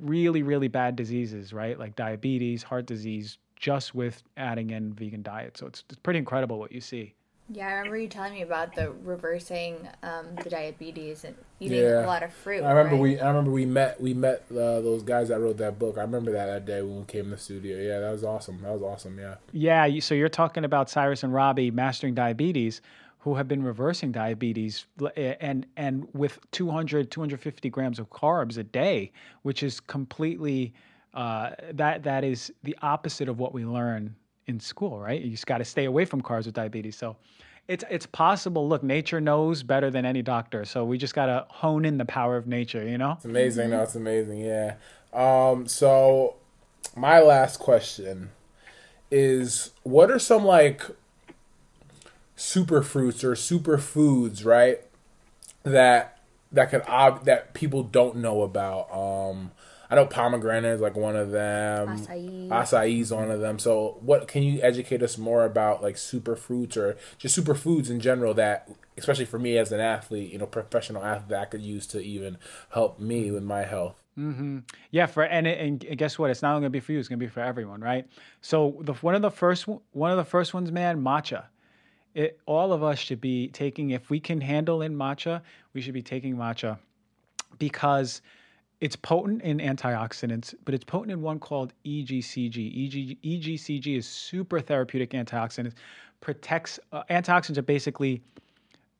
really, 0.00 0.42
really 0.42 0.68
bad 0.68 0.96
diseases, 0.96 1.52
right? 1.52 1.78
Like 1.78 1.96
diabetes, 1.96 2.62
heart 2.62 2.86
disease, 2.86 3.38
just 3.56 3.94
with 3.94 4.22
adding 4.36 4.70
in 4.70 4.92
vegan 4.92 5.22
diet. 5.22 5.56
So 5.56 5.66
it's, 5.66 5.82
it's 5.90 5.98
pretty 5.98 6.18
incredible 6.18 6.58
what 6.58 6.72
you 6.72 6.80
see. 6.80 7.14
Yeah, 7.48 7.68
I 7.68 7.72
remember 7.74 7.98
you 7.98 8.08
telling 8.08 8.32
me 8.32 8.42
about 8.42 8.74
the 8.74 8.90
reversing 9.04 9.88
um, 10.02 10.26
the 10.42 10.50
diabetes 10.50 11.24
and 11.24 11.36
eating 11.60 11.78
yeah. 11.78 12.04
a 12.04 12.06
lot 12.06 12.24
of 12.24 12.32
fruit. 12.32 12.62
I 12.62 12.72
remember 12.72 12.96
right? 12.96 13.02
we 13.02 13.20
I 13.20 13.28
remember 13.28 13.52
we 13.52 13.64
met 13.64 14.00
we 14.00 14.14
met 14.14 14.44
uh, 14.50 14.80
those 14.80 15.02
guys 15.02 15.28
that 15.28 15.38
wrote 15.38 15.58
that 15.58 15.78
book. 15.78 15.96
I 15.96 16.00
remember 16.00 16.32
that 16.32 16.46
that 16.46 16.64
day 16.66 16.82
when 16.82 16.98
we 16.98 17.04
came 17.04 17.24
to 17.24 17.30
the 17.30 17.38
studio. 17.38 17.78
Yeah, 17.78 18.00
that 18.00 18.10
was 18.10 18.24
awesome. 18.24 18.60
That 18.62 18.72
was 18.72 18.82
awesome. 18.82 19.18
Yeah. 19.18 19.36
Yeah. 19.52 20.00
So 20.00 20.14
you're 20.14 20.28
talking 20.28 20.64
about 20.64 20.90
Cyrus 20.90 21.22
and 21.22 21.32
Robby 21.32 21.70
mastering 21.70 22.14
diabetes, 22.14 22.80
who 23.20 23.36
have 23.36 23.46
been 23.46 23.62
reversing 23.62 24.10
diabetes 24.10 24.86
and 25.16 25.66
and 25.76 26.08
with 26.14 26.40
200 26.50 27.12
250 27.12 27.70
grams 27.70 28.00
of 28.00 28.10
carbs 28.10 28.58
a 28.58 28.64
day, 28.64 29.12
which 29.42 29.62
is 29.62 29.78
completely 29.78 30.74
uh, 31.14 31.50
that 31.72 32.02
that 32.02 32.24
is 32.24 32.52
the 32.64 32.76
opposite 32.82 33.28
of 33.28 33.38
what 33.38 33.54
we 33.54 33.64
learn 33.64 34.16
in 34.46 34.60
school, 34.60 34.98
right? 34.98 35.20
You 35.20 35.30
just 35.30 35.46
got 35.46 35.58
to 35.58 35.64
stay 35.64 35.84
away 35.84 36.04
from 36.04 36.22
carbs 36.22 36.46
with 36.46 36.54
diabetes. 36.54 36.96
So 36.96 37.16
it's 37.68 37.84
it's 37.90 38.06
possible. 38.06 38.68
Look, 38.68 38.82
nature 38.82 39.20
knows 39.20 39.62
better 39.62 39.90
than 39.90 40.04
any 40.04 40.22
doctor. 40.22 40.64
So 40.64 40.84
we 40.84 40.98
just 40.98 41.14
got 41.14 41.26
to 41.26 41.46
hone 41.48 41.84
in 41.84 41.98
the 41.98 42.04
power 42.04 42.36
of 42.36 42.46
nature, 42.46 42.86
you 42.86 42.98
know? 42.98 43.12
It's 43.12 43.24
amazing. 43.24 43.70
No, 43.70 43.82
it's 43.82 43.94
amazing. 43.94 44.38
Yeah. 44.38 44.74
Um 45.12 45.66
so 45.66 46.36
my 46.94 47.20
last 47.20 47.58
question 47.58 48.30
is 49.10 49.70
what 49.82 50.10
are 50.10 50.18
some 50.18 50.44
like 50.44 50.82
super 52.36 52.82
fruits 52.82 53.24
or 53.24 53.34
super 53.34 53.78
foods, 53.78 54.44
right? 54.44 54.80
That 55.64 56.18
that 56.52 56.70
could 56.70 56.82
ob- 56.82 57.24
that 57.24 57.54
people 57.54 57.82
don't 57.82 58.16
know 58.16 58.42
about. 58.42 58.92
Um 58.92 59.50
I 59.90 59.94
know 59.94 60.06
pomegranate 60.06 60.74
is 60.74 60.80
like 60.80 60.96
one 60.96 61.16
of 61.16 61.30
them. 61.30 61.98
Acai. 61.98 62.48
Acai 62.48 63.00
is 63.00 63.12
one 63.12 63.30
of 63.30 63.40
them. 63.40 63.58
So, 63.58 63.98
what 64.00 64.28
can 64.28 64.42
you 64.42 64.60
educate 64.62 65.02
us 65.02 65.16
more 65.16 65.44
about, 65.44 65.82
like 65.82 65.96
super 65.96 66.36
fruits 66.36 66.76
or 66.76 66.96
just 67.18 67.38
superfoods 67.38 67.90
in 67.90 68.00
general 68.00 68.34
that, 68.34 68.68
especially 68.96 69.24
for 69.26 69.38
me 69.38 69.58
as 69.58 69.72
an 69.72 69.80
athlete, 69.80 70.32
you 70.32 70.38
know, 70.38 70.46
professional 70.46 71.04
athlete, 71.04 71.28
that 71.28 71.40
I 71.40 71.44
could 71.44 71.62
use 71.62 71.86
to 71.88 72.00
even 72.00 72.38
help 72.70 72.98
me 72.98 73.30
with 73.30 73.42
my 73.42 73.62
health. 73.62 74.02
Mm-hmm. 74.18 74.60
Yeah, 74.90 75.06
for 75.06 75.24
and 75.24 75.46
and 75.46 75.80
guess 75.98 76.18
what? 76.18 76.30
It's 76.30 76.42
not 76.42 76.54
only 76.54 76.62
gonna 76.62 76.70
be 76.70 76.80
for 76.80 76.92
you; 76.92 76.98
it's 76.98 77.08
gonna 77.08 77.18
be 77.18 77.26
for 77.26 77.40
everyone, 77.40 77.80
right? 77.80 78.06
So 78.40 78.78
the 78.80 78.94
one 78.94 79.14
of 79.14 79.22
the 79.22 79.30
first 79.30 79.66
one 79.92 80.10
of 80.10 80.16
the 80.16 80.24
first 80.24 80.54
ones, 80.54 80.72
man, 80.72 81.02
matcha. 81.02 81.44
It, 82.14 82.40
all 82.46 82.72
of 82.72 82.82
us 82.82 82.98
should 82.98 83.20
be 83.20 83.48
taking 83.48 83.90
if 83.90 84.08
we 84.08 84.20
can 84.20 84.40
handle 84.40 84.80
in 84.80 84.96
matcha, 84.96 85.42
we 85.74 85.82
should 85.82 85.92
be 85.92 86.00
taking 86.00 86.34
matcha 86.34 86.78
because 87.58 88.22
it's 88.80 88.96
potent 88.96 89.42
in 89.42 89.58
antioxidants, 89.58 90.54
but 90.64 90.74
it's 90.74 90.84
potent 90.84 91.12
in 91.12 91.22
one 91.22 91.38
called 91.38 91.72
EGCG. 91.84 92.56
EG, 92.56 93.22
EGCG 93.22 93.96
is 93.96 94.06
super 94.06 94.60
therapeutic 94.60 95.10
antioxidants 95.10 95.72
protects 96.20 96.80
uh, 96.92 97.02
antioxidants 97.10 97.58
are 97.58 97.62
basically 97.62 98.22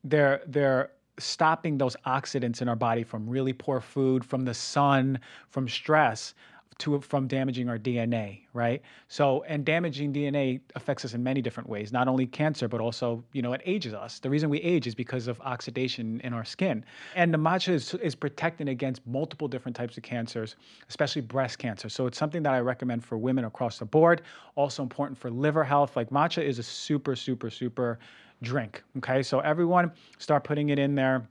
they're 0.04 0.42
they're 0.46 0.90
stopping 1.18 1.78
those 1.78 1.96
oxidants 2.06 2.60
in 2.60 2.68
our 2.68 2.76
body 2.76 3.02
from 3.02 3.28
really 3.28 3.52
poor 3.52 3.80
food, 3.80 4.24
from 4.24 4.44
the 4.44 4.52
sun, 4.52 5.18
from 5.48 5.66
stress, 5.66 6.34
to 6.78 7.00
from 7.00 7.26
damaging 7.26 7.68
our 7.68 7.78
DNA, 7.78 8.40
right? 8.52 8.82
So, 9.08 9.42
and 9.44 9.64
damaging 9.64 10.12
DNA 10.12 10.60
affects 10.74 11.04
us 11.04 11.14
in 11.14 11.22
many 11.22 11.40
different 11.40 11.68
ways. 11.68 11.92
Not 11.92 12.06
only 12.06 12.26
cancer, 12.26 12.68
but 12.68 12.80
also, 12.80 13.24
you 13.32 13.42
know, 13.42 13.52
it 13.54 13.62
ages 13.64 13.94
us. 13.94 14.18
The 14.18 14.28
reason 14.28 14.50
we 14.50 14.58
age 14.58 14.86
is 14.86 14.94
because 14.94 15.26
of 15.26 15.40
oxidation 15.40 16.20
in 16.22 16.32
our 16.32 16.44
skin. 16.44 16.84
And 17.14 17.32
the 17.32 17.38
matcha 17.38 17.72
is, 17.72 17.94
is 17.94 18.14
protecting 18.14 18.68
against 18.68 19.06
multiple 19.06 19.48
different 19.48 19.74
types 19.76 19.96
of 19.96 20.02
cancers, 20.02 20.56
especially 20.88 21.22
breast 21.22 21.58
cancer. 21.58 21.88
So, 21.88 22.06
it's 22.06 22.18
something 22.18 22.42
that 22.42 22.52
I 22.52 22.60
recommend 22.60 23.04
for 23.04 23.16
women 23.16 23.46
across 23.46 23.78
the 23.78 23.86
board. 23.86 24.22
Also 24.54 24.82
important 24.82 25.18
for 25.18 25.30
liver 25.30 25.64
health. 25.64 25.96
Like 25.96 26.10
matcha 26.10 26.42
is 26.42 26.58
a 26.58 26.62
super, 26.62 27.16
super, 27.16 27.50
super 27.50 27.98
drink. 28.42 28.82
Okay, 28.98 29.22
so 29.22 29.40
everyone 29.40 29.92
start 30.18 30.44
putting 30.44 30.68
it 30.68 30.78
in 30.78 30.94
there. 30.94 31.28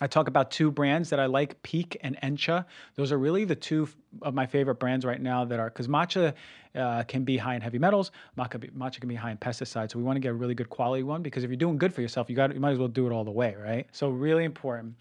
I 0.00 0.08
talk 0.08 0.26
about 0.26 0.50
two 0.50 0.70
brands 0.70 1.10
that 1.10 1.20
I 1.20 1.26
like, 1.26 1.62
Peak 1.62 1.96
and 2.02 2.20
Encha. 2.20 2.64
Those 2.96 3.12
are 3.12 3.18
really 3.18 3.44
the 3.44 3.54
two 3.54 3.88
of 4.22 4.34
my 4.34 4.44
favorite 4.44 4.76
brands 4.76 5.04
right 5.04 5.20
now 5.20 5.44
that 5.44 5.60
are 5.60 5.70
because 5.70 5.86
matcha 5.86 6.34
uh, 6.74 7.04
can 7.04 7.22
be 7.22 7.36
high 7.36 7.54
in 7.54 7.60
heavy 7.60 7.78
metals, 7.78 8.10
matcha, 8.36 8.68
matcha 8.72 8.98
can 8.98 9.08
be 9.08 9.14
high 9.14 9.30
in 9.30 9.38
pesticides. 9.38 9.92
So 9.92 9.98
we 9.98 10.04
want 10.04 10.16
to 10.16 10.20
get 10.20 10.30
a 10.30 10.34
really 10.34 10.54
good 10.54 10.68
quality 10.68 11.04
one 11.04 11.22
because 11.22 11.44
if 11.44 11.50
you're 11.50 11.56
doing 11.56 11.78
good 11.78 11.94
for 11.94 12.00
yourself, 12.00 12.28
you 12.28 12.34
got 12.34 12.52
you 12.52 12.60
might 12.60 12.72
as 12.72 12.78
well 12.78 12.88
do 12.88 13.06
it 13.06 13.12
all 13.12 13.24
the 13.24 13.30
way, 13.30 13.54
right? 13.54 13.86
So 13.92 14.08
really 14.08 14.44
important. 14.44 14.94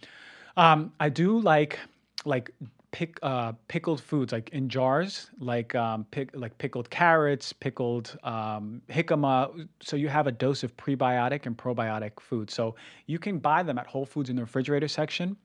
Um, 0.55 0.93
I 0.99 1.09
do 1.09 1.39
like 1.39 1.79
like 2.25 2.51
pick 2.93 3.19
uh, 3.23 3.51
pickled 3.67 3.99
foods 3.99 4.31
like 4.31 4.49
in 4.49 4.69
jars, 4.69 5.31
like 5.39 5.75
um, 5.75 6.05
pick, 6.11 6.29
like 6.35 6.57
pickled 6.59 6.89
carrots, 6.89 7.51
pickled 7.51 8.17
um, 8.23 8.81
jicama. 8.87 9.67
So 9.81 9.97
you 9.97 10.07
have 10.07 10.27
a 10.27 10.31
dose 10.31 10.63
of 10.63 10.77
prebiotic 10.77 11.45
and 11.45 11.57
probiotic 11.57 12.21
food. 12.21 12.49
So 12.49 12.75
you 13.07 13.19
can 13.19 13.39
buy 13.39 13.63
them 13.63 13.77
at 13.77 13.87
Whole 13.87 14.05
Foods 14.05 14.29
in 14.29 14.37
the 14.37 14.43
refrigerator 14.43 14.87
section. 14.87 15.35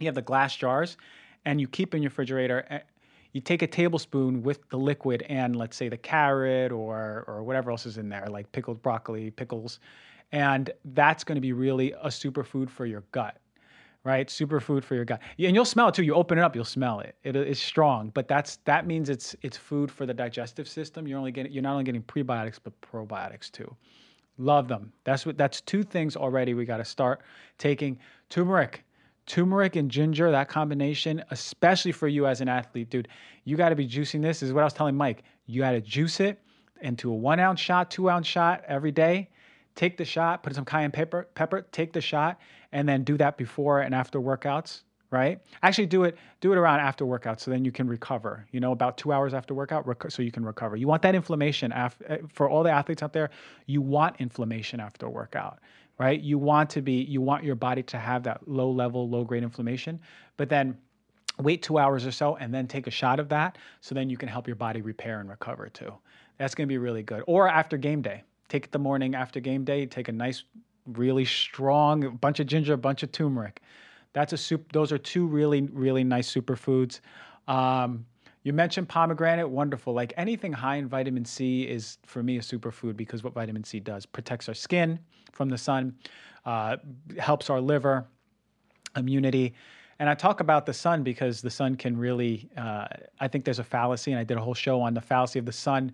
You 0.00 0.06
have 0.06 0.16
the 0.16 0.22
glass 0.22 0.54
jars, 0.56 0.98
and 1.46 1.60
you 1.60 1.68
keep 1.68 1.94
in 1.94 2.02
your 2.02 2.10
refrigerator. 2.10 2.66
Eh, 2.68 2.80
you 3.32 3.40
take 3.40 3.62
a 3.62 3.66
tablespoon 3.66 4.42
with 4.42 4.68
the 4.70 4.78
liquid 4.78 5.22
and 5.28 5.56
let's 5.56 5.76
say 5.76 5.88
the 5.88 5.96
carrot 5.96 6.72
or 6.72 7.24
or 7.28 7.44
whatever 7.44 7.70
else 7.70 7.86
is 7.86 7.98
in 7.98 8.08
there, 8.08 8.26
like 8.28 8.50
pickled 8.50 8.82
broccoli, 8.82 9.30
pickles, 9.30 9.78
and 10.32 10.70
that's 10.86 11.22
going 11.22 11.36
to 11.36 11.40
be 11.40 11.52
really 11.52 11.92
a 11.92 12.08
superfood 12.08 12.68
for 12.68 12.84
your 12.84 13.04
gut 13.12 13.38
right? 14.06 14.28
Superfood 14.28 14.84
for 14.84 14.94
your 14.94 15.04
gut, 15.04 15.20
and 15.36 15.54
you'll 15.54 15.64
smell 15.64 15.88
it 15.88 15.94
too. 15.94 16.04
You 16.04 16.14
open 16.14 16.38
it 16.38 16.42
up, 16.42 16.54
you'll 16.54 16.64
smell 16.64 17.00
it. 17.00 17.16
It 17.24 17.34
is 17.34 17.58
strong, 17.58 18.10
but 18.14 18.28
that's 18.28 18.58
that 18.64 18.86
means 18.86 19.10
it's 19.10 19.34
it's 19.42 19.56
food 19.56 19.90
for 19.90 20.06
the 20.06 20.14
digestive 20.14 20.68
system. 20.68 21.08
You're 21.08 21.18
only 21.18 21.32
getting 21.32 21.52
you're 21.52 21.62
not 21.62 21.72
only 21.72 21.84
getting 21.84 22.04
prebiotics 22.04 22.60
but 22.62 22.80
probiotics 22.80 23.50
too. 23.50 23.74
Love 24.38 24.68
them. 24.68 24.92
That's 25.02 25.26
what 25.26 25.36
that's 25.36 25.60
two 25.60 25.82
things 25.82 26.14
already. 26.14 26.54
We 26.54 26.64
got 26.64 26.76
to 26.76 26.84
start 26.84 27.22
taking 27.58 27.98
turmeric. 28.30 28.84
Turmeric 29.26 29.74
and 29.74 29.90
ginger, 29.90 30.30
that 30.30 30.48
combination, 30.48 31.20
especially 31.32 31.90
for 31.90 32.06
you 32.06 32.28
as 32.28 32.40
an 32.40 32.48
athlete, 32.48 32.90
dude, 32.90 33.08
you 33.42 33.56
got 33.56 33.70
to 33.70 33.74
be 33.74 33.88
juicing 33.88 34.22
this. 34.22 34.38
this. 34.38 34.42
Is 34.44 34.52
what 34.52 34.60
I 34.60 34.64
was 34.64 34.72
telling 34.72 34.94
Mike. 34.94 35.24
You 35.46 35.62
got 35.62 35.72
to 35.72 35.80
juice 35.80 36.20
it 36.20 36.40
into 36.80 37.10
a 37.10 37.14
one 37.14 37.40
ounce 37.40 37.58
shot, 37.58 37.90
two 37.90 38.08
ounce 38.08 38.28
shot 38.28 38.62
every 38.68 38.92
day 38.92 39.28
take 39.76 39.96
the 39.96 40.04
shot, 40.04 40.42
put 40.42 40.54
some 40.54 40.64
cayenne 40.64 40.90
pepper, 40.90 41.28
pepper, 41.34 41.66
take 41.70 41.92
the 41.92 42.00
shot, 42.00 42.40
and 42.76 42.86
then 42.86 43.04
do 43.04 43.16
that 43.16 43.38
before 43.38 43.80
and 43.80 43.94
after 43.94 44.20
workouts. 44.20 44.82
Right? 45.10 45.40
Actually, 45.62 45.86
do 45.86 46.02
it 46.02 46.18
do 46.40 46.52
it 46.52 46.58
around 46.58 46.80
after 46.80 47.06
workout, 47.06 47.40
so 47.40 47.50
then 47.50 47.64
you 47.64 47.70
can 47.70 47.86
recover. 47.86 48.44
You 48.50 48.58
know, 48.58 48.72
about 48.72 48.98
two 48.98 49.12
hours 49.12 49.34
after 49.34 49.54
workout, 49.54 49.86
rec- 49.86 50.10
so 50.10 50.20
you 50.20 50.32
can 50.32 50.44
recover. 50.44 50.76
You 50.76 50.88
want 50.88 51.00
that 51.02 51.14
inflammation 51.14 51.72
af- 51.72 52.02
eh, 52.06 52.18
for 52.28 52.50
all 52.50 52.64
the 52.64 52.72
athletes 52.72 53.04
out 53.04 53.12
there. 53.12 53.30
You 53.66 53.80
want 53.80 54.16
inflammation 54.18 54.80
after 54.80 55.08
workout, 55.08 55.60
right? 55.96 56.20
You 56.20 56.38
want 56.38 56.68
to 56.70 56.82
be 56.82 57.04
you 57.04 57.20
want 57.22 57.44
your 57.44 57.54
body 57.54 57.84
to 57.84 57.98
have 57.98 58.24
that 58.24 58.48
low 58.48 58.70
level, 58.70 59.08
low 59.08 59.22
grade 59.24 59.44
inflammation, 59.44 60.00
but 60.36 60.48
then 60.48 60.76
wait 61.38 61.62
two 61.62 61.78
hours 61.78 62.04
or 62.04 62.10
so 62.10 62.36
and 62.36 62.52
then 62.52 62.66
take 62.66 62.86
a 62.86 62.90
shot 62.90 63.20
of 63.20 63.28
that 63.28 63.58
so 63.80 63.94
then 63.94 64.10
you 64.10 64.16
can 64.16 64.28
help 64.28 64.46
your 64.46 64.56
body 64.56 64.80
repair 64.80 65.20
and 65.20 65.28
recover 65.28 65.68
too 65.68 65.92
that's 66.38 66.54
going 66.54 66.66
to 66.66 66.72
be 66.72 66.78
really 66.78 67.02
good 67.02 67.22
or 67.26 67.46
after 67.46 67.76
game 67.76 68.00
day 68.00 68.22
take 68.48 68.64
it 68.64 68.72
the 68.72 68.78
morning 68.78 69.14
after 69.14 69.40
game 69.40 69.64
day. 69.64 69.86
Take 69.86 70.08
a 70.08 70.12
nice, 70.12 70.44
really 70.86 71.24
strong 71.24 72.16
bunch 72.16 72.40
of 72.40 72.46
ginger, 72.46 72.74
a 72.74 72.78
bunch 72.78 73.02
of 73.02 73.12
turmeric. 73.12 73.62
That's 74.12 74.32
a 74.32 74.36
soup. 74.36 74.72
Those 74.72 74.92
are 74.92 74.98
two 74.98 75.26
really, 75.26 75.62
really 75.72 76.04
nice 76.04 76.32
superfoods. 76.32 77.00
Um, 77.48 78.06
you 78.42 78.52
mentioned 78.52 78.88
pomegranate, 78.88 79.48
wonderful. 79.48 79.92
Like 79.92 80.12
anything 80.16 80.52
high 80.52 80.76
in 80.76 80.88
vitamin 80.88 81.24
C 81.24 81.62
is 81.62 81.98
for 82.06 82.22
me 82.22 82.38
a 82.38 82.40
superfood 82.40 82.96
because 82.96 83.24
what 83.24 83.34
vitamin 83.34 83.64
C 83.64 83.80
does 83.80 84.06
protects 84.06 84.48
our 84.48 84.54
skin 84.54 85.00
from 85.32 85.48
the 85.48 85.58
sun, 85.58 85.94
uh, 86.44 86.76
helps 87.18 87.50
our 87.50 87.60
liver, 87.60 88.06
immunity. 88.96 89.54
And 89.98 90.08
I 90.08 90.14
talk 90.14 90.40
about 90.40 90.66
the 90.66 90.72
sun 90.72 91.02
because 91.02 91.42
the 91.42 91.50
sun 91.50 91.74
can 91.74 91.96
really, 91.96 92.48
uh, 92.56 92.86
I 93.18 93.28
think 93.28 93.44
there's 93.44 93.58
a 93.58 93.64
fallacy, 93.64 94.12
and 94.12 94.20
I 94.20 94.24
did 94.24 94.36
a 94.36 94.40
whole 94.40 94.54
show 94.54 94.80
on 94.80 94.94
the 94.94 95.00
fallacy 95.00 95.38
of 95.38 95.46
the 95.46 95.52
sun 95.52 95.92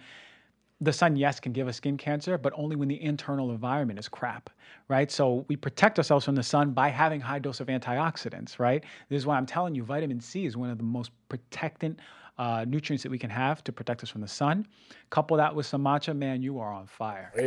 the 0.83 0.93
sun, 0.93 1.15
yes, 1.15 1.39
can 1.39 1.53
give 1.53 1.69
us 1.69 1.77
skin 1.77 1.97
cancer, 1.97 2.37
but 2.37 2.53
only 2.57 2.75
when 2.75 2.89
the 2.89 3.01
internal 3.01 3.53
environment 3.53 4.01
is 4.01 4.09
crap, 4.09 4.51
right? 4.89 5.11
So 5.13 5.45
we 5.49 5.55
protect 5.55 5.99
ourselves 5.99 6.25
from 6.25 6.35
the 6.35 6.43
sun 6.43 6.73
by 6.73 6.89
having 6.89 7.21
high 7.21 7.39
dose 7.39 7.61
of 7.61 7.69
antioxidants, 7.69 8.59
right? 8.59 8.83
This 9.09 9.19
is 9.19 9.27
why 9.27 9.37
I'm 9.37 9.47
telling 9.47 9.77
you, 9.77 9.85
vitamin 9.85 10.21
C 10.21 10.45
is 10.45 10.57
one 10.57 10.71
of 10.71 10.79
the 10.79 10.85
most 10.85 11.13
protectant 11.29 12.01
uh, 12.43 12.65
nutrients 12.67 13.05
that 13.05 13.11
we 13.11 13.19
can 13.19 13.31
have 13.31 13.63
to 13.63 13.71
protect 13.71 14.03
us 14.03 14.09
from 14.09 14.21
the 14.21 14.27
sun. 14.27 14.67
Couple 15.11 15.37
that 15.37 15.55
with 15.55 15.65
some 15.65 15.85
matcha, 15.85 16.17
man, 16.17 16.43
you 16.43 16.59
are 16.59 16.73
on 16.73 16.89
fire. 16.89 17.31
Hey. 17.37 17.45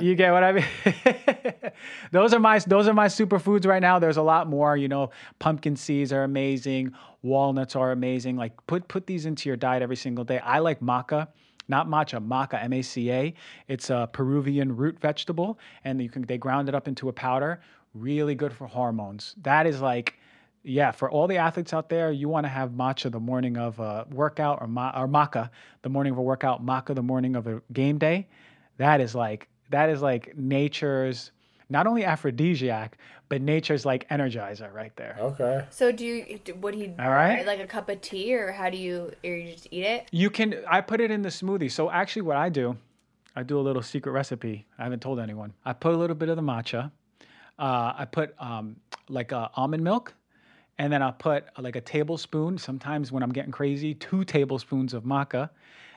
you 0.02 0.16
get 0.16 0.32
what 0.32 0.42
I 0.42 0.52
mean? 0.52 0.64
those 2.10 2.34
are 2.34 2.40
my 2.40 2.58
those 2.58 2.88
are 2.88 2.94
my 2.94 3.06
superfoods 3.06 3.64
right 3.64 3.80
now. 3.80 4.00
There's 4.00 4.16
a 4.16 4.22
lot 4.22 4.48
more. 4.48 4.76
You 4.76 4.88
know, 4.88 5.10
pumpkin 5.38 5.76
seeds 5.76 6.12
are 6.12 6.24
amazing. 6.24 6.94
Walnuts 7.22 7.76
are 7.76 7.92
amazing. 7.92 8.36
Like 8.36 8.54
put 8.66 8.88
put 8.88 9.06
these 9.06 9.24
into 9.24 9.48
your 9.48 9.56
diet 9.56 9.82
every 9.82 9.96
single 9.96 10.24
day. 10.24 10.40
I 10.40 10.58
like 10.58 10.80
maca 10.80 11.28
not 11.68 11.88
matcha, 11.88 12.24
maca, 12.24 12.62
M-A-C-A. 12.62 13.34
It's 13.66 13.90
a 13.90 14.08
Peruvian 14.12 14.76
root 14.76 15.00
vegetable, 15.00 15.58
and 15.82 16.00
you 16.00 16.08
can 16.08 16.22
they 16.22 16.38
ground 16.38 16.68
it 16.68 16.76
up 16.76 16.86
into 16.86 17.08
a 17.08 17.12
powder. 17.12 17.60
Really 17.92 18.36
good 18.36 18.52
for 18.52 18.68
hormones. 18.68 19.34
That 19.42 19.66
is 19.66 19.80
like 19.80 20.14
yeah, 20.66 20.90
for 20.90 21.08
all 21.08 21.28
the 21.28 21.36
athletes 21.36 21.72
out 21.72 21.88
there, 21.88 22.10
you 22.10 22.28
want 22.28 22.44
to 22.44 22.48
have 22.48 22.70
matcha 22.70 23.10
the 23.10 23.20
morning 23.20 23.56
of 23.56 23.78
a 23.78 24.04
workout 24.10 24.58
or, 24.60 24.66
ma- 24.66 24.92
or 25.00 25.06
maca 25.06 25.50
the 25.82 25.88
morning 25.88 26.12
of 26.12 26.18
a 26.18 26.22
workout, 26.22 26.64
maca 26.64 26.92
the 26.94 27.02
morning 27.02 27.36
of 27.36 27.46
a 27.46 27.62
game 27.72 27.98
day. 27.98 28.26
That 28.78 29.00
is 29.00 29.14
like 29.14 29.48
that 29.70 29.88
is 29.88 30.02
like 30.02 30.36
nature's 30.36 31.30
not 31.68 31.86
only 31.86 32.04
aphrodisiac, 32.04 32.98
but 33.28 33.40
nature's 33.40 33.86
like 33.86 34.08
energizer 34.08 34.72
right 34.72 34.94
there. 34.96 35.16
Okay. 35.20 35.64
So 35.70 35.92
do 35.92 36.04
you 36.04 36.40
would 36.60 36.74
he 36.74 36.92
All 36.98 37.10
right. 37.10 37.46
like 37.46 37.60
a 37.60 37.66
cup 37.66 37.88
of 37.88 38.00
tea 38.00 38.34
or 38.34 38.50
how 38.50 38.68
do 38.68 38.76
you 38.76 39.12
or 39.24 39.34
you 39.34 39.52
just 39.52 39.68
eat 39.70 39.84
it? 39.84 40.08
You 40.10 40.30
can 40.30 40.62
I 40.68 40.80
put 40.80 41.00
it 41.00 41.12
in 41.12 41.22
the 41.22 41.28
smoothie. 41.28 41.70
So 41.70 41.90
actually 41.90 42.22
what 42.22 42.36
I 42.36 42.48
do, 42.48 42.76
I 43.36 43.44
do 43.44 43.58
a 43.58 43.62
little 43.62 43.82
secret 43.82 44.10
recipe. 44.10 44.66
I 44.78 44.82
haven't 44.82 45.00
told 45.00 45.20
anyone. 45.20 45.54
I 45.64 45.74
put 45.74 45.94
a 45.94 45.96
little 45.96 46.16
bit 46.16 46.28
of 46.28 46.36
the 46.36 46.42
matcha. 46.42 46.90
Uh, 47.58 47.92
I 47.96 48.04
put 48.04 48.34
um, 48.40 48.76
like 49.08 49.32
uh, 49.32 49.48
almond 49.54 49.82
milk 49.84 50.14
and 50.78 50.92
then 50.92 51.02
I'll 51.02 51.12
put 51.12 51.44
uh, 51.56 51.62
like 51.62 51.76
a 51.76 51.80
tablespoon. 51.80 52.58
Sometimes 52.58 53.12
when 53.12 53.22
I'm 53.22 53.32
getting 53.32 53.52
crazy, 53.52 53.94
two 53.94 54.24
tablespoons 54.24 54.94
of 54.94 55.04
maca. 55.04 55.50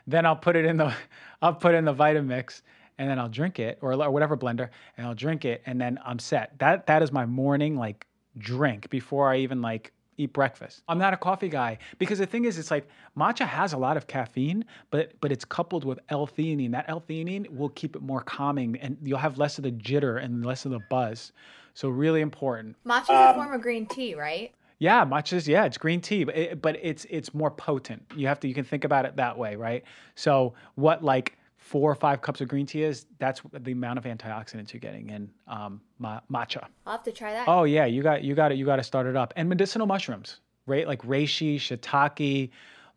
Then 0.08 0.26
I'll 0.26 0.36
put 0.36 0.56
it 0.56 0.66
in 0.66 0.78
the, 0.78 0.94
I'll 1.42 1.54
put 1.54 1.76
in 1.76 1.86
the 1.86 1.94
Vitamix, 1.94 2.62
and 2.98 3.10
then 3.10 3.20
I'll 3.20 3.30
drink 3.30 3.60
it 3.60 3.78
or, 3.82 3.94
or 3.94 4.12
whatever 4.12 4.38
blender, 4.38 4.70
and 4.98 5.08
I'll 5.08 5.16
drink 5.16 5.46
it, 5.46 5.62
and 5.66 5.80
then 5.80 6.00
I'm 6.06 6.20
set. 6.20 6.58
That 6.60 6.88
that 6.88 7.02
is 7.02 7.12
my 7.12 7.26
morning 7.26 7.78
like 7.78 8.06
drink 8.38 8.90
before 8.90 9.32
I 9.32 9.38
even 9.38 9.62
like 9.62 9.92
eat 10.18 10.34
breakfast. 10.34 10.84
I'm 10.88 10.98
not 10.98 11.14
a 11.14 11.18
coffee 11.18 11.48
guy 11.48 11.78
because 11.98 12.20
the 12.20 12.26
thing 12.26 12.46
is, 12.46 12.58
it's 12.58 12.72
like 12.72 12.88
matcha 13.18 13.48
has 13.48 13.74
a 13.74 13.78
lot 13.78 13.96
of 13.98 14.08
caffeine, 14.08 14.66
but 14.92 15.14
but 15.22 15.32
it's 15.32 15.46
coupled 15.46 15.86
with 15.86 16.00
L-theanine. 16.10 16.72
That 16.72 16.86
L-theanine 16.88 17.50
will 17.56 17.70
keep 17.70 17.96
it 17.96 18.02
more 18.02 18.22
calming, 18.22 18.78
and 18.78 18.98
you'll 19.02 19.18
have 19.18 19.38
less 19.38 19.58
of 19.58 19.64
the 19.64 19.72
jitter 19.72 20.22
and 20.24 20.46
less 20.46 20.66
of 20.66 20.72
the 20.72 20.82
buzz. 20.90 21.32
So 21.74 21.88
really 21.88 22.20
important. 22.20 22.76
Matcha 22.86 23.04
is 23.04 23.10
a 23.10 23.34
form 23.36 23.54
of 23.54 23.62
green 23.62 23.86
tea, 23.86 24.16
right? 24.16 24.52
Yeah, 24.80 25.04
matcha's 25.06 25.48
yeah, 25.48 25.66
it's 25.66 25.78
green 25.78 26.00
tea, 26.02 26.24
but 26.24 26.38
it, 26.38 26.62
but 26.62 26.78
it's 26.82 27.06
it's 27.10 27.34
more 27.34 27.52
potent. 27.52 28.02
You 28.16 28.28
have 28.28 28.40
to 28.40 28.48
you 28.48 28.54
can 28.54 28.64
think 28.64 28.86
about 28.86 29.06
it 29.06 29.18
that 29.18 29.38
way, 29.38 29.56
right? 29.56 29.84
So 30.16 30.54
what 30.76 31.04
like 31.04 31.38
four 31.58 31.92
or 31.92 31.96
five 31.96 32.22
cups 32.22 32.40
of 32.40 32.48
green 32.48 32.66
tea 32.66 32.84
is 32.84 33.06
that's 33.20 33.42
the 33.52 33.74
amount 33.74 34.00
of 34.00 34.06
antioxidants 34.06 34.74
you're 34.74 34.80
getting 34.80 35.10
in 35.10 35.30
um, 35.48 35.82
ma- 36.00 36.22
matcha. 36.32 36.66
I'll 36.86 36.94
have 36.94 37.04
to 37.04 37.12
try 37.12 37.34
that. 37.34 37.48
Oh 37.48 37.66
yeah, 37.66 37.86
you 37.86 38.02
got 38.02 38.24
you 38.24 38.34
got 38.36 38.52
it. 38.54 38.58
You 38.58 38.66
got 38.66 38.78
to 38.78 38.84
start 38.84 39.06
it 39.06 39.18
up. 39.18 39.34
And 39.36 39.50
medicinal 39.50 39.86
mushrooms, 39.86 40.40
right? 40.66 40.88
Like 40.88 41.02
reishi, 41.02 41.58
shiitake, 41.58 42.50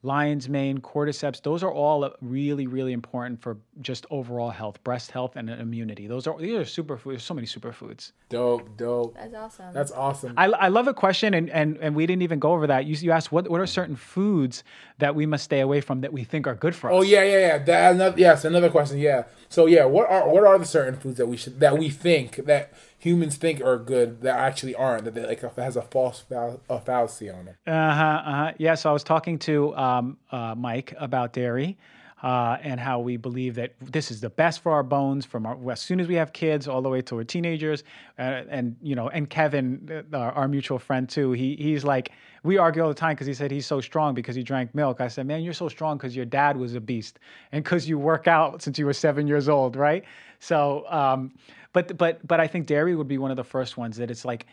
lion's 0.04 0.48
mane, 0.48 0.78
cordyceps, 0.78 1.40
those 1.42 1.62
are 1.62 1.72
all 1.72 2.12
really, 2.20 2.66
really 2.66 2.92
important 2.92 3.40
for 3.40 3.56
just 3.80 4.04
overall 4.10 4.50
health, 4.50 4.82
breast 4.82 5.12
health, 5.12 5.36
and 5.36 5.48
immunity. 5.48 6.06
Those 6.06 6.26
are 6.26 6.36
these 6.38 6.54
are 6.54 6.82
superfoods. 6.82 7.04
There's 7.04 7.22
so 7.22 7.34
many 7.34 7.46
superfoods. 7.46 8.12
Dope, 8.28 8.76
dope. 8.76 9.14
That's 9.14 9.34
awesome. 9.34 9.74
That's 9.74 9.92
awesome. 9.92 10.34
I, 10.36 10.46
I 10.46 10.68
love 10.68 10.88
a 10.88 10.94
question, 10.94 11.34
and, 11.34 11.48
and, 11.50 11.78
and 11.80 11.94
we 11.94 12.06
didn't 12.06 12.22
even 12.22 12.40
go 12.40 12.52
over 12.52 12.66
that. 12.66 12.86
You, 12.86 12.96
you 12.96 13.12
asked 13.12 13.30
what, 13.30 13.48
what 13.48 13.60
are 13.60 13.66
certain 13.66 13.96
foods 13.96 14.64
that 14.98 15.14
we 15.14 15.24
must 15.26 15.44
stay 15.44 15.60
away 15.60 15.80
from 15.80 16.00
that 16.00 16.12
we 16.12 16.24
think 16.24 16.46
are 16.46 16.54
good 16.54 16.74
for 16.74 16.90
oh, 16.90 16.98
us? 16.98 17.00
Oh 17.00 17.02
yeah, 17.02 17.22
yeah, 17.22 17.38
yeah. 17.38 17.58
That 17.58 17.94
another, 17.94 18.18
yes, 18.18 18.44
another 18.44 18.70
question. 18.70 18.98
Yeah. 18.98 19.24
So 19.48 19.66
yeah, 19.66 19.84
what 19.84 20.10
are 20.10 20.28
what 20.28 20.44
are 20.44 20.58
the 20.58 20.64
certain 20.64 20.98
foods 20.98 21.18
that 21.18 21.26
we 21.26 21.36
should 21.36 21.60
that 21.60 21.78
we 21.78 21.90
think 21.90 22.36
that 22.46 22.72
humans 23.02 23.36
think 23.36 23.60
are 23.60 23.78
good 23.78 24.22
that 24.22 24.38
actually 24.38 24.76
aren't 24.76 25.04
that 25.04 25.14
they, 25.14 25.26
like 25.26 25.56
has 25.56 25.76
a 25.76 25.82
false 25.82 26.20
fal- 26.20 26.60
a 26.70 26.78
fallacy 26.78 27.28
on 27.28 27.48
it? 27.48 27.56
Uh 27.66 27.94
huh. 27.94 28.22
Uh-huh. 28.24 28.52
Yeah. 28.58 28.74
So 28.76 28.90
I 28.90 28.92
was 28.92 29.02
talking 29.02 29.38
to 29.40 29.76
um, 29.76 30.16
uh, 30.30 30.54
Mike 30.54 30.94
about 30.98 31.32
dairy. 31.32 31.76
Uh, 32.22 32.56
and 32.62 32.78
how 32.78 33.00
we 33.00 33.16
believe 33.16 33.56
that 33.56 33.72
this 33.80 34.12
is 34.12 34.20
the 34.20 34.30
best 34.30 34.62
for 34.62 34.70
our 34.70 34.84
bones 34.84 35.26
from 35.26 35.44
our, 35.44 35.58
as 35.72 35.80
soon 35.80 35.98
as 35.98 36.06
we 36.06 36.14
have 36.14 36.32
kids 36.32 36.68
all 36.68 36.80
the 36.80 36.88
way 36.88 37.02
till 37.02 37.16
we're 37.16 37.24
teenagers, 37.24 37.82
uh, 38.16 38.44
and 38.48 38.76
you 38.80 38.94
know, 38.94 39.08
and 39.08 39.28
Kevin, 39.28 40.04
uh, 40.12 40.16
our 40.16 40.46
mutual 40.46 40.78
friend 40.78 41.08
too, 41.08 41.32
he 41.32 41.56
he's 41.56 41.82
like 41.82 42.12
we 42.44 42.58
argue 42.58 42.82
all 42.82 42.88
the 42.88 42.94
time 42.94 43.14
because 43.14 43.26
he 43.26 43.34
said 43.34 43.50
he's 43.50 43.66
so 43.66 43.80
strong 43.80 44.14
because 44.14 44.34
he 44.34 44.42
drank 44.42 44.74
milk. 44.74 45.00
I 45.00 45.08
said, 45.08 45.26
man, 45.26 45.42
you're 45.42 45.52
so 45.52 45.68
strong 45.68 45.96
because 45.96 46.14
your 46.14 46.24
dad 46.24 46.56
was 46.56 46.74
a 46.74 46.80
beast 46.80 47.18
and 47.52 47.62
because 47.62 47.88
you 47.88 47.98
work 47.98 48.26
out 48.26 48.62
since 48.62 48.78
you 48.78 48.86
were 48.86 48.92
seven 48.92 49.26
years 49.26 49.48
old, 49.48 49.76
right? 49.76 50.04
So, 50.40 50.84
um, 50.88 51.32
but 51.72 51.96
but 51.96 52.26
but 52.26 52.40
I 52.40 52.46
think 52.46 52.66
dairy 52.66 52.94
would 52.94 53.08
be 53.08 53.18
one 53.18 53.30
of 53.30 53.36
the 53.36 53.44
first 53.44 53.76
ones 53.76 53.96
that 53.96 54.10
it's 54.10 54.24
like 54.24 54.46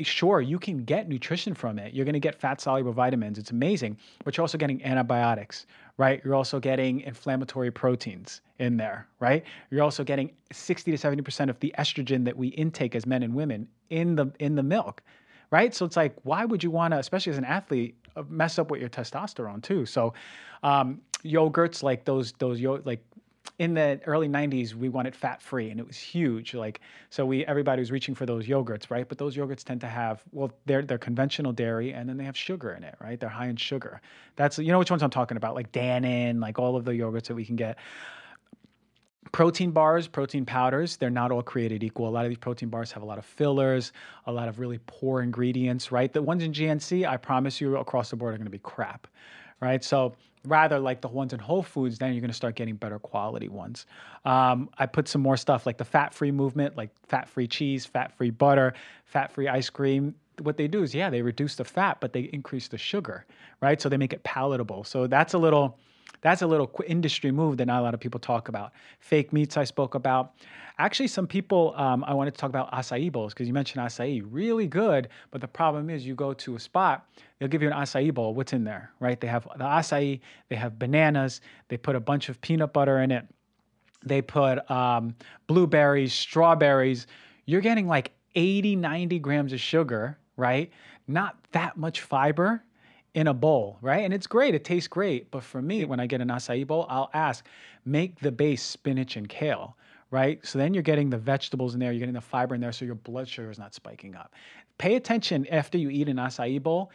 sure 0.00 0.40
you 0.40 0.58
can 0.58 0.84
get 0.84 1.08
nutrition 1.08 1.54
from 1.54 1.78
it. 1.78 1.94
You're 1.94 2.04
going 2.04 2.14
to 2.14 2.20
get 2.20 2.34
fat 2.34 2.60
soluble 2.60 2.92
vitamins. 2.92 3.38
It's 3.38 3.52
amazing. 3.52 3.96
But 4.24 4.36
you're 4.36 4.42
also 4.42 4.58
getting 4.58 4.84
antibiotics 4.84 5.66
right? 5.96 6.20
You're 6.24 6.34
also 6.34 6.58
getting 6.58 7.02
inflammatory 7.02 7.70
proteins 7.70 8.40
in 8.58 8.76
there 8.76 9.06
right? 9.20 9.44
You're 9.70 9.82
also 9.82 10.02
getting 10.02 10.32
60 10.52 10.96
to 10.96 10.98
70% 10.98 11.48
of 11.48 11.60
the 11.60 11.72
estrogen 11.78 12.24
that 12.24 12.36
we 12.36 12.48
intake 12.48 12.96
as 12.96 13.06
men 13.06 13.22
and 13.22 13.34
women 13.34 13.68
in 13.90 14.16
the 14.16 14.32
in 14.40 14.56
the 14.56 14.62
milk 14.62 15.02
right? 15.50 15.72
So 15.74 15.86
it's 15.86 15.96
like 15.96 16.16
why 16.24 16.44
would 16.44 16.64
you 16.64 16.70
want 16.70 16.92
to 16.92 16.98
especially 16.98 17.30
as 17.30 17.38
an 17.38 17.44
athlete 17.44 17.96
uh, 18.16 18.24
mess 18.28 18.58
up 18.58 18.70
with 18.72 18.80
your 18.80 18.90
testosterone 18.90 19.62
too? 19.62 19.86
So 19.86 20.14
um, 20.64 21.00
yogurts 21.24 21.82
like 21.82 22.04
those 22.04 22.32
those 22.32 22.60
yo- 22.60 22.82
like 22.84 23.04
in 23.58 23.74
the 23.74 24.00
early 24.06 24.28
90s 24.28 24.74
we 24.74 24.88
wanted 24.88 25.14
fat 25.14 25.40
free 25.40 25.70
and 25.70 25.78
it 25.78 25.86
was 25.86 25.96
huge 25.96 26.54
like 26.54 26.80
so 27.10 27.24
we 27.24 27.44
everybody 27.46 27.80
was 27.80 27.92
reaching 27.92 28.14
for 28.14 28.26
those 28.26 28.46
yogurts 28.46 28.90
right 28.90 29.08
but 29.08 29.18
those 29.18 29.36
yogurts 29.36 29.62
tend 29.62 29.80
to 29.80 29.86
have 29.86 30.22
well 30.32 30.50
they're 30.66 30.82
they're 30.82 30.98
conventional 30.98 31.52
dairy 31.52 31.92
and 31.92 32.08
then 32.08 32.16
they 32.16 32.24
have 32.24 32.36
sugar 32.36 32.72
in 32.72 32.82
it 32.82 32.96
right 33.00 33.20
they're 33.20 33.28
high 33.28 33.46
in 33.46 33.56
sugar 33.56 34.00
that's 34.34 34.58
you 34.58 34.72
know 34.72 34.78
which 34.78 34.90
ones 34.90 35.02
i'm 35.02 35.10
talking 35.10 35.36
about 35.36 35.54
like 35.54 35.70
dannon 35.72 36.40
like 36.40 36.58
all 36.58 36.74
of 36.74 36.84
the 36.84 36.92
yogurts 36.92 37.26
that 37.26 37.34
we 37.34 37.44
can 37.44 37.56
get 37.56 37.78
protein 39.34 39.72
bars, 39.72 40.06
protein 40.06 40.46
powders, 40.46 40.96
they're 40.96 41.10
not 41.10 41.32
all 41.32 41.42
created 41.42 41.82
equal. 41.82 42.08
A 42.08 42.10
lot 42.10 42.24
of 42.24 42.30
these 42.30 42.38
protein 42.38 42.68
bars 42.68 42.92
have 42.92 43.02
a 43.02 43.06
lot 43.06 43.18
of 43.18 43.24
fillers, 43.24 43.92
a 44.26 44.32
lot 44.32 44.46
of 44.46 44.60
really 44.60 44.78
poor 44.86 45.22
ingredients, 45.22 45.90
right? 45.90 46.12
The 46.12 46.22
ones 46.22 46.44
in 46.44 46.52
GNC, 46.52 47.04
I 47.04 47.16
promise 47.16 47.60
you 47.60 47.76
across 47.76 48.10
the 48.10 48.16
board 48.16 48.34
are 48.34 48.36
going 48.36 48.46
to 48.46 48.50
be 48.50 48.60
crap, 48.60 49.08
right? 49.60 49.82
So 49.82 50.14
rather 50.46 50.78
like 50.78 51.00
the 51.00 51.08
ones 51.08 51.32
in 51.32 51.38
Whole 51.38 51.62
Foods, 51.62 51.98
then 51.98 52.12
you're 52.12 52.20
going 52.20 52.30
to 52.30 52.36
start 52.36 52.54
getting 52.54 52.76
better 52.76 52.98
quality 52.98 53.48
ones. 53.48 53.86
Um, 54.24 54.68
I 54.78 54.86
put 54.86 55.08
some 55.08 55.22
more 55.22 55.36
stuff 55.36 55.66
like 55.66 55.78
the 55.78 55.84
fat-free 55.84 56.32
movement, 56.32 56.76
like 56.76 56.90
fat-free 57.08 57.48
cheese, 57.48 57.86
fat-free 57.86 58.30
butter, 58.30 58.74
fat-free 59.06 59.48
ice 59.48 59.70
cream. 59.70 60.14
What 60.42 60.56
they 60.56 60.68
do 60.68 60.82
is, 60.82 60.94
yeah, 60.94 61.10
they 61.10 61.22
reduce 61.22 61.54
the 61.54 61.64
fat, 61.64 61.98
but 62.00 62.12
they 62.12 62.22
increase 62.32 62.68
the 62.68 62.78
sugar, 62.78 63.24
right? 63.60 63.80
So 63.80 63.88
they 63.88 63.96
make 63.96 64.12
it 64.12 64.22
palatable. 64.24 64.84
So 64.84 65.06
that's 65.06 65.34
a 65.34 65.38
little 65.38 65.78
that's 66.24 66.40
a 66.40 66.46
little 66.46 66.70
industry 66.86 67.30
move 67.30 67.58
that 67.58 67.66
not 67.66 67.80
a 67.80 67.82
lot 67.82 67.92
of 67.92 68.00
people 68.00 68.18
talk 68.18 68.48
about. 68.48 68.72
Fake 68.98 69.30
meats 69.30 69.58
I 69.58 69.64
spoke 69.64 69.94
about. 69.94 70.32
Actually, 70.78 71.08
some 71.08 71.26
people 71.26 71.74
um, 71.76 72.02
I 72.04 72.14
wanted 72.14 72.32
to 72.32 72.38
talk 72.38 72.48
about 72.48 72.72
acai 72.72 73.12
bowls 73.12 73.34
because 73.34 73.46
you 73.46 73.52
mentioned 73.52 73.84
acai, 73.84 74.24
really 74.30 74.66
good. 74.66 75.10
But 75.30 75.42
the 75.42 75.46
problem 75.46 75.90
is, 75.90 76.06
you 76.06 76.14
go 76.14 76.32
to 76.32 76.56
a 76.56 76.58
spot, 76.58 77.06
they'll 77.38 77.50
give 77.50 77.60
you 77.60 77.68
an 77.68 77.74
acai 77.74 78.12
bowl. 78.12 78.32
What's 78.32 78.54
in 78.54 78.64
there, 78.64 78.90
right? 79.00 79.20
They 79.20 79.26
have 79.26 79.46
the 79.58 79.64
acai, 79.64 80.18
they 80.48 80.56
have 80.56 80.78
bananas, 80.78 81.42
they 81.68 81.76
put 81.76 81.94
a 81.94 82.00
bunch 82.00 82.30
of 82.30 82.40
peanut 82.40 82.72
butter 82.72 83.00
in 83.00 83.10
it, 83.10 83.28
they 84.02 84.22
put 84.22 84.68
um, 84.70 85.14
blueberries, 85.46 86.14
strawberries. 86.14 87.06
You're 87.44 87.60
getting 87.60 87.86
like 87.86 88.12
80, 88.34 88.76
90 88.76 89.18
grams 89.18 89.52
of 89.52 89.60
sugar, 89.60 90.16
right? 90.38 90.72
Not 91.06 91.36
that 91.52 91.76
much 91.76 92.00
fiber 92.00 92.64
in 93.14 93.28
a 93.28 93.34
bowl, 93.34 93.78
right? 93.80 94.04
And 94.04 94.12
it's 94.12 94.26
great, 94.26 94.54
it 94.54 94.64
tastes 94.64 94.88
great. 94.88 95.30
But 95.30 95.42
for 95.42 95.62
me, 95.62 95.84
when 95.84 96.00
I 96.00 96.06
get 96.06 96.20
an 96.20 96.28
acai 96.28 96.66
bowl, 96.66 96.86
I'll 96.88 97.10
ask, 97.14 97.46
make 97.84 98.18
the 98.20 98.32
base 98.32 98.62
spinach 98.62 99.16
and 99.16 99.28
kale, 99.28 99.76
right? 100.10 100.44
So 100.44 100.58
then 100.58 100.74
you're 100.74 100.82
getting 100.82 101.10
the 101.10 101.18
vegetables 101.18 101.74
in 101.74 101.80
there, 101.80 101.92
you're 101.92 102.00
getting 102.00 102.14
the 102.14 102.20
fiber 102.20 102.54
in 102.54 102.60
there, 102.60 102.72
so 102.72 102.84
your 102.84 102.96
blood 102.96 103.28
sugar 103.28 103.50
is 103.50 103.58
not 103.58 103.72
spiking 103.72 104.16
up. 104.16 104.34
Pay 104.78 104.96
attention 104.96 105.46
after 105.46 105.78
you 105.78 105.90
eat 105.90 106.08
an 106.08 106.16
acai 106.16 106.60
bowl 106.60 106.90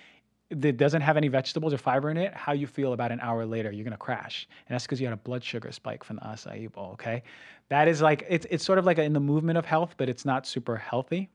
that 0.51 0.77
doesn't 0.77 1.01
have 1.01 1.15
any 1.15 1.27
vegetables 1.27 1.73
or 1.73 1.77
fiber 1.77 2.09
in 2.09 2.17
it, 2.17 2.33
how 2.33 2.53
you 2.53 2.67
feel 2.67 2.93
about 2.93 3.11
an 3.11 3.19
hour 3.21 3.45
later, 3.45 3.71
you're 3.71 3.83
gonna 3.83 3.95
crash. 3.95 4.47
And 4.67 4.73
that's 4.73 4.85
because 4.85 4.99
you 4.99 5.07
had 5.07 5.13
a 5.13 5.17
blood 5.17 5.43
sugar 5.43 5.71
spike 5.71 6.03
from 6.03 6.17
the 6.17 6.23
acai 6.23 6.71
bowl, 6.71 6.91
okay? 6.93 7.23
That 7.69 7.87
is 7.87 8.01
like, 8.01 8.25
it's, 8.27 8.47
it's 8.49 8.65
sort 8.65 8.79
of 8.79 8.85
like 8.85 8.97
in 8.97 9.13
the 9.13 9.19
movement 9.19 9.57
of 9.57 9.65
health, 9.65 9.93
but 9.95 10.09
it's 10.09 10.25
not 10.25 10.45
super 10.45 10.75
healthy. 10.75 11.29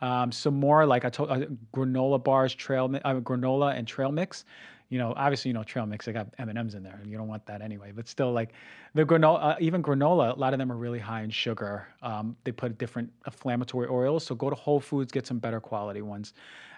Um, 0.00 0.30
some 0.30 0.54
more 0.54 0.86
like 0.86 1.04
I 1.04 1.10
told 1.10 1.30
uh, 1.30 1.46
granola 1.74 2.22
bars, 2.22 2.54
trail 2.54 2.84
uh, 3.04 3.14
granola 3.14 3.76
and 3.76 3.86
trail 3.86 4.12
mix. 4.12 4.44
You 4.90 4.98
know, 4.98 5.12
obviously, 5.16 5.50
you 5.50 5.54
know, 5.54 5.64
trail 5.64 5.84
mix. 5.84 6.08
I 6.08 6.12
got 6.12 6.28
M 6.38 6.48
and 6.48 6.58
M's 6.58 6.74
in 6.74 6.82
there, 6.82 7.00
you 7.04 7.18
don't 7.18 7.28
want 7.28 7.44
that 7.46 7.60
anyway. 7.60 7.92
But 7.94 8.08
still, 8.08 8.32
like 8.32 8.52
the 8.94 9.04
granola, 9.04 9.38
uh, 9.42 9.56
even 9.60 9.82
granola, 9.82 10.34
a 10.34 10.38
lot 10.38 10.54
of 10.54 10.58
them 10.58 10.72
are 10.72 10.76
really 10.76 10.98
high 10.98 11.22
in 11.22 11.30
sugar. 11.30 11.88
Um, 12.00 12.36
they 12.44 12.52
put 12.52 12.78
different 12.78 13.12
inflammatory 13.26 13.88
oils. 13.88 14.24
So 14.24 14.34
go 14.34 14.48
to 14.48 14.56
Whole 14.56 14.80
Foods, 14.80 15.12
get 15.12 15.26
some 15.26 15.38
better 15.38 15.60
quality 15.60 16.00
ones. 16.00 16.32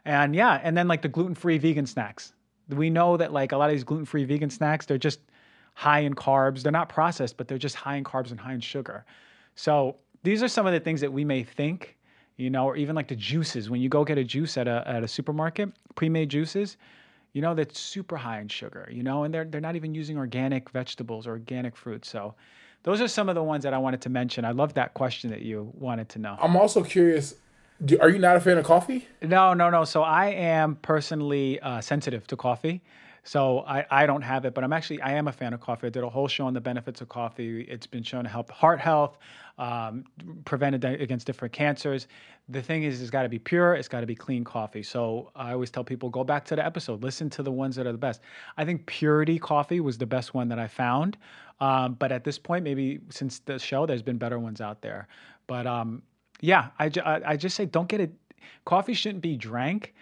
And 0.04 0.34
yeah, 0.34 0.60
and 0.62 0.76
then 0.76 0.88
like 0.88 1.02
the 1.02 1.08
gluten 1.08 1.34
free 1.34 1.58
vegan 1.58 1.86
snacks. 1.86 2.32
We 2.68 2.90
know 2.90 3.16
that 3.16 3.32
like 3.32 3.52
a 3.52 3.56
lot 3.56 3.70
of 3.70 3.74
these 3.74 3.84
gluten 3.84 4.06
free 4.06 4.24
vegan 4.24 4.50
snacks, 4.50 4.86
they're 4.86 4.98
just 4.98 5.20
high 5.74 6.00
in 6.00 6.14
carbs. 6.14 6.62
They're 6.62 6.72
not 6.72 6.88
processed, 6.88 7.36
but 7.36 7.48
they're 7.48 7.58
just 7.58 7.76
high 7.76 7.96
in 7.96 8.04
carbs 8.04 8.30
and 8.30 8.40
high 8.40 8.54
in 8.54 8.60
sugar. 8.60 9.04
So 9.54 9.96
these 10.22 10.42
are 10.42 10.48
some 10.48 10.66
of 10.66 10.72
the 10.72 10.80
things 10.80 11.00
that 11.00 11.12
we 11.12 11.24
may 11.24 11.42
think 11.42 11.96
you 12.40 12.48
know, 12.48 12.64
or 12.64 12.76
even 12.76 12.96
like 12.96 13.08
the 13.08 13.16
juices. 13.16 13.68
When 13.68 13.80
you 13.80 13.88
go 13.88 14.04
get 14.04 14.16
a 14.16 14.24
juice 14.24 14.56
at 14.56 14.66
a 14.66 14.82
at 14.86 15.04
a 15.04 15.08
supermarket, 15.08 15.70
pre-made 15.94 16.30
juices, 16.30 16.78
you 17.34 17.42
know, 17.42 17.54
that's 17.54 17.78
super 17.78 18.16
high 18.16 18.40
in 18.40 18.48
sugar, 18.48 18.88
you 18.90 19.02
know, 19.02 19.24
and 19.24 19.32
they're 19.32 19.44
they're 19.44 19.60
not 19.60 19.76
even 19.76 19.94
using 19.94 20.16
organic 20.16 20.70
vegetables 20.70 21.26
or 21.26 21.32
organic 21.32 21.76
fruits. 21.76 22.08
So 22.08 22.34
those 22.82 23.00
are 23.02 23.08
some 23.08 23.28
of 23.28 23.34
the 23.34 23.42
ones 23.42 23.62
that 23.64 23.74
I 23.74 23.78
wanted 23.78 24.00
to 24.02 24.08
mention. 24.08 24.44
I 24.46 24.52
love 24.52 24.72
that 24.74 24.94
question 24.94 25.30
that 25.30 25.42
you 25.42 25.70
wanted 25.74 26.08
to 26.10 26.18
know. 26.18 26.38
I'm 26.40 26.56
also 26.56 26.82
curious. 26.82 27.34
Do, 27.84 27.98
are 28.00 28.08
you 28.08 28.18
not 28.18 28.36
a 28.36 28.40
fan 28.40 28.58
of 28.58 28.64
coffee? 28.64 29.06
No, 29.22 29.54
no, 29.54 29.70
no. 29.70 29.84
So 29.84 30.02
I 30.02 30.28
am 30.28 30.76
personally 30.76 31.60
uh, 31.60 31.80
sensitive 31.80 32.26
to 32.28 32.36
coffee. 32.36 32.82
So 33.24 33.60
I, 33.60 33.84
I 33.90 34.06
don't 34.06 34.22
have 34.22 34.44
it, 34.44 34.54
but 34.54 34.64
I'm 34.64 34.72
actually 34.72 35.00
I 35.02 35.12
am 35.12 35.28
a 35.28 35.32
fan 35.32 35.52
of 35.52 35.60
coffee. 35.60 35.88
I 35.88 35.90
did 35.90 36.02
a 36.02 36.08
whole 36.08 36.28
show 36.28 36.46
on 36.46 36.54
the 36.54 36.60
benefits 36.60 37.00
of 37.00 37.08
coffee. 37.08 37.62
It's 37.62 37.86
been 37.86 38.02
shown 38.02 38.24
to 38.24 38.30
help 38.30 38.50
heart 38.50 38.80
health, 38.80 39.18
um, 39.58 40.04
prevent 40.44 40.82
against 40.84 41.26
different 41.26 41.52
cancers. 41.52 42.08
The 42.48 42.62
thing 42.62 42.82
is, 42.82 43.00
it's 43.00 43.10
got 43.10 43.22
to 43.22 43.28
be 43.28 43.38
pure. 43.38 43.74
It's 43.74 43.88
got 43.88 44.00
to 44.00 44.06
be 44.06 44.14
clean 44.14 44.42
coffee. 44.42 44.82
So 44.82 45.30
I 45.36 45.52
always 45.52 45.70
tell 45.70 45.84
people 45.84 46.08
go 46.08 46.24
back 46.24 46.44
to 46.46 46.56
the 46.56 46.64
episode, 46.64 47.02
listen 47.02 47.30
to 47.30 47.42
the 47.42 47.52
ones 47.52 47.76
that 47.76 47.86
are 47.86 47.92
the 47.92 47.98
best. 47.98 48.22
I 48.56 48.64
think 48.64 48.86
Purity 48.86 49.38
Coffee 49.38 49.80
was 49.80 49.98
the 49.98 50.06
best 50.06 50.34
one 50.34 50.48
that 50.48 50.58
I 50.58 50.66
found, 50.66 51.16
um, 51.60 51.94
but 51.94 52.10
at 52.10 52.24
this 52.24 52.38
point, 52.38 52.64
maybe 52.64 53.00
since 53.10 53.40
the 53.40 53.58
show, 53.58 53.86
there's 53.86 54.02
been 54.02 54.18
better 54.18 54.38
ones 54.38 54.60
out 54.60 54.80
there. 54.82 55.06
But 55.46 55.66
um, 55.66 56.02
yeah, 56.40 56.68
I, 56.78 56.90
I, 57.04 57.20
I 57.26 57.36
just 57.36 57.54
say 57.56 57.66
don't 57.66 57.88
get 57.88 58.00
it. 58.00 58.12
Coffee 58.64 58.94
shouldn't 58.94 59.22
be 59.22 59.36
drank 59.36 59.94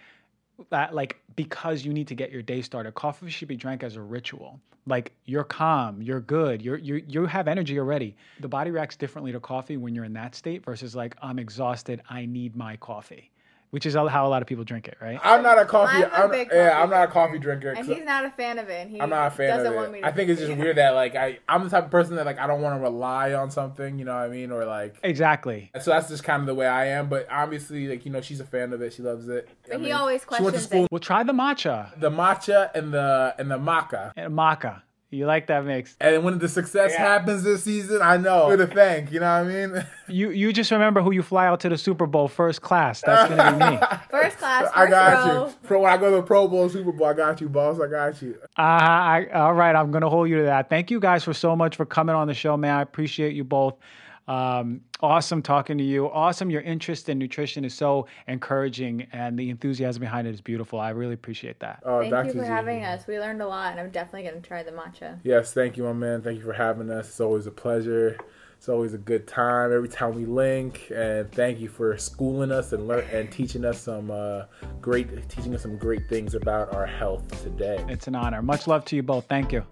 that 0.69 0.93
like 0.93 1.19
because 1.35 1.85
you 1.85 1.93
need 1.93 2.07
to 2.07 2.15
get 2.15 2.31
your 2.31 2.41
day 2.41 2.61
started. 2.61 2.93
Coffee 2.93 3.29
should 3.29 3.47
be 3.47 3.55
drank 3.55 3.83
as 3.83 3.95
a 3.95 4.01
ritual. 4.01 4.59
Like 4.85 5.11
you're 5.25 5.43
calm, 5.43 6.01
you're 6.01 6.21
good, 6.21 6.61
you're 6.61 6.77
you 6.77 7.03
you 7.07 7.25
have 7.25 7.47
energy 7.47 7.79
already. 7.79 8.15
The 8.39 8.47
body 8.47 8.71
reacts 8.71 8.95
differently 8.95 9.31
to 9.31 9.39
coffee 9.39 9.77
when 9.77 9.93
you're 9.93 10.05
in 10.05 10.13
that 10.13 10.35
state 10.35 10.63
versus 10.63 10.95
like 10.95 11.15
I'm 11.21 11.39
exhausted, 11.39 12.01
I 12.09 12.25
need 12.25 12.55
my 12.55 12.75
coffee 12.77 13.31
which 13.71 13.85
is 13.85 13.93
how 13.95 14.25
a 14.25 14.29
lot 14.29 14.41
of 14.41 14.47
people 14.47 14.63
drink 14.63 14.87
it, 14.87 14.97
right? 15.01 15.19
I'm 15.23 15.43
not 15.43 15.59
a 15.59 15.65
coffee. 15.65 16.03
I'm 16.03 16.11
a 16.11 16.15
I'm, 16.25 16.31
big 16.31 16.49
yeah, 16.51 16.81
I'm 16.81 16.89
not 16.89 17.03
a 17.03 17.11
coffee 17.11 17.37
drinker. 17.39 17.71
and 17.71 17.85
he's 17.85 18.03
not 18.03 18.25
a 18.25 18.29
fan 18.31 18.57
of 18.59 18.69
it. 18.69 18.87
He 18.87 18.99
I'm 19.01 19.09
not 19.09 19.27
a 19.27 19.31
fan 19.31 19.49
doesn't 19.57 19.67
of 19.67 19.75
want 19.75 19.89
it. 19.89 19.91
me 19.93 20.01
to 20.01 20.07
I 20.07 20.11
think 20.11 20.29
it's 20.29 20.39
just 20.39 20.51
it. 20.51 20.57
weird 20.57 20.77
that 20.77 20.91
like 20.91 21.15
I 21.15 21.39
I'm 21.47 21.63
the 21.63 21.69
type 21.69 21.85
of 21.85 21.91
person 21.91 22.15
that 22.15 22.25
like 22.25 22.39
I 22.39 22.47
don't 22.47 22.61
want 22.61 22.77
to 22.79 22.81
rely 22.81 23.33
on 23.33 23.51
something. 23.51 23.99
You 23.99 24.05
know 24.05 24.13
what 24.15 24.23
I 24.23 24.29
mean? 24.29 24.51
Or 24.51 24.65
like 24.65 24.95
Exactly. 25.03 25.71
so 25.81 25.91
that's 25.91 26.07
just 26.09 26.23
kind 26.23 26.41
of 26.41 26.47
the 26.47 26.55
way 26.55 26.67
I 26.67 26.87
am. 26.87 27.09
But 27.09 27.27
obviously, 27.29 27.87
like 27.87 28.05
you 28.05 28.11
know, 28.11 28.21
she's 28.21 28.39
a 28.39 28.45
fan 28.45 28.73
of 28.73 28.81
it. 28.81 28.93
She 28.93 29.01
loves 29.03 29.27
it. 29.27 29.47
I 29.65 29.69
But 29.69 29.77
he 29.79 29.83
mean, 29.85 29.93
always 29.93 30.21
she 30.21 30.27
went 30.29 30.37
to 30.37 30.43
questions 30.51 30.63
school 30.65 30.83
it. 30.85 30.91
Well, 30.91 30.99
try 30.99 31.23
the 31.23 31.33
matcha 31.33 31.99
the 31.99 32.09
matcha 32.09 32.71
and 32.73 32.93
the 32.93 33.35
and 33.37 33.51
the 33.51 33.57
maca. 33.59 34.11
and 34.15 34.33
maca. 34.33 34.81
You 35.11 35.25
like 35.25 35.47
that 35.47 35.65
mix. 35.65 35.95
And 35.99 36.23
when 36.23 36.37
the 36.37 36.47
success 36.47 36.91
Yeah. 36.93 36.99
happens 36.99 37.41
this 37.43 37.63
season, 37.63 37.99
I 38.01 38.17
know 38.17 38.47
who 38.51 38.57
to 38.57 38.67
thank. 38.67 39.11
You 39.11 39.19
know 39.21 39.43
what 39.43 39.51
I 39.51 39.67
mean? 39.67 39.85
You 40.11 40.31
you 40.31 40.51
just 40.51 40.71
remember 40.71 41.01
who 41.03 41.11
you 41.11 41.21
fly 41.21 41.45
out 41.45 41.59
to 41.59 41.69
the 41.69 41.77
Super 41.77 42.07
Bowl 42.07 42.27
first 42.27 42.63
class. 42.63 43.01
That's 43.01 43.29
gonna 43.29 43.51
be 43.51 43.57
me. 43.59 43.79
First 44.09 44.37
class, 44.39 44.63
first 44.63 44.75
I 44.75 44.89
got 44.89 45.27
row. 45.27 45.47
you. 45.47 45.53
Pro, 45.63 45.81
when 45.81 45.91
I 45.91 45.97
go 45.97 46.09
to 46.09 46.15
the 46.17 46.23
Pro 46.23 46.47
Bowl, 46.47 46.67
Super 46.67 46.91
Bowl, 46.91 47.05
I 47.05 47.13
got 47.13 47.39
you, 47.41 47.47
boss. 47.47 47.79
I 47.79 47.87
got 47.87 48.19
you. 48.19 48.35
Uh, 48.57 48.61
I, 48.61 49.27
all 49.35 49.53
right, 49.53 49.75
I'm 49.75 49.91
going 49.91 50.01
to 50.01 50.09
hold 50.09 50.27
you 50.27 50.37
to 50.37 50.43
that. 50.45 50.67
Thank 50.67 50.89
you 50.89 50.99
guys 50.99 51.23
for 51.23 51.33
so 51.35 51.55
much 51.55 51.75
for 51.75 51.85
coming 51.85 52.15
on 52.15 52.27
the 52.27 52.33
show, 52.33 52.57
man. 52.57 52.75
I 52.77 52.81
appreciate 52.81 53.35
you 53.35 53.43
both. 53.43 53.75
Um, 54.29 54.81
awesome 55.01 55.41
talking 55.41 55.79
to 55.79 55.83
you. 55.83 56.07
Awesome. 56.09 56.51
Your 56.51 56.61
interest 56.61 57.09
in 57.09 57.17
nutrition 57.17 57.65
is 57.65 57.73
so 57.73 58.05
encouraging, 58.27 59.07
and 59.11 59.37
the 59.37 59.49
enthusiasm 59.49 60.01
behind 60.01 60.27
it 60.27 60.35
is 60.35 60.39
beautiful. 60.39 60.79
I 60.79 60.91
really 60.91 61.15
appreciate 61.15 61.59
that. 61.61 61.81
Oh, 61.83 62.01
Thank 62.01 62.11
Dr. 62.11 62.27
you 62.27 62.33
for 62.33 62.41
G. 62.41 62.45
having 62.45 62.83
us. 62.83 63.07
We 63.07 63.19
learned 63.19 63.41
a 63.41 63.47
lot, 63.47 63.71
and 63.71 63.79
I'm 63.79 63.89
definitely 63.89 64.29
going 64.29 64.39
to 64.39 64.47
try 64.47 64.61
the 64.61 64.71
matcha. 64.71 65.17
Yes, 65.23 65.51
thank 65.51 65.77
you, 65.77 65.83
my 65.83 65.93
man. 65.93 66.21
Thank 66.21 66.37
you 66.37 66.45
for 66.45 66.53
having 66.53 66.91
us. 66.91 67.07
It's 67.07 67.19
always 67.19 67.47
a 67.47 67.51
pleasure. 67.51 68.17
It's 68.55 68.69
always 68.69 68.93
a 68.93 68.97
good 68.97 69.25
time 69.25 69.73
every 69.73 69.89
time 69.89 70.13
we 70.13 70.25
link, 70.25 70.91
and 70.93 71.31
thank 71.31 71.59
you 71.59 71.69
for 71.69 71.97
schooling 71.97 72.51
us 72.51 72.73
and 72.73 72.87
learn 72.87 73.05
and 73.11 73.31
teaching 73.31 73.65
us 73.65 73.81
some 73.81 74.11
uh, 74.11 74.43
great, 74.81 75.29
teaching 75.29 75.55
us 75.55 75.63
some 75.63 75.77
great 75.77 76.07
things 76.07 76.35
about 76.35 76.73
our 76.75 76.85
health 76.85 77.41
today. 77.41 77.83
It's 77.87 78.07
an 78.07 78.15
honor. 78.15 78.41
Much 78.41 78.67
love 78.67 78.85
to 78.85 78.95
you 78.95 79.01
both. 79.01 79.27
Thank 79.27 79.53
you. 79.53 79.65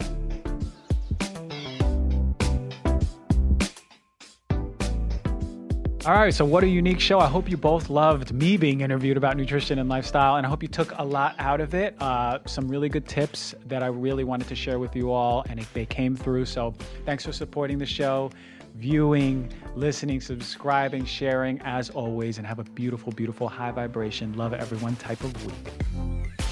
All 6.07 6.13
right, 6.13 6.33
so 6.33 6.45
what 6.45 6.63
a 6.63 6.67
unique 6.69 7.01
show. 7.01 7.19
I 7.19 7.27
hope 7.27 7.49
you 7.49 7.57
both 7.57 7.89
loved 7.89 8.31
me 8.31 8.55
being 8.55 8.79
interviewed 8.79 9.17
about 9.17 9.35
nutrition 9.35 9.77
and 9.77 9.89
lifestyle, 9.89 10.37
and 10.37 10.45
I 10.45 10.49
hope 10.49 10.63
you 10.63 10.69
took 10.69 10.97
a 10.97 11.03
lot 11.03 11.35
out 11.37 11.59
of 11.59 11.73
it. 11.73 12.01
Uh, 12.01 12.39
some 12.45 12.69
really 12.69 12.87
good 12.87 13.05
tips 13.05 13.53
that 13.65 13.83
I 13.83 13.87
really 13.87 14.23
wanted 14.23 14.47
to 14.47 14.55
share 14.55 14.79
with 14.79 14.95
you 14.95 15.11
all, 15.11 15.43
and 15.49 15.59
they 15.73 15.85
came 15.85 16.15
through. 16.15 16.45
So 16.45 16.73
thanks 17.05 17.25
for 17.25 17.33
supporting 17.33 17.77
the 17.77 17.85
show, 17.85 18.31
viewing, 18.75 19.51
listening, 19.75 20.21
subscribing, 20.21 21.03
sharing, 21.03 21.59
as 21.63 21.89
always, 21.89 22.37
and 22.37 22.47
have 22.47 22.59
a 22.59 22.63
beautiful, 22.63 23.11
beautiful 23.11 23.49
high 23.49 23.71
vibration, 23.71 24.31
love 24.37 24.53
everyone 24.53 24.95
type 24.95 25.21
of 25.25 25.45
week. 25.45 26.46